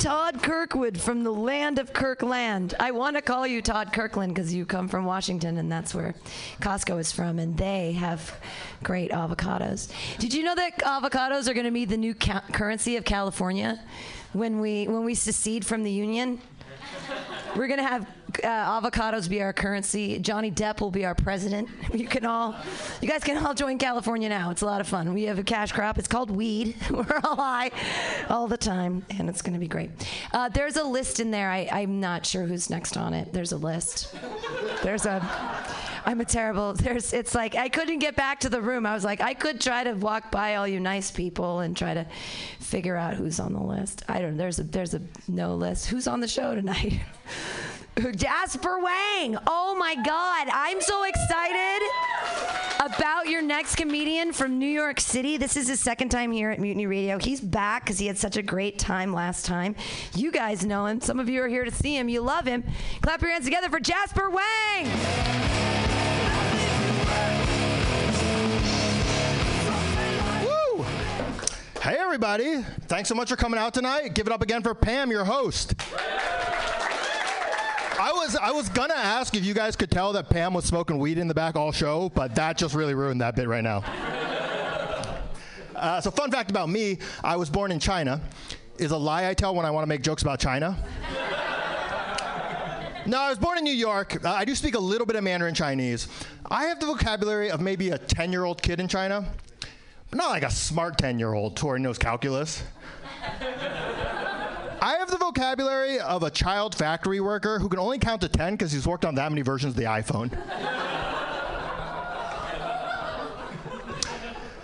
Todd 0.00 0.42
Kirkwood 0.42 0.98
from 0.98 1.24
the 1.24 1.30
land 1.30 1.78
of 1.78 1.92
Kirkland. 1.92 2.72
I 2.80 2.90
want 2.90 3.16
to 3.16 3.22
call 3.22 3.46
you 3.46 3.60
Todd 3.60 3.92
Kirkland 3.92 4.34
because 4.34 4.52
you 4.54 4.64
come 4.64 4.88
from 4.88 5.04
Washington 5.04 5.58
and 5.58 5.70
that's 5.70 5.94
where 5.94 6.14
Costco 6.62 6.98
is 6.98 7.12
from, 7.12 7.38
and 7.38 7.54
they 7.54 7.92
have 7.92 8.34
great 8.82 9.10
avocados. 9.10 9.92
Did 10.18 10.32
you 10.32 10.42
know 10.42 10.54
that 10.54 10.78
avocados 10.78 11.48
are 11.48 11.52
going 11.52 11.66
to 11.66 11.70
be 11.70 11.84
the 11.84 11.98
new 11.98 12.14
ca- 12.14 12.42
currency 12.50 12.96
of 12.96 13.04
California 13.04 13.78
when 14.32 14.58
we 14.58 14.88
when 14.88 15.04
we 15.04 15.14
secede 15.14 15.66
from 15.66 15.82
the 15.82 15.92
union? 15.92 16.40
We're 17.54 17.68
gonna 17.68 17.82
have 17.86 18.06
uh, 18.38 18.80
avocados 18.80 19.28
be 19.28 19.42
our 19.42 19.52
currency. 19.52 20.18
Johnny 20.18 20.50
Depp 20.50 20.80
will 20.80 20.90
be 20.90 21.04
our 21.04 21.14
president. 21.14 21.68
You 22.00 22.06
can 22.06 22.24
all, 22.24 22.54
you 23.02 23.08
guys 23.08 23.24
can 23.24 23.44
all 23.44 23.52
join 23.52 23.76
California 23.76 24.28
now. 24.28 24.50
It's 24.50 24.62
a 24.62 24.66
lot 24.66 24.80
of 24.80 24.86
fun. 24.88 25.12
We 25.12 25.24
have 25.24 25.38
a 25.38 25.42
cash 25.42 25.72
crop. 25.72 25.98
It's 25.98 26.08
called 26.08 26.30
weed. 26.30 26.76
We're 26.90 27.20
all 27.24 27.36
high 27.36 27.72
all 28.30 28.46
the 28.46 28.56
time, 28.56 29.04
and 29.10 29.28
it's 29.28 29.42
gonna 29.42 29.58
be 29.58 29.68
great. 29.68 29.90
Uh, 30.32 30.48
there's 30.48 30.76
a 30.76 30.84
list 30.84 31.20
in 31.20 31.30
there. 31.30 31.50
I, 31.50 31.68
I'm 31.70 32.00
not 32.00 32.24
sure 32.24 32.46
who's 32.46 32.70
next 32.70 32.96
on 32.96 33.12
it. 33.12 33.32
There's 33.32 33.52
a 33.52 33.56
list. 33.56 34.14
There's 34.82 35.04
a. 35.04 35.20
I'm 36.06 36.20
a 36.20 36.24
terrible. 36.24 36.72
There's. 36.74 37.12
It's 37.12 37.34
like 37.34 37.54
I 37.56 37.68
couldn't 37.68 37.98
get 37.98 38.16
back 38.16 38.40
to 38.40 38.48
the 38.48 38.60
room. 38.62 38.86
I 38.86 38.94
was 38.94 39.04
like, 39.04 39.20
I 39.20 39.34
could 39.34 39.60
try 39.60 39.84
to 39.84 39.92
walk 39.92 40.30
by 40.30 40.54
all 40.54 40.66
you 40.66 40.80
nice 40.80 41.10
people 41.10 41.60
and 41.60 41.76
try 41.76 41.92
to 41.92 42.06
figure 42.60 42.96
out 42.96 43.14
who's 43.14 43.40
on 43.40 43.52
the 43.52 43.62
list. 43.62 44.04
I 44.08 44.20
don't. 44.20 44.32
Know. 44.32 44.38
There's 44.38 44.58
a. 44.58 44.62
There's 44.62 44.94
a 44.94 45.02
no 45.28 45.54
list. 45.56 45.86
Who's 45.88 46.06
on 46.06 46.20
the 46.20 46.28
show 46.28 46.54
tonight? 46.54 47.00
Jasper 47.98 48.78
Wang. 48.78 49.36
Oh 49.46 49.76
my 49.78 49.94
God. 49.94 50.48
I'm 50.52 50.80
so 50.80 51.04
excited 51.04 51.82
about 52.80 53.28
your 53.28 53.42
next 53.42 53.76
comedian 53.76 54.32
from 54.32 54.58
New 54.58 54.66
York 54.66 55.00
City. 55.00 55.36
This 55.36 55.56
is 55.56 55.68
his 55.68 55.80
second 55.80 56.08
time 56.08 56.32
here 56.32 56.50
at 56.50 56.58
Mutiny 56.58 56.86
Radio. 56.86 57.18
He's 57.18 57.40
back 57.40 57.84
because 57.84 57.98
he 57.98 58.06
had 58.06 58.16
such 58.16 58.36
a 58.36 58.42
great 58.42 58.78
time 58.78 59.12
last 59.12 59.44
time. 59.44 59.74
You 60.14 60.32
guys 60.32 60.64
know 60.64 60.86
him. 60.86 61.00
Some 61.00 61.20
of 61.20 61.28
you 61.28 61.42
are 61.42 61.48
here 61.48 61.64
to 61.64 61.70
see 61.70 61.96
him. 61.96 62.08
You 62.08 62.22
love 62.22 62.46
him. 62.46 62.64
Clap 63.02 63.20
your 63.20 63.32
hands 63.32 63.44
together 63.44 63.68
for 63.68 63.80
Jasper 63.80 64.30
Wang. 64.30 64.86
Woo! 70.44 70.84
Hey, 71.82 71.96
everybody. 71.98 72.62
Thanks 72.86 73.08
so 73.08 73.14
much 73.14 73.28
for 73.28 73.36
coming 73.36 73.60
out 73.60 73.74
tonight. 73.74 74.14
Give 74.14 74.26
it 74.26 74.32
up 74.32 74.42
again 74.42 74.62
for 74.62 74.74
Pam, 74.74 75.10
your 75.10 75.24
host. 75.24 75.74
I 78.00 78.12
was 78.12 78.34
I 78.34 78.50
was 78.50 78.70
gonna 78.70 78.94
ask 78.94 79.34
if 79.34 79.44
you 79.44 79.52
guys 79.52 79.76
could 79.76 79.90
tell 79.90 80.14
that 80.14 80.30
Pam 80.30 80.54
was 80.54 80.64
smoking 80.64 80.98
weed 80.98 81.18
in 81.18 81.28
the 81.28 81.34
back 81.34 81.54
all 81.54 81.70
show, 81.70 82.08
but 82.14 82.34
that 82.34 82.56
just 82.56 82.74
really 82.74 82.94
ruined 82.94 83.20
that 83.20 83.36
bit 83.36 83.46
right 83.46 83.62
now. 83.62 83.84
Uh, 85.76 86.00
so, 86.00 86.10
fun 86.10 86.30
fact 86.30 86.50
about 86.50 86.70
me: 86.70 86.96
I 87.22 87.36
was 87.36 87.50
born 87.50 87.70
in 87.70 87.78
China. 87.78 88.22
Is 88.78 88.92
a 88.92 88.96
lie 88.96 89.28
I 89.28 89.34
tell 89.34 89.54
when 89.54 89.66
I 89.66 89.70
want 89.70 89.82
to 89.82 89.86
make 89.86 90.00
jokes 90.00 90.22
about 90.22 90.40
China. 90.40 90.78
No, 93.04 93.18
I 93.18 93.28
was 93.28 93.38
born 93.38 93.58
in 93.58 93.64
New 93.64 93.74
York. 93.74 94.24
Uh, 94.24 94.30
I 94.30 94.46
do 94.46 94.54
speak 94.54 94.74
a 94.74 94.78
little 94.78 95.06
bit 95.06 95.16
of 95.16 95.24
Mandarin 95.24 95.54
Chinese. 95.54 96.08
I 96.50 96.64
have 96.64 96.80
the 96.80 96.86
vocabulary 96.86 97.50
of 97.50 97.60
maybe 97.60 97.90
a 97.90 97.98
10 97.98 98.32
year 98.32 98.44
old 98.44 98.62
kid 98.62 98.80
in 98.80 98.88
China, 98.88 99.26
but 100.08 100.16
not 100.16 100.30
like 100.30 100.42
a 100.42 100.50
smart 100.50 100.96
10 100.96 101.18
year 101.18 101.34
old 101.34 101.58
who 101.58 101.66
already 101.66 101.82
knows 101.82 101.98
calculus. 101.98 102.62
I 104.82 104.94
have 104.94 105.10
the 105.10 105.18
vocabulary 105.18 106.00
of 106.00 106.22
a 106.22 106.30
child 106.30 106.74
factory 106.74 107.20
worker 107.20 107.58
who 107.58 107.68
can 107.68 107.78
only 107.78 107.98
count 107.98 108.22
to 108.22 108.28
10 108.28 108.54
because 108.54 108.72
he's 108.72 108.86
worked 108.86 109.04
on 109.04 109.14
that 109.16 109.30
many 109.30 109.42
versions 109.42 109.74
of 109.74 109.76
the 109.76 109.84
iPhone. 109.84 110.36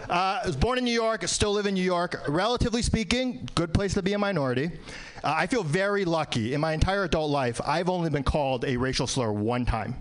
Uh, 0.09 0.39
I 0.45 0.47
was 0.47 0.55
born 0.55 0.79
in 0.79 0.85
New 0.85 0.93
York, 0.93 1.27
still 1.27 1.55
live 1.55 1.67
in 1.67 1.75
New 1.75 1.83
York. 1.83 2.23
Relatively 2.29 2.81
speaking, 2.81 3.49
good 3.57 3.75
place 3.75 3.93
to 3.95 4.03
be 4.03 4.12
a 4.12 4.19
minority. 4.19 4.71
Uh, 5.25 5.35
I 5.37 5.49
feel 5.49 5.64
very 5.64 6.05
lucky. 6.05 6.55
In 6.55 6.61
my 6.61 6.75
entire 6.75 7.03
adult 7.03 7.29
life, 7.29 7.61
I've 7.67 7.89
only 7.89 8.09
been 8.09 8.23
called 8.23 8.64
a 8.64 8.77
racial 8.77 9.09
slur 9.09 9.33
one 9.33 9.64
time, 9.64 9.97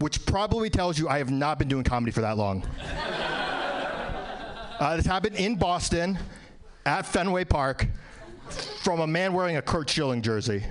which 0.00 0.26
probably 0.26 0.68
tells 0.68 0.98
you 0.98 1.08
I 1.08 1.16
have 1.16 1.30
not 1.30 1.58
been 1.58 1.66
doing 1.66 1.82
comedy 1.82 2.12
for 2.12 2.20
that 2.20 2.36
long. 2.36 2.62
Uh, 4.78 4.94
this 4.94 5.06
happened 5.06 5.34
in 5.36 5.56
Boston 5.56 6.18
at 6.84 7.06
Fenway 7.06 7.44
Park 7.46 7.86
from 8.52 9.00
a 9.00 9.06
man 9.06 9.32
wearing 9.32 9.56
a 9.56 9.62
Curt 9.62 9.88
Schilling 9.90 10.22
jersey. 10.22 10.64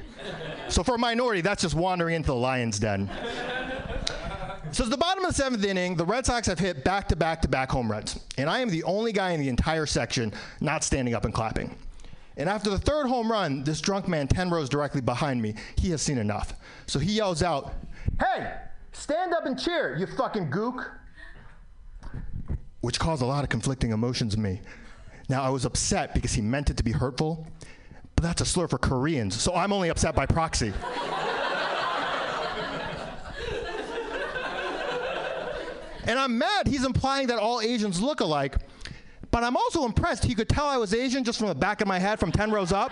So 0.70 0.84
for 0.84 0.96
a 0.96 0.98
minority, 0.98 1.42
that's 1.42 1.62
just 1.62 1.76
wandering 1.76 2.16
into 2.16 2.28
the 2.28 2.36
lion's 2.36 2.80
den. 2.80 3.10
So 4.72 4.84
it's 4.84 4.92
the 4.92 4.98
bottom 4.98 5.24
of 5.24 5.30
the 5.30 5.36
seventh 5.36 5.64
inning. 5.64 5.96
The 5.96 6.06
Red 6.06 6.26
Sox 6.26 6.48
have 6.48 6.60
hit 6.60 6.84
back 6.84 7.08
to 7.08 7.16
back 7.16 7.42
to 7.44 7.48
back 7.48 7.72
home 7.72 7.90
runs. 7.90 8.20
And 8.38 8.50
I 8.50 8.60
am 8.60 8.70
the 8.70 8.84
only 8.84 9.14
guy 9.14 9.32
in 9.32 9.40
the 9.40 9.48
entire 9.48 9.86
section 9.86 10.34
not 10.60 10.84
standing 10.84 11.14
up 11.14 11.24
and 11.24 11.34
clapping. 11.34 11.76
And 12.38 12.50
after 12.50 12.70
the 12.70 12.78
third 12.78 13.08
home 13.08 13.32
run, 13.32 13.64
this 13.64 13.80
drunk 13.80 14.08
man 14.08 14.28
10 14.28 14.50
rows 14.50 14.68
directly 14.68 15.02
behind 15.02 15.42
me, 15.42 15.56
he 15.78 15.92
has 15.92 16.02
seen 16.02 16.18
enough. 16.18 16.54
So 16.88 17.00
he 17.00 17.14
yells 17.14 17.42
out, 17.42 17.74
Hey, 18.20 18.54
stand 18.92 19.34
up 19.34 19.46
and 19.46 19.58
cheer, 19.58 19.96
you 19.96 20.08
fucking 20.08 20.52
gook. 20.52 20.90
Which 22.82 23.00
caused 23.00 23.22
a 23.22 23.26
lot 23.26 23.44
of 23.44 23.50
conflicting 23.50 23.92
emotions 23.92 24.36
in 24.36 24.42
me. 24.42 24.62
Now, 25.30 25.42
I 25.42 25.50
was 25.50 25.66
upset 25.66 26.14
because 26.14 26.34
he 26.34 26.42
meant 26.42 26.70
it 26.70 26.78
to 26.78 26.84
be 26.84 26.92
hurtful, 26.92 27.48
but 28.16 28.24
that's 28.24 28.42
a 28.42 28.46
slur 28.46 28.68
for 28.68 28.78
Koreans, 28.78 29.40
so 29.40 29.54
I'm 29.56 29.74
only 29.74 29.90
upset 29.90 30.16
by 30.16 30.26
proxy. 30.26 30.74
and 36.06 36.20
I'm 36.20 36.38
mad 36.38 36.68
he's 36.68 36.86
implying 36.86 37.28
that 37.28 37.40
all 37.40 37.62
Asians 37.62 38.02
look 38.02 38.22
alike, 38.22 38.56
but 39.32 39.44
I'm 39.44 39.58
also 39.58 39.86
impressed 39.86 40.24
he 40.24 40.36
could 40.36 40.50
tell 40.50 40.66
I 40.66 40.78
was 40.78 40.94
Asian 40.94 41.24
just 41.24 41.40
from 41.40 41.48
the 41.50 41.56
back 41.56 41.82
of 41.82 41.88
my 41.88 42.00
head 42.00 42.20
from 42.20 42.32
10 42.32 42.52
rows 42.52 42.72
up. 42.72 42.92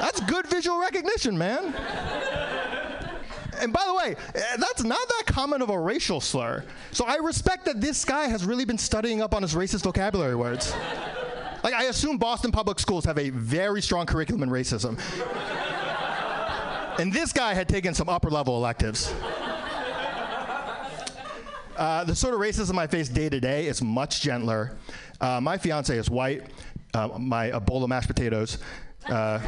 That's 0.00 0.20
good 0.20 0.46
visual 0.48 0.78
recognition, 0.80 1.38
man. 1.38 1.74
And 3.60 3.72
by 3.72 3.84
the 3.86 3.94
way, 3.94 4.16
eh, 4.34 4.56
that's 4.58 4.82
not 4.82 5.08
that 5.08 5.22
common 5.26 5.62
of 5.62 5.70
a 5.70 5.78
racial 5.78 6.20
slur. 6.20 6.64
So 6.90 7.04
I 7.06 7.16
respect 7.16 7.64
that 7.64 7.80
this 7.80 8.04
guy 8.04 8.26
has 8.26 8.44
really 8.44 8.64
been 8.64 8.78
studying 8.78 9.22
up 9.22 9.34
on 9.34 9.42
his 9.42 9.54
racist 9.54 9.84
vocabulary 9.84 10.34
words. 10.34 10.74
Like, 11.64 11.72
I 11.72 11.84
assume 11.84 12.18
Boston 12.18 12.52
public 12.52 12.78
schools 12.78 13.06
have 13.06 13.16
a 13.16 13.30
very 13.30 13.80
strong 13.80 14.04
curriculum 14.04 14.42
in 14.42 14.50
racism. 14.50 15.00
and 17.00 17.10
this 17.10 17.32
guy 17.32 17.54
had 17.54 17.70
taken 17.70 17.94
some 17.94 18.10
upper 18.10 18.28
level 18.28 18.54
electives. 18.54 19.10
Uh, 21.74 22.04
the 22.04 22.14
sort 22.14 22.34
of 22.34 22.40
racism 22.40 22.78
I 22.78 22.86
face 22.86 23.08
day 23.08 23.30
to 23.30 23.40
day 23.40 23.66
is 23.66 23.82
much 23.82 24.20
gentler. 24.20 24.76
Uh, 25.22 25.40
my 25.40 25.56
fiance 25.56 25.96
is 25.96 26.10
white. 26.10 26.42
Uh, 26.92 27.08
my 27.18 27.46
a 27.46 27.60
bowl 27.60 27.82
of 27.82 27.88
mashed 27.88 28.08
potatoes. 28.08 28.58
Uh, 29.08 29.38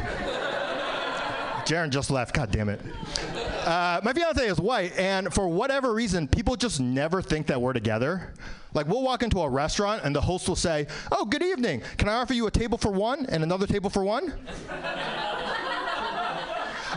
Jaron 1.65 1.89
just 1.91 2.09
left. 2.09 2.33
God 2.33 2.51
damn 2.51 2.69
it. 2.69 2.81
Uh, 3.63 4.01
my 4.03 4.11
fiance 4.13 4.45
is 4.45 4.59
white, 4.59 4.97
and 4.97 5.31
for 5.33 5.47
whatever 5.47 5.93
reason, 5.93 6.27
people 6.27 6.55
just 6.55 6.79
never 6.79 7.21
think 7.21 7.47
that 7.47 7.61
we're 7.61 7.73
together. 7.73 8.33
Like, 8.77 8.87
we'll 8.87 9.01
walk 9.01 9.23
into 9.23 9.39
a 9.39 9.49
restaurant, 9.49 10.03
and 10.03 10.15
the 10.15 10.21
host 10.21 10.47
will 10.47 10.55
say, 10.55 10.85
Oh, 11.11 11.25
good 11.25 11.41
evening. 11.41 11.81
Can 11.97 12.07
I 12.07 12.13
offer 12.13 12.35
you 12.35 12.45
a 12.45 12.51
table 12.51 12.77
for 12.77 12.91
one 12.91 13.25
and 13.25 13.41
another 13.41 13.65
table 13.65 13.89
for 13.89 14.03
one? 14.03 14.31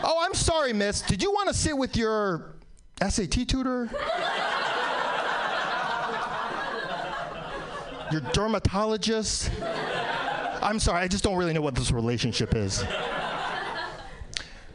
oh, 0.03 0.19
I'm 0.21 0.35
sorry, 0.35 0.73
miss. 0.73 1.01
Did 1.01 1.23
you 1.23 1.31
want 1.31 1.47
to 1.47 1.55
sit 1.55 1.75
with 1.75 1.97
your 1.97 2.53
SAT 3.01 3.47
tutor? 3.47 3.89
your 8.11 8.21
dermatologist? 8.31 9.49
I'm 10.61 10.77
sorry, 10.77 11.01
I 11.01 11.07
just 11.07 11.23
don't 11.23 11.35
really 11.35 11.53
know 11.53 11.61
what 11.61 11.73
this 11.73 11.91
relationship 11.91 12.55
is. 12.55 12.83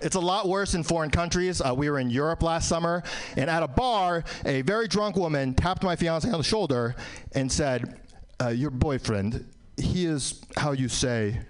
It's 0.01 0.16
a 0.16 0.20
lot 0.20 0.48
worse 0.48 0.74
in 0.74 0.82
foreign 0.82 1.10
countries. 1.10 1.60
Uh, 1.60 1.74
we 1.74 1.89
were 1.90 1.98
in 1.98 2.10
Europe 2.10 2.43
last 2.43 2.68
summer, 2.68 3.02
and 3.36 3.48
at 3.48 3.62
a 3.62 3.68
bar, 3.68 4.24
a 4.44 4.62
very 4.62 4.89
drunk 4.89 5.16
woman 5.16 5.55
tapped 5.55 5.82
my 5.82 5.97
fiance 5.97 6.28
on 6.31 6.39
the 6.39 6.44
shoulder 6.44 6.94
and 7.32 7.51
said, 7.51 8.01
uh, 8.43 8.48
Your 8.48 8.70
boyfriend, 8.70 9.47
he 9.77 10.06
is 10.06 10.43
how 10.56 10.73
you 10.73 10.89
say. 10.89 11.40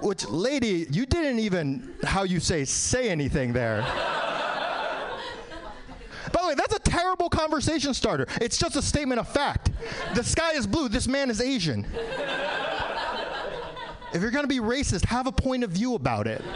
Which, 0.00 0.26
lady, 0.28 0.86
you 0.90 1.06
didn't 1.06 1.38
even, 1.40 1.94
how 2.04 2.24
you 2.24 2.38
say, 2.38 2.64
say 2.64 3.08
anything 3.08 3.52
there. 3.52 3.80
By 6.32 6.42
the 6.42 6.48
way, 6.48 6.54
that's 6.54 6.74
a 6.74 6.80
terrible 6.80 7.30
conversation 7.30 7.94
starter. 7.94 8.26
It's 8.40 8.58
just 8.58 8.76
a 8.76 8.82
statement 8.82 9.20
of 9.20 9.28
fact. 9.28 9.70
The 10.14 10.22
sky 10.22 10.52
is 10.52 10.66
blue, 10.66 10.88
this 10.88 11.08
man 11.08 11.30
is 11.30 11.40
Asian. 11.40 11.86
If 14.16 14.22
you're 14.22 14.30
going 14.30 14.44
to 14.44 14.48
be 14.48 14.60
racist, 14.60 15.04
have 15.04 15.26
a 15.26 15.32
point 15.32 15.62
of 15.62 15.70
view 15.70 15.94
about 15.94 16.26
it. 16.26 16.42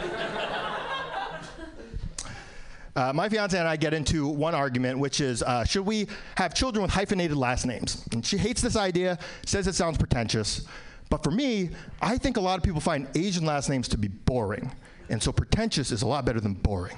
Uh, 2.93 3.13
my 3.13 3.29
fiance 3.29 3.57
and 3.57 3.65
I 3.65 3.77
get 3.77 3.93
into 3.93 4.27
one 4.27 4.53
argument, 4.53 4.99
which 4.99 5.21
is 5.21 5.41
uh, 5.43 5.63
should 5.63 5.85
we 5.85 6.07
have 6.35 6.53
children 6.53 6.81
with 6.81 6.91
hyphenated 6.91 7.37
last 7.37 7.65
names? 7.65 8.05
And 8.11 8.25
she 8.25 8.37
hates 8.37 8.61
this 8.61 8.75
idea, 8.75 9.17
says 9.45 9.65
it 9.65 9.75
sounds 9.75 9.97
pretentious. 9.97 10.67
But 11.09 11.23
for 11.23 11.31
me, 11.31 11.69
I 12.01 12.17
think 12.17 12.35
a 12.35 12.41
lot 12.41 12.57
of 12.57 12.63
people 12.63 12.81
find 12.81 13.07
Asian 13.15 13.45
last 13.45 13.69
names 13.69 13.87
to 13.87 13.97
be 13.97 14.09
boring. 14.09 14.73
And 15.09 15.23
so 15.23 15.31
pretentious 15.31 15.93
is 15.93 16.01
a 16.01 16.05
lot 16.05 16.25
better 16.25 16.41
than 16.41 16.53
boring. 16.53 16.97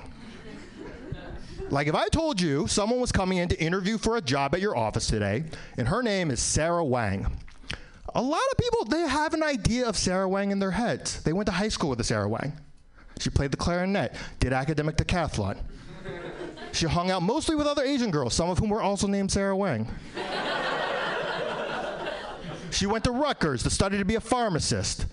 Like 1.69 1.85
if 1.85 1.93
I 1.93 2.07
told 2.07 2.41
you 2.41 2.65
someone 2.65 2.99
was 2.99 3.11
coming 3.11 3.37
in 3.37 3.47
to 3.49 3.63
interview 3.63 3.99
for 3.99 4.17
a 4.17 4.21
job 4.21 4.55
at 4.55 4.61
your 4.61 4.75
office 4.75 5.05
today, 5.05 5.43
and 5.77 5.87
her 5.87 6.01
name 6.01 6.31
is 6.31 6.41
Sarah 6.41 6.83
Wang. 6.83 7.27
A 8.15 8.21
lot 8.21 8.41
of 8.51 8.57
people 8.57 8.85
they 8.85 9.07
have 9.07 9.33
an 9.33 9.43
idea 9.43 9.87
of 9.87 9.97
Sarah 9.97 10.29
Wang 10.29 10.51
in 10.51 10.59
their 10.59 10.71
heads. 10.71 11.21
They 11.23 11.33
went 11.33 11.47
to 11.47 11.51
high 11.51 11.69
school 11.69 11.89
with 11.89 11.99
a 11.99 12.03
Sarah 12.03 12.29
Wang. 12.29 12.53
She 13.19 13.29
played 13.29 13.51
the 13.51 13.57
clarinet, 13.57 14.15
did 14.39 14.53
academic 14.53 14.97
decathlon. 14.97 15.57
She 16.71 16.87
hung 16.87 17.11
out 17.11 17.21
mostly 17.21 17.55
with 17.55 17.67
other 17.67 17.83
Asian 17.83 18.11
girls, 18.11 18.33
some 18.33 18.49
of 18.49 18.57
whom 18.57 18.69
were 18.69 18.81
also 18.81 19.07
named 19.07 19.31
Sarah 19.31 19.55
Wang. 19.55 19.87
she 22.71 22.87
went 22.87 23.03
to 23.03 23.11
Rutgers 23.11 23.61
to 23.63 23.69
study 23.69 23.97
to 23.99 24.05
be 24.05 24.15
a 24.15 24.21
pharmacist. 24.21 25.05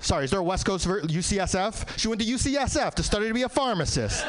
Sorry, 0.00 0.24
is 0.24 0.30
there 0.30 0.40
a 0.40 0.44
West 0.44 0.66
Coast 0.66 0.86
UCSF? 0.86 1.98
She 1.98 2.08
went 2.08 2.20
to 2.20 2.26
UCSF 2.26 2.94
to 2.94 3.02
study 3.02 3.28
to 3.28 3.34
be 3.34 3.42
a 3.42 3.48
pharmacist. 3.48 4.24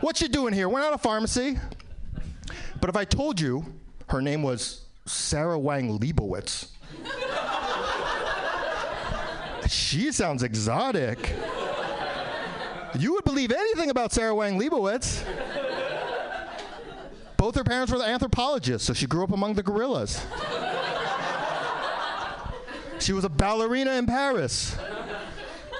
What 0.00 0.20
you 0.20 0.28
doing 0.28 0.54
here? 0.54 0.68
We're 0.68 0.80
not 0.80 0.94
a 0.94 0.98
pharmacy. 0.98 1.58
But 2.80 2.90
if 2.90 2.96
I 2.96 3.04
told 3.04 3.40
you 3.40 3.64
her 4.08 4.22
name 4.22 4.42
was 4.42 4.85
Sarah 5.06 5.58
Wang 5.58 5.98
Leibowitz, 5.98 6.68
she 9.68 10.12
sounds 10.12 10.42
exotic. 10.42 11.32
You 12.98 13.12
would 13.14 13.24
believe 13.24 13.50
anything 13.52 13.90
about 13.90 14.12
Sarah 14.12 14.34
Wang 14.34 14.58
Leibowitz. 14.58 15.24
Both 17.36 17.54
her 17.56 17.64
parents 17.64 17.92
were 17.92 18.02
anthropologists, 18.02 18.86
so 18.86 18.94
she 18.94 19.06
grew 19.06 19.22
up 19.22 19.32
among 19.32 19.54
the 19.54 19.62
gorillas. 19.62 20.24
She 22.98 23.12
was 23.12 23.24
a 23.24 23.28
ballerina 23.28 23.92
in 23.92 24.06
Paris. 24.06 24.76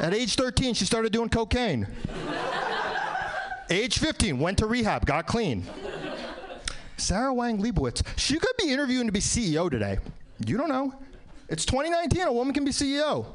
At 0.01 0.13
age 0.13 0.35
13, 0.35 0.75
she 0.75 0.85
started 0.85 1.13
doing 1.13 1.31
cocaine. 1.31 1.87
Age 3.71 3.99
15, 3.99 4.39
went 4.39 4.59
to 4.59 4.67
rehab, 4.67 5.07
got 5.07 5.27
clean. 5.27 5.65
Sarah 6.97 7.33
Wang 7.33 7.59
Leibowitz, 7.59 8.03
she 8.17 8.39
could 8.39 8.57
be 8.59 8.73
interviewing 8.73 9.07
to 9.07 9.13
be 9.13 9.21
CEO 9.21 9.71
today. 9.71 9.99
You 10.47 10.57
don't 10.57 10.69
know. 10.69 10.95
It's 11.49 11.65
2019, 11.65 12.23
a 12.23 12.33
woman 12.33 12.53
can 12.53 12.65
be 12.65 12.73
CEO. 12.73 13.27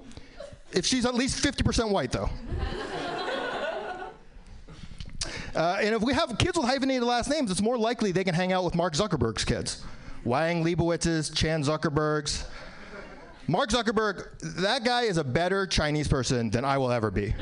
If 0.71 0.85
she's 0.85 1.05
at 1.05 1.15
least 1.15 1.43
50% 1.43 1.91
white, 1.91 2.11
though. 2.11 2.29
Uh, 5.53 5.77
and 5.81 5.93
if 5.93 6.01
we 6.01 6.13
have 6.13 6.37
kids 6.37 6.57
with 6.57 6.65
hyphenated 6.65 7.03
last 7.03 7.29
names, 7.29 7.51
it's 7.51 7.61
more 7.61 7.77
likely 7.77 8.11
they 8.11 8.23
can 8.23 8.33
hang 8.33 8.53
out 8.53 8.63
with 8.63 8.73
Mark 8.73 8.93
Zuckerberg's 8.93 9.43
kids. 9.43 9.83
Wang 10.23 10.63
Leibowitz's, 10.63 11.29
Chan 11.29 11.63
Zuckerberg's. 11.63 12.45
Mark 13.47 13.69
Zuckerberg, 13.69 14.39
that 14.61 14.85
guy 14.85 15.01
is 15.01 15.17
a 15.17 15.23
better 15.23 15.67
Chinese 15.67 16.07
person 16.07 16.49
than 16.49 16.63
I 16.63 16.77
will 16.77 16.91
ever 16.91 17.11
be. 17.11 17.33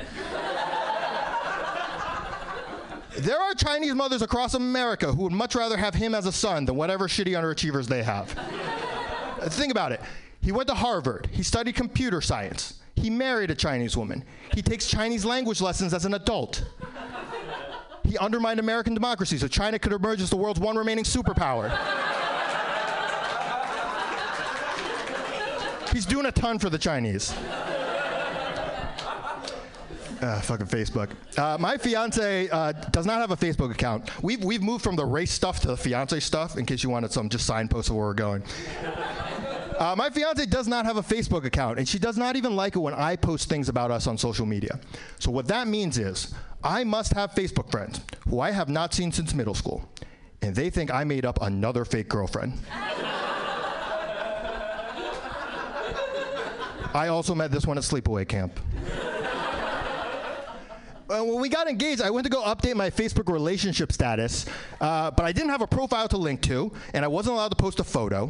There 3.19 3.39
are 3.39 3.53
Chinese 3.53 3.95
mothers 3.95 4.21
across 4.21 4.53
America 4.53 5.11
who 5.11 5.23
would 5.23 5.33
much 5.33 5.55
rather 5.55 5.77
have 5.77 5.93
him 5.93 6.13
as 6.15 6.25
a 6.25 6.31
son 6.31 6.65
than 6.65 6.75
whatever 6.75 7.07
shitty 7.07 7.31
underachievers 7.31 7.87
they 7.87 8.03
have. 8.03 8.29
Think 9.49 9.71
about 9.71 9.91
it. 9.91 10.01
He 10.41 10.51
went 10.51 10.67
to 10.69 10.75
Harvard. 10.75 11.29
He 11.31 11.43
studied 11.43 11.75
computer 11.75 12.21
science. 12.21 12.75
He 12.95 13.09
married 13.09 13.51
a 13.51 13.55
Chinese 13.55 13.95
woman. 13.95 14.23
He 14.53 14.61
takes 14.61 14.87
Chinese 14.87 15.23
language 15.25 15.61
lessons 15.61 15.93
as 15.93 16.05
an 16.05 16.13
adult. 16.13 16.63
He 18.03 18.17
undermined 18.17 18.59
American 18.59 18.93
democracy 18.93 19.37
so 19.37 19.47
China 19.47 19.77
could 19.79 19.93
emerge 19.93 20.21
as 20.21 20.29
the 20.29 20.35
world's 20.37 20.59
one 20.59 20.75
remaining 20.77 21.03
superpower. 21.03 21.69
He's 25.93 26.05
doing 26.05 26.25
a 26.25 26.31
ton 26.31 26.59
for 26.59 26.69
the 26.69 26.77
Chinese. 26.77 27.33
Uh, 30.21 30.41
fucking 30.41 30.67
Facebook. 30.67 31.11
Uh, 31.37 31.57
my 31.57 31.77
fiance 31.77 32.49
uh, 32.49 32.73
does 32.91 33.05
not 33.05 33.21
have 33.21 33.31
a 33.31 33.37
Facebook 33.37 33.71
account. 33.71 34.09
We've, 34.21 34.43
we've 34.43 34.61
moved 34.61 34.83
from 34.83 34.97
the 34.97 35.05
race 35.05 35.31
stuff 35.31 35.61
to 35.61 35.67
the 35.67 35.77
fiance 35.77 36.19
stuff, 36.19 36.57
in 36.57 36.65
case 36.65 36.83
you 36.83 36.89
wanted 36.89 37.13
some 37.13 37.29
just 37.29 37.45
signposts 37.45 37.89
of 37.89 37.95
where 37.95 38.07
we're 38.07 38.13
going. 38.13 38.43
Uh, 39.77 39.95
my 39.97 40.09
fiance 40.09 40.45
does 40.47 40.67
not 40.67 40.85
have 40.85 40.97
a 40.97 41.01
Facebook 41.01 41.45
account, 41.45 41.79
and 41.79 41.87
she 41.87 41.97
does 41.97 42.17
not 42.17 42.35
even 42.35 42.53
like 42.53 42.75
it 42.75 42.79
when 42.79 42.93
I 42.93 43.15
post 43.15 43.47
things 43.47 43.69
about 43.69 43.91
us 43.91 44.07
on 44.07 44.17
social 44.17 44.45
media. 44.45 44.77
So, 45.19 45.31
what 45.31 45.47
that 45.47 45.69
means 45.69 45.97
is, 45.97 46.33
I 46.61 46.83
must 46.83 47.13
have 47.13 47.31
Facebook 47.31 47.71
friends 47.71 48.01
who 48.27 48.41
I 48.41 48.51
have 48.51 48.67
not 48.67 48.93
seen 48.93 49.13
since 49.13 49.33
middle 49.33 49.55
school, 49.55 49.87
and 50.41 50.53
they 50.53 50.69
think 50.69 50.93
I 50.93 51.05
made 51.05 51.23
up 51.23 51.41
another 51.41 51.85
fake 51.85 52.09
girlfriend. 52.09 52.59
I 56.93 57.07
also 57.07 57.33
met 57.33 57.51
this 57.51 57.65
one 57.65 57.77
at 57.77 57.85
sleepaway 57.85 58.27
camp. 58.27 58.59
Uh, 61.09 61.23
when 61.23 61.41
we 61.41 61.49
got 61.49 61.67
engaged, 61.67 62.03
I 62.03 62.11
went 62.11 62.25
to 62.25 62.29
go 62.29 62.43
update 62.43 62.75
my 62.75 62.91
Facebook 62.91 63.33
relationship 63.33 63.91
status, 63.91 64.45
uh, 64.79 65.09
but 65.09 65.25
I 65.25 65.31
didn't 65.31 65.49
have 65.49 65.63
a 65.63 65.67
profile 65.67 66.07
to 66.07 66.17
link 66.17 66.41
to, 66.43 66.71
and 66.93 67.03
I 67.03 67.07
wasn't 67.07 67.33
allowed 67.33 67.49
to 67.49 67.55
post 67.55 67.79
a 67.79 67.83
photo. 67.83 68.29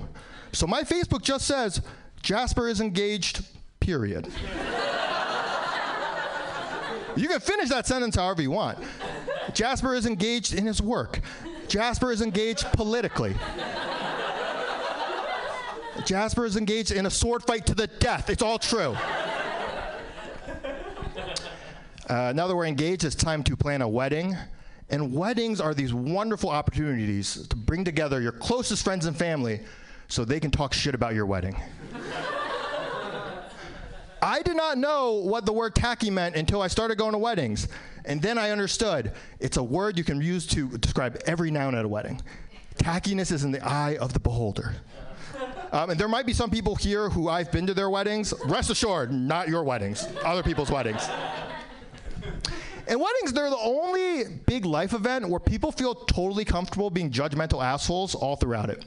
So 0.54 0.66
my 0.66 0.84
Facebook 0.84 1.22
just 1.22 1.46
says, 1.46 1.82
Jasper 2.22 2.70
is 2.70 2.80
engaged, 2.80 3.46
period. 3.82 4.28
you 7.18 7.28
can 7.28 7.42
finish 7.42 7.68
that 7.68 7.86
sentence 7.86 8.16
however 8.16 8.42
you 8.42 8.52
want. 8.52 8.78
Jasper 9.54 9.94
is 9.94 10.06
engaged 10.06 10.54
in 10.54 10.66
his 10.66 10.82
work. 10.82 11.20
Jasper 11.68 12.14
is 12.14 12.22
engaged 12.22 12.64
politically. 12.72 13.36
Jasper 16.06 16.46
is 16.46 16.56
engaged 16.56 16.92
in 16.92 17.06
a 17.06 17.10
sword 17.10 17.44
fight 17.44 17.66
to 17.66 17.76
the 17.76 17.88
death. 17.88 18.30
It's 18.30 18.42
all 18.42 18.58
true. 18.58 18.96
Uh, 22.10 22.34
now 22.36 22.48
that 22.48 22.56
we're 22.56 22.66
engaged, 22.66 23.04
it's 23.04 23.14
time 23.14 23.44
to 23.44 23.56
plan 23.56 23.84
a 23.84 23.88
wedding. 23.88 24.36
And 24.90 25.14
weddings 25.14 25.62
are 25.62 25.76
these 25.76 25.94
wonderful 25.94 26.50
opportunities 26.50 27.48
to 27.48 27.56
bring 27.56 27.86
together 27.86 28.20
your 28.20 28.32
closest 28.32 28.84
friends 28.84 29.06
and 29.06 29.16
family 29.16 29.60
so 30.08 30.26
they 30.26 30.40
can 30.40 30.50
talk 30.50 30.74
shit 30.74 30.96
about 30.96 31.14
your 31.14 31.28
wedding. 31.28 31.56
I 34.24 34.42
did 34.42 34.58
not 34.58 34.80
know 34.80 35.14
what 35.14 35.46
the 35.46 35.54
word 35.54 35.76
tacky 35.76 36.10
meant 36.10 36.36
until 36.36 36.64
I 36.64 36.68
started 36.68 36.98
going 36.98 37.12
to 37.12 37.20
weddings. 37.20 37.68
And 38.06 38.20
then 38.20 38.40
I 38.40 38.50
understood 38.50 39.14
it's 39.40 39.58
a 39.58 39.64
word 39.64 39.96
you 39.96 40.04
can 40.04 40.20
use 40.20 40.48
to 40.48 40.68
describe 40.80 41.22
every 41.28 41.52
noun 41.52 41.76
at 41.76 41.86
a 41.86 41.88
wedding. 41.88 42.20
Tackiness 42.78 43.32
is 43.32 43.44
in 43.44 43.52
the 43.52 43.64
eye 43.64 43.98
of 43.98 44.14
the 44.14 44.20
beholder. 44.20 44.76
Um, 45.72 45.92
and 45.92 46.00
there 46.00 46.08
might 46.08 46.26
be 46.26 46.34
some 46.34 46.50
people 46.50 46.76
here 46.76 47.10
who 47.10 47.30
I've 47.30 47.52
been 47.52 47.68
to 47.68 47.76
their 47.76 47.92
weddings. 47.92 48.34
Rest 48.46 48.72
assured, 48.72 49.14
not 49.14 49.48
your 49.48 49.64
weddings, 49.64 50.08
other 50.26 50.42
people's 50.42 50.72
weddings. 50.72 51.08
And 52.88 53.00
weddings, 53.00 53.34
they're 53.34 53.50
the 53.50 53.58
only 53.58 54.24
big 54.48 54.66
life 54.66 54.94
event 54.94 55.30
where 55.30 55.40
people 55.40 55.72
feel 55.72 55.94
totally 55.94 56.44
comfortable 56.44 56.90
being 56.90 57.12
judgmental 57.12 57.64
assholes 57.64 58.16
all 58.16 58.36
throughout 58.36 58.70
it. 58.70 58.84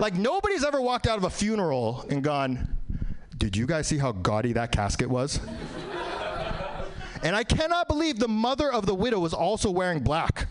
like, 0.00 0.14
nobody's 0.14 0.64
ever 0.64 0.80
walked 0.80 1.06
out 1.06 1.16
of 1.16 1.24
a 1.24 1.30
funeral 1.30 2.04
and 2.10 2.24
gone, 2.24 2.76
Did 3.38 3.56
you 3.56 3.66
guys 3.66 3.86
see 3.86 3.98
how 3.98 4.10
gaudy 4.12 4.52
that 4.54 4.72
casket 4.72 5.08
was? 5.08 5.38
and 7.22 7.36
I 7.36 7.44
cannot 7.44 7.86
believe 7.86 8.18
the 8.18 8.28
mother 8.28 8.72
of 8.72 8.84
the 8.86 8.94
widow 8.94 9.20
was 9.20 9.32
also 9.32 9.70
wearing 9.70 10.00
black. 10.00 10.48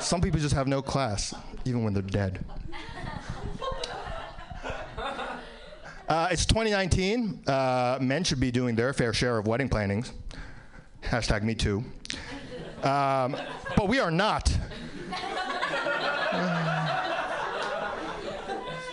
Some 0.00 0.20
people 0.20 0.40
just 0.40 0.54
have 0.54 0.66
no 0.66 0.82
class, 0.82 1.32
even 1.64 1.84
when 1.84 1.92
they're 1.94 2.02
dead. 2.02 2.44
Uh, 6.08 6.28
it's 6.30 6.44
2019. 6.44 7.44
Uh, 7.46 7.98
men 8.00 8.24
should 8.24 8.40
be 8.40 8.50
doing 8.50 8.74
their 8.74 8.92
fair 8.92 9.12
share 9.12 9.38
of 9.38 9.46
wedding 9.46 9.68
plannings. 9.68 10.12
Hashtag 11.02 11.42
me 11.42 11.54
too. 11.54 11.84
Um, 12.82 13.36
but 13.76 13.88
we 13.88 13.98
are 14.00 14.10
not. 14.10 14.56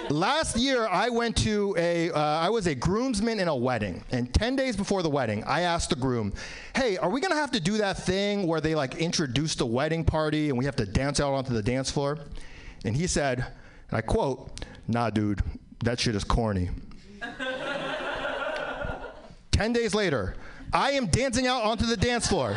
Last 0.09 0.57
year, 0.57 0.87
I 0.87 1.09
went 1.09 1.37
to 1.37 1.75
a. 1.77 2.09
Uh, 2.09 2.19
I 2.19 2.49
was 2.49 2.65
a 2.65 2.73
groomsman 2.73 3.39
in 3.39 3.47
a 3.47 3.55
wedding, 3.55 4.03
and 4.11 4.33
ten 4.33 4.55
days 4.55 4.75
before 4.75 5.03
the 5.03 5.09
wedding, 5.09 5.43
I 5.43 5.61
asked 5.61 5.91
the 5.91 5.95
groom, 5.95 6.33
"Hey, 6.75 6.97
are 6.97 7.09
we 7.09 7.21
gonna 7.21 7.35
have 7.35 7.51
to 7.51 7.59
do 7.59 7.77
that 7.77 7.97
thing 7.97 8.47
where 8.47 8.59
they 8.59 8.73
like 8.73 8.95
introduce 8.95 9.53
the 9.53 9.67
wedding 9.67 10.03
party 10.03 10.49
and 10.49 10.57
we 10.57 10.65
have 10.65 10.75
to 10.77 10.85
dance 10.85 11.19
out 11.19 11.33
onto 11.33 11.53
the 11.53 11.61
dance 11.61 11.91
floor?" 11.91 12.17
And 12.85 12.95
he 12.95 13.05
said, 13.05 13.45
and 13.89 13.97
I 13.97 14.01
quote, 14.01 14.65
"Nah, 14.87 15.11
dude, 15.11 15.43
that 15.83 15.99
shit 15.99 16.15
is 16.15 16.23
corny." 16.23 16.71
Ten 19.51 19.73
days 19.73 19.93
later, 19.93 20.35
I 20.71 20.91
am 20.91 21.07
dancing 21.07 21.47
out 21.47 21.63
onto 21.63 21.85
the 21.85 21.97
dance 21.97 22.27
floor 22.27 22.55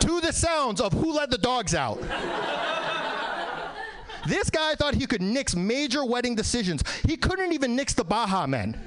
to 0.00 0.20
the 0.20 0.32
sounds 0.32 0.80
of 0.80 0.92
Who 0.92 1.14
Let 1.14 1.30
the 1.30 1.38
Dogs 1.38 1.74
Out. 1.74 2.00
This 4.26 4.50
guy 4.50 4.74
thought 4.76 4.94
he 4.94 5.06
could 5.06 5.20
nix 5.20 5.54
major 5.54 6.04
wedding 6.04 6.34
decisions. 6.34 6.82
He 7.06 7.16
couldn't 7.16 7.52
even 7.52 7.76
nix 7.76 7.92
the 7.92 8.04
Baha 8.04 8.46
Men. 8.46 8.78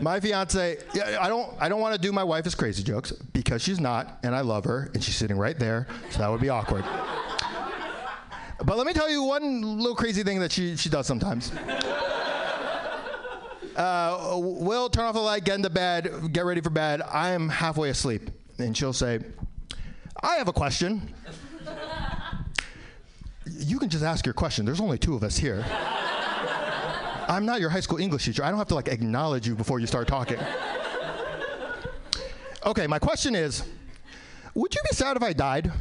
My 0.00 0.18
fiance, 0.18 0.78
I 1.20 1.28
don't, 1.28 1.54
I 1.60 1.68
don't 1.68 1.80
want 1.80 1.94
to 1.94 2.00
do 2.00 2.10
my 2.10 2.24
wife 2.24 2.44
is 2.46 2.56
crazy 2.56 2.82
jokes 2.82 3.12
because 3.12 3.62
she's 3.62 3.78
not, 3.78 4.18
and 4.24 4.34
I 4.34 4.40
love 4.40 4.64
her, 4.64 4.90
and 4.94 5.04
she's 5.04 5.14
sitting 5.14 5.38
right 5.38 5.56
there, 5.56 5.86
so 6.10 6.18
that 6.18 6.30
would 6.30 6.40
be 6.40 6.48
awkward. 6.48 6.84
But 8.64 8.76
let 8.78 8.86
me 8.86 8.92
tell 8.92 9.08
you 9.08 9.22
one 9.22 9.78
little 9.78 9.94
crazy 9.94 10.24
thing 10.24 10.40
that 10.40 10.50
she, 10.50 10.76
she 10.76 10.88
does 10.88 11.06
sometimes. 11.06 11.52
Uh, 13.76 14.34
we'll 14.36 14.90
turn 14.90 15.04
off 15.04 15.14
the 15.14 15.20
light, 15.20 15.44
get 15.44 15.56
into 15.56 15.70
bed, 15.70 16.32
get 16.32 16.44
ready 16.44 16.60
for 16.60 16.70
bed. 16.70 17.00
I 17.02 17.30
am 17.30 17.48
halfway 17.48 17.90
asleep, 17.90 18.30
and 18.58 18.76
she'll 18.76 18.92
say, 18.92 19.20
"I 20.22 20.36
have 20.36 20.48
a 20.48 20.52
question." 20.52 21.14
you 23.46 23.78
can 23.78 23.88
just 23.88 24.04
ask 24.04 24.24
your 24.26 24.34
question. 24.34 24.64
There's 24.64 24.80
only 24.80 24.98
two 24.98 25.14
of 25.14 25.22
us 25.22 25.36
here. 25.36 25.64
I'm 27.28 27.46
not 27.46 27.60
your 27.60 27.70
high 27.70 27.80
school 27.80 27.98
English 27.98 28.24
teacher. 28.24 28.44
I 28.44 28.50
don't 28.50 28.58
have 28.58 28.68
to 28.68 28.74
like 28.74 28.88
acknowledge 28.88 29.46
you 29.46 29.54
before 29.54 29.80
you 29.80 29.86
start 29.86 30.08
talking. 30.08 30.38
Okay, 32.64 32.86
my 32.86 32.98
question 32.98 33.34
is 33.34 33.64
Would 34.54 34.74
you 34.74 34.80
be 34.90 34.94
sad 34.94 35.16
if 35.16 35.22
I 35.22 35.32
died? 35.32 35.72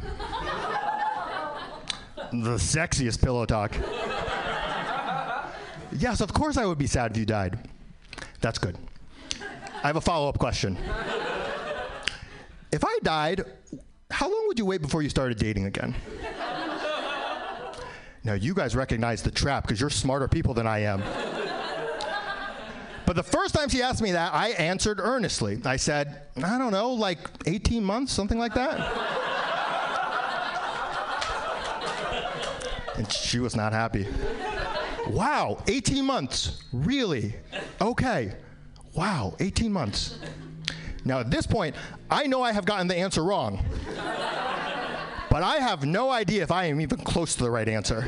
the 2.31 2.55
sexiest 2.55 3.21
pillow 3.21 3.45
talk. 3.45 3.75
yes, 5.91 6.21
of 6.21 6.33
course 6.33 6.55
I 6.57 6.65
would 6.65 6.77
be 6.77 6.87
sad 6.87 7.11
if 7.11 7.17
you 7.17 7.25
died. 7.25 7.59
That's 8.41 8.57
good. 8.57 8.77
I 9.83 9.87
have 9.87 9.95
a 9.95 10.01
follow 10.01 10.27
up 10.27 10.37
question. 10.37 10.77
If 12.71 12.83
I 12.83 12.99
died, 13.03 13.43
how 14.09 14.29
long 14.29 14.47
would 14.47 14.59
you 14.59 14.65
wait 14.65 14.81
before 14.81 15.01
you 15.01 15.09
started 15.09 15.37
dating 15.37 15.65
again? 15.65 15.95
Now, 18.23 18.33
you 18.33 18.53
guys 18.53 18.75
recognize 18.75 19.23
the 19.23 19.31
trap 19.31 19.63
because 19.63 19.81
you're 19.81 19.89
smarter 19.89 20.27
people 20.27 20.53
than 20.53 20.67
I 20.67 20.79
am. 20.79 21.01
but 23.05 23.15
the 23.15 23.23
first 23.23 23.55
time 23.55 23.67
she 23.67 23.81
asked 23.81 24.01
me 24.01 24.11
that, 24.11 24.33
I 24.33 24.49
answered 24.49 24.99
earnestly. 24.99 25.59
I 25.65 25.77
said, 25.77 26.21
I 26.37 26.59
don't 26.59 26.71
know, 26.71 26.93
like 26.93 27.17
18 27.47 27.83
months, 27.83 28.13
something 28.13 28.37
like 28.37 28.53
that. 28.53 28.79
and 32.97 33.11
she 33.11 33.39
was 33.39 33.55
not 33.55 33.73
happy. 33.73 34.05
Wow, 35.09 35.63
18 35.67 36.05
months. 36.05 36.63
Really? 36.71 37.35
Okay. 37.79 38.33
Wow, 38.93 39.35
18 39.39 39.71
months. 39.71 40.19
Now, 41.03 41.19
at 41.19 41.31
this 41.31 41.47
point, 41.47 41.75
I 42.09 42.27
know 42.27 42.43
I 42.43 42.51
have 42.51 42.65
gotten 42.65 42.87
the 42.87 42.95
answer 42.95 43.23
wrong 43.23 43.63
but 45.31 45.43
I 45.43 45.55
have 45.59 45.85
no 45.85 46.09
idea 46.09 46.43
if 46.43 46.51
I 46.51 46.65
am 46.65 46.81
even 46.81 46.99
close 46.99 47.35
to 47.35 47.43
the 47.43 47.49
right 47.49 47.69
answer. 47.69 48.05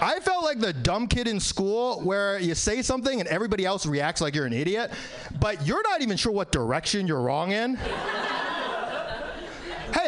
I 0.00 0.18
felt 0.20 0.42
like 0.42 0.58
the 0.58 0.72
dumb 0.72 1.06
kid 1.06 1.28
in 1.28 1.38
school 1.38 2.00
where 2.00 2.38
you 2.38 2.54
say 2.54 2.80
something 2.80 3.20
and 3.20 3.28
everybody 3.28 3.66
else 3.66 3.84
reacts 3.84 4.22
like 4.22 4.34
you're 4.34 4.46
an 4.46 4.54
idiot, 4.54 4.90
but 5.38 5.64
you're 5.66 5.82
not 5.82 6.00
even 6.00 6.16
sure 6.16 6.32
what 6.32 6.50
direction 6.50 7.06
you're 7.06 7.20
wrong 7.20 7.52
in. 7.52 7.76
hey, 7.76 7.84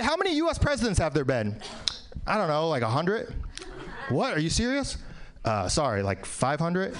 how 0.00 0.16
many 0.16 0.36
US 0.36 0.58
presidents 0.58 0.98
have 0.98 1.12
there 1.12 1.26
been? 1.26 1.60
I 2.26 2.38
don't 2.38 2.48
know, 2.48 2.70
like 2.70 2.82
100? 2.82 3.34
What? 4.08 4.34
Are 4.34 4.40
you 4.40 4.48
serious? 4.48 4.96
Uh, 5.44 5.68
sorry, 5.68 6.02
like 6.02 6.24
500? 6.24 6.96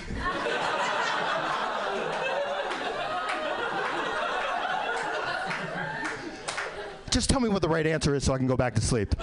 Just 7.11 7.31
tell 7.31 7.41
me 7.41 7.49
what 7.49 7.63
the 7.63 7.69
right 7.69 7.87
answer 7.87 8.15
is 8.15 8.25
so 8.25 8.35
I 8.35 8.39
can 8.39 8.47
go 8.47 8.57
back 8.57 8.75
to 8.75 8.81
sleep. 8.81 9.15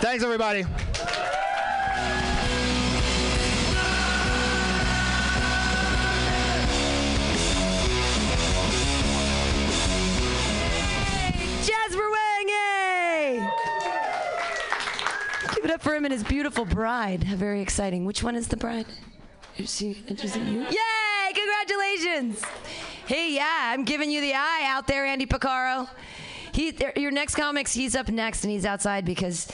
Thanks, 0.00 0.24
everybody. 0.24 0.64
Up 15.72 15.82
for 15.82 15.94
him 15.94 16.04
and 16.04 16.12
his 16.12 16.22
beautiful 16.22 16.64
bride. 16.64 17.24
Very 17.24 17.60
exciting. 17.60 18.04
Which 18.04 18.22
one 18.22 18.36
is 18.36 18.46
the 18.46 18.56
bride? 18.56 18.86
Is 19.56 19.74
she 19.74 20.02
interested 20.06 20.42
in 20.42 20.54
you? 20.54 20.60
Yay! 20.60 21.32
Congratulations! 21.34 22.42
Hey, 23.06 23.34
yeah, 23.34 23.72
I'm 23.72 23.84
giving 23.84 24.10
you 24.10 24.20
the 24.20 24.34
eye 24.34 24.64
out 24.66 24.86
there, 24.86 25.04
Andy 25.04 25.26
Picaro. 25.26 25.88
He, 26.52 26.76
your 26.96 27.10
next 27.10 27.34
comics, 27.34 27.72
he's 27.72 27.96
up 27.96 28.08
next 28.08 28.44
and 28.44 28.52
he's 28.52 28.66
outside 28.66 29.04
because 29.04 29.48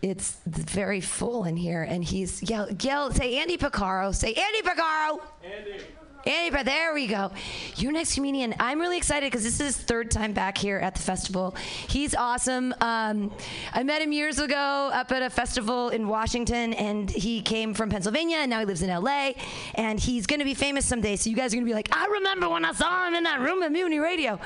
it's 0.00 0.38
very 0.46 1.00
full 1.00 1.44
in 1.44 1.56
here. 1.56 1.82
And 1.82 2.02
he's 2.02 2.42
yell, 2.42 2.70
yell, 2.80 3.12
say 3.12 3.38
Andy 3.38 3.58
Picaro, 3.58 4.14
say 4.14 4.32
Andy 4.34 4.62
Picaro. 4.62 5.20
Andy. 5.44 5.84
Andy, 6.28 6.62
there 6.62 6.92
we 6.92 7.06
go. 7.06 7.30
Your 7.76 7.90
next 7.90 8.14
comedian. 8.14 8.54
I'm 8.60 8.80
really 8.80 8.98
excited 8.98 9.30
because 9.32 9.44
this 9.44 9.60
is 9.60 9.76
his 9.76 9.76
third 9.78 10.10
time 10.10 10.34
back 10.34 10.58
here 10.58 10.76
at 10.76 10.94
the 10.94 11.00
festival. 11.00 11.56
He's 11.88 12.14
awesome. 12.14 12.74
Um, 12.82 13.32
I 13.72 13.82
met 13.82 14.02
him 14.02 14.12
years 14.12 14.38
ago 14.38 14.90
up 14.92 15.10
at 15.10 15.22
a 15.22 15.30
festival 15.30 15.88
in 15.88 16.06
Washington, 16.06 16.74
and 16.74 17.08
he 17.08 17.40
came 17.40 17.72
from 17.72 17.88
Pennsylvania, 17.88 18.38
and 18.38 18.50
now 18.50 18.60
he 18.60 18.66
lives 18.66 18.82
in 18.82 18.90
LA. 18.90 19.32
And 19.74 19.98
he's 19.98 20.26
going 20.26 20.40
to 20.40 20.44
be 20.44 20.52
famous 20.52 20.84
someday. 20.84 21.16
So 21.16 21.30
you 21.30 21.36
guys 21.36 21.54
are 21.54 21.56
going 21.56 21.64
to 21.64 21.70
be 21.70 21.74
like, 21.74 21.88
I 21.96 22.06
remember 22.06 22.50
when 22.50 22.66
I 22.66 22.72
saw 22.72 23.08
him 23.08 23.14
in 23.14 23.24
that 23.24 23.40
room 23.40 23.62
at 23.62 23.72
Mutiny 23.72 23.98
Radio, 23.98 24.38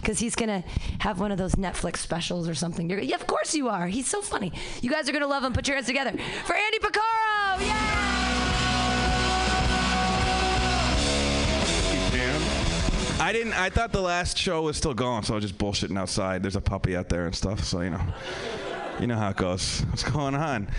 because 0.00 0.18
he's 0.18 0.34
going 0.34 0.48
to 0.48 0.68
have 0.98 1.20
one 1.20 1.30
of 1.30 1.38
those 1.38 1.54
Netflix 1.54 1.98
specials 1.98 2.48
or 2.48 2.54
something. 2.56 2.90
You're, 2.90 2.98
yeah, 2.98 3.14
of 3.14 3.28
course 3.28 3.54
you 3.54 3.68
are. 3.68 3.86
He's 3.86 4.08
so 4.08 4.22
funny. 4.22 4.52
You 4.82 4.90
guys 4.90 5.08
are 5.08 5.12
going 5.12 5.22
to 5.22 5.28
love 5.28 5.44
him. 5.44 5.52
Put 5.52 5.68
your 5.68 5.76
hands 5.76 5.86
together 5.86 6.18
for 6.44 6.56
Andy 6.56 6.78
Picaro. 6.80 8.47
I 13.28 13.32
didn't. 13.32 13.52
I 13.52 13.68
thought 13.68 13.92
the 13.92 14.00
last 14.00 14.38
show 14.38 14.62
was 14.62 14.78
still 14.78 14.94
going, 14.94 15.22
so 15.22 15.34
I 15.34 15.36
was 15.36 15.44
just 15.44 15.58
bullshitting 15.58 15.98
outside. 15.98 16.42
There's 16.42 16.56
a 16.56 16.62
puppy 16.62 16.96
out 16.96 17.10
there 17.10 17.26
and 17.26 17.34
stuff, 17.34 17.62
so 17.62 17.82
you 17.82 17.90
know. 17.90 18.00
You 19.00 19.06
know 19.06 19.16
how 19.16 19.28
it 19.28 19.36
goes. 19.36 19.80
What's 19.90 20.02
going 20.02 20.34
on? 20.34 20.70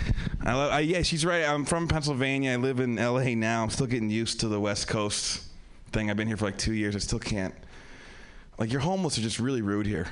I, 0.42 0.54
love, 0.54 0.72
I 0.72 0.80
yeah, 0.80 1.02
she's 1.02 1.24
right. 1.24 1.44
I'm 1.44 1.64
from 1.64 1.86
Pennsylvania. 1.86 2.50
I 2.50 2.56
live 2.56 2.80
in 2.80 2.96
LA 2.96 3.36
now. 3.36 3.62
I'm 3.62 3.70
still 3.70 3.86
getting 3.86 4.10
used 4.10 4.40
to 4.40 4.48
the 4.48 4.58
West 4.58 4.88
Coast 4.88 5.44
thing. 5.92 6.10
I've 6.10 6.16
been 6.16 6.26
here 6.26 6.36
for 6.36 6.46
like 6.46 6.58
two 6.58 6.72
years. 6.72 6.96
I 6.96 6.98
still 6.98 7.20
can't. 7.20 7.54
Like 8.58 8.72
your 8.72 8.80
homeless 8.80 9.16
are 9.16 9.22
just 9.22 9.38
really 9.38 9.62
rude 9.62 9.86
here. 9.86 10.08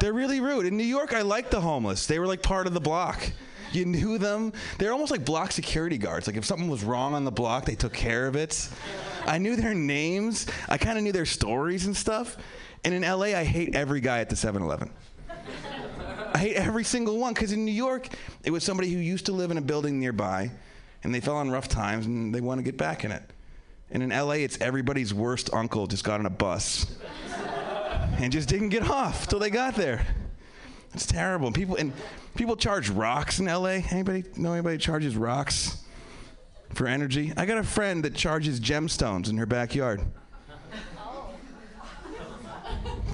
They're 0.00 0.14
really 0.14 0.40
rude. 0.40 0.64
In 0.64 0.78
New 0.78 0.82
York, 0.82 1.12
I 1.12 1.20
like 1.20 1.50
the 1.50 1.60
homeless. 1.60 2.06
They 2.06 2.20
were 2.20 2.26
like 2.26 2.40
part 2.40 2.66
of 2.66 2.72
the 2.72 2.80
block. 2.80 3.32
You 3.72 3.84
knew 3.84 4.16
them. 4.16 4.54
They're 4.78 4.92
almost 4.92 5.10
like 5.10 5.26
block 5.26 5.52
security 5.52 5.98
guards. 5.98 6.26
Like 6.26 6.36
if 6.36 6.46
something 6.46 6.70
was 6.70 6.82
wrong 6.82 7.12
on 7.12 7.24
the 7.24 7.30
block, 7.30 7.66
they 7.66 7.74
took 7.74 7.92
care 7.92 8.26
of 8.26 8.34
it. 8.34 8.70
I 9.26 9.38
knew 9.38 9.56
their 9.56 9.74
names. 9.74 10.46
I 10.68 10.78
kind 10.78 10.98
of 10.98 11.04
knew 11.04 11.12
their 11.12 11.26
stories 11.26 11.86
and 11.86 11.96
stuff. 11.96 12.36
And 12.84 12.94
in 12.94 13.02
LA, 13.02 13.26
I 13.26 13.44
hate 13.44 13.74
every 13.74 14.00
guy 14.00 14.20
at 14.20 14.28
the 14.28 14.36
7 14.36 14.62
Eleven. 14.62 14.90
I 16.34 16.38
hate 16.38 16.56
every 16.56 16.84
single 16.84 17.18
one 17.18 17.34
because 17.34 17.52
in 17.52 17.64
New 17.64 17.72
York, 17.72 18.08
it 18.42 18.50
was 18.50 18.64
somebody 18.64 18.90
who 18.90 18.98
used 18.98 19.26
to 19.26 19.32
live 19.32 19.50
in 19.50 19.58
a 19.58 19.62
building 19.62 20.00
nearby 20.00 20.50
and 21.04 21.14
they 21.14 21.20
fell 21.20 21.36
on 21.36 21.50
rough 21.50 21.68
times 21.68 22.06
and 22.06 22.34
they 22.34 22.40
want 22.40 22.58
to 22.58 22.62
get 22.62 22.76
back 22.76 23.04
in 23.04 23.12
it. 23.12 23.22
And 23.90 24.02
in 24.02 24.08
LA, 24.08 24.32
it's 24.32 24.58
everybody's 24.60 25.12
worst 25.12 25.52
uncle 25.52 25.86
just 25.86 26.04
got 26.04 26.20
on 26.20 26.26
a 26.26 26.30
bus 26.30 26.96
and 28.18 28.32
just 28.32 28.48
didn't 28.48 28.70
get 28.70 28.88
off 28.88 29.28
till 29.28 29.38
they 29.38 29.50
got 29.50 29.74
there. 29.74 30.06
It's 30.94 31.06
terrible. 31.06 31.52
People 31.52 31.76
and 31.76 31.92
people 32.34 32.56
charge 32.56 32.88
rocks 32.88 33.38
in 33.38 33.46
LA. 33.46 33.80
Anybody 33.90 34.24
know 34.36 34.52
anybody 34.54 34.78
charges 34.78 35.16
rocks 35.16 35.81
for 36.74 36.86
energy? 36.86 37.32
I 37.36 37.46
got 37.46 37.58
a 37.58 37.62
friend 37.62 38.04
that 38.04 38.14
charges 38.14 38.60
gemstones 38.60 39.28
in 39.30 39.36
her 39.36 39.46
backyard. 39.46 40.02
Oh. 40.98 41.30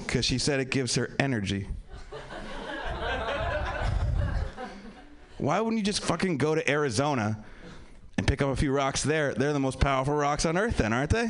Because 0.05 0.25
she 0.25 0.37
said 0.37 0.59
it 0.59 0.69
gives 0.69 0.95
her 0.95 1.15
energy. 1.19 1.67
Why 5.37 5.61
wouldn't 5.61 5.77
you 5.77 5.83
just 5.83 6.03
fucking 6.03 6.37
go 6.37 6.53
to 6.53 6.69
Arizona 6.69 7.43
and 8.17 8.27
pick 8.27 8.41
up 8.41 8.49
a 8.49 8.55
few 8.55 8.73
rocks 8.73 9.03
there? 9.03 9.33
They're 9.33 9.53
the 9.53 9.59
most 9.59 9.79
powerful 9.79 10.13
rocks 10.13 10.45
on 10.45 10.57
earth, 10.57 10.77
then, 10.77 10.91
aren't 10.91 11.11
they? 11.11 11.29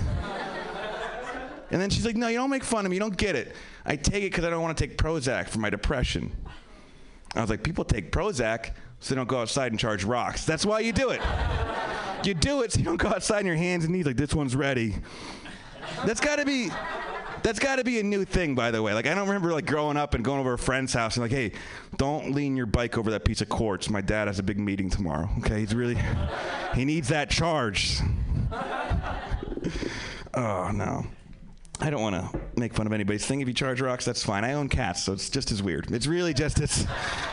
And 1.72 1.80
then 1.80 1.89
she's 1.89 2.06
like, 2.06 2.15
No, 2.15 2.27
you 2.27 2.38
don't 2.38 2.49
make 2.49 2.64
fun 2.64 2.85
of 2.85 2.89
me. 2.89 2.95
You 2.95 3.01
don't 3.01 3.18
get 3.18 3.35
it. 3.35 3.56
I 3.85 3.95
take 3.95 4.23
it 4.23 4.31
because 4.31 4.45
I 4.45 4.49
don't 4.49 4.61
want 4.61 4.76
to 4.77 4.88
take 4.88 4.97
Prozac 4.97 5.47
for 5.47 5.60
my 5.60 5.69
depression. 5.69 6.35
I 7.35 7.41
was 7.41 7.49
like, 7.49 7.64
People 7.64 7.85
take 7.85 8.11
Prozac 8.11 8.72
so 8.99 9.14
they 9.14 9.15
don't 9.15 9.30
go 9.30 9.39
outside 9.39 9.72
and 9.72 9.80
charge 9.80 10.03
rocks. 10.03 10.45
That's 10.45 10.65
why 10.65 10.80
you 10.80 10.91
do 10.91 11.11
it. 11.11 11.22
You 12.24 12.34
do 12.34 12.62
it 12.62 12.74
so 12.74 12.80
you 12.80 12.86
don't 12.86 12.98
go 12.98 13.10
outside 13.10 13.40
on 13.40 13.46
your 13.46 13.56
hands 13.56 13.86
and 13.86 13.94
knees 13.94 14.06
like, 14.06 14.18
This 14.18 14.34
one's 14.34 14.56
ready. 14.56 14.96
That's 16.06 16.20
got 16.20 16.38
to 16.38 16.46
be. 16.46 16.70
That's 17.41 17.60
got 17.60 17.78
to 17.78 17.86
be 17.86 18.02
a 18.02 18.04
new 18.04 18.26
thing, 18.26 18.54
by 18.54 18.70
the 18.70 18.84
way. 18.84 18.94
Like 18.94 19.08
I 19.08 19.14
don't 19.14 19.28
remember 19.28 19.54
like 19.54 19.66
growing 19.66 19.96
up 19.96 20.14
and 20.14 20.26
going 20.26 20.41
over 20.41 20.54
a 20.54 20.58
friend's 20.58 20.91
house 20.94 21.16
and 21.16 21.24
like, 21.24 21.32
hey, 21.32 21.54
don't 21.96 22.34
lean 22.34 22.58
your 22.58 22.66
bike 22.66 22.98
over 22.98 23.12
that 23.12 23.24
piece 23.24 23.40
of 23.40 23.48
quartz. 23.48 23.90
My 23.90 24.02
dad 24.02 24.28
has 24.28 24.40
a 24.40 24.44
big 24.44 24.60
meeting 24.60 24.90
tomorrow. 24.90 25.30
Okay, 25.40 25.62
he's 25.62 25.74
really, 25.74 25.98
he 26.76 26.84
needs 26.84 27.08
that 27.10 27.30
charge. 27.30 28.00
oh 30.34 30.72
no. 30.72 31.06
I 31.82 31.90
don't 31.90 32.02
want 32.02 32.16
to 32.16 32.40
make 32.58 32.74
fun 32.74 32.88
of 32.88 32.94
anybody's 32.94 33.26
thing. 33.26 33.40
If 33.40 33.48
you 33.48 33.54
charge 33.54 33.80
rocks, 33.80 34.04
that's 34.04 34.22
fine. 34.22 34.44
I 34.44 34.52
own 34.54 34.68
cats, 34.68 35.04
so 35.04 35.14
it's 35.14 35.30
just 35.30 35.50
as 35.50 35.64
weird. 35.64 35.90
It's 35.91 36.08
really 36.08 36.34
just 36.34 36.60
it's, 36.60 36.84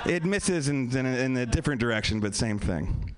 it 0.05 0.25
misses 0.25 0.69
in, 0.69 0.97
in, 0.97 1.05
a, 1.05 1.17
in 1.19 1.37
a 1.37 1.47
different 1.47 1.81
direction, 1.81 2.21
but 2.21 2.33
same 2.33 2.61
thing. 2.61 3.15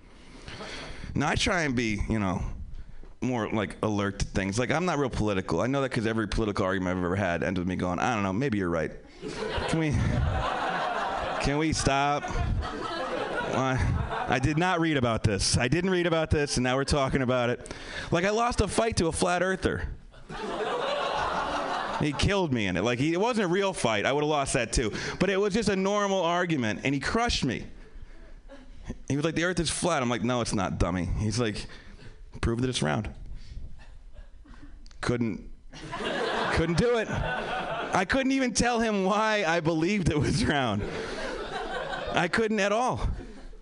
Now 1.15 1.29
I 1.29 1.35
try 1.35 1.63
and 1.63 1.75
be, 1.75 2.01
you 2.09 2.19
know, 2.19 2.43
more 3.21 3.51
like 3.51 3.77
alert 3.83 4.21
to 4.21 4.27
things. 4.27 4.59
Like 4.59 4.71
I'm 4.71 4.85
not 4.85 4.99
real 4.99 5.11
political. 5.11 5.61
I 5.61 5.67
know 5.67 5.83
that 5.83 5.91
because 5.91 6.07
every 6.07 6.29
political 6.29 6.65
argument 6.65 6.99
I've 6.99 7.05
ever 7.05 7.17
had 7.17 7.43
ends 7.43 7.59
with 7.59 7.69
me 7.69 7.77
going, 7.77 7.99
I 7.99 8.15
don't 8.15 8.23
know, 8.23 8.33
maybe 8.33 8.59
you're 8.59 8.71
right. 8.71 8.93
Can 9.69 9.81
we, 9.81 9.91
can 11.43 11.59
we 11.59 11.73
stop? 11.73 12.25
Why? 12.25 13.81
I 14.29 14.39
did 14.39 14.59
not 14.59 14.81
read 14.81 14.97
about 14.97 15.23
this. 15.25 15.57
I 15.57 15.69
didn't 15.69 15.91
read 15.91 16.07
about 16.07 16.31
this, 16.31 16.59
and 16.59 16.65
now 16.65 16.77
we're 16.77 16.85
talking 16.85 17.23
about 17.23 17.51
it. 17.51 17.73
Like 18.11 18.25
I 18.25 18.31
lost 18.31 18.61
a 18.61 18.69
fight 18.69 18.97
to 18.99 19.07
a 19.07 19.13
flat 19.13 19.43
earther. 19.43 19.89
He 22.01 22.13
killed 22.13 22.53
me 22.53 22.67
in 22.67 22.77
it. 22.77 22.85
Like 22.85 22.99
he, 22.99 23.13
it 23.13 23.21
wasn't 23.21 23.47
a 23.47 23.49
real 23.49 23.73
fight. 23.73 24.07
I 24.07 24.13
would 24.13 24.23
have 24.23 24.31
lost 24.31 24.53
that 24.53 24.73
too. 24.73 24.93
But 25.19 25.31
it 25.31 25.41
was 25.41 25.55
just 25.55 25.69
a 25.69 25.77
normal 25.77 26.23
argument, 26.23 26.81
and 26.85 26.95
he 26.95 27.01
crushed 27.01 27.45
me. 27.45 27.65
He 29.09 29.17
was 29.17 29.25
like, 29.25 29.35
"The 29.35 29.45
Earth 29.45 29.61
is 29.61 29.71
flat." 29.71 30.03
I'm 30.03 30.09
like, 30.09 30.23
"No, 30.23 30.41
it's 30.41 30.55
not, 30.55 30.79
dummy." 30.79 31.05
He's 31.19 31.39
like, 31.39 31.67
"Prove 32.41 32.61
that 32.63 32.69
it's 32.71 32.83
round." 32.83 33.11
Couldn't. 35.01 35.49
couldn't 36.53 36.79
do 36.79 36.99
it. 36.99 37.09
I 37.11 38.05
couldn't 38.05 38.33
even 38.33 38.53
tell 38.53 38.81
him 38.81 39.05
why 39.05 39.45
I 39.47 39.61
believed 39.61 40.11
it 40.11 40.19
was 40.19 40.45
round. 40.45 40.83
I 42.13 42.29
couldn't 42.29 42.61
at 42.61 42.73
all. 42.73 43.01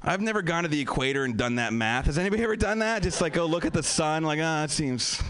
I've 0.02 0.20
never 0.20 0.40
gone 0.40 0.62
to 0.62 0.68
the 0.68 0.80
equator 0.80 1.24
and 1.24 1.36
done 1.36 1.56
that 1.56 1.72
math. 1.72 2.06
Has 2.06 2.16
anybody 2.16 2.42
ever 2.42 2.56
done 2.56 2.78
that? 2.78 3.02
Just 3.02 3.20
like 3.20 3.36
oh, 3.36 3.46
look 3.46 3.64
at 3.64 3.72
the 3.72 3.82
sun, 3.82 4.22
like, 4.22 4.38
ah, 4.42 4.64
it 4.64 4.70
seems. 4.70 5.20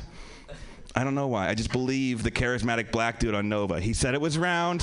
I 0.95 1.05
don't 1.05 1.15
know 1.15 1.27
why. 1.27 1.49
I 1.49 1.55
just 1.55 1.73
believe 1.73 2.23
the 2.23 2.31
charismatic 2.31 2.91
black 2.91 3.19
dude 3.19 3.35
on 3.35 3.49
Nova. 3.49 3.81
He 3.81 3.93
said 3.93 4.15
it 4.15 4.21
was 4.21 4.39
round. 4.39 4.83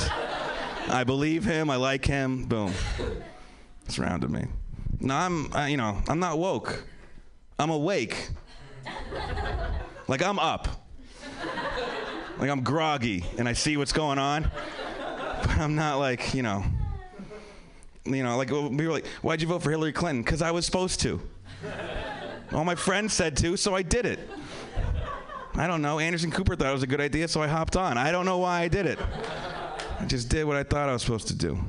I 0.88 1.04
believe 1.04 1.44
him. 1.44 1.70
I 1.70 1.76
like 1.78 2.06
him. 2.06 2.46
Boom. 2.46 2.74
It's 3.86 3.98
round 3.98 4.22
to 4.22 4.28
me. 4.28 4.46
No, 5.04 5.16
I'm, 5.16 5.54
uh, 5.54 5.66
you 5.66 5.76
know, 5.76 6.02
I'm 6.08 6.20
not 6.20 6.40
woke. 6.40 6.86
I'm 7.60 7.70
awake. 7.70 8.30
Like 10.08 10.24
I'm 10.24 10.40
up. 10.40 10.88
Like 12.40 12.50
I'm 12.50 12.64
groggy 12.64 13.26
and 13.38 13.48
I 13.48 13.54
see 13.54 13.76
what's 13.76 13.92
going 13.92 14.18
on. 14.18 14.50
But 15.42 15.58
I'm 15.58 15.76
not 15.76 16.00
like, 16.00 16.34
you 16.34 16.42
know, 16.42 16.64
you 18.06 18.24
know, 18.24 18.38
like 18.38 18.50
we 18.50 18.88
were 18.88 18.94
like, 18.94 19.06
why'd 19.22 19.42
you 19.42 19.48
vote 19.48 19.62
for 19.62 19.72
Hillary 19.72 19.92
Clinton? 19.92 20.24
Because 20.24 20.42
I 20.42 20.52
was 20.52 20.66
supposed 20.66 21.02
to. 21.02 21.22
All 22.54 22.64
my 22.64 22.76
friends 22.76 23.14
said 23.14 23.36
to, 23.38 23.58
so 23.58 23.76
I 23.76 23.82
did 23.82 24.06
it. 24.06 24.20
I 25.56 25.68
don't 25.68 25.82
know. 25.82 26.00
Anderson 26.00 26.32
Cooper 26.32 26.56
thought 26.56 26.70
it 26.70 26.74
was 26.74 26.84
a 26.84 26.88
good 26.88 27.02
idea, 27.02 27.28
so 27.28 27.42
I 27.42 27.48
hopped 27.48 27.76
on. 27.76 27.98
I 27.98 28.12
don't 28.12 28.26
know 28.26 28.38
why 28.38 28.62
I 28.62 28.68
did 28.70 28.86
it. 28.86 29.00
I 30.00 30.06
just 30.06 30.30
did 30.30 30.46
what 30.46 30.56
I 30.56 30.64
thought 30.64 30.90
I 30.90 30.94
was 30.94 31.02
supposed 31.02 31.28
to 31.28 31.36
do. 31.36 31.60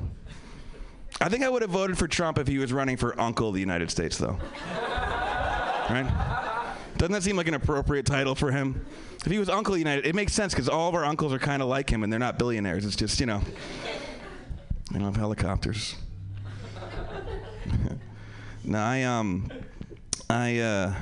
I 1.21 1.29
think 1.29 1.43
I 1.43 1.49
would 1.49 1.61
have 1.61 1.71
voted 1.71 1.97
for 1.97 2.07
Trump 2.07 2.37
if 2.37 2.47
he 2.47 2.57
was 2.57 2.73
running 2.73 2.97
for 2.97 3.19
Uncle 3.19 3.47
of 3.49 3.53
the 3.53 3.59
United 3.59 3.89
States, 3.89 4.17
though. 4.17 4.37
Right? 5.89 6.11
Doesn't 6.97 7.13
that 7.13 7.23
seem 7.23 7.37
like 7.37 7.47
an 7.47 7.53
appropriate 7.53 8.05
title 8.05 8.35
for 8.35 8.51
him? 8.51 8.85
If 9.25 9.31
he 9.31 9.39
was 9.39 9.49
Uncle 9.49 9.77
United, 9.77 10.05
it 10.05 10.15
makes 10.15 10.33
sense 10.33 10.53
because 10.53 10.69
all 10.69 10.89
of 10.89 10.95
our 10.95 11.05
uncles 11.05 11.33
are 11.33 11.39
kind 11.39 11.61
of 11.61 11.67
like 11.67 11.89
him, 11.89 12.03
and 12.03 12.11
they're 12.11 12.19
not 12.19 12.37
billionaires. 12.37 12.85
It's 12.85 12.95
just 12.95 13.19
you 13.19 13.25
know, 13.25 13.41
they 14.91 14.99
don't 14.99 15.07
have 15.07 15.15
helicopters. 15.15 15.95
no, 18.63 18.77
I 18.77 19.03
um, 19.03 19.51
I 20.29 20.59
uh, 20.59 20.93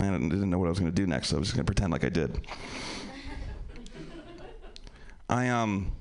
I 0.00 0.04
didn't 0.04 0.50
know 0.50 0.58
what 0.58 0.66
I 0.66 0.70
was 0.70 0.78
going 0.78 0.90
to 0.90 0.94
do 0.94 1.06
next, 1.06 1.28
so 1.28 1.36
I 1.36 1.38
was 1.38 1.48
just 1.48 1.56
going 1.56 1.66
to 1.66 1.72
pretend 1.72 1.92
like 1.92 2.04
I 2.04 2.08
did. 2.08 2.46
I 5.28 5.48
um. 5.48 5.92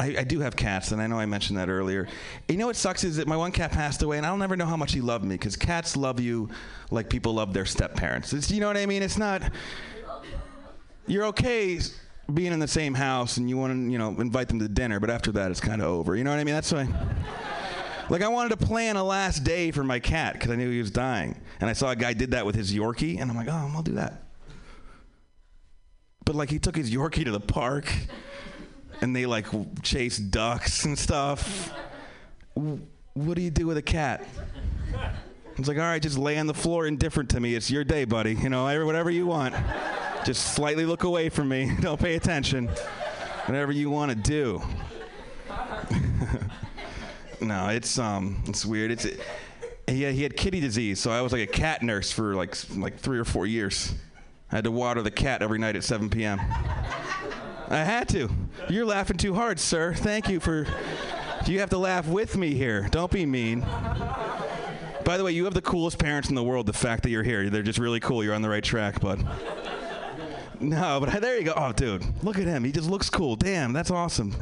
I, 0.00 0.18
I, 0.18 0.24
do 0.24 0.38
have 0.40 0.54
cats, 0.54 0.92
and 0.92 1.02
I 1.02 1.08
know 1.08 1.18
I 1.18 1.26
mentioned 1.26 1.58
that 1.58 1.68
earlier. 1.68 2.06
You 2.48 2.56
know 2.56 2.66
what 2.66 2.76
sucks 2.76 3.02
is 3.02 3.16
that 3.16 3.26
my 3.26 3.36
one 3.36 3.50
cat 3.50 3.72
passed 3.72 4.02
away, 4.02 4.16
and 4.16 4.24
I'll 4.24 4.36
never 4.36 4.56
know 4.56 4.66
how 4.66 4.76
much 4.76 4.92
he 4.92 5.00
loved 5.00 5.24
me 5.24 5.34
because 5.34 5.56
cats 5.56 5.96
love 5.96 6.20
you 6.20 6.50
like 6.92 7.10
people 7.10 7.34
love 7.34 7.52
their 7.52 7.66
step 7.66 7.96
parents. 7.96 8.32
You 8.50 8.60
know 8.60 8.68
what 8.68 8.76
I 8.76 8.86
mean? 8.86 9.02
It's 9.02 9.18
not. 9.18 9.42
You're 11.06 11.26
okay 11.26 11.80
being 12.32 12.52
in 12.52 12.60
the 12.60 12.68
same 12.68 12.94
house, 12.94 13.38
and 13.38 13.48
you 13.48 13.56
want 13.56 13.72
to, 13.72 13.90
you 13.90 13.98
know, 13.98 14.08
invite 14.20 14.48
them 14.48 14.60
to 14.60 14.68
dinner, 14.68 15.00
but 15.00 15.10
after 15.10 15.32
that, 15.32 15.50
it's 15.50 15.60
kind 15.60 15.82
of 15.82 15.88
over. 15.88 16.14
You 16.14 16.22
know 16.22 16.30
what 16.30 16.38
I 16.38 16.44
mean? 16.44 16.54
That's 16.54 16.72
why. 16.72 16.86
Like 18.10 18.22
I 18.22 18.28
wanted 18.28 18.58
to 18.58 18.66
plan 18.66 18.96
a 18.96 19.04
last 19.04 19.44
day 19.44 19.70
for 19.70 19.84
my 19.84 19.98
cat 19.98 20.34
because 20.34 20.50
I 20.50 20.56
knew 20.56 20.70
he 20.70 20.78
was 20.78 20.90
dying, 20.90 21.36
and 21.60 21.68
I 21.68 21.72
saw 21.72 21.90
a 21.90 21.96
guy 21.96 22.14
did 22.14 22.30
that 22.30 22.46
with 22.46 22.54
his 22.54 22.72
Yorkie, 22.72 23.20
and 23.20 23.30
I'm 23.30 23.36
like, 23.36 23.48
oh, 23.48 23.72
I'll 23.74 23.82
do 23.82 23.94
that. 23.94 24.22
But 26.24 26.36
like 26.36 26.50
he 26.50 26.58
took 26.58 26.76
his 26.76 26.90
Yorkie 26.90 27.24
to 27.24 27.30
the 27.30 27.40
park 27.40 27.92
and 29.00 29.14
they 29.14 29.26
like 29.26 29.46
chase 29.82 30.18
ducks 30.18 30.84
and 30.84 30.98
stuff. 30.98 31.72
What 32.54 33.34
do 33.34 33.42
you 33.42 33.50
do 33.50 33.66
with 33.66 33.76
a 33.76 33.82
cat? 33.82 34.26
It's 35.56 35.66
like, 35.66 35.76
all 35.76 35.84
right, 35.84 36.00
just 36.00 36.16
lay 36.18 36.38
on 36.38 36.46
the 36.46 36.54
floor, 36.54 36.86
indifferent 36.86 37.30
to 37.30 37.40
me. 37.40 37.56
It's 37.56 37.68
your 37.70 37.82
day, 37.82 38.04
buddy. 38.04 38.34
You 38.34 38.48
know, 38.48 38.64
whatever 38.84 39.10
you 39.10 39.26
want. 39.26 39.54
Just 40.24 40.54
slightly 40.54 40.86
look 40.86 41.02
away 41.02 41.28
from 41.28 41.48
me. 41.48 41.72
Don't 41.80 42.00
pay 42.00 42.14
attention. 42.14 42.68
Whatever 43.46 43.72
you 43.72 43.90
want 43.90 44.10
to 44.10 44.16
do. 44.16 44.62
no, 47.40 47.68
it's 47.68 47.98
um, 47.98 48.42
it's 48.46 48.64
weird. 48.64 48.90
It's 48.90 49.06
he 49.88 50.02
had, 50.02 50.14
he 50.14 50.22
had 50.22 50.36
kitty 50.36 50.60
disease, 50.60 51.00
so 51.00 51.10
I 51.10 51.22
was 51.22 51.32
like 51.32 51.42
a 51.42 51.46
cat 51.46 51.82
nurse 51.82 52.12
for 52.12 52.34
like 52.34 52.54
like 52.76 52.98
three 52.98 53.18
or 53.18 53.24
four 53.24 53.46
years. 53.46 53.94
I 54.52 54.56
had 54.56 54.64
to 54.64 54.70
water 54.70 55.02
the 55.02 55.10
cat 55.10 55.42
every 55.42 55.58
night 55.58 55.76
at 55.76 55.84
7 55.84 56.08
p.m. 56.08 56.40
I 57.70 57.84
had 57.84 58.08
to. 58.10 58.30
You're 58.68 58.86
laughing 58.86 59.16
too 59.16 59.34
hard, 59.34 59.60
sir. 59.60 59.94
Thank 59.94 60.28
you 60.28 60.40
for. 60.40 60.66
You 61.46 61.60
have 61.60 61.70
to 61.70 61.78
laugh 61.78 62.06
with 62.06 62.36
me 62.36 62.54
here. 62.54 62.88
Don't 62.90 63.10
be 63.10 63.24
mean. 63.24 63.60
By 65.04 65.16
the 65.16 65.24
way, 65.24 65.32
you 65.32 65.44
have 65.44 65.54
the 65.54 65.62
coolest 65.62 65.98
parents 65.98 66.28
in 66.28 66.34
the 66.34 66.42
world. 66.42 66.66
The 66.66 66.72
fact 66.72 67.02
that 67.04 67.10
you're 67.10 67.22
here, 67.22 67.48
they're 67.48 67.62
just 67.62 67.78
really 67.78 68.00
cool. 68.00 68.22
You're 68.22 68.34
on 68.34 68.42
the 68.42 68.48
right 68.48 68.64
track, 68.64 69.00
bud. 69.00 69.26
No, 70.60 70.98
but 71.00 71.20
there 71.20 71.38
you 71.38 71.44
go. 71.44 71.54
Oh, 71.56 71.72
dude, 71.72 72.04
look 72.22 72.38
at 72.38 72.44
him. 72.44 72.64
He 72.64 72.72
just 72.72 72.90
looks 72.90 73.08
cool. 73.08 73.36
Damn, 73.36 73.72
that's 73.72 73.90
awesome. 73.90 74.34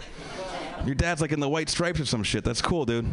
Your 0.85 0.95
dad's 0.95 1.21
like 1.21 1.33
in 1.33 1.41
the 1.41 1.49
white 1.49 1.69
stripes 1.69 2.01
or 2.01 2.07
some 2.07 2.23
shit. 2.23 2.43
That's 2.45 2.63
cool, 2.63 2.85
dude. 2.87 3.07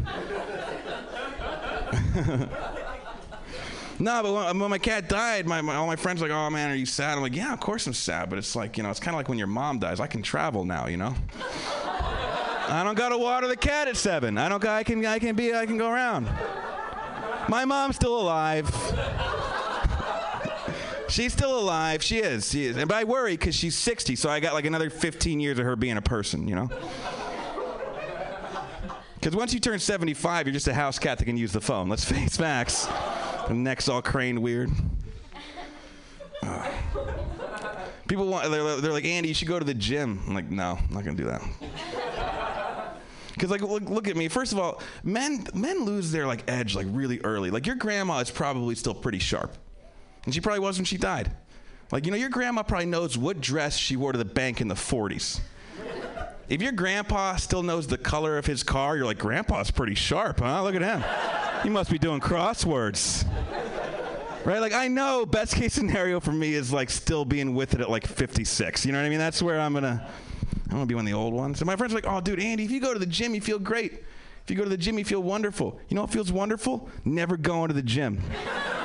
No, 3.99 4.24
but 4.24 4.34
when, 4.34 4.60
when, 4.60 4.70
my 4.70 4.78
cat 4.78 5.07
died, 5.07 5.48
my, 5.48 5.61
my, 5.61 5.76
all 5.76 5.88
my 5.88 5.95
friends 5.95 6.22
were 6.22 6.28
like, 6.28 6.36
"Oh 6.36 6.49
man, 6.49 6.72
are 6.72 6.76
you 6.76 6.86
sad?" 6.86 7.15
I'm 7.15 7.22
like, 7.22 7.36
"Yeah, 7.36 7.53
of 7.53 7.60
course 7.60 7.86
I'm 7.86 7.94
sad." 7.94 8.30
But 8.30 8.40
it's 8.40 8.56
like, 8.56 8.78
you 8.78 8.84
know, 8.84 8.90
it's 8.90 8.99
kind 8.99 9.14
of 9.14 9.20
like 9.20 9.30
when 9.30 9.38
your 9.38 9.48
mom 9.48 9.80
dies. 9.80 9.99
I 9.99 10.07
can 10.07 10.22
travel 10.22 10.65
now, 10.65 10.88
you 10.88 10.98
know. 10.98 11.15
I 12.68 12.82
don't 12.84 12.98
gotta 12.98 13.18
water 13.18 13.48
the 13.48 13.57
cat 13.57 13.88
at 13.88 13.98
seven. 13.98 14.38
I 14.38 14.49
don't. 14.49 14.64
I 14.65 14.84
can. 14.84 15.06
I 15.06 15.20
can 15.20 15.36
be. 15.36 15.53
I 15.53 15.65
can 15.65 15.78
go 15.78 15.90
around. 15.90 16.30
My 17.49 17.65
mom's 17.65 17.95
still 17.95 18.20
alive. 18.20 18.70
She's 21.10 21.32
still 21.32 21.60
alive. 21.60 22.02
She 22.02 22.18
is. 22.18 22.49
She 22.49 22.65
is. 22.65 22.78
And 22.78 22.88
but 22.88 22.98
I 22.98 23.03
worry 23.03 23.34
because 23.34 23.53
she's 23.53 23.78
60, 23.78 24.15
so 24.15 24.30
I 24.30 24.40
got 24.40 24.56
like 24.56 24.65
another 24.65 24.90
15 24.90 25.40
years 25.40 25.60
of 25.60 25.65
her 25.65 25.76
being 25.76 25.98
a 25.98 26.02
person. 26.02 26.48
You 26.48 26.56
know. 26.56 26.70
Because 29.15 29.36
once 29.36 29.53
you 29.53 29.60
turn 29.60 29.80
75, 29.80 30.48
you're 30.48 30.53
just 30.53 30.68
a 30.68 30.74
house 30.74 30.99
cat 30.99 31.18
that 31.20 31.26
can 31.26 31.38
use 31.38 31.53
the 31.53 31.61
phone. 31.61 31.88
Let's 31.88 32.03
face 32.03 32.36
facts. 32.36 32.88
The 33.48 33.53
neck's 33.53 33.90
all 33.90 34.02
craned 34.02 34.40
weird. 34.40 34.70
Uh, 36.41 36.72
People 38.07 38.28
want, 38.28 38.49
they're, 38.52 38.78
they're 38.78 38.91
like, 38.91 39.06
Andy, 39.06 39.30
you 39.30 39.34
should 39.34 39.48
go 39.48 39.57
to 39.57 39.65
the 39.65 39.74
gym. 39.74 40.22
I'm 40.28 40.36
like, 40.36 40.52
no, 40.52 40.78
I'm 40.78 40.94
not 40.94 41.03
gonna 41.03 41.18
do 41.18 41.26
that. 41.26 41.41
Because 43.34 43.49
like, 43.49 43.61
look, 43.61 43.90
look 43.90 44.07
at 44.07 44.15
me. 44.15 44.28
First 44.28 44.52
of 44.52 44.60
all, 44.60 44.82
men 45.03 45.45
men 45.53 45.86
lose 45.86 46.11
their 46.11 46.28
like 46.28 46.44
edge 46.48 46.76
like 46.76 46.88
really 46.91 47.20
early. 47.24 47.49
Like 47.49 47.65
your 47.65 47.76
grandma 47.76 48.20
is 48.20 48.30
probably 48.30 48.76
still 48.76 48.94
pretty 48.94 49.20
sharp, 49.20 49.57
and 50.26 50.34
she 50.34 50.40
probably 50.40 50.60
was 50.60 50.78
when 50.78 50.86
she 50.86 50.98
died. 50.98 51.32
Like 51.91 52.06
you 52.06 52.11
know, 52.11 52.18
your 52.18 52.30
grandma 52.30 52.64
probably 52.64 52.86
knows 52.86 53.18
what 53.18 53.41
dress 53.41 53.76
she 53.76 53.95
wore 53.95 54.11
to 54.11 54.18
the 54.18 54.26
bank 54.26 54.61
in 54.61 54.68
the 54.68 54.76
40s. 54.76 55.40
If 56.54 56.62
your 56.62 56.72
grandpa 56.72 57.38
still 57.38 57.64
knows 57.64 57.88
the 57.88 57.98
color 57.98 58.38
of 58.38 58.46
his 58.46 58.62
car, 58.62 58.96
you're 58.96 59.08
like, 59.08 59.18
Grandpa's 59.18 59.72
pretty 59.72 59.96
sharp, 59.96 60.40
huh? 60.40 60.62
Look 60.62 60.76
at 60.76 60.84
him. 60.84 61.04
He 61.64 61.70
must 61.70 61.90
be 61.90 61.98
doing 61.98 62.20
crosswords. 62.20 63.26
Right? 64.46 64.60
Like, 64.60 64.72
I 64.72 64.88
know 64.88 65.26
best 65.26 65.56
case 65.56 65.74
scenario 65.74 66.20
for 66.20 66.32
me 66.32 66.54
is 66.54 66.72
like 66.72 66.92
still 66.92 67.26
being 67.26 67.56
with 67.56 67.74
it 67.74 67.82
at 67.82 67.90
like 67.90 68.06
56. 68.06 68.86
You 68.86 68.92
know 68.92 69.00
what 69.00 69.06
I 69.08 69.10
mean? 69.10 69.18
That's 69.18 69.42
where 69.42 69.60
I'm 69.60 69.74
gonna, 69.74 70.08
I'm 70.66 70.74
gonna 70.74 70.86
be 70.86 70.94
one 70.94 71.08
of 71.08 71.12
the 71.12 71.18
old 71.18 71.34
ones. 71.34 71.60
And 71.60 71.66
my 71.66 71.76
friends 71.76 71.92
are 71.92 71.96
like, 71.96 72.08
oh, 72.08 72.22
dude, 72.22 72.40
Andy, 72.40 72.66
if 72.66 72.70
you 72.70 72.80
go 72.80 72.94
to 72.94 73.00
the 73.00 73.08
gym, 73.08 73.34
you 73.34 73.42
feel 73.42 73.58
great. 73.58 73.94
If 74.44 74.52
you 74.52 74.56
go 74.56 74.64
to 74.64 74.70
the 74.70 74.78
gym, 74.78 75.00
you 75.00 75.06
feel 75.06 75.24
wonderful. 75.24 75.80
You 75.90 75.96
know 75.96 76.02
what 76.02 76.12
feels 76.12 76.32
wonderful? 76.32 76.88
Never 77.04 77.36
going 77.36 77.70
to 77.70 77.74
the 77.74 77.82
gym. 77.82 78.22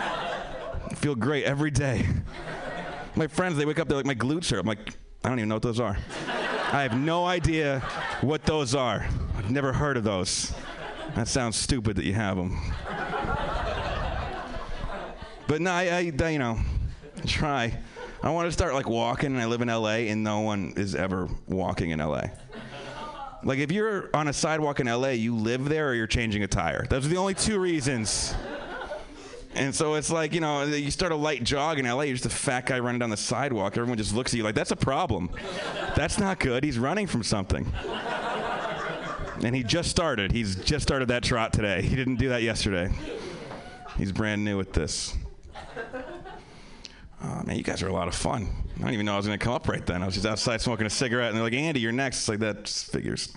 Feel 0.95 1.15
great 1.15 1.45
every 1.45 1.70
day. 1.70 2.07
My 3.15 3.27
friends, 3.27 3.59
they 3.59 3.66
wake 3.66 3.78
up, 3.78 3.89
they're 3.89 3.99
like, 3.99 4.07
my 4.07 4.15
glutes 4.15 4.51
hurt. 4.51 4.61
I'm 4.61 4.66
like, 4.66 4.97
I 5.24 5.28
don't 5.28 5.39
even 5.39 5.49
know 5.49 5.57
what 5.57 5.62
those 5.62 5.81
are. 5.81 5.99
I 6.73 6.82
have 6.82 6.97
no 6.97 7.27
idea 7.27 7.81
what 8.20 8.45
those 8.45 8.74
are. 8.74 9.07
I've 9.36 9.51
never 9.51 9.73
heard 9.73 9.97
of 9.97 10.05
those. 10.05 10.53
That 11.16 11.28
sounds 11.28 11.57
stupid 11.57 11.97
that 11.97 12.05
you 12.05 12.15
have 12.15 12.36
them. 12.36 12.59
But 15.49 15.62
no, 15.62 15.70
I, 15.70 15.85
I 15.86 16.01
you 16.01 16.39
know, 16.39 16.59
try. 17.27 17.77
I 18.23 18.31
want 18.31 18.47
to 18.49 18.53
start 18.53 18.74
like 18.74 18.89
walking, 18.89 19.32
and 19.32 19.40
I 19.40 19.47
live 19.47 19.62
in 19.62 19.69
LA, 19.69 20.09
and 20.11 20.23
no 20.23 20.40
one 20.40 20.74
is 20.77 20.95
ever 20.95 21.28
walking 21.47 21.90
in 21.90 22.01
LA. 22.01 22.24
Like 23.43 23.59
if 23.59 23.73
you're 23.73 24.11
on 24.15 24.28
a 24.28 24.32
sidewalk 24.32 24.81
in 24.81 24.86
LA, 24.86 25.11
you 25.11 25.35
live 25.35 25.69
there 25.69 25.90
or 25.90 25.95
you're 25.95 26.07
changing 26.07 26.43
a 26.43 26.49
tire. 26.49 26.86
Those 26.89 27.07
are 27.07 27.09
the 27.09 27.16
only 27.16 27.35
two 27.35 27.59
reasons. 27.59 28.35
And 29.59 29.74
so 29.74 29.94
it's 29.94 30.10
like, 30.10 30.32
you 30.32 30.40
know, 30.40 30.62
you 30.62 30.90
start 30.93 31.10
a 31.10 31.16
light 31.16 31.43
jog 31.43 31.80
in 31.80 31.85
LA, 31.85 32.02
you're 32.02 32.14
just 32.14 32.26
a 32.26 32.30
fat 32.30 32.66
guy 32.66 32.78
running 32.78 33.01
down 33.01 33.10
the 33.10 33.16
sidewalk. 33.16 33.76
Everyone 33.76 33.98
just 33.98 34.14
looks 34.14 34.32
at 34.32 34.36
you 34.36 34.44
like, 34.44 34.55
that's 34.55 34.70
a 34.70 34.76
problem. 34.76 35.30
That's 35.97 36.16
not 36.16 36.39
good. 36.39 36.62
He's 36.62 36.78
running 36.78 37.09
from 37.09 37.24
something. 37.24 37.66
And 39.43 39.55
he 39.55 39.64
just 39.64 39.90
started. 39.90 40.30
He's 40.30 40.55
just 40.55 40.85
started 40.85 41.09
that 41.09 41.24
trot 41.24 41.52
today. 41.52 41.82
He 41.82 41.97
didn't 41.97 42.16
do 42.16 42.28
that 42.28 42.43
yesterday. 42.43 42.90
He's 43.97 44.12
brand 44.12 44.44
new 44.44 44.60
at 44.60 44.72
this. 44.72 45.16
Oh, 47.20 47.43
man, 47.44 47.56
you 47.56 47.64
guys 47.64 47.82
are 47.82 47.89
a 47.89 47.93
lot 47.93 48.06
of 48.06 48.14
fun. 48.14 48.48
I 48.76 48.80
don't 48.82 48.93
even 48.93 49.06
know 49.06 49.14
I 49.14 49.16
was 49.16 49.26
going 49.26 49.36
to 49.36 49.44
come 49.44 49.55
up 49.55 49.66
right 49.66 49.85
then. 49.85 50.05
I 50.05 50.06
was 50.06 50.14
just 50.14 50.26
outside 50.26 50.60
smoking 50.60 50.86
a 50.86 50.90
cigarette, 50.90 51.30
and 51.30 51.36
they're 51.36 51.43
like, 51.43 51.52
Andy, 51.52 51.80
you're 51.80 51.90
next. 51.90 52.18
It's 52.20 52.28
like, 52.28 52.39
that 52.39 52.68
figures. 52.68 53.36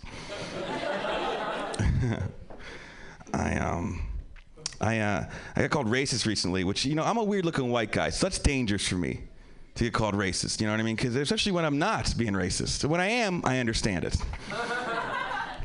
I, 3.33 3.55
um, 3.55 4.03
I, 4.81 4.99
uh, 4.99 5.29
I 5.55 5.61
got 5.61 5.69
called 5.69 5.87
racist 5.87 6.25
recently, 6.25 6.63
which, 6.63 6.85
you 6.85 6.95
know, 6.95 7.03
I'm 7.03 7.17
a 7.17 7.23
weird 7.23 7.45
looking 7.45 7.69
white 7.71 7.91
guy, 7.91 8.09
so 8.09 8.25
that's 8.25 8.39
dangerous 8.39 8.87
for 8.87 8.95
me 8.95 9.21
to 9.75 9.83
get 9.83 9.93
called 9.93 10.15
racist. 10.15 10.59
You 10.59 10.65
know 10.65 10.73
what 10.73 10.79
I 10.79 10.83
mean? 10.83 10.95
Because 10.95 11.15
especially 11.15 11.51
when 11.51 11.65
I'm 11.65 11.77
not 11.77 12.13
being 12.17 12.33
racist. 12.33 12.83
When 12.85 12.99
I 12.99 13.07
am, 13.07 13.43
I 13.45 13.59
understand 13.59 14.05
it. 14.05 14.17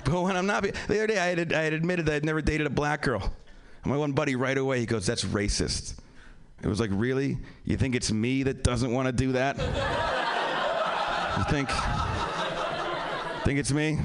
but 0.05 0.23
when 0.23 0.37
I'm 0.37 0.47
not, 0.47 0.63
be- 0.63 0.73
the 0.87 0.99
other 0.99 1.07
day 1.07 1.19
I 1.19 1.27
had, 1.29 1.53
I 1.55 1.63
had 1.63 1.73
admitted 1.73 2.07
that 2.07 2.17
I'd 2.17 2.25
never 2.27 2.43
dated 2.43 2.67
a 2.67 2.71
black 2.71 3.03
girl. 3.03 3.23
And 3.83 3.93
my 3.93 3.97
one 3.97 4.13
buddy 4.13 4.37
right 4.37 4.57
away, 4.57 4.81
he 4.81 4.87
goes, 4.87 5.07
that's 5.07 5.25
racist. 5.25 5.95
It 6.63 6.69
was 6.69 6.79
like, 6.79 6.91
really? 6.93 7.39
You 7.65 7.79
think 7.79 7.95
it's 7.95 8.13
me 8.13 8.43
that 8.43 8.63
doesn't 8.63 8.93
want 8.93 9.07
to 9.07 9.13
do 9.13 9.33
that? 9.33 9.57
you 11.39 11.45
think? 11.45 11.71
Think 13.45 13.59
it's 13.59 13.73
me? 13.73 13.99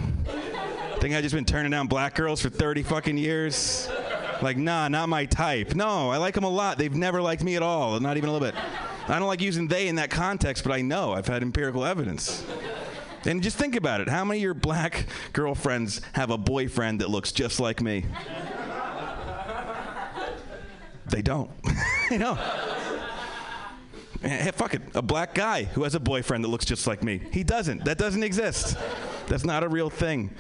Think 1.00 1.16
I've 1.16 1.24
just 1.24 1.36
been 1.36 1.46
turning 1.46 1.72
down 1.72 1.88
black 1.88 2.16
girls 2.16 2.42
for 2.42 2.50
30 2.50 2.84
fucking 2.84 3.18
years? 3.18 3.90
Like, 4.42 4.58
nah, 4.58 4.88
not 4.88 5.10
my 5.10 5.26
type. 5.26 5.76
No, 5.76 6.10
I 6.10 6.18
like 6.18 6.34
them 6.34 6.44
a 6.44 6.50
lot. 6.50 6.78
They've 6.78 6.94
never 6.94 7.22
liked 7.22 7.44
me 7.44 7.56
at 7.56 7.62
all, 7.62 8.00
not 8.00 8.18
even 8.18 8.30
a 8.30 8.34
little 8.34 8.48
bit. 8.48 8.56
I 9.08 9.20
don't 9.20 9.28
like 9.28 9.42
using 9.42 9.68
they 9.68 9.88
in 9.88 9.96
that 9.96 10.10
context, 10.10 10.64
but 10.64 10.72
I 10.74 10.82
know. 10.82 11.14
I've 11.14 11.28
had 11.28 11.42
empirical 11.42 11.86
evidence. 11.86 12.46
And 13.26 13.44
just 13.44 13.58
think 13.58 13.76
about 13.76 14.02
it. 14.02 14.10
How 14.10 14.26
many 14.26 14.40
of 14.40 14.44
your 14.44 14.54
black 14.54 15.06
girlfriends 15.32 16.02
have 16.14 16.32
a 16.32 16.38
boyfriend 16.38 17.02
that 17.02 17.10
looks 17.10 17.32
just 17.32 17.60
like 17.60 17.82
me? 17.82 18.06
They 21.10 21.22
don't. 21.22 21.52
they 22.10 22.18
don't. 22.18 22.40
Hey, 24.22 24.52
fuck 24.54 24.74
it. 24.74 24.82
A 24.96 25.02
black 25.02 25.34
guy 25.34 25.64
who 25.64 25.84
has 25.84 25.96
a 25.96 26.00
boyfriend 26.00 26.44
that 26.44 26.48
looks 26.48 26.66
just 26.66 26.88
like 26.88 27.04
me. 27.04 27.22
He 27.32 27.44
doesn't. 27.44 27.86
That 27.86 27.98
doesn't 27.98 28.24
exist. 28.24 28.78
That's 29.28 29.44
not 29.44 29.64
a 29.64 29.70
real 29.70 29.90
thing. 29.90 30.34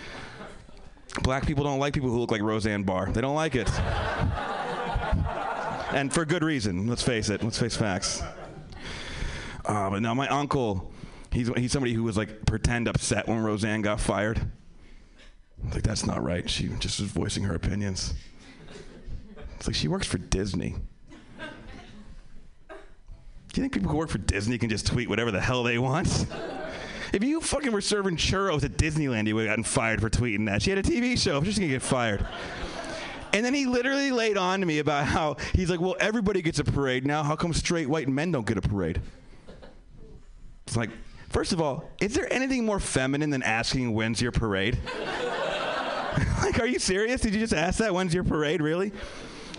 Black 1.24 1.46
people 1.46 1.64
don't 1.64 1.80
like 1.80 1.94
people 1.94 2.10
who 2.10 2.20
look 2.20 2.32
like 2.32 2.42
Roseanne 2.42 2.84
Barr. 2.84 3.12
They 3.12 3.22
don't 3.22 3.36
like 3.36 3.56
it. 3.56 3.70
and 5.94 6.12
for 6.12 6.26
good 6.26 6.44
reason. 6.44 6.88
Let's 6.88 7.04
face 7.04 7.30
it. 7.30 7.44
Let's 7.44 7.60
face 7.60 7.76
facts. 7.76 8.22
Uh, 9.66 9.90
but 9.90 10.02
now 10.02 10.14
my 10.14 10.28
uncle, 10.30 10.92
he's 11.32 11.50
he's 11.58 11.72
somebody 11.72 11.94
who 11.94 12.04
was 12.04 12.18
like 12.18 12.46
pretend 12.46 12.88
upset 12.88 13.28
when 13.28 13.40
Roseanne 13.40 13.82
got 13.82 14.00
fired. 14.00 14.42
Like 15.72 15.84
that's 15.84 16.06
not 16.06 16.24
right. 16.24 16.50
She 16.50 16.68
just 16.80 17.00
was 17.00 17.10
voicing 17.10 17.44
her 17.44 17.54
opinions. 17.54 18.14
It's 19.58 19.68
like 19.68 19.76
she 19.76 19.88
works 19.88 20.08
for 20.08 20.18
Disney. 20.18 20.76
Do 23.54 23.60
you 23.60 23.64
think 23.64 23.74
people 23.74 23.92
who 23.92 23.98
work 23.98 24.10
for 24.10 24.18
Disney 24.18 24.58
can 24.58 24.70
just 24.70 24.88
tweet 24.88 25.10
whatever 25.10 25.30
the 25.30 25.42
hell 25.42 25.62
they 25.62 25.78
want? 25.78 26.26
If 27.14 27.24
you 27.24 27.42
fucking 27.42 27.72
were 27.72 27.82
serving 27.82 28.18
churros 28.18 28.64
at 28.64 28.72
Disneyland, 28.72 29.28
you 29.28 29.36
would 29.36 29.46
have 29.46 29.52
gotten 29.52 29.64
fired 29.64 30.02
for 30.02 30.10
tweeting 30.10 30.46
that. 30.46 30.62
She 30.62 30.70
had 30.70 30.80
a 30.80 30.84
TV 30.84 31.18
show. 31.18 31.38
I'm 31.38 31.44
just 31.44 31.58
gonna 31.58 31.70
get 31.70 31.82
fired. 31.82 32.26
And 33.34 33.46
then 33.46 33.54
he 33.54 33.66
literally 33.66 34.12
laid 34.12 34.38
on 34.38 34.60
to 34.60 34.66
me 34.66 34.80
about 34.80 35.06
how 35.06 35.38
he's 35.54 35.70
like, 35.70 35.80
well, 35.80 35.96
everybody 36.00 36.42
gets 36.42 36.60
a 36.60 36.64
parade 36.64 37.06
now. 37.06 37.24
How 37.24 37.36
come 37.36 37.54
straight 37.54 37.88
white 37.88 38.10
men 38.10 38.32
don't 38.32 38.46
get 38.46 38.58
a 38.58 38.62
parade? 38.62 39.02
It's 40.68 40.76
like, 40.76 40.90
first 41.30 41.54
of 41.54 41.62
all, 41.62 41.90
is 42.02 42.14
there 42.14 42.32
anything 42.32 42.66
more 42.66 42.80
feminine 42.80 43.30
than 43.30 43.44
asking 43.44 43.94
when's 43.94 44.22
your 44.22 44.32
parade? 44.32 44.78
like, 46.42 46.60
are 46.60 46.68
you 46.68 46.80
serious? 46.80 47.22
Did 47.22 47.34
you 47.34 47.40
just 47.40 47.54
ask 47.54 47.80
that? 47.80 47.94
When's 47.94 48.14
your 48.14 48.24
parade? 48.24 48.62
Really? 48.62 48.92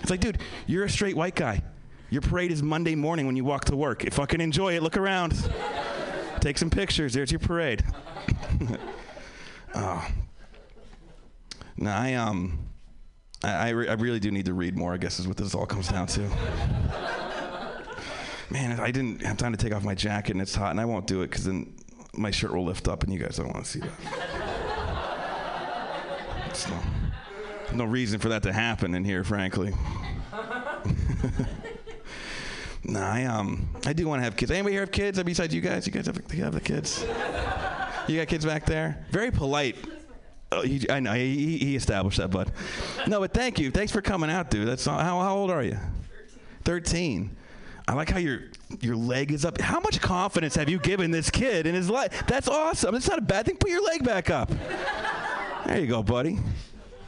It's 0.01 0.11
like, 0.11 0.20
dude, 0.20 0.39
you're 0.66 0.85
a 0.85 0.91
straight 0.91 1.16
white 1.16 1.35
guy. 1.35 1.62
Your 2.11 2.23
parade 2.23 2.53
is 2.53 2.62
Monday 2.62 2.95
morning 2.95 3.27
when 3.27 3.37
you 3.37 3.45
walk 3.45 3.65
to 3.66 3.77
work. 3.77 4.05
Fucking 4.11 4.41
enjoy 4.41 4.77
it. 4.77 4.83
Look 4.83 4.99
around. 4.99 5.33
Take 6.43 6.59
some 6.59 6.70
pictures. 6.70 7.14
There's 7.14 7.31
your 7.31 7.39
parade. 7.39 7.85
oh. 9.77 10.09
No, 11.77 11.90
I 11.93 12.14
um, 12.14 12.59
I 13.44 13.51
I, 13.51 13.69
re- 13.69 13.89
I 13.89 13.93
really 13.93 14.19
do 14.19 14.32
need 14.32 14.47
to 14.47 14.55
read 14.55 14.77
more. 14.77 14.93
I 14.93 14.97
guess 14.97 15.20
is 15.20 15.28
what 15.28 15.36
this 15.36 15.55
all 15.55 15.66
comes 15.66 15.86
down 15.86 16.09
to. 16.09 16.28
Man, 18.51 18.81
I 18.81 18.90
didn't 18.90 19.23
have 19.23 19.36
time 19.36 19.52
to 19.52 19.56
take 19.56 19.73
off 19.73 19.85
my 19.85 19.94
jacket 19.94 20.32
and 20.32 20.43
it's 20.43 20.52
hot, 20.52 20.73
and 20.73 20.81
I 20.81 20.85
won't 20.85 21.06
do 21.06 21.23
it 21.23 21.31
because 21.31 21.44
then 21.44 21.77
my 22.12 22.32
shirt 22.32 22.52
will 22.52 22.64
lift 22.64 22.89
up, 22.89 23.05
and 23.05 23.12
you 23.12 23.20
guys 23.20 23.36
don't 23.36 23.52
want 23.52 23.64
to 23.64 23.70
see 23.70 23.81
that. 23.81 23.90
No, 27.70 27.85
no 27.85 27.85
reason 27.85 28.19
for 28.19 28.31
that 28.31 28.43
to 28.43 28.52
happen 28.52 28.97
in 28.97 29.05
here, 29.05 29.23
frankly. 29.23 29.73
No, 32.85 33.01
I 33.01 33.25
um, 33.25 33.69
I 33.87 33.93
do 33.93 34.09
want 34.09 34.21
to 34.21 34.25
have 34.25 34.37
kids. 34.37 34.51
Anybody 34.51 34.75
here 34.75 34.83
have 34.83 34.91
kids? 34.91 35.23
Besides 35.23 35.55
you 35.55 35.61
guys, 35.61 35.87
you 35.87 35.93
guys 35.93 36.07
have, 36.07 36.21
you 36.33 36.43
have 36.43 36.55
the 36.55 36.61
kids. 36.61 37.05
You 38.09 38.19
got 38.19 38.27
kids 38.27 38.45
back 38.45 38.67
there. 38.67 39.05
Very 39.11 39.31
polite. 39.31 39.77
Oh, 40.51 40.63
he, 40.63 40.85
I 40.91 41.01
know 41.01 41.13
he, 41.15 41.59
he 41.59 41.77
established 41.77 42.19
that, 42.19 42.31
bud. 42.31 42.53
No, 43.07 43.21
but 43.21 43.33
thank 43.33 43.59
you. 43.59 43.71
Thanks 43.71 43.93
for 43.93 44.03
coming 44.03 44.29
out, 44.31 44.51
dude. 44.51 44.67
That's 44.67 44.85
how, 44.85 44.99
how 44.99 45.37
old 45.37 45.51
are 45.51 45.63
you? 45.63 45.79
Thirteen. 46.65 47.37
I 47.87 47.95
like 47.95 48.11
how 48.11 48.19
your 48.19 48.41
your 48.81 48.97
leg 48.97 49.33
is 49.33 49.45
up. 49.45 49.61
How 49.61 49.81
much 49.81 50.01
confidence 50.01 50.57
have 50.57 50.69
you 50.69 50.79
given 50.79 51.11
this 51.11 51.31
kid 51.31 51.67
in 51.67 51.75
his 51.75 51.89
life? 51.89 52.25
That's 52.27 52.49
awesome. 52.49 52.95
It's 52.95 53.09
not 53.09 53.19
a 53.19 53.23
bad 53.23 53.47
thing. 53.47 53.57
Put 53.57 53.71
your 53.71 53.85
leg 53.85 54.05
back 54.05 54.29
up. 54.29 54.51
There 55.67 55.79
you 55.79 55.87
go, 55.87 56.03
buddy. 56.03 56.39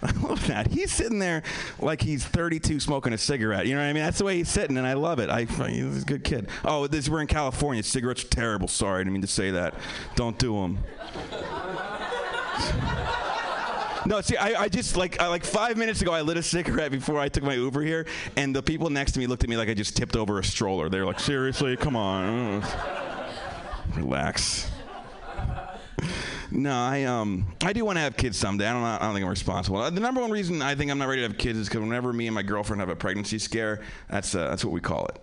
I 0.07 0.11
love 0.21 0.47
that. 0.49 0.71
He's 0.71 0.93
sitting 0.93 1.19
there 1.19 1.43
like 1.79 2.03
he's 2.03 2.25
32 2.25 2.79
smoking 2.81 3.15
a 3.15 3.19
cigarette. 3.19 3.67
You 3.67 3.75
know 3.75 3.81
what 3.81 3.87
I 3.87 3.93
mean? 3.95 4.03
That's 4.03 4.19
the 4.19 4.25
way 4.25 4.37
he's 4.37 4.51
sitting, 4.51 4.77
and 4.77 4.87
I 4.87 4.93
love 4.93 5.19
it. 5.19 5.31
I, 5.31 5.45
he's 5.45 6.03
a 6.03 6.05
good 6.05 6.25
kid. 6.25 6.49
Oh, 6.63 6.87
this, 6.87 7.09
we're 7.09 7.23
in 7.23 7.27
California. 7.27 7.83
Cigarettes 7.83 8.23
are 8.23 8.29
terrible. 8.29 8.69
Sorry, 8.69 8.97
I 8.97 8.99
didn't 9.01 9.15
mean 9.15 9.23
to 9.23 9.29
say 9.29 9.53
that. 9.53 9.75
Don't 10.15 10.39
do 10.39 10.55
them. 10.61 10.79
No, 14.07 14.21
see, 14.21 14.37
I, 14.37 14.65
I 14.65 14.69
just 14.69 14.99
like 14.99 15.19
I, 15.19 15.29
like 15.29 15.47
five 15.47 15.79
minutes 15.79 16.03
ago, 16.03 16.13
I 16.13 16.21
lit 16.21 16.37
a 16.37 16.43
cigarette 16.43 16.91
before 16.93 17.19
I 17.19 17.31
took 17.31 17.43
my 17.43 17.55
Uber 17.55 17.81
here, 17.81 18.05
and 18.37 18.55
the 18.55 18.63
people 18.63 18.91
next 18.91 19.13
to 19.13 19.19
me 19.19 19.27
looked 19.27 19.45
at 19.45 19.49
me 19.49 19.57
like 19.57 19.71
I 19.71 19.73
just 19.75 19.97
tipped 19.97 20.15
over 20.15 20.39
a 20.39 20.45
stroller. 20.45 20.91
They 20.91 20.99
were 20.99 21.07
like, 21.07 21.19
"Seriously, 21.19 21.75
come 21.79 21.97
on, 21.97 22.63
relax." 23.97 24.71
No, 26.55 26.73
I 26.73 27.03
um 27.03 27.47
I 27.65 27.73
do 27.73 27.85
want 27.85 27.97
to 27.97 28.01
have 28.01 28.17
kids 28.17 28.37
someday. 28.39 28.69
I 28.69 28.73
don't 28.73 28.83
I 28.85 28.99
don't 29.01 29.13
think 29.15 29.25
I'm 29.25 29.31
responsible. 29.31 29.79
Uh, 29.79 29.91
The 29.91 30.01
number 30.01 30.21
one 30.21 30.31
reason 30.31 30.63
I 30.63 30.77
think 30.77 30.89
I'm 30.91 30.99
not 30.99 31.09
ready 31.09 31.23
to 31.23 31.29
have 31.29 31.37
kids 31.37 31.59
is 31.59 31.69
because 31.69 31.81
whenever 31.83 32.13
me 32.13 32.29
and 32.29 32.35
my 32.35 32.43
girlfriend 32.43 32.79
have 32.81 32.89
a 32.89 32.95
pregnancy 32.97 33.41
scare, 33.41 33.83
that's 34.09 34.35
uh, 34.37 34.49
that's 34.51 34.65
what 34.65 34.73
we 34.73 34.81
call 34.81 35.07
it. 35.07 35.19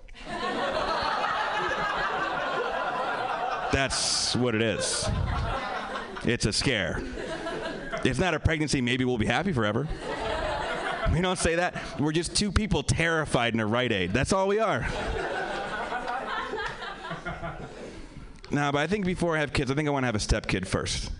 That's 3.71 4.35
what 4.35 4.53
it 4.53 4.61
is. 4.61 5.07
It's 6.25 6.45
a 6.45 6.51
scare. 6.51 7.01
It's 8.03 8.19
not 8.19 8.33
a 8.33 8.39
pregnancy, 8.39 8.81
maybe 8.81 9.05
we'll 9.05 9.17
be 9.17 9.25
happy 9.25 9.53
forever. 9.53 9.87
We 11.13 11.21
don't 11.21 11.37
say 11.39 11.55
that. 11.55 11.81
We're 11.99 12.11
just 12.11 12.35
two 12.35 12.51
people 12.51 12.83
terrified 12.83 13.53
in 13.53 13.59
a 13.61 13.65
Rite 13.65 13.91
Aid. 13.93 14.11
That's 14.11 14.33
all 14.33 14.47
we 14.49 14.59
are. 14.59 14.85
Nah, 18.51 18.71
but 18.71 18.79
I 18.79 18.87
think 18.87 19.05
before 19.05 19.35
I 19.35 19.39
have 19.39 19.53
kids, 19.53 19.71
I 19.71 19.75
think 19.75 19.87
I 19.87 19.91
want 19.91 20.03
to 20.03 20.07
have 20.07 20.15
a 20.15 20.19
step 20.19 20.47
kid 20.47 20.67
first. 20.67 21.11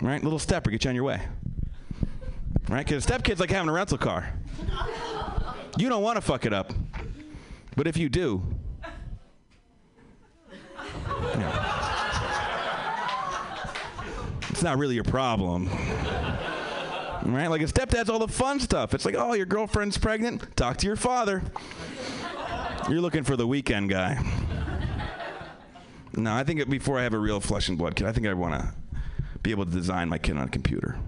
Right? 0.00 0.22
Little 0.22 0.38
stepper, 0.38 0.70
get 0.70 0.84
you 0.84 0.90
on 0.90 0.94
your 0.94 1.04
way. 1.04 1.20
Right? 2.68 2.86
Because 2.86 3.02
step 3.02 3.24
kid's 3.24 3.40
like 3.40 3.50
having 3.50 3.68
a 3.68 3.72
rental 3.72 3.98
car. 3.98 4.32
You 5.76 5.88
don't 5.88 6.02
want 6.02 6.16
to 6.16 6.20
fuck 6.20 6.46
it 6.46 6.52
up. 6.52 6.72
But 7.76 7.86
if 7.86 7.96
you 7.96 8.08
do, 8.08 8.42
it's 14.50 14.62
not 14.62 14.78
really 14.78 14.94
your 14.94 15.04
problem. 15.04 15.68
Right? 17.24 17.48
Like 17.48 17.60
a 17.60 17.66
stepdad's 17.66 18.08
all 18.08 18.18
the 18.18 18.28
fun 18.28 18.58
stuff. 18.60 18.94
It's 18.94 19.04
like, 19.04 19.14
oh, 19.16 19.34
your 19.34 19.46
girlfriend's 19.46 19.98
pregnant? 19.98 20.56
Talk 20.56 20.78
to 20.78 20.86
your 20.86 20.96
father. 20.96 21.42
You're 22.88 23.00
looking 23.00 23.22
for 23.22 23.36
the 23.36 23.46
weekend 23.46 23.90
guy. 23.90 24.18
No, 26.18 26.34
I 26.34 26.42
think 26.42 26.68
before 26.68 26.98
I 26.98 27.04
have 27.04 27.14
a 27.14 27.18
real 27.18 27.38
flesh 27.38 27.68
and 27.68 27.78
blood 27.78 27.94
kid, 27.94 28.08
I 28.08 28.12
think 28.12 28.26
I 28.26 28.34
want 28.34 28.60
to 28.60 28.74
be 29.42 29.52
able 29.52 29.64
to 29.64 29.70
design 29.70 30.08
my 30.08 30.18
kid 30.18 30.36
on 30.36 30.44
a 30.44 30.50
computer. 30.50 30.98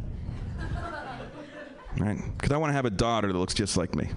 Right? 1.99 2.19
Because 2.39 2.53
I 2.53 2.57
want 2.57 2.71
to 2.71 2.75
have 2.75 2.85
a 2.85 2.91
daughter 2.91 3.33
that 3.33 3.37
looks 3.37 3.53
just 3.53 3.77
like 3.77 3.97
me. 3.97 4.09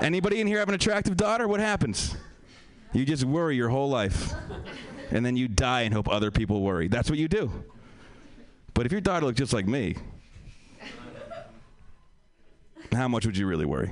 Anybody 0.00 0.40
in 0.40 0.46
here 0.46 0.60
have 0.60 0.68
an 0.68 0.76
attractive 0.76 1.16
daughter? 1.16 1.48
What 1.48 1.58
happens? 1.58 2.16
You 2.92 3.04
just 3.04 3.24
worry 3.24 3.56
your 3.56 3.68
whole 3.68 3.88
life. 3.90 4.34
And 5.10 5.26
then 5.26 5.36
you 5.36 5.48
die 5.48 5.80
and 5.80 5.92
hope 5.92 6.08
other 6.08 6.30
people 6.30 6.62
worry. 6.62 6.86
That's 6.86 7.10
what 7.10 7.18
you 7.18 7.26
do. 7.26 7.50
But 8.72 8.86
if 8.86 8.92
your 8.92 9.00
daughter 9.00 9.26
looked 9.26 9.38
just 9.38 9.52
like 9.52 9.66
me, 9.66 9.96
how 12.92 13.08
much 13.08 13.26
would 13.26 13.36
you 13.36 13.48
really 13.48 13.66
worry? 13.66 13.90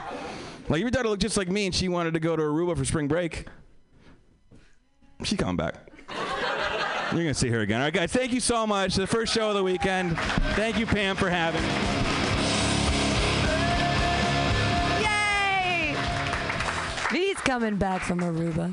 like 0.70 0.78
if 0.78 0.82
your 0.82 0.90
daughter 0.90 1.08
looked 1.08 1.22
just 1.22 1.36
like 1.36 1.48
me 1.48 1.66
and 1.66 1.74
she 1.74 1.88
wanted 1.88 2.14
to 2.14 2.20
go 2.20 2.36
to 2.36 2.42
Aruba 2.42 2.76
for 2.76 2.84
spring 2.84 3.08
break, 3.08 3.46
she 5.24 5.36
coming 5.36 5.56
back. 5.56 5.74
You're 7.12 7.24
to 7.24 7.34
see 7.34 7.48
her 7.48 7.60
again. 7.60 7.80
All 7.80 7.86
right, 7.86 7.92
guys, 7.92 8.12
thank 8.12 8.32
you 8.32 8.38
so 8.38 8.66
much. 8.68 8.94
The 8.94 9.06
first 9.06 9.34
show 9.34 9.48
of 9.48 9.56
the 9.56 9.64
weekend. 9.64 10.16
Thank 10.54 10.78
you, 10.78 10.86
Pam, 10.86 11.16
for 11.16 11.28
having 11.28 11.60
me. 11.60 11.68
Yay! 17.12 17.18
He's 17.18 17.38
coming 17.38 17.74
back 17.76 18.02
from 18.02 18.20
Aruba. 18.20 18.72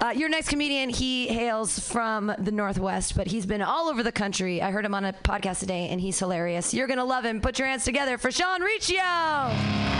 Uh, 0.00 0.10
your 0.10 0.30
next 0.30 0.48
comedian, 0.48 0.88
he 0.88 1.26
hails 1.26 1.78
from 1.78 2.32
the 2.38 2.52
Northwest, 2.52 3.16
but 3.16 3.26
he's 3.26 3.44
been 3.44 3.60
all 3.60 3.88
over 3.88 4.02
the 4.02 4.12
country. 4.12 4.62
I 4.62 4.70
heard 4.70 4.86
him 4.86 4.94
on 4.94 5.04
a 5.04 5.12
podcast 5.12 5.60
today, 5.60 5.88
and 5.88 6.00
he's 6.00 6.18
hilarious. 6.18 6.72
You're 6.72 6.86
going 6.86 6.98
to 6.98 7.04
love 7.04 7.24
him. 7.24 7.42
Put 7.42 7.58
your 7.58 7.68
hands 7.68 7.84
together 7.84 8.16
for 8.16 8.30
Sean 8.30 8.62
Riccio. 8.62 9.95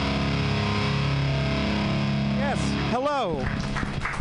Hello. 2.90 3.44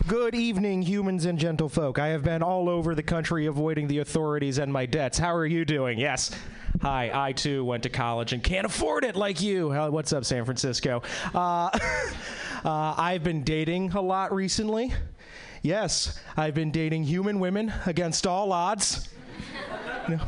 Good 0.08 0.34
evening, 0.34 0.82
humans 0.82 1.26
and 1.26 1.38
gentlefolk. 1.38 2.00
I 2.00 2.08
have 2.08 2.24
been 2.24 2.42
all 2.42 2.68
over 2.68 2.96
the 2.96 3.04
country 3.04 3.46
avoiding 3.46 3.88
the 3.88 4.00
authorities 4.00 4.58
and 4.58 4.74
my 4.74 4.88
debts. 4.88 5.20
How 5.20 5.36
are 5.36 5.46
you 5.46 5.66
doing? 5.66 6.00
Yes. 6.00 6.32
Hi, 6.82 7.12
I 7.14 7.32
too 7.32 7.64
went 7.64 7.84
to 7.84 7.90
college 7.90 8.34
and 8.34 8.44
can't 8.44 8.66
afford 8.66 9.04
it 9.04 9.16
like 9.16 9.40
you. 9.40 9.70
What's 9.70 10.12
up, 10.14 10.26
San 10.26 10.46
Francisco? 10.46 11.04
Uh, 11.34 11.70
uh, 12.66 12.96
I've 12.98 13.24
been 13.24 13.44
dating 13.44 13.92
a 13.92 14.02
lot 14.02 14.34
recently. 14.34 14.94
Yes, 15.62 16.20
I've 16.36 16.56
been 16.56 16.72
dating 16.72 17.04
human 17.04 17.40
women 17.40 17.72
against 17.86 18.26
all 18.26 18.52
odds. 18.52 19.10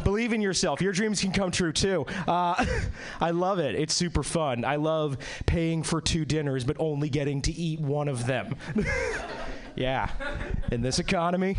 Believe 0.03 0.33
in 0.33 0.41
yourself. 0.41 0.81
Your 0.81 0.93
dreams 0.93 1.21
can 1.21 1.31
come 1.31 1.51
true 1.51 1.71
too. 1.71 2.05
Uh, 2.27 2.65
I 3.21 3.31
love 3.31 3.59
it. 3.59 3.75
It's 3.75 3.93
super 3.93 4.23
fun. 4.23 4.65
I 4.65 4.75
love 4.75 5.17
paying 5.45 5.83
for 5.83 6.01
two 6.01 6.25
dinners, 6.25 6.63
but 6.63 6.77
only 6.79 7.09
getting 7.09 7.41
to 7.43 7.51
eat 7.51 7.79
one 7.79 8.07
of 8.07 8.25
them. 8.25 8.55
yeah. 9.75 10.09
In 10.71 10.81
this 10.81 10.99
economy, 10.99 11.57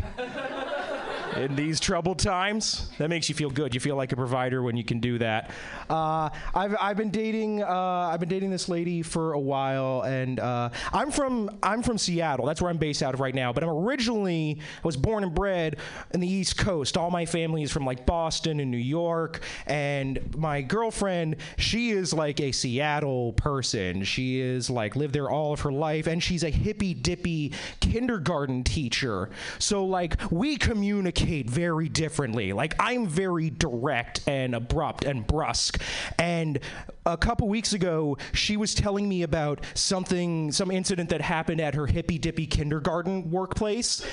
in 1.36 1.54
these 1.54 1.78
troubled 1.80 2.18
times, 2.18 2.88
that 2.98 3.10
makes 3.10 3.28
you 3.28 3.34
feel 3.34 3.50
good. 3.50 3.74
You 3.74 3.80
feel 3.80 3.96
like 3.96 4.12
a 4.12 4.16
provider 4.16 4.62
when 4.62 4.76
you 4.76 4.84
can 4.84 5.00
do 5.00 5.18
that. 5.18 5.50
Uh, 5.90 6.30
I've, 6.54 6.76
I've 6.80 6.96
been 6.96 7.10
dating 7.10 7.62
uh, 7.62 8.10
I've 8.12 8.20
been 8.20 8.28
dating 8.28 8.50
this 8.50 8.68
lady 8.68 9.02
for 9.02 9.32
a 9.34 9.38
while, 9.38 10.02
and 10.02 10.40
uh, 10.40 10.70
I'm 10.92 11.10
from 11.10 11.58
I'm 11.62 11.82
from 11.82 11.98
Seattle. 11.98 12.46
That's 12.46 12.62
where 12.62 12.70
I'm 12.70 12.78
based 12.78 13.02
out 13.02 13.14
of 13.14 13.20
right 13.20 13.34
now. 13.34 13.52
But 13.52 13.62
I'm 13.62 13.70
originally 13.70 14.58
I 14.60 14.86
was 14.86 14.96
born 14.96 15.22
and 15.22 15.34
bred 15.34 15.76
in 16.12 16.20
the 16.20 16.28
East 16.28 16.56
Coast. 16.58 16.96
All 16.96 17.10
my 17.10 17.26
family 17.26 17.62
is 17.62 17.70
from 17.70 17.84
like 17.84 18.06
Boston 18.06 18.60
and 18.60 18.70
New 18.70 18.78
York, 18.78 19.40
and 19.66 20.34
my 20.36 20.62
girlfriend 20.62 21.36
she 21.56 21.90
is 21.90 22.12
like 22.12 22.40
a 22.40 22.52
Seattle 22.52 23.32
person. 23.34 24.02
She 24.02 24.40
is 24.40 24.70
like 24.70 24.96
lived 24.96 25.14
there 25.14 25.30
all 25.30 25.52
of 25.52 25.60
her 25.60 25.72
life, 25.72 26.06
and 26.06 26.22
she's 26.22 26.42
a 26.42 26.50
hippy 26.50 26.94
dippy 26.94 27.52
kindergarten 27.80 28.64
teacher. 28.64 29.30
So 29.58 29.84
like 29.84 30.16
we 30.30 30.56
communicate 30.56 31.17
very 31.20 31.88
differently. 31.88 32.52
Like 32.52 32.74
I'm 32.78 33.06
very 33.06 33.50
direct 33.50 34.26
and 34.26 34.54
abrupt 34.54 35.04
and 35.04 35.26
brusque. 35.26 35.80
And 36.18 36.58
a 37.06 37.16
couple 37.16 37.48
weeks 37.48 37.72
ago, 37.72 38.18
she 38.32 38.56
was 38.56 38.74
telling 38.74 39.08
me 39.08 39.22
about 39.22 39.64
something, 39.74 40.52
some 40.52 40.70
incident 40.70 41.10
that 41.10 41.20
happened 41.20 41.60
at 41.60 41.74
her 41.74 41.86
hippy 41.86 42.18
dippy 42.18 42.46
kindergarten 42.46 43.30
workplace. 43.30 44.04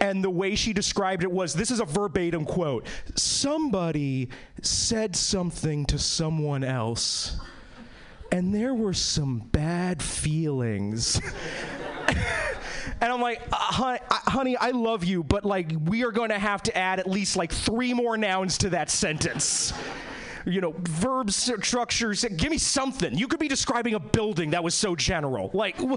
And 0.00 0.22
the 0.22 0.30
way 0.30 0.54
she 0.54 0.72
described 0.72 1.22
it 1.22 1.30
was 1.30 1.54
this 1.54 1.70
is 1.70 1.80
a 1.80 1.84
verbatim 1.84 2.44
quote 2.44 2.86
somebody 3.14 4.28
said 4.62 5.16
something 5.16 5.86
to 5.86 5.98
someone 5.98 6.64
else. 6.64 7.38
And 8.32 8.54
there 8.54 8.74
were 8.74 8.92
some 8.92 9.38
bad 9.38 10.02
feelings. 10.02 11.20
And 13.00 13.12
I'm 13.12 13.20
like, 13.20 13.42
uh, 13.52 13.56
honey, 13.56 13.98
uh, 14.10 14.30
honey, 14.30 14.56
I 14.56 14.70
love 14.70 15.04
you, 15.04 15.22
but 15.22 15.44
like, 15.44 15.70
we 15.84 16.02
are 16.04 16.12
going 16.12 16.30
to 16.30 16.38
have 16.38 16.62
to 16.62 16.76
add 16.76 16.98
at 16.98 17.06
least 17.06 17.36
like 17.36 17.52
three 17.52 17.92
more 17.92 18.16
nouns 18.16 18.56
to 18.58 18.70
that 18.70 18.88
sentence. 18.88 19.74
You 20.46 20.60
know, 20.60 20.74
verb 20.78 21.30
structures. 21.32 22.24
Give 22.36 22.50
me 22.50 22.58
something. 22.58 23.14
You 23.18 23.26
could 23.28 23.40
be 23.40 23.48
describing 23.48 23.94
a 23.94 24.00
building 24.00 24.50
that 24.50 24.62
was 24.62 24.74
so 24.74 24.94
general. 24.94 25.50
Like, 25.52 25.76
wh- 25.78 25.96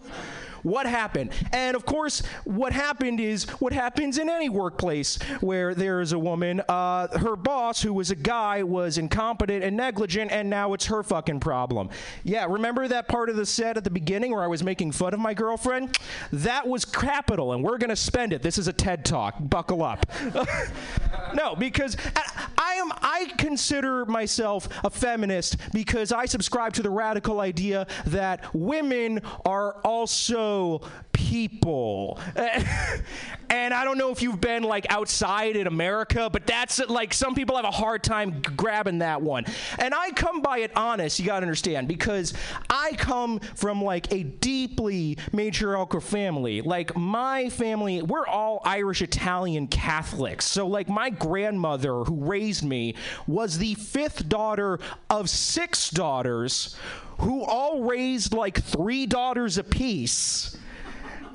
what 0.63 0.85
happened? 0.85 1.31
And 1.53 1.75
of 1.75 1.85
course, 1.85 2.23
what 2.45 2.73
happened 2.73 3.19
is 3.19 3.45
what 3.59 3.73
happens 3.73 4.17
in 4.17 4.29
any 4.29 4.49
workplace 4.49 5.17
where 5.39 5.73
there 5.75 6.01
is 6.01 6.13
a 6.13 6.19
woman. 6.19 6.61
Uh, 6.67 7.19
her 7.19 7.35
boss, 7.35 7.81
who 7.81 7.93
was 7.93 8.11
a 8.11 8.15
guy, 8.15 8.63
was 8.63 8.97
incompetent 8.97 9.63
and 9.63 9.77
negligent, 9.77 10.31
and 10.31 10.49
now 10.49 10.73
it's 10.73 10.85
her 10.87 11.03
fucking 11.03 11.39
problem. 11.39 11.89
Yeah, 12.23 12.45
remember 12.49 12.87
that 12.87 13.07
part 13.07 13.29
of 13.29 13.35
the 13.35 13.45
set 13.45 13.77
at 13.77 13.83
the 13.83 13.89
beginning 13.89 14.31
where 14.31 14.43
I 14.43 14.47
was 14.47 14.63
making 14.63 14.91
fun 14.93 15.13
of 15.13 15.19
my 15.19 15.33
girlfriend? 15.33 15.97
That 16.33 16.67
was 16.67 16.85
capital, 16.85 17.53
and 17.53 17.63
we're 17.63 17.77
gonna 17.77 17.95
spend 17.95 18.33
it. 18.33 18.41
This 18.41 18.57
is 18.57 18.67
a 18.67 18.73
TED 18.73 19.05
talk. 19.05 19.35
Buckle 19.39 19.83
up. 19.83 20.05
no, 21.33 21.55
because 21.55 21.95
I, 22.15 22.47
I 22.57 22.73
am. 22.73 22.91
I 23.01 23.31
consider 23.37 24.05
myself 24.05 24.38
a 24.39 24.89
feminist 24.89 25.57
because 25.73 26.11
I 26.11 26.25
subscribe 26.25 26.73
to 26.73 26.81
the 26.81 26.89
radical 26.89 27.39
idea 27.39 27.87
that 28.07 28.53
women 28.53 29.21
are 29.45 29.73
also 29.83 30.81
people. 31.11 32.19
and 33.49 33.73
I 33.73 33.83
don't 33.83 33.97
know 33.97 34.11
if 34.11 34.21
you've 34.21 34.41
been 34.41 34.63
like 34.63 34.85
outside 34.89 35.55
in 35.55 35.67
America, 35.67 36.29
but 36.31 36.45
that's 36.45 36.79
like 36.87 37.13
some 37.13 37.35
people 37.35 37.55
have 37.55 37.65
a 37.65 37.71
hard 37.71 38.03
time 38.03 38.41
grabbing 38.41 38.99
that 38.99 39.21
one. 39.21 39.45
And 39.77 39.93
I 39.93 40.11
come 40.11 40.41
by 40.41 40.59
it 40.59 40.71
honest, 40.75 41.19
you 41.19 41.25
gotta 41.25 41.43
understand, 41.43 41.87
because 41.87 42.33
I 42.69 42.93
come 42.97 43.39
from 43.55 43.81
like 43.81 44.11
a 44.13 44.23
deeply 44.23 45.17
matriarchal 45.31 46.01
family. 46.01 46.61
Like 46.61 46.95
my 46.95 47.49
family, 47.49 48.01
we're 48.01 48.27
all 48.27 48.61
Irish 48.65 49.01
Italian 49.01 49.67
Catholics. 49.67 50.45
So 50.45 50.67
like 50.67 50.89
my 50.89 51.09
grandmother 51.09 52.03
who 52.03 52.23
raised 52.25 52.63
me 52.63 52.95
was 53.27 53.57
the 53.57 53.75
fifth 53.75 54.29
daughter 54.29 54.79
of 55.09 55.29
six 55.29 55.89
daughters 55.89 56.75
who 57.19 57.43
all 57.43 57.81
raised 57.81 58.33
like 58.33 58.63
three 58.63 59.05
daughters 59.05 59.57
apiece. 59.57 60.57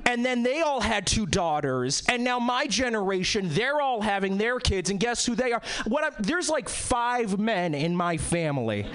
And 0.06 0.24
then 0.24 0.42
they 0.42 0.60
all 0.60 0.80
had 0.80 1.06
two 1.06 1.26
daughters, 1.26 2.02
and 2.08 2.22
now 2.24 2.38
my 2.38 2.66
generation, 2.66 3.48
they're 3.48 3.80
all 3.80 4.00
having 4.00 4.36
their 4.38 4.60
kids, 4.60 4.90
and 4.90 5.00
guess 5.00 5.24
who 5.24 5.34
they 5.34 5.52
are? 5.52 5.62
What 5.86 6.04
I'm, 6.04 6.12
there's 6.18 6.48
like 6.48 6.68
five 6.68 7.38
men 7.38 7.74
in 7.74 7.96
my 7.96 8.16
family, 8.16 8.86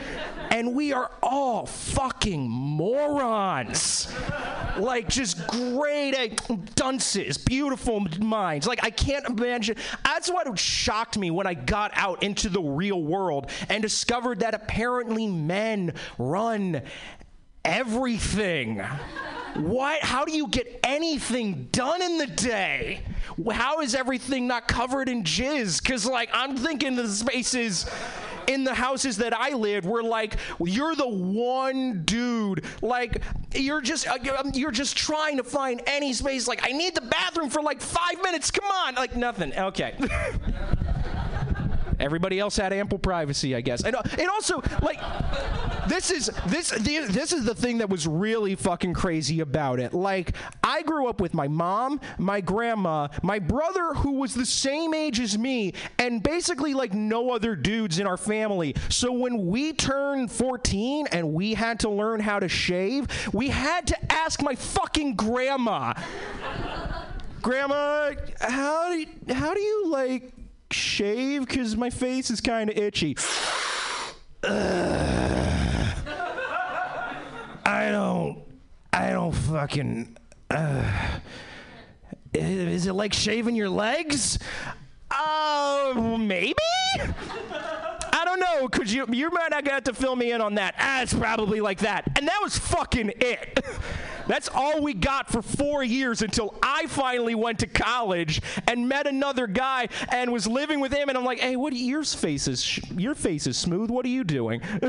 and 0.51 0.75
we 0.75 0.93
are 0.93 1.11
all 1.23 1.65
fucking 1.65 2.47
morons. 2.49 4.13
Like 4.77 5.09
just 5.09 5.45
great 5.47 6.39
dunces, 6.75 7.37
beautiful 7.37 8.01
minds. 8.19 8.67
Like 8.67 8.83
I 8.83 8.89
can't 8.89 9.27
imagine. 9.27 9.75
That's 10.03 10.29
what 10.29 10.57
shocked 10.57 11.17
me 11.17 11.31
when 11.31 11.47
I 11.47 11.53
got 11.53 11.91
out 11.95 12.23
into 12.23 12.49
the 12.49 12.61
real 12.61 13.01
world 13.01 13.49
and 13.67 13.81
discovered 13.81 14.39
that 14.39 14.53
apparently 14.53 15.27
men 15.27 15.93
run 16.17 16.81
everything. 17.69 18.79
What? 19.55 20.01
How 20.01 20.25
do 20.25 20.31
you 20.31 20.47
get 20.47 20.79
anything 20.83 21.69
done 21.71 22.01
in 22.01 22.17
the 22.17 22.27
day? 22.27 23.01
How 23.51 23.81
is 23.81 23.95
everything 23.95 24.47
not 24.47 24.67
covered 24.67 25.07
in 25.07 25.23
jizz? 25.23 25.81
Because, 25.81 26.05
like, 26.05 26.29
I'm 26.33 26.57
thinking 26.57 26.95
the 26.95 27.07
spaces 27.07 27.89
in 28.47 28.63
the 28.63 28.73
houses 28.73 29.17
that 29.17 29.33
I 29.37 29.49
lived 29.51 29.85
were 29.85 30.01
like, 30.01 30.37
you're 30.59 30.95
the 30.95 31.07
one 31.07 32.03
dude. 32.05 32.65
Like, 32.81 33.21
you're 33.53 33.81
just 33.81 34.07
uh, 34.07 34.17
you're 34.53 34.71
just 34.71 34.97
trying 34.97 35.37
to 35.37 35.43
find 35.43 35.81
any 35.85 36.13
space. 36.13 36.47
Like, 36.47 36.61
I 36.63 36.71
need 36.71 36.95
the 36.95 37.01
bathroom 37.01 37.49
for 37.49 37.61
like 37.61 37.81
five 37.81 38.21
minutes. 38.23 38.49
Come 38.51 38.69
on, 38.69 38.95
like 38.95 39.15
nothing. 39.15 39.53
Okay. 39.55 39.95
Everybody 41.99 42.39
else 42.39 42.57
had 42.57 42.73
ample 42.73 42.99
privacy, 42.99 43.55
I 43.55 43.61
guess. 43.61 43.83
And, 43.83 43.95
uh, 43.95 44.03
and 44.17 44.27
also, 44.29 44.61
like, 44.81 44.99
this 45.87 46.11
is 46.11 46.31
this 46.47 46.69
the, 46.69 46.99
this 47.09 47.33
is 47.33 47.45
the 47.45 47.55
thing 47.55 47.79
that 47.79 47.89
was 47.89 48.07
really 48.07 48.55
fucking 48.55 48.93
crazy 48.93 49.39
about 49.39 49.79
it. 49.79 49.93
Like, 49.93 50.35
I 50.63 50.83
grew 50.83 51.07
up 51.07 51.19
with 51.19 51.33
my 51.33 51.47
mom, 51.47 51.99
my 52.17 52.41
grandma, 52.41 53.07
my 53.23 53.39
brother 53.39 53.93
who 53.95 54.13
was 54.13 54.33
the 54.33 54.45
same 54.45 54.93
age 54.93 55.19
as 55.19 55.37
me, 55.37 55.73
and 55.97 56.21
basically 56.21 56.73
like 56.73 56.93
no 56.93 57.31
other 57.31 57.55
dudes 57.55 57.99
in 57.99 58.07
our 58.07 58.17
family. 58.17 58.75
So 58.89 59.11
when 59.11 59.47
we 59.47 59.73
turned 59.73 60.31
14 60.31 61.07
and 61.11 61.33
we 61.33 61.53
had 61.53 61.79
to 61.81 61.89
learn 61.89 62.19
how 62.19 62.39
to 62.39 62.47
shave, 62.47 63.07
we 63.33 63.49
had 63.49 63.87
to 63.87 64.11
ask 64.11 64.41
my 64.41 64.55
fucking 64.55 65.15
grandma. 65.15 65.93
Grandma, 67.41 68.11
how 68.39 68.89
do 68.89 68.99
you, 68.99 69.07
how 69.33 69.53
do 69.53 69.61
you 69.61 69.87
like 69.87 70.33
shave? 70.71 71.47
Cause 71.47 71.75
my 71.75 71.89
face 71.89 72.29
is 72.29 72.41
kind 72.41 72.69
of 72.69 72.77
itchy. 72.77 73.17
I 77.65 77.91
don't. 77.91 78.43
I 78.93 79.11
don't 79.11 79.31
fucking. 79.31 80.17
Uh, 80.49 81.19
is 82.33 82.87
it 82.87 82.93
like 82.93 83.13
shaving 83.13 83.55
your 83.55 83.69
legs? 83.69 84.39
Uh, 85.11 86.17
maybe. 86.19 86.55
Don't 88.29 88.41
know. 88.41 88.67
Could 88.67 88.91
you? 88.91 89.07
You 89.09 89.31
might 89.31 89.49
not 89.49 89.67
have 89.67 89.85
to 89.85 89.93
fill 89.93 90.15
me 90.15 90.31
in 90.31 90.39
on 90.39 90.53
that. 90.55 90.75
Ah, 90.77 91.01
it's 91.01 91.15
probably 91.15 91.61
like 91.61 91.79
that. 91.79 92.05
And 92.15 92.27
that 92.27 92.39
was 92.43 92.59
fucking 92.59 93.13
it. 93.19 93.65
That's 94.27 94.47
all 94.53 94.83
we 94.83 94.93
got 94.93 95.31
for 95.31 95.41
four 95.41 95.83
years 95.83 96.21
until 96.21 96.53
I 96.61 96.85
finally 96.85 97.33
went 97.33 97.57
to 97.59 97.67
college 97.67 98.39
and 98.67 98.87
met 98.87 99.07
another 99.07 99.47
guy 99.47 99.87
and 100.09 100.31
was 100.31 100.45
living 100.45 100.79
with 100.79 100.93
him. 100.93 101.09
And 101.09 101.17
I'm 101.17 101.25
like, 101.25 101.39
hey, 101.39 101.55
what? 101.55 101.73
Your 101.73 102.03
face 102.03 102.47
is 102.47 102.63
sh- 102.63 102.81
your 102.95 103.15
face 103.15 103.47
is 103.47 103.57
smooth. 103.57 103.89
What 103.89 104.05
are 104.05 104.09
you 104.09 104.23
doing? 104.23 104.61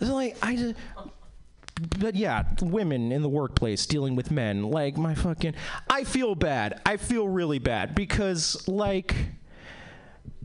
like 0.00 0.36
I 0.42 0.56
just 0.56 0.74
but 2.00 2.16
yeah, 2.16 2.42
women 2.60 3.12
in 3.12 3.22
the 3.22 3.28
workplace 3.28 3.86
dealing 3.86 4.16
with 4.16 4.32
men, 4.32 4.64
like 4.64 4.96
my 4.96 5.14
fucking 5.14 5.54
I 5.88 6.02
feel 6.02 6.34
bad. 6.34 6.80
I 6.84 6.96
feel 6.96 7.28
really 7.28 7.60
bad 7.60 7.94
because 7.94 8.66
like 8.66 9.14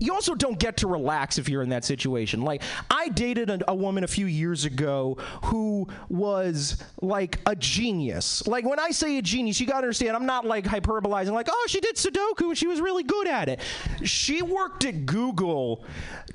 you 0.00 0.14
also 0.14 0.34
don't 0.34 0.58
get 0.58 0.78
to 0.78 0.88
relax 0.88 1.38
if 1.38 1.48
you're 1.48 1.62
in 1.62 1.68
that 1.68 1.84
situation. 1.84 2.42
Like, 2.42 2.62
I 2.90 3.08
dated 3.08 3.50
a, 3.50 3.70
a, 3.70 3.74
woman 3.74 4.02
a 4.02 4.08
few 4.08 4.26
years 4.26 4.64
ago 4.64 5.18
who 5.44 5.86
was 6.08 6.82
like 7.00 7.38
a 7.46 7.54
genius. 7.54 8.46
Like, 8.46 8.64
when 8.64 8.80
I 8.80 8.90
say 8.90 9.18
a 9.18 9.22
genius, 9.22 9.60
you 9.60 9.66
gotta 9.66 9.84
understand, 9.84 10.16
I'm 10.16 10.26
not 10.26 10.44
like 10.46 10.64
hyperbolizing, 10.64 11.32
like, 11.32 11.48
oh, 11.50 11.66
she 11.68 11.80
did 11.80 11.96
Sudoku 11.96 12.48
and 12.48 12.58
she 12.58 12.66
was 12.66 12.80
really 12.80 13.02
good 13.02 13.28
at 13.28 13.48
it. 13.48 13.60
She 14.02 14.42
worked 14.42 14.84
at 14.86 15.06
Google 15.06 15.84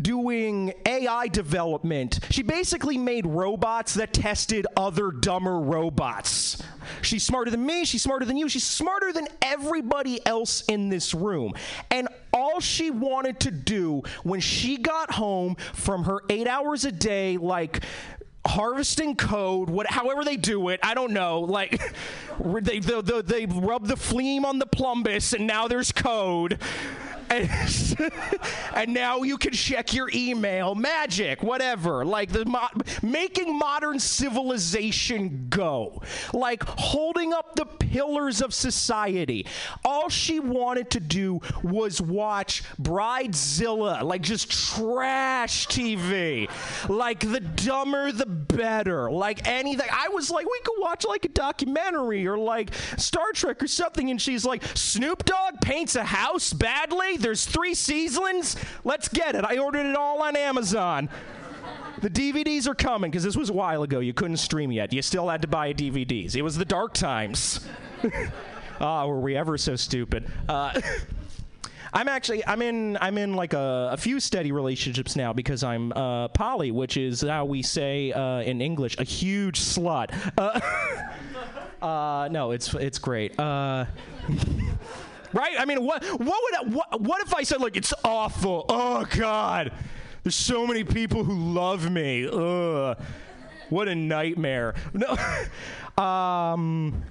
doing 0.02 0.74
AI 0.86 1.28
development. 1.28 2.20
She 2.30 2.44
basically 2.44 2.98
made 2.98 3.26
robots 3.26 3.96
that 3.96 4.14
tested 4.14 4.68
other 4.78 5.12
dumber 5.12 5.60
robots. 5.60 6.62
She's 7.02 7.24
smarter 7.24 7.50
than 7.50 7.66
me, 7.66 7.86
she's 7.86 8.04
smarter 8.04 8.26
than 8.26 8.38
you, 8.38 8.48
she's 8.48 8.64
smarter 8.64 9.12
than 9.12 9.28
everybody 9.42 10.26
else 10.26 10.62
in 10.68 10.90
this 10.90 11.14
room. 11.14 11.54
And 11.90 12.08
all 12.36 12.60
she 12.60 12.92
wanted 12.92 13.40
to 13.40 13.52
do 13.52 14.04
when 14.24 14.42
she 14.42 14.78
got 14.78 15.12
home 15.12 15.56
from 15.74 16.04
her 16.04 16.20
eight 16.30 16.48
hours 16.48 16.86
a 16.86 16.92
day, 16.92 17.38
like 17.38 17.84
harvesting 18.46 19.16
code, 19.16 19.70
what, 19.70 19.88
however 19.88 20.24
they 20.24 20.38
do 20.38 20.70
it, 20.70 20.80
I 20.84 20.94
don't 20.94 21.14
know. 21.14 21.40
Like 21.40 21.82
they, 22.40 22.80
they, 22.80 23.02
they, 23.02 23.22
they 23.22 23.46
rub 23.46 23.88
the 23.88 23.96
phlegm 23.96 24.46
on 24.46 24.60
the 24.60 24.68
plumbus, 24.68 25.34
and 25.34 25.48
now 25.48 25.68
there's 25.68 25.92
code. 25.92 26.60
And, 28.74 28.94
now 28.94 29.24
you 29.24 29.38
can 29.38 29.52
check 29.52 29.94
your 29.94 30.10
email, 30.14 30.76
magic, 30.76 31.42
whatever. 31.42 32.06
Like 32.06 32.32
the 32.32 32.46
mo- 32.46 32.68
making 33.02 33.58
modern 33.58 34.00
civilization 34.00 35.48
go, 35.50 36.02
like 36.34 36.64
holding 36.64 37.34
up 37.34 37.56
the 37.56 37.66
pillars 37.66 38.42
of 38.42 38.54
society. 38.54 39.46
All 39.84 40.10
she 40.10 40.40
wanted 40.40 40.92
to 40.92 41.00
do 41.00 41.42
was 41.64 42.02
watch 42.02 42.64
Bridezilla, 42.82 44.04
like 44.04 44.22
just 44.22 44.52
trash 44.52 45.68
TV, 45.68 46.50
like 46.90 47.20
the 47.20 47.40
dumber 47.40 48.12
the 48.12 48.26
better, 48.26 49.10
like 49.10 49.48
anything. 49.48 49.88
I 49.92 50.10
was 50.10 50.30
like, 50.30 50.46
we 50.46 50.60
could 50.64 50.80
watch 50.80 51.06
like 51.06 51.26
a 51.26 51.30
documentary 51.30 52.28
or 52.28 52.38
like 52.38 52.74
Star 52.98 53.32
Trek 53.34 53.64
or 53.64 53.68
something, 53.68 54.10
and 54.12 54.22
she's 54.22 54.46
like, 54.46 54.64
Snoop 54.76 55.26
Dogg 55.26 55.62
paints 55.62 55.96
a 55.96 56.04
house 56.04 56.54
badly. 56.54 57.15
There's 57.22 57.46
three 57.46 57.74
seasons. 57.74 58.56
Let's 58.84 59.08
get 59.08 59.36
it. 59.36 59.44
I 59.46 59.58
ordered 59.58 59.86
it 59.86 59.96
all 59.96 60.22
on 60.22 60.36
Amazon. 60.36 61.10
The 62.02 62.10
DVDs 62.10 62.68
are 62.68 62.76
coming 62.76 63.10
because 63.10 63.24
this 63.24 63.38
was 63.38 63.50
a 63.50 63.54
while 63.54 63.84
ago. 63.84 64.00
You 64.00 64.14
couldn't 64.14 64.38
stream 64.38 64.72
yet. 64.72 64.94
You 64.94 65.02
still 65.02 65.30
had 65.30 65.42
to 65.44 65.48
buy 65.48 65.74
DVDs. 65.74 66.36
It 66.36 66.42
was 66.42 66.58
the 66.58 66.66
dark 66.66 66.94
times. 66.94 67.66
Ah, 68.80 69.06
were 69.06 69.20
we 69.20 69.38
ever 69.38 69.58
so 69.58 69.76
stupid? 69.76 70.30
Uh, 70.50 70.80
I'm 71.94 72.10
actually 72.10 72.46
I'm 72.46 72.62
in 72.62 72.98
I'm 73.00 73.18
in 73.18 73.34
like 73.34 73.54
a, 73.54 73.92
a 73.94 73.98
few 73.98 74.20
steady 74.20 74.52
relationships 74.52 75.16
now 75.16 75.32
because 75.32 75.64
I'm 75.64 75.94
uh, 75.94 76.28
poly, 76.30 76.72
which 76.72 76.98
is 76.98 77.22
how 77.22 77.46
we 77.46 77.62
say 77.62 78.12
uh, 78.12 78.42
in 78.42 78.60
English 78.62 78.98
a 78.98 79.06
huge 79.06 79.62
slut. 79.62 80.14
Uh, 80.38 80.60
uh 81.86 82.28
no, 82.30 82.52
it's 82.52 82.74
it's 82.74 83.00
great. 83.00 83.40
Right? 85.36 85.56
I 85.60 85.66
mean, 85.66 85.84
what 85.84 86.02
what 86.06 86.20
would 86.20 86.74
what, 86.74 87.02
what 87.02 87.22
if 87.22 87.34
I 87.36 87.44
said 87.44 87.60
like 87.60 87.76
it's 87.76 87.94
awful? 88.06 88.66
Oh 88.70 89.06
God, 89.18 89.74
there's 90.24 90.34
so 90.34 90.66
many 90.66 90.86
people 90.86 91.26
who 91.26 91.36
love 91.54 91.92
me. 91.92 92.26
Ugh, 92.26 92.98
what 93.70 93.90
a 93.90 93.96
nightmare. 93.96 94.76
No, 94.94 95.18
um. 96.02 97.04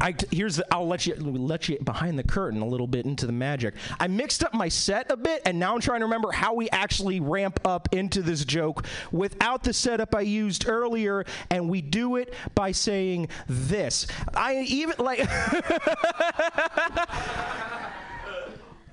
I 0.00 0.14
here's 0.30 0.56
the, 0.56 0.66
I'll 0.70 0.86
let 0.86 1.06
you 1.06 1.14
let 1.16 1.68
you 1.68 1.78
behind 1.78 2.18
the 2.18 2.22
curtain 2.22 2.60
a 2.60 2.66
little 2.66 2.86
bit 2.86 3.06
into 3.06 3.26
the 3.26 3.32
magic. 3.32 3.74
I 3.98 4.06
mixed 4.06 4.44
up 4.44 4.54
my 4.54 4.68
set 4.68 5.10
a 5.10 5.16
bit, 5.16 5.42
and 5.46 5.58
now 5.58 5.74
I'm 5.74 5.80
trying 5.80 6.00
to 6.00 6.06
remember 6.06 6.32
how 6.32 6.54
we 6.54 6.68
actually 6.70 7.20
ramp 7.20 7.60
up 7.64 7.88
into 7.92 8.22
this 8.22 8.44
joke 8.44 8.86
without 9.12 9.62
the 9.62 9.72
setup 9.72 10.14
I 10.14 10.22
used 10.22 10.68
earlier, 10.68 11.24
and 11.50 11.68
we 11.68 11.80
do 11.80 12.16
it 12.16 12.34
by 12.54 12.72
saying 12.72 13.28
this. 13.48 14.06
I 14.34 14.60
even 14.60 14.96
like. 14.98 15.20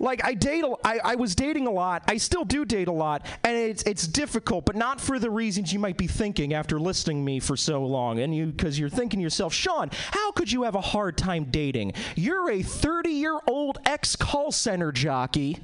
like 0.01 0.25
I 0.25 0.33
date, 0.33 0.63
a, 0.63 0.75
I, 0.83 0.99
I 1.03 1.15
was 1.15 1.35
dating 1.35 1.67
a 1.67 1.71
lot. 1.71 2.03
I 2.07 2.17
still 2.17 2.43
do 2.43 2.65
date 2.65 2.87
a 2.87 2.91
lot, 2.91 3.25
and 3.43 3.55
it's 3.55 3.83
it's 3.83 4.07
difficult, 4.07 4.65
but 4.65 4.75
not 4.75 4.99
for 4.99 5.19
the 5.19 5.29
reasons 5.29 5.71
you 5.71 5.79
might 5.79 5.97
be 5.97 6.07
thinking 6.07 6.53
after 6.53 6.79
listening 6.79 7.23
me 7.23 7.39
for 7.39 7.55
so 7.55 7.85
long. 7.85 8.19
And 8.19 8.35
you, 8.35 8.47
because 8.47 8.79
you're 8.79 8.89
thinking 8.89 9.19
to 9.19 9.23
yourself, 9.23 9.53
Sean, 9.53 9.91
how 10.11 10.31
could 10.31 10.51
you 10.51 10.63
have 10.63 10.75
a 10.75 10.81
hard 10.81 11.17
time 11.17 11.45
dating? 11.51 11.93
You're 12.15 12.49
a 12.49 12.63
30 12.63 13.09
year 13.11 13.39
old 13.47 13.77
ex 13.85 14.15
call 14.15 14.51
center 14.51 14.91
jockey 14.91 15.59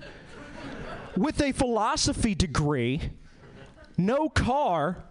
with 1.16 1.42
a 1.42 1.52
philosophy 1.52 2.36
degree, 2.36 3.10
no 3.98 4.30
car. 4.30 5.04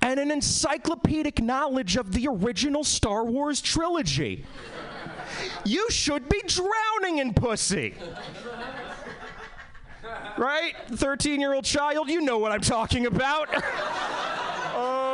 And 0.00 0.20
an 0.20 0.30
encyclopedic 0.30 1.42
knowledge 1.42 1.96
of 1.96 2.12
the 2.12 2.28
original 2.28 2.84
Star 2.84 3.24
Wars 3.24 3.60
trilogy. 3.60 4.46
You 5.64 5.90
should 5.90 6.28
be 6.28 6.40
drowning 6.46 7.18
in 7.18 7.34
pussy. 7.34 7.94
Right? 10.38 10.74
13 10.92 11.40
year 11.40 11.52
old 11.52 11.64
child, 11.64 12.08
you 12.08 12.20
know 12.20 12.38
what 12.38 12.52
I'm 12.52 12.60
talking 12.60 13.06
about. 13.06 13.48
oh. 14.74 15.08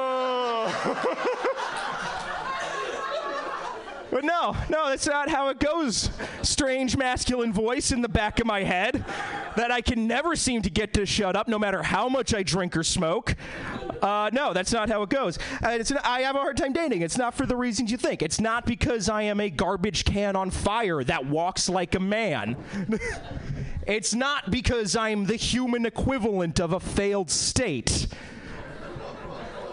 But 4.15 4.23
no, 4.23 4.57
no, 4.71 4.91
that's 4.91 5.09
not 5.09 5.29
how 5.29 5.49
it 5.49 5.59
goes. 5.59 6.09
Strange 6.43 6.97
masculine 6.97 7.53
voice 7.53 7.91
in 7.91 8.01
the 8.01 8.09
back 8.09 8.39
of 8.39 8.47
my 8.47 8.63
head 8.63 9.05
that 9.57 9.73
I 9.73 9.81
can 9.81 10.07
never 10.07 10.37
seem 10.37 10.63
to 10.63 10.71
get 10.71 10.95
to 10.95 11.05
shut 11.05 11.35
up 11.35 11.49
no 11.49 11.59
matter 11.59 11.83
how 11.83 12.09
much 12.09 12.33
I 12.33 12.45
drink 12.45 12.77
or 12.77 12.85
smoke. 12.85 13.35
Uh, 14.05 14.29
no, 14.35 14.53
that's 14.53 14.71
not 14.71 14.91
how 14.91 15.01
it 15.03 15.09
goes. 15.09 15.39
Uh, 15.63 15.83
I 16.05 16.21
have 16.21 16.37
a 16.37 16.39
hard 16.39 16.59
time 16.59 16.75
dating. 16.75 17.01
It's 17.01 17.17
not 17.17 17.33
for 17.33 17.47
the 17.47 17.57
reasons 17.57 17.91
you 17.91 17.97
think. 17.97 18.21
It's 18.21 18.39
not 18.39 18.67
because 18.67 19.09
I 19.09 19.23
am 19.23 19.41
a 19.41 19.49
garbage 19.49 20.05
can 20.05 20.37
on 20.37 20.51
fire 20.51 21.03
that 21.05 21.25
walks 21.25 21.71
like 21.71 21.95
a 21.95 22.01
man. 22.01 22.55
it's 23.87 24.13
not 24.13 24.51
because 24.51 24.95
I'm 24.95 25.25
the 25.25 25.37
human 25.37 25.87
equivalent 25.87 26.61
of 26.61 26.75
a 26.75 26.81
failed 26.81 27.31
state. 27.31 28.09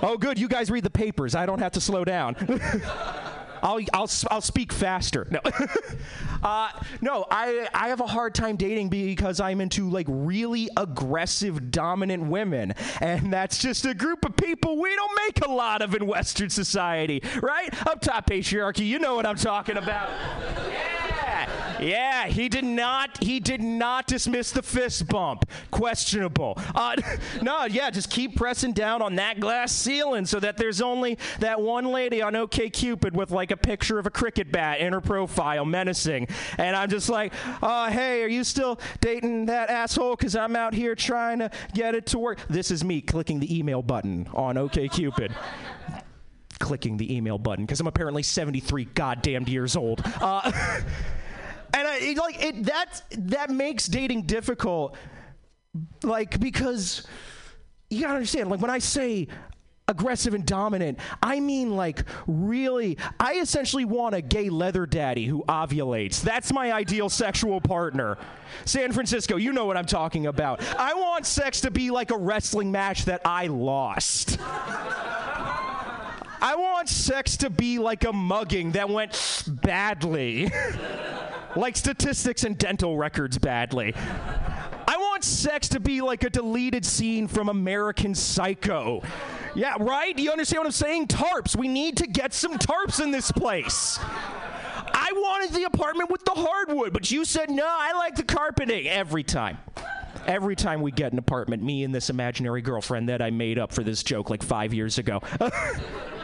Oh, 0.01 0.17
good. 0.17 0.39
You 0.39 0.47
guys 0.47 0.71
read 0.71 0.85
the 0.85 0.89
papers. 0.89 1.35
I 1.35 1.45
don't 1.45 1.59
have 1.59 1.73
to 1.73 1.81
slow 1.81 2.05
down. 2.05 2.37
I'll, 3.61 3.79
I'll, 3.93 4.09
I'll 4.29 4.41
speak 4.41 4.73
faster. 4.73 5.27
No, 5.29 5.39
uh, 6.43 6.69
no 7.01 7.25
I, 7.29 7.67
I 7.73 7.89
have 7.89 8.01
a 8.01 8.07
hard 8.07 8.35
time 8.35 8.55
dating 8.55 8.89
because 8.89 9.39
I'm 9.39 9.61
into 9.61 9.89
like 9.89 10.07
really 10.09 10.69
aggressive, 10.77 11.71
dominant 11.71 12.23
women. 12.23 12.73
And 12.99 13.31
that's 13.31 13.57
just 13.57 13.85
a 13.85 13.93
group 13.93 14.25
of 14.25 14.35
people 14.35 14.79
we 14.79 14.95
don't 14.95 15.19
make 15.27 15.45
a 15.45 15.51
lot 15.51 15.81
of 15.81 15.95
in 15.95 16.07
Western 16.07 16.49
society, 16.49 17.21
right? 17.41 17.69
Up 17.87 18.01
top 18.01 18.27
patriarchy, 18.27 18.85
you 18.85 18.99
know 18.99 19.15
what 19.15 19.25
I'm 19.25 19.37
talking 19.37 19.77
about. 19.77 20.09
Yeah, 20.69 21.10
yeah, 21.81 22.27
he 22.27 22.49
did 22.49 22.63
not, 22.63 23.21
he 23.21 23.39
did 23.39 23.61
not 23.61 24.07
dismiss 24.07 24.51
the 24.51 24.61
fist 24.61 25.07
bump. 25.07 25.49
Questionable. 25.71 26.57
Uh, 26.75 26.95
no, 27.41 27.65
yeah, 27.65 27.89
just 27.89 28.09
keep 28.09 28.35
pressing 28.35 28.73
down 28.73 29.01
on 29.01 29.15
that 29.15 29.39
glass 29.39 29.71
ceiling 29.71 30.25
so 30.25 30.39
that 30.39 30.57
there's 30.57 30.81
only 30.81 31.17
that 31.39 31.59
one 31.59 31.85
lady 31.85 32.21
on 32.21 32.35
OK 32.35 32.69
Cupid 32.69 33.15
with 33.15 33.31
like 33.31 33.51
a 33.51 33.57
picture 33.57 33.99
of 33.99 34.05
a 34.05 34.09
cricket 34.09 34.51
bat 34.51 34.79
in 34.79 34.93
her 34.93 35.01
profile, 35.01 35.65
menacing. 35.65 36.27
And 36.57 36.75
I'm 36.75 36.89
just 36.89 37.09
like, 37.09 37.33
uh, 37.61 37.89
hey, 37.89 38.23
are 38.23 38.27
you 38.27 38.43
still 38.43 38.79
dating 38.99 39.47
that 39.47 39.69
asshole? 39.69 40.15
Because 40.15 40.35
I'm 40.35 40.55
out 40.55 40.73
here 40.73 40.95
trying 40.95 41.39
to 41.39 41.51
get 41.73 41.95
it 41.95 42.05
to 42.07 42.19
work. 42.19 42.39
This 42.49 42.71
is 42.71 42.83
me 42.83 43.01
clicking 43.01 43.39
the 43.39 43.57
email 43.57 43.81
button 43.81 44.29
on 44.33 44.57
OK 44.57 44.87
Cupid. 44.87 45.33
clicking 46.59 46.95
the 46.95 47.15
email 47.15 47.39
button 47.39 47.65
because 47.65 47.79
I'm 47.79 47.87
apparently 47.87 48.21
73 48.21 48.85
goddamn 48.85 49.47
years 49.47 49.75
old. 49.75 50.01
Uh, 50.21 50.51
and 51.73 51.87
I, 51.87 52.13
like 52.17 52.43
it 52.43 52.63
that 52.65 53.01
that 53.11 53.49
makes 53.49 53.87
dating 53.87 54.23
difficult 54.23 54.95
like 56.03 56.39
because 56.39 57.05
you 57.89 58.01
gotta 58.01 58.15
understand 58.15 58.49
like 58.49 58.61
when 58.61 58.71
i 58.71 58.79
say 58.79 59.27
aggressive 59.87 60.33
and 60.33 60.45
dominant 60.45 60.99
i 61.21 61.39
mean 61.39 61.75
like 61.75 62.03
really 62.27 62.97
i 63.19 63.35
essentially 63.35 63.85
want 63.85 64.15
a 64.15 64.21
gay 64.21 64.49
leather 64.49 64.85
daddy 64.85 65.25
who 65.25 65.43
ovulates. 65.49 66.21
That's 66.21 66.53
my 66.53 66.71
ideal 66.71 67.09
sexual 67.09 67.59
partner. 67.59 68.17
San 68.65 68.91
francisco 68.91 69.35
you 69.37 69.51
know 69.51 69.65
what 69.65 69.77
i'm 69.77 69.85
talking 69.85 70.27
about. 70.27 70.61
I 70.77 70.93
want 70.93 71.25
sex 71.25 71.61
to 71.61 71.71
be 71.71 71.91
like 71.91 72.11
a 72.11 72.17
wrestling 72.17 72.71
match 72.71 73.05
that 73.05 73.21
i 73.25 73.47
lost. 73.47 74.37
I 76.43 76.55
want 76.55 76.89
sex 76.89 77.37
to 77.37 77.51
be 77.51 77.77
like 77.77 78.03
a 78.03 78.11
mugging 78.11 78.71
that 78.71 78.89
went 78.89 79.43
badly. 79.47 80.51
like 81.55 81.75
statistics 81.75 82.43
and 82.43 82.57
dental 82.57 82.97
records 82.97 83.37
badly. 83.37 83.93
I 83.95 84.97
want 84.97 85.23
sex 85.23 85.69
to 85.69 85.79
be 85.79 86.01
like 86.01 86.23
a 86.23 86.29
deleted 86.29 86.85
scene 86.85 87.27
from 87.27 87.49
American 87.49 88.15
Psycho. 88.15 89.01
Yeah, 89.55 89.75
right? 89.79 90.15
Do 90.15 90.23
you 90.23 90.31
understand 90.31 90.61
what 90.61 90.67
I'm 90.67 90.71
saying? 90.71 91.07
Tarps. 91.07 91.55
We 91.55 91.67
need 91.67 91.97
to 91.97 92.07
get 92.07 92.33
some 92.33 92.57
tarps 92.57 93.01
in 93.01 93.11
this 93.11 93.31
place. 93.31 93.99
I 94.93 95.11
wanted 95.13 95.53
the 95.53 95.63
apartment 95.63 96.09
with 96.09 96.23
the 96.25 96.31
hardwood, 96.31 96.93
but 96.93 97.11
you 97.11 97.25
said 97.25 97.49
no, 97.49 97.65
I 97.65 97.93
like 97.93 98.15
the 98.15 98.23
carpeting 98.23 98.87
every 98.87 99.23
time. 99.23 99.57
Every 100.27 100.55
time 100.55 100.81
we 100.81 100.91
get 100.91 101.11
an 101.11 101.17
apartment, 101.17 101.63
me 101.63 101.83
and 101.83 101.93
this 101.93 102.09
imaginary 102.09 102.61
girlfriend 102.61 103.09
that 103.09 103.21
I 103.21 103.31
made 103.31 103.57
up 103.57 103.73
for 103.73 103.83
this 103.83 104.03
joke 104.03 104.29
like 104.29 104.43
five 104.43 104.73
years 104.73 104.97
ago. 104.97 105.21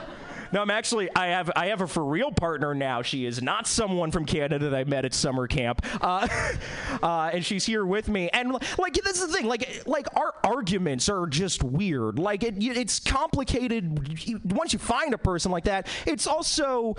No, 0.51 0.61
I'm 0.61 0.69
actually 0.69 1.09
I 1.15 1.27
have 1.27 1.51
I 1.55 1.67
have 1.67 1.81
a 1.81 1.87
for 1.87 2.03
real 2.03 2.31
partner 2.31 2.73
now. 2.73 3.01
She 3.01 3.25
is 3.25 3.41
not 3.41 3.67
someone 3.67 4.11
from 4.11 4.25
Canada 4.25 4.69
that 4.69 4.75
I 4.77 4.83
met 4.83 5.05
at 5.05 5.13
summer 5.13 5.47
camp, 5.47 5.85
uh, 6.01 6.27
uh, 7.03 7.31
and 7.33 7.45
she's 7.45 7.65
here 7.65 7.85
with 7.85 8.07
me. 8.07 8.29
And 8.29 8.53
like 8.77 8.93
this 8.93 9.21
is 9.21 9.27
the 9.27 9.33
thing, 9.33 9.45
like 9.45 9.83
like 9.85 10.07
our 10.15 10.33
arguments 10.43 11.09
are 11.09 11.27
just 11.27 11.63
weird. 11.63 12.19
Like 12.19 12.43
it, 12.43 12.55
it's 12.57 12.99
complicated. 12.99 14.43
Once 14.53 14.73
you 14.73 14.79
find 14.79 15.13
a 15.13 15.17
person 15.17 15.51
like 15.51 15.65
that, 15.65 15.87
it's 16.05 16.27
also 16.27 16.95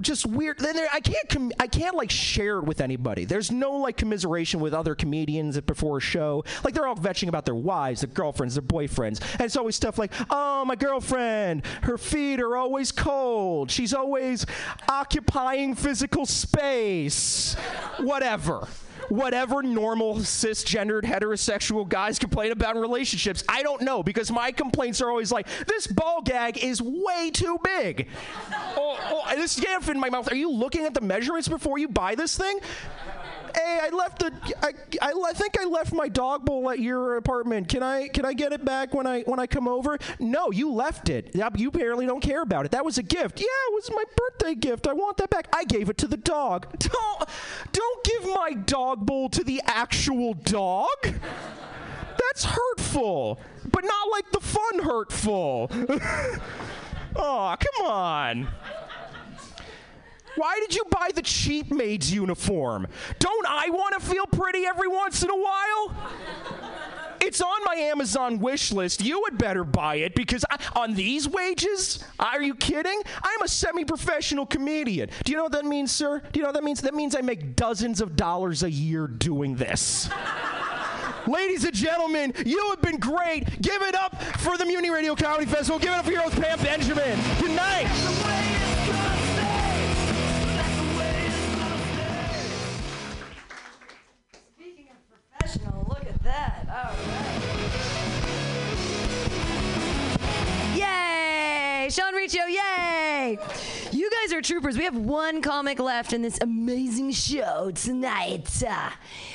just 0.00 0.26
weird. 0.26 0.58
Then 0.58 0.76
I 0.92 1.00
can't 1.00 1.28
com- 1.28 1.52
I 1.58 1.66
can't 1.66 1.96
like 1.96 2.10
share 2.10 2.58
it 2.58 2.64
with 2.64 2.80
anybody. 2.80 3.24
There's 3.24 3.50
no 3.50 3.72
like 3.72 3.96
commiseration 3.96 4.60
with 4.60 4.74
other 4.74 4.94
comedians 4.94 5.60
before 5.60 5.98
a 5.98 6.00
show. 6.00 6.44
Like 6.64 6.74
they're 6.74 6.86
all 6.86 6.96
vetching 6.96 7.28
about 7.28 7.44
their 7.44 7.54
wives, 7.54 8.00
their 8.02 8.10
girlfriends, 8.10 8.54
their 8.54 8.62
boyfriends, 8.62 9.20
and 9.32 9.42
it's 9.42 9.56
always 9.56 9.76
stuff 9.76 9.98
like, 9.98 10.12
oh 10.30 10.64
my 10.64 10.76
girlfriend, 10.76 11.64
her 11.82 11.98
feet 11.98 12.40
are 12.40 12.56
always 12.56 12.81
cold. 12.90 13.70
She's 13.70 13.94
always 13.94 14.46
occupying 14.88 15.74
physical 15.74 16.26
space. 16.26 17.54
Whatever 17.98 18.66
whatever 19.08 19.62
normal 19.62 20.16
cisgendered 20.16 21.02
heterosexual 21.02 21.88
guys 21.88 22.18
complain 22.18 22.52
about 22.52 22.76
in 22.76 22.80
relationships. 22.80 23.44
I 23.48 23.62
don't 23.62 23.82
know 23.82 24.02
because 24.02 24.30
my 24.30 24.52
complaints 24.52 25.00
are 25.02 25.10
always 25.10 25.30
like, 25.32 25.46
this 25.66 25.86
ball 25.86 26.22
gag 26.22 26.58
is 26.58 26.80
way 26.80 27.30
too 27.30 27.58
big. 27.62 28.08
oh, 28.76 28.98
oh, 29.10 29.36
this 29.36 29.58
gaff 29.58 29.88
in 29.88 30.00
my 30.00 30.08
mouth. 30.08 30.30
Are 30.30 30.36
you 30.36 30.50
looking 30.50 30.84
at 30.84 30.94
the 30.94 31.00
measurements 31.00 31.48
before 31.48 31.78
you 31.78 31.88
buy 31.88 32.14
this 32.14 32.36
thing? 32.36 32.58
Hey, 33.54 33.80
I 33.82 33.88
left 33.90 34.20
the, 34.20 34.32
I, 34.62 34.72
I, 35.00 35.12
I, 35.12 35.32
think 35.32 35.58
I 35.60 35.64
left 35.64 35.92
my 35.92 36.08
dog 36.08 36.44
bowl 36.44 36.70
at 36.70 36.78
your 36.78 37.16
apartment. 37.16 37.68
Can 37.68 37.82
I, 37.82 38.08
can 38.08 38.24
I 38.24 38.32
get 38.32 38.52
it 38.52 38.64
back 38.64 38.94
when 38.94 39.06
I, 39.06 39.22
when 39.22 39.38
I 39.40 39.46
come 39.46 39.68
over? 39.68 39.98
No, 40.18 40.50
you 40.50 40.72
left 40.72 41.08
it. 41.08 41.34
You 41.34 41.68
apparently 41.68 42.06
don't 42.06 42.20
care 42.20 42.42
about 42.42 42.66
it. 42.66 42.72
That 42.72 42.84
was 42.84 42.98
a 42.98 43.02
gift. 43.02 43.40
Yeah, 43.40 43.46
it 43.46 43.74
was 43.74 43.90
my 43.90 44.04
birthday 44.16 44.54
gift. 44.54 44.86
I 44.86 44.92
want 44.92 45.16
that 45.18 45.30
back. 45.30 45.48
I 45.52 45.64
gave 45.64 45.88
it 45.88 45.98
to 45.98 46.08
the 46.08 46.16
dog. 46.16 46.66
Don't, 46.78 47.28
don't 47.72 48.04
give 48.04 48.24
my 48.24 48.52
dog 48.52 49.06
bowl 49.06 49.28
to 49.30 49.44
the 49.44 49.62
actual 49.66 50.34
dog. 50.34 50.88
That's 52.18 52.44
hurtful, 52.44 53.40
but 53.70 53.84
not 53.84 54.10
like 54.10 54.30
the 54.32 54.40
fun 54.40 54.78
hurtful. 54.80 55.70
oh, 57.16 57.56
come 57.58 57.86
on. 57.86 58.48
Why 60.36 60.58
did 60.60 60.74
you 60.74 60.84
buy 60.90 61.10
the 61.14 61.22
cheap 61.22 61.70
maid's 61.70 62.12
uniform? 62.12 62.86
Don't 63.18 63.46
I 63.46 63.68
want 63.70 64.00
to 64.00 64.06
feel 64.06 64.26
pretty 64.26 64.64
every 64.66 64.88
once 64.88 65.22
in 65.22 65.30
a 65.30 65.36
while? 65.36 65.96
It's 67.20 67.40
on 67.40 67.64
my 67.64 67.76
Amazon 67.76 68.40
wish 68.40 68.72
list. 68.72 69.00
You 69.00 69.22
had 69.30 69.38
better 69.38 69.62
buy 69.62 69.96
it 69.96 70.16
because 70.16 70.44
I, 70.50 70.58
on 70.74 70.94
these 70.94 71.28
wages, 71.28 72.02
are 72.18 72.42
you 72.42 72.54
kidding? 72.56 73.00
I'm 73.22 73.42
a 73.42 73.48
semi 73.48 73.84
professional 73.84 74.44
comedian. 74.44 75.08
Do 75.22 75.30
you 75.30 75.38
know 75.38 75.44
what 75.44 75.52
that 75.52 75.64
means, 75.64 75.92
sir? 75.92 76.20
Do 76.32 76.40
you 76.40 76.42
know 76.42 76.48
what 76.48 76.54
that 76.54 76.64
means? 76.64 76.80
That 76.80 76.94
means 76.94 77.14
I 77.14 77.20
make 77.20 77.54
dozens 77.54 78.00
of 78.00 78.16
dollars 78.16 78.64
a 78.64 78.70
year 78.70 79.06
doing 79.06 79.54
this. 79.54 80.10
Ladies 81.28 81.64
and 81.64 81.74
gentlemen, 81.74 82.32
you 82.44 82.58
have 82.70 82.82
been 82.82 82.98
great. 82.98 83.62
Give 83.62 83.80
it 83.82 83.94
up 83.94 84.20
for 84.38 84.58
the 84.58 84.64
Mutiny 84.64 84.90
Radio 84.90 85.14
Comedy 85.14 85.46
Festival. 85.46 85.78
Give 85.78 85.92
it 85.92 85.98
up 85.98 86.04
for 86.04 86.10
your 86.10 86.22
host, 86.22 86.40
Pam 86.40 86.58
Benjamin. 86.58 87.16
Good 87.38 87.52
night. 87.52 88.71
Professional. 95.42 95.86
Look 95.88 96.06
at 96.06 96.22
that. 96.22 96.66
All 96.68 96.94
right. 97.08 97.40
Yay! 100.76 101.88
Sean 101.90 102.14
Riccio, 102.14 102.44
yay! 102.44 103.38
You 103.90 104.10
guys 104.10 104.32
are 104.32 104.40
troopers. 104.40 104.78
We 104.78 104.84
have 104.84 104.96
one 104.96 105.42
comic 105.42 105.78
left 105.78 106.12
in 106.12 106.22
this 106.22 106.38
amazing 106.40 107.12
show 107.12 107.72
tonight. 107.74 108.62
Uh, 108.66 108.90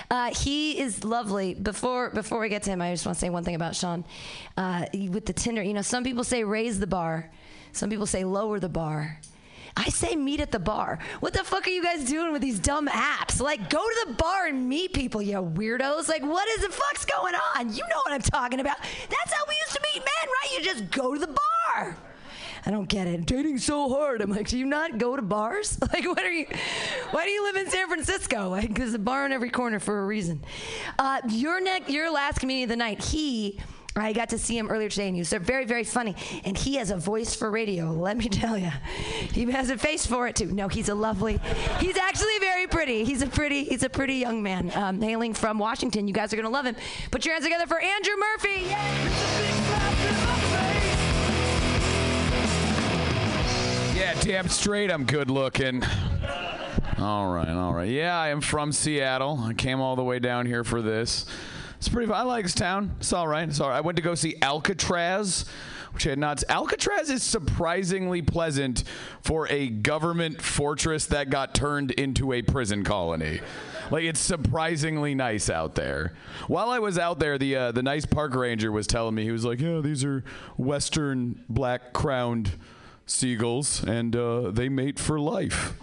uh, 0.09 0.33
he 0.33 0.79
is 0.79 1.03
lovely. 1.03 1.53
Before 1.53 2.09
before 2.09 2.39
we 2.39 2.49
get 2.49 2.63
to 2.63 2.71
him, 2.71 2.81
I 2.81 2.91
just 2.93 3.05
want 3.05 3.17
to 3.17 3.19
say 3.19 3.29
one 3.29 3.43
thing 3.43 3.55
about 3.55 3.75
Sean. 3.75 4.05
Uh, 4.55 4.85
with 4.93 5.25
the 5.25 5.33
Tinder, 5.33 5.61
you 5.61 5.73
know, 5.73 5.81
some 5.81 6.03
people 6.03 6.23
say 6.23 6.43
raise 6.43 6.79
the 6.79 6.87
bar, 6.87 7.29
some 7.73 7.89
people 7.89 8.05
say 8.05 8.23
lower 8.23 8.59
the 8.59 8.69
bar. 8.69 9.19
I 9.77 9.89
say 9.89 10.15
meet 10.15 10.39
at 10.39 10.51
the 10.51 10.59
bar. 10.59 10.97
What 11.19 11.33
the 11.33 11.43
fuck 11.43 11.67
are 11.67 11.69
you 11.69 11.83
guys 11.83 12.03
doing 12.03 12.33
with 12.33 12.41
these 12.41 12.57
dumb 12.57 12.87
apps? 12.87 13.39
Like, 13.39 13.69
go 13.69 13.77
to 13.77 14.05
the 14.07 14.13
bar 14.13 14.47
and 14.47 14.67
meet 14.67 14.91
people, 14.91 15.21
you 15.21 15.35
weirdos. 15.35 16.09
Like, 16.09 16.23
what 16.23 16.47
is 16.57 16.65
the 16.65 16.69
fuck's 16.69 17.05
going 17.05 17.35
on? 17.55 17.71
You 17.71 17.83
know 17.83 18.01
what 18.03 18.11
I'm 18.11 18.21
talking 18.21 18.59
about. 18.59 18.77
That's 18.79 19.33
how 19.33 19.43
we 19.47 19.53
used 19.53 19.73
to 19.73 19.81
meet 19.93 19.99
men, 19.99 20.31
right? 20.41 20.57
You 20.57 20.65
just 20.65 20.89
go 20.89 21.13
to 21.13 21.19
the 21.19 21.27
bar. 21.27 21.95
I 22.65 22.71
don't 22.71 22.89
get 22.89 23.07
it. 23.07 23.27
Dating's 23.27 23.63
so 23.63 23.87
hard. 23.87 24.19
I'm 24.19 24.31
like, 24.31 24.47
do 24.47 24.57
you 24.57 24.65
not 24.65 24.97
go 24.97 25.15
to 25.15 25.21
bars? 25.21 25.77
Like, 25.93 26.05
what 26.05 26.23
are 26.23 26.31
you? 26.31 26.47
Why 27.11 27.25
do 27.25 27.29
you 27.29 27.43
live 27.43 27.55
in 27.55 27.69
San 27.69 27.87
Francisco? 27.87 28.49
Like, 28.57 28.73
there's 28.73 28.95
a 28.95 28.99
bar 28.99 29.25
on 29.25 29.31
every 29.31 29.51
corner 29.51 29.79
for 29.79 29.99
a 30.01 30.05
reason. 30.05 30.43
Uh, 30.97 31.21
your 31.29 31.61
neck, 31.61 31.87
your 31.87 32.11
last 32.11 32.39
comedian 32.39 32.63
of 32.63 32.69
the 32.69 32.75
night. 32.75 33.03
He 33.03 33.59
I 34.01 34.13
got 34.13 34.29
to 34.29 34.37
see 34.37 34.57
him 34.57 34.69
earlier 34.69 34.89
today, 34.89 35.07
and 35.07 35.15
he 35.15 35.21
was 35.21 35.33
very, 35.33 35.65
very 35.65 35.83
funny. 35.83 36.15
And 36.43 36.57
he 36.57 36.75
has 36.75 36.91
a 36.91 36.97
voice 36.97 37.35
for 37.35 37.49
radio. 37.49 37.91
Let 37.91 38.17
me 38.17 38.29
tell 38.29 38.57
you, 38.57 38.71
he 39.33 39.49
has 39.51 39.69
a 39.69 39.77
face 39.77 40.05
for 40.05 40.27
it 40.27 40.35
too. 40.35 40.47
No, 40.47 40.67
he's 40.67 40.89
a 40.89 40.95
lovely. 40.95 41.39
He's 41.79 41.97
actually 41.97 42.37
very 42.39 42.67
pretty. 42.67 43.03
He's 43.03 43.21
a 43.21 43.27
pretty. 43.27 43.63
He's 43.63 43.83
a 43.83 43.89
pretty 43.89 44.15
young 44.15 44.43
man, 44.43 44.71
um, 44.75 45.01
hailing 45.01 45.33
from 45.33 45.59
Washington. 45.59 46.07
You 46.07 46.13
guys 46.13 46.33
are 46.33 46.35
gonna 46.35 46.49
love 46.49 46.65
him. 46.65 46.75
Put 47.11 47.25
your 47.25 47.33
hands 47.33 47.45
together 47.45 47.65
for 47.65 47.79
Andrew 47.79 48.15
Murphy. 48.17 48.61
Yeah, 53.97 54.13
damn 54.21 54.47
straight, 54.47 54.91
I'm 54.91 55.05
good 55.05 55.29
looking. 55.31 55.83
All 56.99 57.31
right, 57.31 57.49
all 57.49 57.73
right. 57.73 57.89
Yeah, 57.89 58.17
I 58.17 58.29
am 58.29 58.41
from 58.41 58.71
Seattle. 58.71 59.39
I 59.43 59.53
came 59.53 59.79
all 59.79 59.95
the 59.95 60.03
way 60.03 60.19
down 60.19 60.45
here 60.45 60.63
for 60.63 60.81
this. 60.81 61.25
It's 61.77 61.89
pretty. 61.89 62.11
I 62.11 62.23
like 62.23 62.43
this 62.43 62.53
town. 62.53 62.95
It's 62.99 63.13
all 63.13 63.27
right. 63.27 63.47
It's 63.47 63.59
all 63.59 63.69
right. 63.69 63.77
I 63.77 63.81
went 63.81 63.95
to 63.97 64.01
go 64.01 64.15
see 64.15 64.35
Alcatraz 64.41 65.45
which 65.97 66.05
I 66.05 66.11
had 66.11 66.19
not. 66.19 66.43
Alcatraz 66.47 67.09
is 67.09 67.23
surprisingly 67.23 68.21
pleasant 68.21 68.83
for 69.21 69.47
a 69.47 69.67
government 69.67 70.43
fortress 70.43 71.07
that 71.07 71.31
got 71.31 71.55
turned 71.55 71.89
into 71.89 72.33
a 72.33 72.43
prison 72.43 72.83
colony. 72.83 73.39
Like 73.89 74.03
it's 74.03 74.19
surprisingly 74.19 75.15
nice 75.15 75.49
out 75.49 75.73
there. 75.73 76.13
While 76.45 76.69
I 76.69 76.77
was 76.77 76.99
out 76.99 77.17
there, 77.17 77.39
the 77.39 77.55
uh, 77.55 77.71
the 77.71 77.81
nice 77.81 78.05
park 78.05 78.35
ranger 78.35 78.71
was 78.71 78.85
telling 78.85 79.15
me 79.15 79.23
he 79.23 79.31
was 79.31 79.43
like, 79.43 79.59
"Yeah, 79.59 79.79
these 79.79 80.03
are 80.03 80.23
western 80.55 81.43
black 81.49 81.93
crowned 81.93 82.51
seagulls, 83.07 83.83
and 83.83 84.15
uh, 84.15 84.51
they 84.51 84.69
mate 84.69 84.99
for 84.99 85.19
life." 85.19 85.73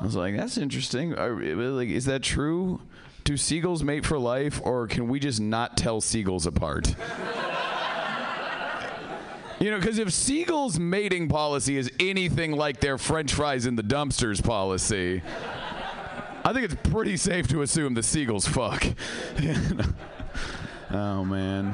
I 0.00 0.04
was 0.04 0.16
like, 0.16 0.36
"That's 0.36 0.58
interesting. 0.58 1.14
Are, 1.14 1.36
like, 1.36 1.88
is 1.88 2.06
that 2.06 2.24
true? 2.24 2.80
Do 3.24 3.36
seagulls 3.36 3.84
mate 3.84 4.04
for 4.04 4.18
life, 4.18 4.60
or 4.64 4.86
can 4.86 5.08
we 5.08 5.20
just 5.20 5.40
not 5.40 5.76
tell 5.76 6.00
seagulls 6.00 6.46
apart?" 6.46 6.94
You 9.62 9.70
know, 9.70 9.78
because 9.78 10.00
if 10.00 10.12
Seagull's 10.12 10.80
mating 10.80 11.28
policy 11.28 11.76
is 11.76 11.88
anything 12.00 12.50
like 12.50 12.80
their 12.80 12.98
French 12.98 13.32
fries 13.32 13.64
in 13.64 13.76
the 13.76 13.82
dumpsters 13.84 14.42
policy, 14.42 15.22
I 16.44 16.52
think 16.52 16.64
it's 16.64 16.90
pretty 16.90 17.16
safe 17.16 17.46
to 17.46 17.62
assume 17.62 17.94
the 17.94 18.02
Seagulls 18.02 18.44
fuck. 18.44 18.84
oh, 20.90 21.24
man. 21.24 21.72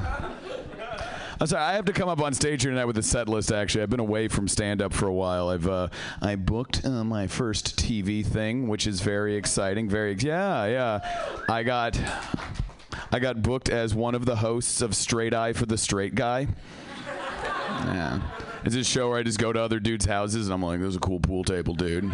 I'm 1.41 1.47
sorry. 1.47 1.63
I 1.63 1.73
have 1.73 1.85
to 1.85 1.93
come 1.93 2.09
up 2.09 2.19
on 2.19 2.33
stage 2.33 2.63
here 2.63 2.71
tonight 2.71 2.83
with 2.85 2.97
a 2.97 3.03
set 3.03 3.29
list. 3.29 3.51
Actually, 3.51 3.83
I've 3.83 3.89
been 3.89 4.01
away 4.01 4.27
from 4.27 4.49
stand 4.49 4.81
up 4.81 4.91
for 4.93 5.07
a 5.07 5.13
while. 5.13 5.47
I've 5.49 5.67
uh, 5.67 5.87
I 6.21 6.35
booked 6.35 6.85
uh, 6.85 7.05
my 7.05 7.27
first 7.27 7.77
TV 7.77 8.25
thing, 8.25 8.67
which 8.67 8.85
is 8.85 8.99
very 8.99 9.35
exciting. 9.37 9.87
Very 9.87 10.15
yeah, 10.15 10.65
yeah. 10.65 10.99
I 11.47 11.63
got 11.63 11.97
I 13.11 13.19
got 13.19 13.41
booked 13.41 13.69
as 13.69 13.95
one 13.95 14.15
of 14.15 14.25
the 14.25 14.35
hosts 14.35 14.81
of 14.81 14.93
Straight 14.95 15.33
Eye 15.33 15.53
for 15.53 15.65
the 15.65 15.77
Straight 15.77 16.13
Guy. 16.13 16.47
Yeah. 17.85 18.19
It's 18.65 18.75
a 18.75 18.83
show 18.83 19.09
where 19.09 19.19
I 19.19 19.23
just 19.23 19.39
go 19.39 19.53
to 19.53 19.61
other 19.61 19.79
dudes' 19.79 20.05
houses 20.05 20.47
and 20.47 20.53
I'm 20.53 20.61
like, 20.61 20.81
there's 20.81 20.97
a 20.97 20.99
cool 20.99 21.21
pool 21.21 21.45
table, 21.45 21.73
dude. 21.73 22.11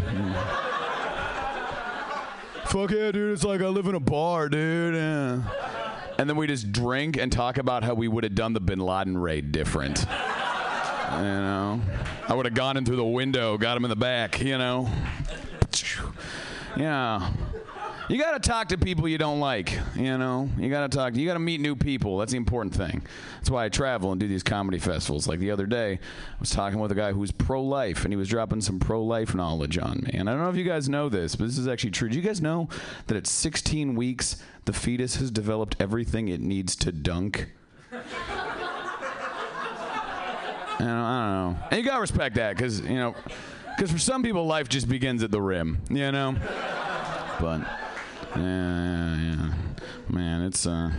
Fuck 2.66 2.92
yeah, 2.92 3.10
dude. 3.10 3.32
It's 3.32 3.42
like 3.42 3.60
I 3.60 3.66
live 3.66 3.86
in 3.86 3.96
a 3.96 4.00
bar, 4.00 4.48
dude. 4.48 4.94
Yeah. 4.94 5.42
And 6.18 6.28
then 6.28 6.36
we 6.36 6.46
just 6.46 6.72
drink 6.72 7.16
and 7.16 7.30
talk 7.30 7.58
about 7.58 7.84
how 7.84 7.94
we 7.94 8.08
would 8.08 8.24
have 8.24 8.34
done 8.34 8.52
the 8.52 8.60
bin 8.60 8.78
Laden 8.78 9.18
raid 9.18 9.52
different. 9.52 10.00
You 10.00 11.22
know? 11.22 11.80
I 12.28 12.34
would 12.34 12.46
have 12.46 12.54
gone 12.54 12.76
in 12.76 12.84
through 12.84 12.96
the 12.96 13.04
window, 13.04 13.56
got 13.58 13.76
him 13.76 13.84
in 13.84 13.90
the 13.90 13.96
back, 13.96 14.40
you 14.40 14.58
know? 14.58 14.90
Yeah. 16.76 17.32
You 18.08 18.18
got 18.18 18.40
to 18.40 18.48
talk 18.48 18.68
to 18.68 18.78
people 18.78 19.08
you 19.08 19.18
don't 19.18 19.40
like, 19.40 19.76
you 19.96 20.16
know? 20.16 20.48
You 20.58 20.70
got 20.70 20.88
to 20.88 20.96
talk, 20.96 21.16
you 21.16 21.26
got 21.26 21.32
to 21.32 21.40
meet 21.40 21.60
new 21.60 21.74
people. 21.74 22.18
That's 22.18 22.30
the 22.30 22.36
important 22.36 22.72
thing. 22.72 23.02
That's 23.36 23.50
why 23.50 23.64
I 23.64 23.68
travel 23.68 24.12
and 24.12 24.20
do 24.20 24.28
these 24.28 24.44
comedy 24.44 24.78
festivals. 24.78 25.26
Like 25.26 25.40
the 25.40 25.50
other 25.50 25.66
day, 25.66 25.94
I 25.94 25.98
was 26.38 26.50
talking 26.50 26.78
with 26.78 26.92
a 26.92 26.94
guy 26.94 27.12
who's 27.12 27.32
pro 27.32 27.60
life 27.60 28.04
and 28.04 28.12
he 28.12 28.16
was 28.16 28.28
dropping 28.28 28.60
some 28.60 28.78
pro 28.78 29.02
life 29.02 29.34
knowledge 29.34 29.76
on 29.76 30.02
me. 30.04 30.12
And 30.14 30.30
I 30.30 30.34
don't 30.34 30.42
know 30.42 30.50
if 30.50 30.56
you 30.56 30.62
guys 30.62 30.88
know 30.88 31.08
this, 31.08 31.34
but 31.34 31.46
this 31.46 31.58
is 31.58 31.66
actually 31.66 31.90
true. 31.90 32.08
Do 32.08 32.16
you 32.16 32.22
guys 32.22 32.40
know 32.40 32.68
that 33.08 33.16
at 33.16 33.26
16 33.26 33.96
weeks, 33.96 34.40
the 34.66 34.72
fetus 34.72 35.16
has 35.16 35.32
developed 35.32 35.74
everything 35.80 36.28
it 36.28 36.40
needs 36.40 36.76
to 36.76 36.92
dunk? 36.92 37.48
I 40.78 40.78
don't, 40.78 40.88
know. 40.88 41.56
And 41.70 41.78
you 41.78 41.84
gotta 41.84 42.02
respect 42.02 42.34
that, 42.34 42.54
because 42.54 42.80
you 42.80 42.96
know, 42.96 43.14
because 43.74 43.90
for 43.90 43.98
some 43.98 44.22
people, 44.22 44.44
life 44.46 44.68
just 44.68 44.90
begins 44.90 45.22
at 45.22 45.30
the 45.30 45.40
rim. 45.40 45.78
You 45.88 46.12
know. 46.12 46.36
But 47.40 47.66
yeah, 48.38 49.16
yeah, 49.16 49.54
man, 50.08 50.42
it's 50.42 50.66
uh. 50.66 50.90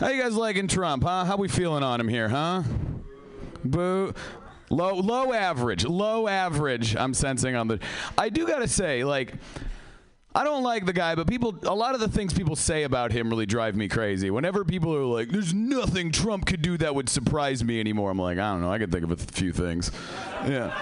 How 0.00 0.08
you 0.08 0.22
guys 0.22 0.34
liking 0.34 0.68
Trump, 0.68 1.02
huh? 1.02 1.24
How 1.24 1.36
we 1.36 1.48
feeling 1.48 1.82
on 1.82 2.00
him 2.00 2.08
here, 2.08 2.28
huh? 2.28 2.62
Boo. 3.64 4.14
Low, 4.70 4.94
low 4.94 5.32
average, 5.32 5.84
low 5.84 6.28
average. 6.28 6.94
I'm 6.94 7.14
sensing 7.14 7.56
on 7.56 7.68
the. 7.68 7.80
I 8.16 8.28
do 8.28 8.46
gotta 8.46 8.68
say, 8.68 9.02
like, 9.02 9.34
I 10.34 10.44
don't 10.44 10.62
like 10.62 10.84
the 10.84 10.92
guy, 10.92 11.14
but 11.14 11.26
people, 11.26 11.58
a 11.62 11.74
lot 11.74 11.94
of 11.94 12.00
the 12.00 12.08
things 12.08 12.34
people 12.34 12.54
say 12.54 12.82
about 12.82 13.10
him 13.10 13.30
really 13.30 13.46
drive 13.46 13.74
me 13.74 13.88
crazy. 13.88 14.30
Whenever 14.30 14.64
people 14.64 14.94
are 14.94 15.04
like, 15.04 15.30
"There's 15.30 15.54
nothing 15.54 16.12
Trump 16.12 16.44
could 16.46 16.60
do 16.60 16.76
that 16.78 16.94
would 16.94 17.08
surprise 17.08 17.64
me 17.64 17.80
anymore," 17.80 18.10
I'm 18.10 18.18
like, 18.18 18.38
I 18.38 18.52
don't 18.52 18.60
know. 18.60 18.70
I 18.70 18.78
can 18.78 18.90
think 18.90 19.04
of 19.04 19.10
a 19.10 19.16
few 19.16 19.52
things. 19.52 19.90
Yeah. 20.46 20.72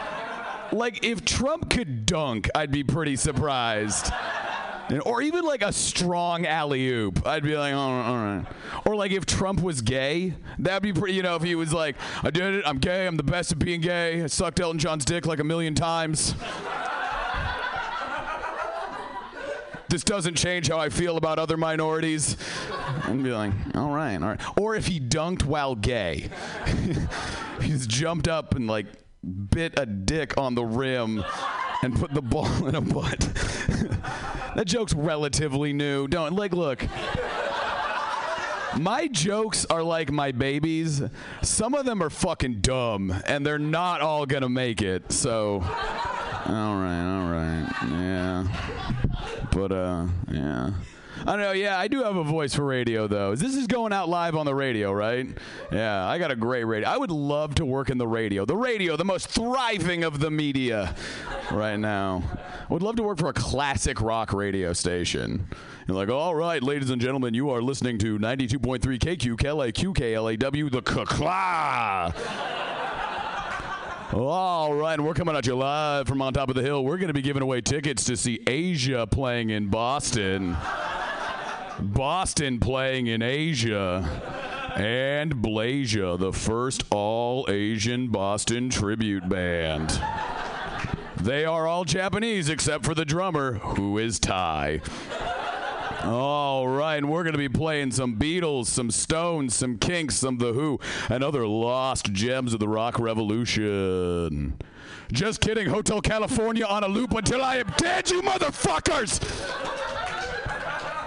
Like 0.72 1.04
if 1.04 1.24
Trump 1.24 1.70
could 1.70 2.06
dunk, 2.06 2.50
I'd 2.54 2.72
be 2.72 2.82
pretty 2.82 3.14
surprised. 3.16 4.12
Or 5.04 5.20
even 5.20 5.44
like 5.44 5.62
a 5.62 5.72
strong 5.72 6.46
alley 6.46 6.88
oop. 6.88 7.26
I'd 7.26 7.42
be 7.42 7.56
like, 7.56 7.74
oh, 7.74 7.78
all 7.78 8.14
right. 8.14 8.46
Or 8.84 8.94
like 8.94 9.10
if 9.10 9.26
Trump 9.26 9.60
was 9.60 9.80
gay, 9.80 10.34
that'd 10.58 10.82
be 10.82 10.92
pretty, 10.92 11.14
you 11.14 11.22
know, 11.22 11.34
if 11.34 11.42
he 11.42 11.54
was 11.54 11.72
like, 11.72 11.96
I 12.22 12.30
did 12.30 12.54
it, 12.54 12.64
I'm 12.66 12.78
gay, 12.78 13.06
I'm 13.06 13.16
the 13.16 13.22
best 13.22 13.52
at 13.52 13.58
being 13.58 13.80
gay, 13.80 14.22
I 14.22 14.26
sucked 14.26 14.60
Elton 14.60 14.78
John's 14.78 15.04
dick 15.04 15.26
like 15.26 15.40
a 15.40 15.44
million 15.44 15.74
times. 15.74 16.34
this 19.88 20.04
doesn't 20.04 20.36
change 20.36 20.68
how 20.68 20.78
I 20.78 20.88
feel 20.88 21.16
about 21.16 21.38
other 21.38 21.56
minorities. 21.56 22.36
And 23.04 23.24
be 23.24 23.32
like, 23.32 23.52
all 23.74 23.90
right, 23.90 24.16
all 24.22 24.28
right. 24.28 24.58
Or 24.58 24.76
if 24.76 24.86
he 24.86 25.00
dunked 25.00 25.44
while 25.44 25.74
gay, 25.74 26.28
he's 27.60 27.86
jumped 27.86 28.28
up 28.28 28.54
and 28.54 28.66
like 28.68 28.86
bit 29.26 29.78
a 29.78 29.86
dick 29.86 30.36
on 30.38 30.54
the 30.54 30.64
rim 30.64 31.24
and 31.82 31.94
put 31.94 32.14
the 32.14 32.22
ball 32.22 32.66
in 32.66 32.74
a 32.74 32.80
butt. 32.80 33.20
that 34.54 34.64
joke's 34.66 34.94
relatively 34.94 35.72
new. 35.72 36.08
Don't 36.08 36.34
like 36.34 36.52
look. 36.52 36.86
My 38.78 39.08
jokes 39.08 39.64
are 39.66 39.82
like 39.82 40.12
my 40.12 40.32
babies. 40.32 41.02
Some 41.42 41.74
of 41.74 41.86
them 41.86 42.02
are 42.02 42.10
fucking 42.10 42.60
dumb, 42.60 43.14
and 43.26 43.44
they're 43.44 43.58
not 43.58 44.02
all 44.02 44.26
gonna 44.26 44.50
make 44.50 44.82
it. 44.82 45.10
So, 45.12 45.62
all 45.62 46.76
right, 46.76 47.16
all 47.16 47.30
right, 47.30 47.68
yeah. 47.82 48.46
But 49.50 49.72
uh, 49.72 50.06
yeah. 50.30 50.72
I 51.26 51.30
don't 51.30 51.40
know. 51.40 51.52
Yeah, 51.52 51.76
I 51.76 51.88
do 51.88 52.04
have 52.04 52.14
a 52.14 52.22
voice 52.22 52.54
for 52.54 52.64
radio, 52.64 53.08
though. 53.08 53.34
This 53.34 53.56
is 53.56 53.66
going 53.66 53.92
out 53.92 54.08
live 54.08 54.36
on 54.36 54.46
the 54.46 54.54
radio, 54.54 54.92
right? 54.92 55.26
Yeah, 55.72 56.06
I 56.06 56.18
got 56.18 56.30
a 56.30 56.36
great 56.36 56.62
radio. 56.62 56.88
I 56.88 56.96
would 56.96 57.10
love 57.10 57.56
to 57.56 57.66
work 57.66 57.90
in 57.90 57.98
the 57.98 58.06
radio. 58.06 58.44
The 58.44 58.54
radio, 58.54 58.96
the 58.96 59.04
most 59.04 59.26
thriving 59.26 60.04
of 60.04 60.20
the 60.20 60.30
media 60.30 60.94
right 61.50 61.80
now. 61.80 62.22
I 62.70 62.72
would 62.72 62.82
love 62.82 62.94
to 62.96 63.02
work 63.02 63.18
for 63.18 63.28
a 63.28 63.32
classic 63.32 64.00
rock 64.00 64.32
radio 64.32 64.72
station. 64.72 65.48
You're 65.88 65.96
like, 65.96 66.10
all 66.10 66.36
right, 66.36 66.62
ladies 66.62 66.90
and 66.90 67.02
gentlemen, 67.02 67.34
you 67.34 67.50
are 67.50 67.60
listening 67.60 67.98
to 67.98 68.20
92.3 68.20 68.80
KQ, 68.80 69.36
KLAQ, 69.36 69.94
KLAW, 69.96 70.70
the 70.70 70.82
Kakla. 70.82 72.14
All 74.12 74.74
right, 74.74 75.00
we're 75.00 75.14
coming 75.14 75.34
at 75.34 75.44
you 75.44 75.56
live 75.56 76.06
from 76.06 76.22
on 76.22 76.32
top 76.32 76.50
of 76.50 76.54
the 76.54 76.62
hill. 76.62 76.84
We're 76.84 76.98
going 76.98 77.08
to 77.08 77.14
be 77.14 77.22
giving 77.22 77.42
away 77.42 77.62
tickets 77.62 78.04
to 78.04 78.16
see 78.16 78.40
Asia 78.46 79.08
playing 79.08 79.50
in 79.50 79.66
Boston. 79.66 80.56
Boston 81.78 82.58
playing 82.58 83.06
in 83.06 83.22
Asia. 83.22 84.22
And 84.76 85.36
Blasia, 85.36 86.18
the 86.18 86.32
first 86.32 86.84
all 86.90 87.46
Asian 87.48 88.08
Boston 88.08 88.68
tribute 88.68 89.28
band. 89.28 90.00
They 91.16 91.44
are 91.44 91.66
all 91.66 91.84
Japanese 91.84 92.48
except 92.48 92.84
for 92.84 92.94
the 92.94 93.04
drummer, 93.04 93.54
who 93.54 93.96
is 93.98 94.18
Thai. 94.18 94.82
All 96.04 96.68
right, 96.68 96.96
and 96.96 97.10
we're 97.10 97.22
going 97.22 97.32
to 97.32 97.38
be 97.38 97.48
playing 97.48 97.90
some 97.90 98.16
Beatles, 98.16 98.66
some 98.66 98.90
Stones, 98.90 99.54
some 99.54 99.78
Kinks, 99.78 100.16
some 100.16 100.38
The 100.38 100.52
Who, 100.52 100.78
and 101.08 101.24
other 101.24 101.46
lost 101.46 102.12
gems 102.12 102.52
of 102.52 102.60
the 102.60 102.68
rock 102.68 102.98
revolution. 102.98 104.58
Just 105.10 105.40
kidding, 105.40 105.68
Hotel 105.68 106.00
California 106.00 106.66
on 106.66 106.84
a 106.84 106.88
loop 106.88 107.12
until 107.12 107.42
I 107.42 107.56
am 107.56 107.72
dead, 107.78 108.10
you 108.10 108.22
motherfuckers! 108.22 109.94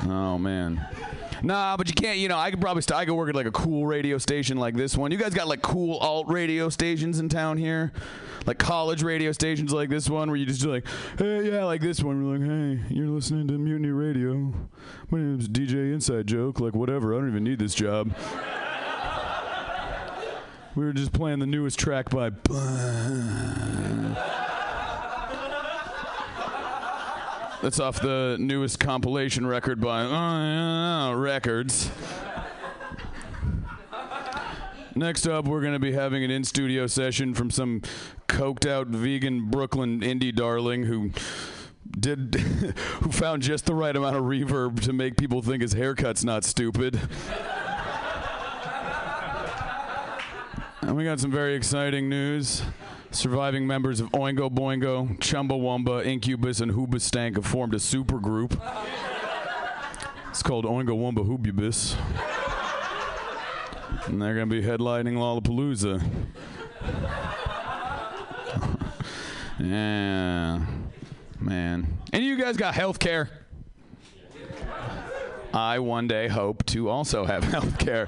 Oh, 0.09 0.37
man. 0.37 0.85
Nah, 1.41 1.77
but 1.77 1.87
you 1.87 1.93
can't. 1.93 2.17
You 2.17 2.27
know, 2.27 2.37
I 2.37 2.51
could 2.51 2.59
probably. 2.59 2.81
St- 2.81 2.97
I 2.99 3.05
could 3.05 3.13
work 3.13 3.29
at 3.29 3.35
like 3.35 3.45
a 3.45 3.51
cool 3.51 3.85
radio 3.85 4.17
station 4.17 4.57
like 4.57 4.75
this 4.75 4.97
one. 4.97 5.11
You 5.11 5.17
guys 5.17 5.33
got 5.33 5.47
like 5.47 5.61
cool 5.61 5.97
alt 5.97 6.27
radio 6.27 6.69
stations 6.69 7.19
in 7.19 7.29
town 7.29 7.57
here, 7.57 7.93
like 8.45 8.57
college 8.57 9.03
radio 9.03 9.31
stations 9.31 9.71
like 9.71 9.89
this 9.89 10.09
one, 10.09 10.29
where 10.29 10.37
you 10.37 10.45
just 10.45 10.61
do 10.61 10.71
like, 10.73 10.85
hey, 11.17 11.49
yeah, 11.49 11.63
like 11.63 11.81
this 11.81 12.01
one. 12.03 12.25
We're 12.25 12.37
like, 12.37 12.49
hey, 12.49 12.93
you're 12.93 13.07
listening 13.07 13.47
to 13.47 13.53
Mutiny 13.53 13.91
Radio. 13.91 14.53
My 15.09 15.19
name's 15.19 15.47
DJ 15.47 15.93
Inside 15.93 16.27
Joke. 16.27 16.59
Like 16.59 16.73
whatever. 16.73 17.13
I 17.15 17.19
don't 17.19 17.29
even 17.29 17.43
need 17.43 17.59
this 17.59 17.73
job. 17.73 18.13
We 20.75 20.85
were 20.85 20.93
just 20.93 21.13
playing 21.13 21.39
the 21.39 21.47
newest 21.47 21.79
track 21.79 22.09
by. 22.09 22.31
That's 27.61 27.79
off 27.81 27.99
the 28.01 28.37
newest 28.39 28.79
compilation 28.79 29.45
record 29.45 29.81
by 29.81 30.03
uh, 30.03 31.13
Records. 31.13 31.91
Next 34.95 35.27
up, 35.27 35.45
we're 35.45 35.59
going 35.59 35.73
to 35.73 35.79
be 35.79 35.91
having 35.91 36.23
an 36.23 36.31
in 36.31 36.45
studio 36.45 36.87
session 36.87 37.33
from 37.33 37.51
some 37.51 37.81
coked 38.27 38.65
out 38.65 38.87
vegan 38.87 39.49
Brooklyn 39.49 39.99
indie 39.99 40.33
darling 40.33 40.83
who 40.83 41.11
did 41.99 42.35
who 43.01 43.11
found 43.11 43.41
just 43.41 43.65
the 43.65 43.75
right 43.75 43.95
amount 43.95 44.15
of 44.15 44.23
reverb 44.23 44.79
to 44.81 44.93
make 44.93 45.17
people 45.17 45.41
think 45.41 45.61
his 45.61 45.73
haircut's 45.73 46.23
not 46.23 46.45
stupid. 46.45 46.97
And 50.81 50.95
we 50.95 51.03
got 51.03 51.19
some 51.19 51.31
very 51.31 51.55
exciting 51.55 52.07
news. 52.07 52.61
Surviving 53.11 53.65
members 53.65 53.99
of 53.99 54.09
Oingo 54.11 54.49
Boingo, 54.53 55.17
Chumbawamba, 55.19 56.05
Incubus, 56.05 56.61
and 56.61 56.71
Hoobastank 56.71 57.35
have 57.35 57.45
formed 57.45 57.73
a 57.73 57.77
supergroup. 57.77 58.51
It's 60.29 60.43
called 60.43 60.65
Oingo 60.65 60.89
Wumba 60.95 61.25
Hoobubus. 61.27 61.95
And 64.07 64.21
they're 64.21 64.35
going 64.35 64.49
to 64.49 64.55
be 64.55 64.61
headlining 64.61 65.15
Lollapalooza. 65.15 66.03
yeah. 69.59 70.65
Man. 71.39 71.97
Any 72.13 72.31
of 72.31 72.37
you 72.37 72.43
guys 72.43 72.57
got 72.57 72.75
health 72.75 72.99
care? 72.99 73.29
I 75.53 75.79
one 75.79 76.07
day 76.07 76.27
hope 76.27 76.65
to 76.67 76.89
also 76.89 77.25
have 77.25 77.43
health 77.55 77.77
care. 77.79 78.07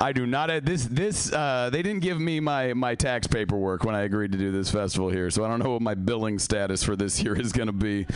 I 0.00 0.12
do 0.12 0.26
not 0.26 0.50
have 0.50 0.64
this 0.64 0.84
this 0.86 1.32
uh, 1.32 1.70
they 1.70 1.82
didn't 1.82 2.02
give 2.02 2.20
me 2.20 2.40
my 2.40 2.74
my 2.74 2.94
tax 2.94 3.26
paperwork 3.26 3.84
when 3.84 3.94
I 3.94 4.02
agreed 4.02 4.32
to 4.32 4.38
do 4.38 4.50
this 4.50 4.70
festival 4.70 5.10
here, 5.10 5.30
so 5.30 5.44
I 5.44 5.48
don't 5.48 5.62
know 5.62 5.70
what 5.70 5.82
my 5.82 5.94
billing 5.94 6.38
status 6.38 6.82
for 6.82 6.96
this 6.96 7.20
year 7.22 7.38
is 7.38 7.52
going 7.52 7.68
to 7.68 7.72
be. 7.72 8.06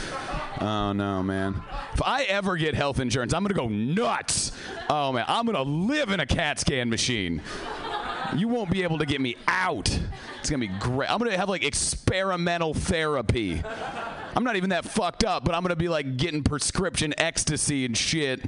Oh 0.61 0.93
no, 0.93 1.23
man. 1.23 1.63
If 1.95 2.03
I 2.03 2.25
ever 2.25 2.57
get 2.57 2.75
health 2.75 2.99
insurance, 2.99 3.33
I'm 3.33 3.45
going 3.45 3.55
to 3.55 3.61
go 3.61 3.69
nuts. 3.69 4.53
Oh 4.91 5.13
man, 5.13 5.25
I'm 5.29 5.47
going 5.47 5.57
to 5.57 5.63
live 5.63 6.11
in 6.11 6.21
a 6.21 6.27
CAT 6.27 6.59
scan 6.59 6.91
machine. 6.91 7.43
You 8.35 8.49
won't 8.49 8.71
be 8.71 8.83
able 8.83 8.99
to 8.99 9.07
get 9.07 9.21
me 9.21 9.37
out. 9.47 9.89
It's 10.41 10.51
going 10.51 10.61
to 10.61 10.67
be 10.67 10.79
great. 10.81 11.11
I'm 11.11 11.19
going 11.19 11.31
to 11.31 11.39
have 11.39 11.49
like 11.49 11.65
experimental 11.65 12.75
therapy. 12.75 13.63
I'm 14.37 14.45
not 14.45 14.57
even 14.57 14.71
that 14.71 14.85
fucked 14.85 15.25
up, 15.25 15.45
but 15.45 15.55
I'm 15.55 15.63
to 15.65 15.77
be 15.77 15.89
like 15.89 16.19
getting 16.19 16.43
prescription 16.43 17.15
ecstasy 17.19 17.87
and 17.87 17.97
shit 17.97 18.45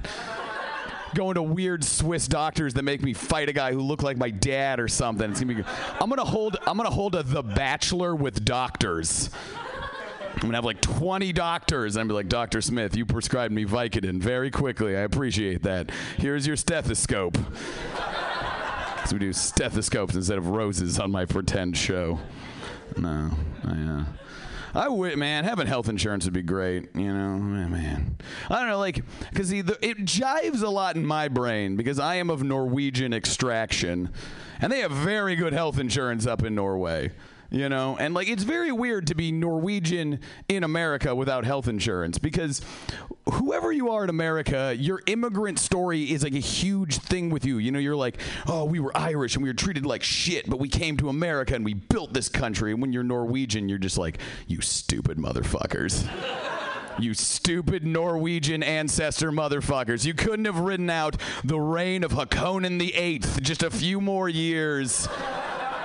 going 1.15 1.35
to 1.37 1.43
weird 1.43 1.83
Swiss 1.83 2.29
doctors 2.29 2.75
that 2.75 2.83
make 2.83 3.03
me 3.03 3.15
fight 3.15 3.49
a 3.49 3.53
guy 3.53 3.73
who 3.73 3.81
looked 3.81 4.03
like 4.03 4.17
my 4.17 4.31
dad 4.31 4.79
or 4.81 4.89
something. 4.89 5.31
It's 5.31 5.41
gonna 5.41 5.55
be. 5.55 5.65
I'm 6.01 6.09
gonna 6.09 6.25
hold. 6.25 6.59
I'm 6.67 6.77
gonna 6.77 6.91
hold 6.91 7.15
a 7.15 7.23
The 7.23 7.43
Bachelor 7.43 8.15
with 8.15 8.45
doctors. 8.45 9.31
I'm 10.35 10.43
gonna 10.43 10.57
have 10.57 10.65
like 10.65 10.81
20 10.81 11.33
doctors. 11.33 11.97
I'm 11.97 12.03
gonna 12.03 12.13
be 12.13 12.15
like, 12.15 12.29
Doctor 12.29 12.61
Smith, 12.61 12.97
you 12.97 13.05
prescribed 13.05 13.53
me 13.53 13.65
Vicodin 13.65 14.21
very 14.21 14.51
quickly. 14.51 14.97
I 14.97 15.01
appreciate 15.01 15.63
that. 15.63 15.91
Here's 16.17 16.47
your 16.47 16.57
stethoscope. 16.57 17.37
So 19.07 19.15
we 19.15 19.19
do 19.19 19.33
stethoscopes 19.33 20.15
instead 20.15 20.39
of 20.39 20.49
roses 20.49 21.01
on 21.01 21.11
my 21.11 21.25
pretend 21.25 21.77
show. 21.77 22.21
No, 22.97 23.31
I, 23.65 23.71
uh, 23.71 24.05
I 24.75 24.89
would, 24.89 25.17
man, 25.17 25.45
having 25.45 25.67
health 25.67 25.89
insurance 25.89 26.25
would 26.25 26.35
be 26.35 26.43
great. 26.43 26.95
You 26.95 27.13
know, 27.13 27.39
man, 27.39 27.71
man. 27.71 28.17
I 28.51 28.61
don't 28.61 28.69
know, 28.69 28.79
like, 28.79 29.03
because 29.31 29.51
it 29.53 29.67
jives 29.67 30.63
a 30.63 30.69
lot 30.69 30.97
in 30.97 31.07
my 31.07 31.29
brain 31.29 31.77
because 31.77 31.99
I 31.99 32.17
am 32.17 32.31
of 32.31 32.43
Norwegian 32.43 33.13
extraction, 33.13 34.11
and 34.61 34.73
they 34.73 34.81
have 34.81 34.93
very 34.93 35.37
good 35.37 35.53
health 35.53 35.79
insurance 35.79 36.27
up 36.27 36.43
in 36.43 36.55
Norway. 36.55 37.13
You 37.51 37.71
know, 37.71 37.97
and 37.99 38.13
like 38.13 38.29
it's 38.29 38.43
very 38.43 38.73
weird 38.73 39.07
to 39.07 39.15
be 39.15 39.33
Norwegian 39.33 40.21
in 40.51 40.65
America 40.65 41.15
without 41.15 41.47
health 41.47 41.67
insurance 41.67 42.19
because 42.19 42.61
whoever 43.33 43.73
you 43.73 43.91
are 43.91 44.05
in 44.05 44.11
America, 44.11 44.75
your 44.79 45.01
immigrant 45.07 45.59
story 45.59 46.13
is 46.13 46.23
like 46.23 46.35
a 46.35 46.41
huge 46.41 46.99
thing 46.99 47.31
with 47.31 47.47
you. 47.47 47.57
You 47.57 47.71
know, 47.71 47.79
you're 47.79 47.97
like, 47.97 48.21
oh, 48.47 48.67
we 48.67 48.81
were 48.81 48.95
Irish 48.95 49.35
and 49.35 49.43
we 49.43 49.49
were 49.49 49.55
treated 49.55 49.87
like 49.87 50.03
shit, 50.03 50.49
but 50.49 50.59
we 50.59 50.69
came 50.69 50.99
to 50.99 51.09
America 51.09 51.55
and 51.55 51.65
we 51.65 51.73
built 51.73 52.13
this 52.13 52.29
country. 52.29 52.73
And 52.73 52.83
when 52.83 52.93
you're 52.93 53.03
Norwegian, 53.03 53.67
you're 53.67 53.79
just 53.79 53.97
like, 53.97 54.19
you 54.47 54.61
stupid 54.61 55.17
motherfuckers. 55.17 56.07
You 56.99 57.15
stupid 57.15 57.87
Norwegian 57.87 58.63
ancestor 58.63 59.31
motherfuckers. 59.31 60.05
You 60.05 60.15
couldn't 60.15 60.47
have 60.47 60.59
ridden 60.59 60.91
out 60.91 61.17
the 61.45 61.59
reign 61.59 62.05
of 62.05 62.13
Hakonen 62.13 62.79
the 62.79 62.93
Eighth 62.95 63.41
just 63.41 63.63
a 63.63 63.71
few 63.71 64.01
more 64.01 64.29
years 64.29 65.09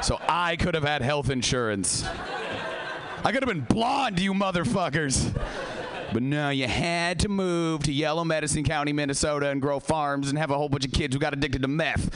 so 0.04 0.20
I 0.28 0.56
could 0.58 0.76
have 0.76 0.84
had 0.84 1.02
health 1.02 1.30
insurance. 1.30 2.04
I 3.24 3.32
could 3.32 3.42
have 3.42 3.48
been 3.48 3.62
blonde, 3.62 4.20
you 4.20 4.34
motherfuckers. 4.34 5.34
But 6.12 6.22
no, 6.22 6.50
you 6.50 6.68
had 6.68 7.20
to 7.22 7.30
move 7.30 7.84
to 7.84 7.94
Yellow 7.94 8.24
Medicine 8.24 8.64
County, 8.64 8.94
Minnesota, 8.94 9.50
and 9.50 9.62
grow 9.62 9.80
farms 9.80 10.30
and 10.30 10.38
have 10.38 10.52
a 10.52 10.58
whole 10.58 10.70
bunch 10.70 10.86
of 10.86 10.92
kids 10.92 11.16
who 11.16 11.20
got 11.20 11.34
addicted 11.34 11.62
to 11.64 11.68
meth. 11.68 12.12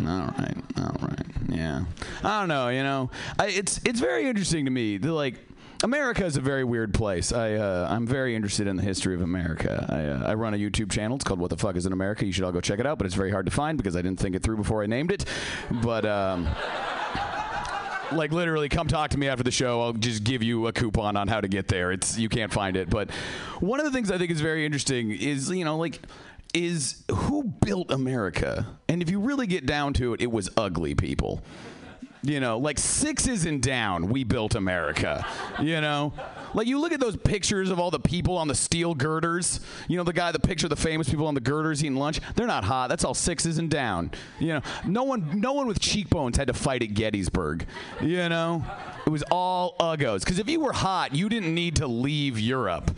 All 0.00 0.32
right, 0.38 0.56
all 0.76 0.96
right, 1.02 1.26
yeah. 1.48 1.84
I 2.24 2.40
don't 2.40 2.48
know, 2.48 2.68
you 2.68 2.82
know. 2.82 3.10
I, 3.38 3.48
it's 3.48 3.80
it's 3.84 4.00
very 4.00 4.26
interesting 4.26 4.64
to 4.64 4.70
me. 4.70 4.96
The, 4.96 5.12
like 5.12 5.36
America 5.84 6.24
is 6.24 6.36
a 6.36 6.40
very 6.40 6.64
weird 6.64 6.92
place. 6.92 7.32
I 7.32 7.54
uh, 7.54 7.86
I'm 7.88 8.06
very 8.06 8.34
interested 8.34 8.66
in 8.66 8.76
the 8.76 8.82
history 8.82 9.14
of 9.14 9.22
America. 9.22 9.86
I, 9.88 10.04
uh, 10.06 10.30
I 10.30 10.34
run 10.34 10.52
a 10.52 10.56
YouTube 10.56 10.90
channel. 10.90 11.14
It's 11.14 11.24
called 11.24 11.38
What 11.38 11.50
the 11.50 11.56
Fuck 11.56 11.76
Is 11.76 11.86
in 11.86 11.92
America. 11.92 12.26
You 12.26 12.32
should 12.32 12.44
all 12.44 12.52
go 12.52 12.60
check 12.60 12.80
it 12.80 12.86
out. 12.86 12.98
But 12.98 13.06
it's 13.06 13.14
very 13.14 13.30
hard 13.30 13.46
to 13.46 13.52
find 13.52 13.78
because 13.78 13.94
I 13.94 14.02
didn't 14.02 14.18
think 14.18 14.34
it 14.34 14.42
through 14.42 14.56
before 14.56 14.82
I 14.82 14.86
named 14.86 15.12
it. 15.12 15.24
But. 15.70 16.04
Um, 16.04 16.48
like 18.10 18.32
literally 18.32 18.70
come 18.70 18.88
talk 18.88 19.10
to 19.10 19.18
me 19.18 19.28
after 19.28 19.42
the 19.42 19.50
show 19.50 19.82
i'll 19.82 19.92
just 19.92 20.24
give 20.24 20.42
you 20.42 20.66
a 20.66 20.72
coupon 20.72 21.14
on 21.14 21.28
how 21.28 21.42
to 21.42 21.46
get 21.46 21.68
there 21.68 21.92
it's 21.92 22.16
you 22.16 22.30
can't 22.30 22.50
find 22.50 22.74
it 22.74 22.88
but 22.88 23.10
one 23.60 23.80
of 23.80 23.84
the 23.84 23.92
things 23.92 24.10
i 24.10 24.16
think 24.16 24.30
is 24.30 24.40
very 24.40 24.64
interesting 24.64 25.10
is 25.10 25.50
you 25.50 25.62
know 25.62 25.76
like 25.76 26.00
is 26.54 27.04
who 27.10 27.44
built 27.44 27.90
america 27.90 28.66
and 28.88 29.02
if 29.02 29.10
you 29.10 29.20
really 29.20 29.46
get 29.46 29.66
down 29.66 29.92
to 29.92 30.14
it 30.14 30.22
it 30.22 30.32
was 30.32 30.48
ugly 30.56 30.94
people 30.94 31.42
you 32.22 32.40
know, 32.40 32.58
like 32.58 32.78
sixes 32.78 33.46
and 33.46 33.62
down, 33.62 34.08
we 34.08 34.24
built 34.24 34.54
America. 34.54 35.24
You 35.60 35.80
know, 35.80 36.12
like 36.54 36.66
you 36.66 36.80
look 36.80 36.92
at 36.92 37.00
those 37.00 37.16
pictures 37.16 37.70
of 37.70 37.78
all 37.78 37.90
the 37.90 38.00
people 38.00 38.36
on 38.36 38.48
the 38.48 38.54
steel 38.54 38.94
girders. 38.94 39.60
You 39.88 39.96
know, 39.96 40.04
the 40.04 40.12
guy, 40.12 40.32
the 40.32 40.38
picture 40.38 40.66
of 40.66 40.70
the 40.70 40.76
famous 40.76 41.08
people 41.08 41.26
on 41.26 41.34
the 41.34 41.40
girders 41.40 41.82
eating 41.84 41.96
lunch. 41.96 42.20
They're 42.34 42.46
not 42.46 42.64
hot. 42.64 42.88
That's 42.88 43.04
all 43.04 43.14
sixes 43.14 43.58
and 43.58 43.70
down. 43.70 44.10
You 44.38 44.54
know, 44.54 44.60
no 44.86 45.04
one, 45.04 45.40
no 45.40 45.52
one 45.52 45.66
with 45.66 45.80
cheekbones 45.80 46.36
had 46.36 46.48
to 46.48 46.54
fight 46.54 46.82
at 46.82 46.94
Gettysburg. 46.94 47.66
You 48.00 48.28
know, 48.28 48.64
it 49.06 49.10
was 49.10 49.22
all 49.30 49.76
uggos. 49.78 50.20
Because 50.20 50.38
if 50.38 50.48
you 50.48 50.60
were 50.60 50.72
hot, 50.72 51.14
you 51.14 51.28
didn't 51.28 51.54
need 51.54 51.76
to 51.76 51.86
leave 51.86 52.38
Europe 52.38 52.90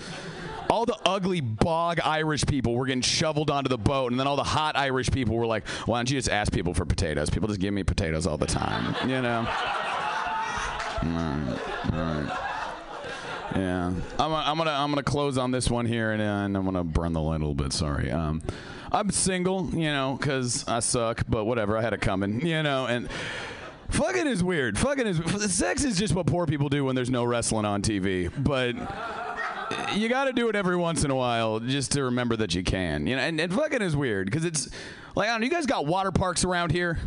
all 0.71 0.87
the 0.87 0.97
ugly 1.05 1.41
bog 1.41 2.01
Irish 2.05 2.47
people 2.47 2.75
were 2.75 2.87
getting 2.87 3.03
shoveled 3.03 3.51
onto 3.51 3.69
the 3.69 3.77
boat, 3.79 4.13
and 4.13 4.21
then 4.21 4.27
all 4.27 4.37
the 4.37 4.45
hot 4.45 4.77
Irish 4.77 5.11
people 5.11 5.37
were 5.37 5.47
like, 5.47 5.67
"Why 5.87 5.99
don't 5.99 6.11
you 6.11 6.17
just 6.17 6.31
ask 6.31 6.53
people 6.53 6.73
for 6.73 6.85
potatoes? 6.87 7.29
People 7.29 7.49
just 7.49 7.61
give 7.61 7.75
me 7.75 7.83
potatoes 7.83 8.27
all 8.27 8.39
the 8.39 8.47
time, 8.47 8.95
you 9.09 9.21
know." 9.21 9.41
All 9.41 9.45
right, 11.03 11.59
all 11.93 11.99
right. 11.99 12.47
Yeah, 13.57 13.93
I'm, 14.19 14.33
I'm 14.33 14.57
gonna 14.57 14.71
I'm 14.71 14.91
gonna 14.91 15.03
close 15.03 15.37
on 15.37 15.51
this 15.51 15.69
one 15.69 15.87
here, 15.87 16.13
and, 16.13 16.23
and 16.23 16.57
I'm 16.57 16.65
gonna 16.65 16.85
burn 16.85 17.13
the 17.13 17.21
light 17.21 17.41
a 17.41 17.45
little 17.45 17.55
bit. 17.55 17.73
Sorry. 17.73 18.11
Um, 18.11 18.41
I'm 18.93 19.11
single, 19.11 19.69
you 19.73 19.91
know, 19.91 20.17
because 20.19 20.67
I 20.69 20.81
suck, 20.81 21.25
but 21.29 21.45
whatever. 21.45 21.77
I 21.77 21.83
had 21.83 21.93
it 21.93 22.01
coming, 22.01 22.47
you 22.47 22.63
know, 22.63 22.87
and. 22.87 23.09
Fucking 23.91 24.29
is 24.29 24.41
weird. 24.45 24.79
Fucking 24.79 25.05
is 25.05 25.53
sex 25.53 25.83
is 25.83 25.99
just 25.99 26.15
what 26.15 26.25
poor 26.25 26.47
people 26.47 26.69
do 26.69 26.85
when 26.85 26.95
there's 26.95 27.11
no 27.11 27.25
wrestling 27.25 27.65
on 27.65 27.83
TV. 27.83 28.31
But 28.39 28.77
you 29.95 30.09
got 30.09 30.25
to 30.25 30.33
do 30.33 30.49
it 30.49 30.57
every 30.57 30.77
once 30.77 31.05
in 31.05 31.11
a 31.11 31.15
while 31.15 31.61
just 31.61 31.93
to 31.93 32.05
remember 32.05 32.37
that 32.37 32.55
you 32.55 32.63
can. 32.63 33.07
You 33.07 33.17
know, 33.17 33.23
and, 33.23 33.41
and 33.41 33.53
fucking 33.53 33.83
is 33.83 33.97
weird 33.97 34.27
because 34.27 34.45
it's 34.45 34.69
like 35.15 35.29
I 35.29 35.33
don't 35.33 35.41
know. 35.41 35.45
You 35.45 35.51
guys 35.51 35.67
got 35.67 35.87
water 35.87 36.13
parks 36.13 36.45
around 36.45 36.73
here? 36.73 36.99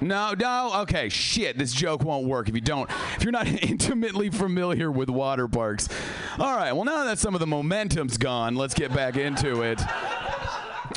No, 0.00 0.32
no. 0.38 0.72
Okay, 0.82 1.08
shit. 1.08 1.58
This 1.58 1.72
joke 1.72 2.04
won't 2.04 2.26
work 2.26 2.48
if 2.48 2.54
you 2.54 2.60
don't. 2.60 2.88
If 3.16 3.24
you're 3.24 3.32
not 3.32 3.46
intimately 3.64 4.30
familiar 4.30 4.90
with 4.90 5.10
water 5.10 5.48
parks. 5.48 5.88
All 6.38 6.56
right. 6.56 6.72
Well, 6.72 6.84
now 6.84 7.04
that 7.04 7.18
some 7.18 7.34
of 7.34 7.40
the 7.40 7.46
momentum's 7.46 8.16
gone, 8.16 8.54
let's 8.54 8.74
get 8.74 8.94
back 8.94 9.16
into 9.16 9.62
it. 9.62 9.80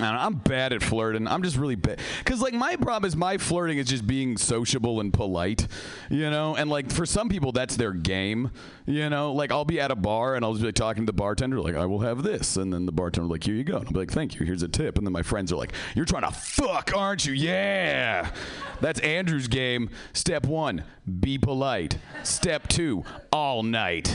I 0.04 0.26
am 0.26 0.36
bad 0.36 0.74
at 0.74 0.84
flirting. 0.84 1.28
I'm 1.28 1.44
just 1.44 1.58
really 1.58 1.76
bad. 1.76 2.00
Because, 2.20 2.42
like, 2.42 2.54
my 2.54 2.76
problem 2.76 3.08
is 3.08 3.16
my 3.16 3.38
flirting 3.38 3.78
is 3.78 3.88
just 3.88 4.06
being 4.06 4.38
sociable 4.38 5.00
and 5.00 5.14
polite, 5.14 5.68
you 6.10 6.30
know? 6.30 6.56
And, 6.56 6.70
like, 6.70 6.92
for 6.92 7.06
some 7.06 7.30
people, 7.30 7.52
that's 7.52 7.76
their 7.76 7.94
game, 7.94 8.52
you 8.86 9.10
know? 9.10 9.34
Like, 9.34 9.52
I'll 9.52 9.66
be 9.66 9.80
at 9.80 9.92
a 9.92 9.96
bar 9.96 10.36
and 10.36 10.46
I'll 10.46 10.54
just 10.54 10.62
be 10.62 10.68
like, 10.68 10.76
talking 10.76 11.04
to 11.04 11.12
the 11.12 11.14
bartender, 11.14 11.60
like, 11.60 11.76
I 11.76 11.86
will 11.86 12.00
have 12.00 12.24
this. 12.24 12.58
And 12.58 12.74
then 12.74 12.86
the 12.86 12.92
bartender, 12.92 13.30
like, 13.30 13.44
here 13.44 13.56
you 13.56 13.64
go. 13.64 13.78
And 13.78 13.86
I'll 13.86 13.94
be 13.94 14.00
like, 14.00 14.12
thank 14.12 14.40
you. 14.40 14.46
Here's 14.46 14.64
a 14.64 14.68
tip. 14.68 14.98
And 14.98 15.06
then 15.06 15.14
my 15.14 15.24
friends 15.24 15.52
are 15.52 15.58
like, 15.58 15.74
you're 15.96 16.06
trying 16.06 16.24
to 16.24 16.32
fuck, 16.32 16.92
aren't 16.96 17.26
you? 17.26 17.34
Yeah. 17.34 18.32
That's 18.80 19.00
Andrew's 19.02 19.48
game. 19.48 19.90
Step 20.14 20.46
one, 20.46 20.84
be 21.20 21.38
polite. 21.38 21.98
Step 22.24 22.68
two, 22.68 23.04
all 23.32 23.64
night. 23.64 24.12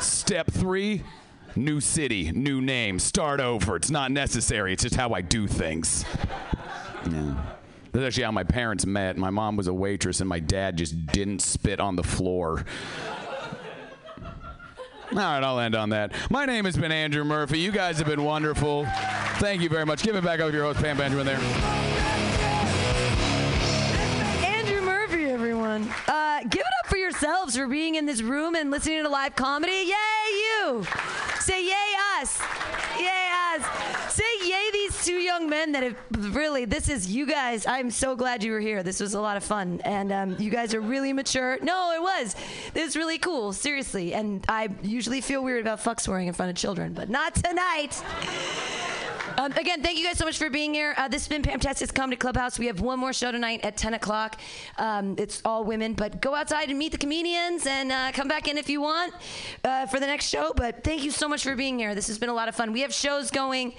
Step 0.00 0.50
three, 0.50 1.02
New 1.58 1.80
city, 1.80 2.30
new 2.30 2.60
name, 2.60 3.00
start 3.00 3.40
over. 3.40 3.74
It's 3.74 3.90
not 3.90 4.12
necessary. 4.12 4.72
It's 4.72 4.84
just 4.84 4.94
how 4.94 5.12
I 5.12 5.22
do 5.22 5.48
things. 5.48 6.04
Yeah. 7.10 7.34
That's 7.90 8.04
actually 8.06 8.22
how 8.22 8.30
my 8.30 8.44
parents 8.44 8.86
met. 8.86 9.16
My 9.16 9.30
mom 9.30 9.56
was 9.56 9.66
a 9.66 9.74
waitress, 9.74 10.20
and 10.20 10.28
my 10.28 10.38
dad 10.38 10.76
just 10.76 11.06
didn't 11.08 11.40
spit 11.40 11.80
on 11.80 11.96
the 11.96 12.04
floor. 12.04 12.64
All 15.10 15.16
right, 15.16 15.42
I'll 15.42 15.58
end 15.58 15.74
on 15.74 15.90
that. 15.90 16.12
My 16.30 16.44
name 16.44 16.64
has 16.64 16.76
been 16.76 16.92
Andrew 16.92 17.24
Murphy. 17.24 17.58
You 17.58 17.72
guys 17.72 17.98
have 17.98 18.06
been 18.06 18.22
wonderful. 18.22 18.86
Thank 19.38 19.60
you 19.60 19.68
very 19.68 19.84
much. 19.84 20.04
Give 20.04 20.14
it 20.14 20.22
back 20.22 20.38
over 20.38 20.52
to 20.52 20.56
your 20.56 20.66
host, 20.66 20.78
Pam 20.80 20.96
Benjamin, 20.96 21.26
there. 21.26 22.27
Uh, 26.06 26.40
give 26.42 26.60
it 26.60 26.72
up 26.84 26.90
for 26.90 26.96
yourselves 26.96 27.56
for 27.56 27.66
being 27.66 27.94
in 27.94 28.06
this 28.06 28.22
room 28.22 28.54
and 28.54 28.70
listening 28.70 29.02
to 29.02 29.08
live 29.08 29.36
comedy. 29.36 29.72
Yay, 29.72 30.30
you! 30.32 30.84
Say 31.40 31.64
yay 31.64 31.94
us. 32.20 32.40
Yay 32.98 33.28
us. 33.54 34.12
Say 34.12 34.24
yay 34.44 34.70
these 34.72 35.04
two 35.04 35.14
young 35.14 35.48
men 35.48 35.72
that 35.72 35.82
have 35.82 36.34
really. 36.34 36.64
This 36.64 36.88
is 36.88 37.08
you 37.08 37.26
guys. 37.26 37.66
I'm 37.66 37.90
so 37.90 38.16
glad 38.16 38.42
you 38.42 38.52
were 38.52 38.60
here. 38.60 38.82
This 38.82 39.00
was 39.00 39.14
a 39.14 39.20
lot 39.20 39.36
of 39.36 39.44
fun, 39.44 39.80
and 39.84 40.12
um, 40.12 40.36
you 40.38 40.50
guys 40.50 40.74
are 40.74 40.80
really 40.80 41.12
mature. 41.12 41.58
No, 41.62 41.92
it 41.92 42.02
was. 42.02 42.34
This 42.74 42.86
was 42.86 42.96
really 42.96 43.18
cool. 43.18 43.52
Seriously, 43.52 44.14
and 44.14 44.44
I 44.48 44.68
usually 44.82 45.20
feel 45.20 45.42
weird 45.42 45.60
about 45.60 45.80
fuck 45.80 46.00
swearing 46.00 46.28
in 46.28 46.34
front 46.34 46.50
of 46.50 46.56
children, 46.56 46.92
but 46.92 47.08
not 47.08 47.34
tonight. 47.34 48.02
Um, 49.38 49.52
again, 49.52 49.82
thank 49.84 49.96
you 49.96 50.04
guys 50.04 50.18
so 50.18 50.24
much 50.24 50.36
for 50.36 50.50
being 50.50 50.74
here. 50.74 50.94
Uh, 50.96 51.06
this 51.06 51.22
has 51.22 51.28
been 51.28 51.42
Pam 51.42 51.60
Tastic's 51.60 51.92
Comedy 51.92 52.16
Clubhouse. 52.16 52.58
We 52.58 52.66
have 52.66 52.80
one 52.80 52.98
more 52.98 53.12
show 53.12 53.30
tonight 53.30 53.60
at 53.62 53.76
10 53.76 53.94
o'clock. 53.94 54.40
Um, 54.78 55.14
it's 55.16 55.40
all 55.44 55.62
women, 55.62 55.92
but 55.94 56.20
go 56.20 56.34
outside 56.34 56.70
and 56.70 56.78
meet 56.78 56.90
the 56.90 56.98
comedians 56.98 57.64
and 57.64 57.92
uh, 57.92 58.10
come 58.12 58.26
back 58.26 58.48
in 58.48 58.58
if 58.58 58.68
you 58.68 58.80
want 58.80 59.14
uh, 59.62 59.86
for 59.86 60.00
the 60.00 60.06
next 60.06 60.28
show. 60.28 60.52
But 60.56 60.82
thank 60.82 61.04
you 61.04 61.12
so 61.12 61.28
much 61.28 61.44
for 61.44 61.54
being 61.54 61.78
here. 61.78 61.94
This 61.94 62.08
has 62.08 62.18
been 62.18 62.30
a 62.30 62.34
lot 62.34 62.48
of 62.48 62.56
fun. 62.56 62.72
We 62.72 62.80
have 62.80 62.92
shows 62.92 63.30
going 63.30 63.74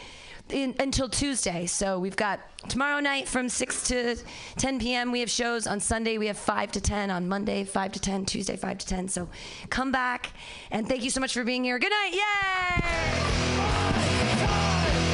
in, 0.48 0.76
until 0.80 1.10
Tuesday. 1.10 1.66
So 1.66 2.00
we've 2.00 2.16
got 2.16 2.40
tomorrow 2.70 3.02
night 3.02 3.28
from 3.28 3.50
6 3.50 3.84
to 3.90 4.16
10 4.58 4.80
p.m. 4.80 5.12
We 5.12 5.20
have 5.20 5.30
shows. 5.30 5.68
On 5.68 5.82
Sunday, 5.82 6.18
we 6.18 6.28
have 6.28 6.38
5 6.38 6.72
to 6.72 6.80
10. 6.80 7.12
On 7.12 7.28
Monday, 7.28 7.66
5 7.66 7.92
to 7.92 8.00
10. 8.00 8.26
Tuesday, 8.26 8.56
5 8.56 8.78
to 8.78 8.88
10. 8.88 9.10
So 9.10 9.28
come 9.70 9.92
back. 9.92 10.32
And 10.72 10.88
thank 10.88 11.04
you 11.04 11.10
so 11.10 11.20
much 11.20 11.34
for 11.34 11.44
being 11.44 11.66
here. 11.66 11.80
Good 11.80 11.92
night. 11.92 12.14
Yay! 12.14 12.20
Are 14.42 15.04
you 15.04 15.09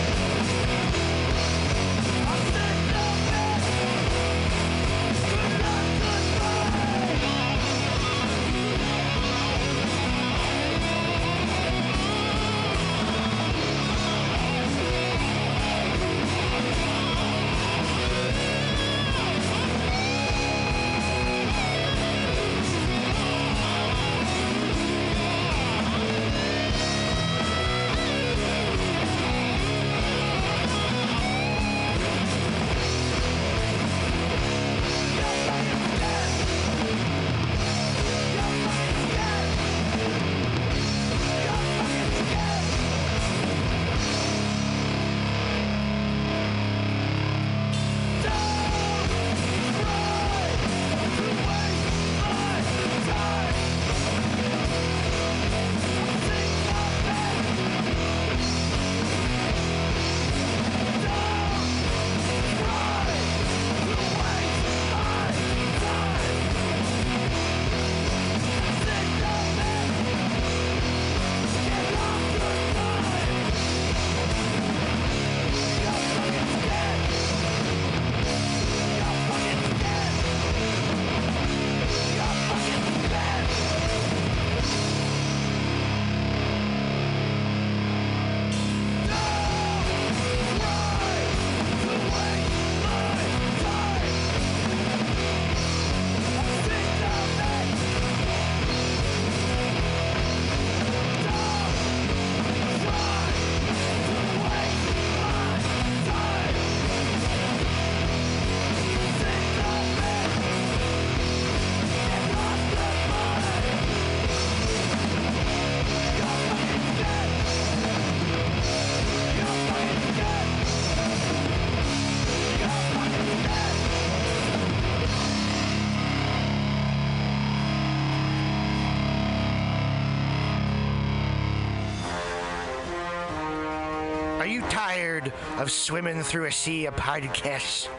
tired 134.95 135.33
of 135.57 135.69
swimming 135.69 136.23
through 136.23 136.45
a 136.45 136.51
sea 136.51 136.85
of 136.85 136.95
podcasts? 136.95 137.89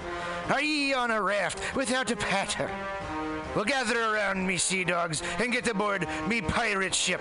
Are 0.48 0.62
ye 0.62 0.94
on 0.94 1.10
a 1.10 1.20
raft 1.20 1.60
without 1.77 2.10
a 2.10 2.16
paddle? 2.16 2.70
Well, 3.55 3.66
gather 3.66 4.01
around 4.01 4.47
me, 4.47 4.56
sea 4.56 4.82
dogs, 4.82 5.23
and 5.39 5.52
get 5.52 5.68
aboard 5.68 6.09
me 6.27 6.40
pirate 6.40 6.94
ship 6.94 7.20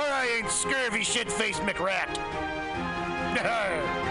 or 0.00 0.06
I 0.06 0.26
ain't 0.38 0.50
scurvy 0.50 1.02
shit-faced 1.02 1.60
McRat. 1.60 2.08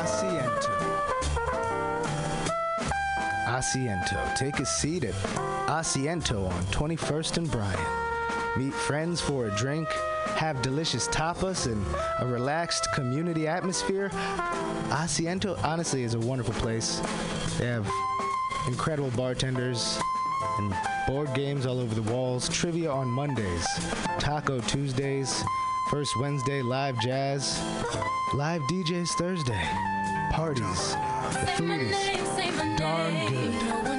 Asiento. 0.00 0.80
Asiento. 3.46 4.34
Take 4.36 4.58
a 4.60 4.64
seat 4.64 5.04
at 5.04 5.12
Asiento 5.66 6.48
on 6.50 6.62
21st 6.66 7.36
and 7.36 7.50
Bryant. 7.50 7.78
Meet 8.56 8.72
friends 8.72 9.20
for 9.20 9.48
a 9.48 9.50
drink, 9.50 9.88
have 10.40 10.62
delicious 10.62 11.06
tapas, 11.08 11.70
and 11.70 11.84
a 12.20 12.26
relaxed 12.26 12.88
community 12.94 13.46
atmosphere. 13.46 14.08
Asiento, 14.88 15.62
honestly, 15.62 16.02
is 16.02 16.14
a 16.14 16.18
wonderful 16.18 16.54
place. 16.54 16.98
They 17.58 17.66
have 17.66 17.86
incredible 18.66 19.10
bartenders 19.10 19.98
and 20.56 20.74
board 21.06 21.34
games 21.34 21.66
all 21.66 21.78
over 21.78 21.94
the 21.94 22.10
walls, 22.10 22.48
trivia 22.48 22.90
on 22.90 23.06
Mondays, 23.06 23.66
Taco 24.18 24.60
Tuesdays, 24.60 25.42
First 25.90 26.18
Wednesday, 26.18 26.62
live 26.62 26.98
jazz, 27.00 27.62
live 28.32 28.62
DJs 28.62 29.10
Thursday, 29.18 29.68
parties. 30.32 30.96
The 31.32 31.52
food 31.58 31.80
is 31.82 32.78
darn 32.78 33.28
good. 33.28 33.89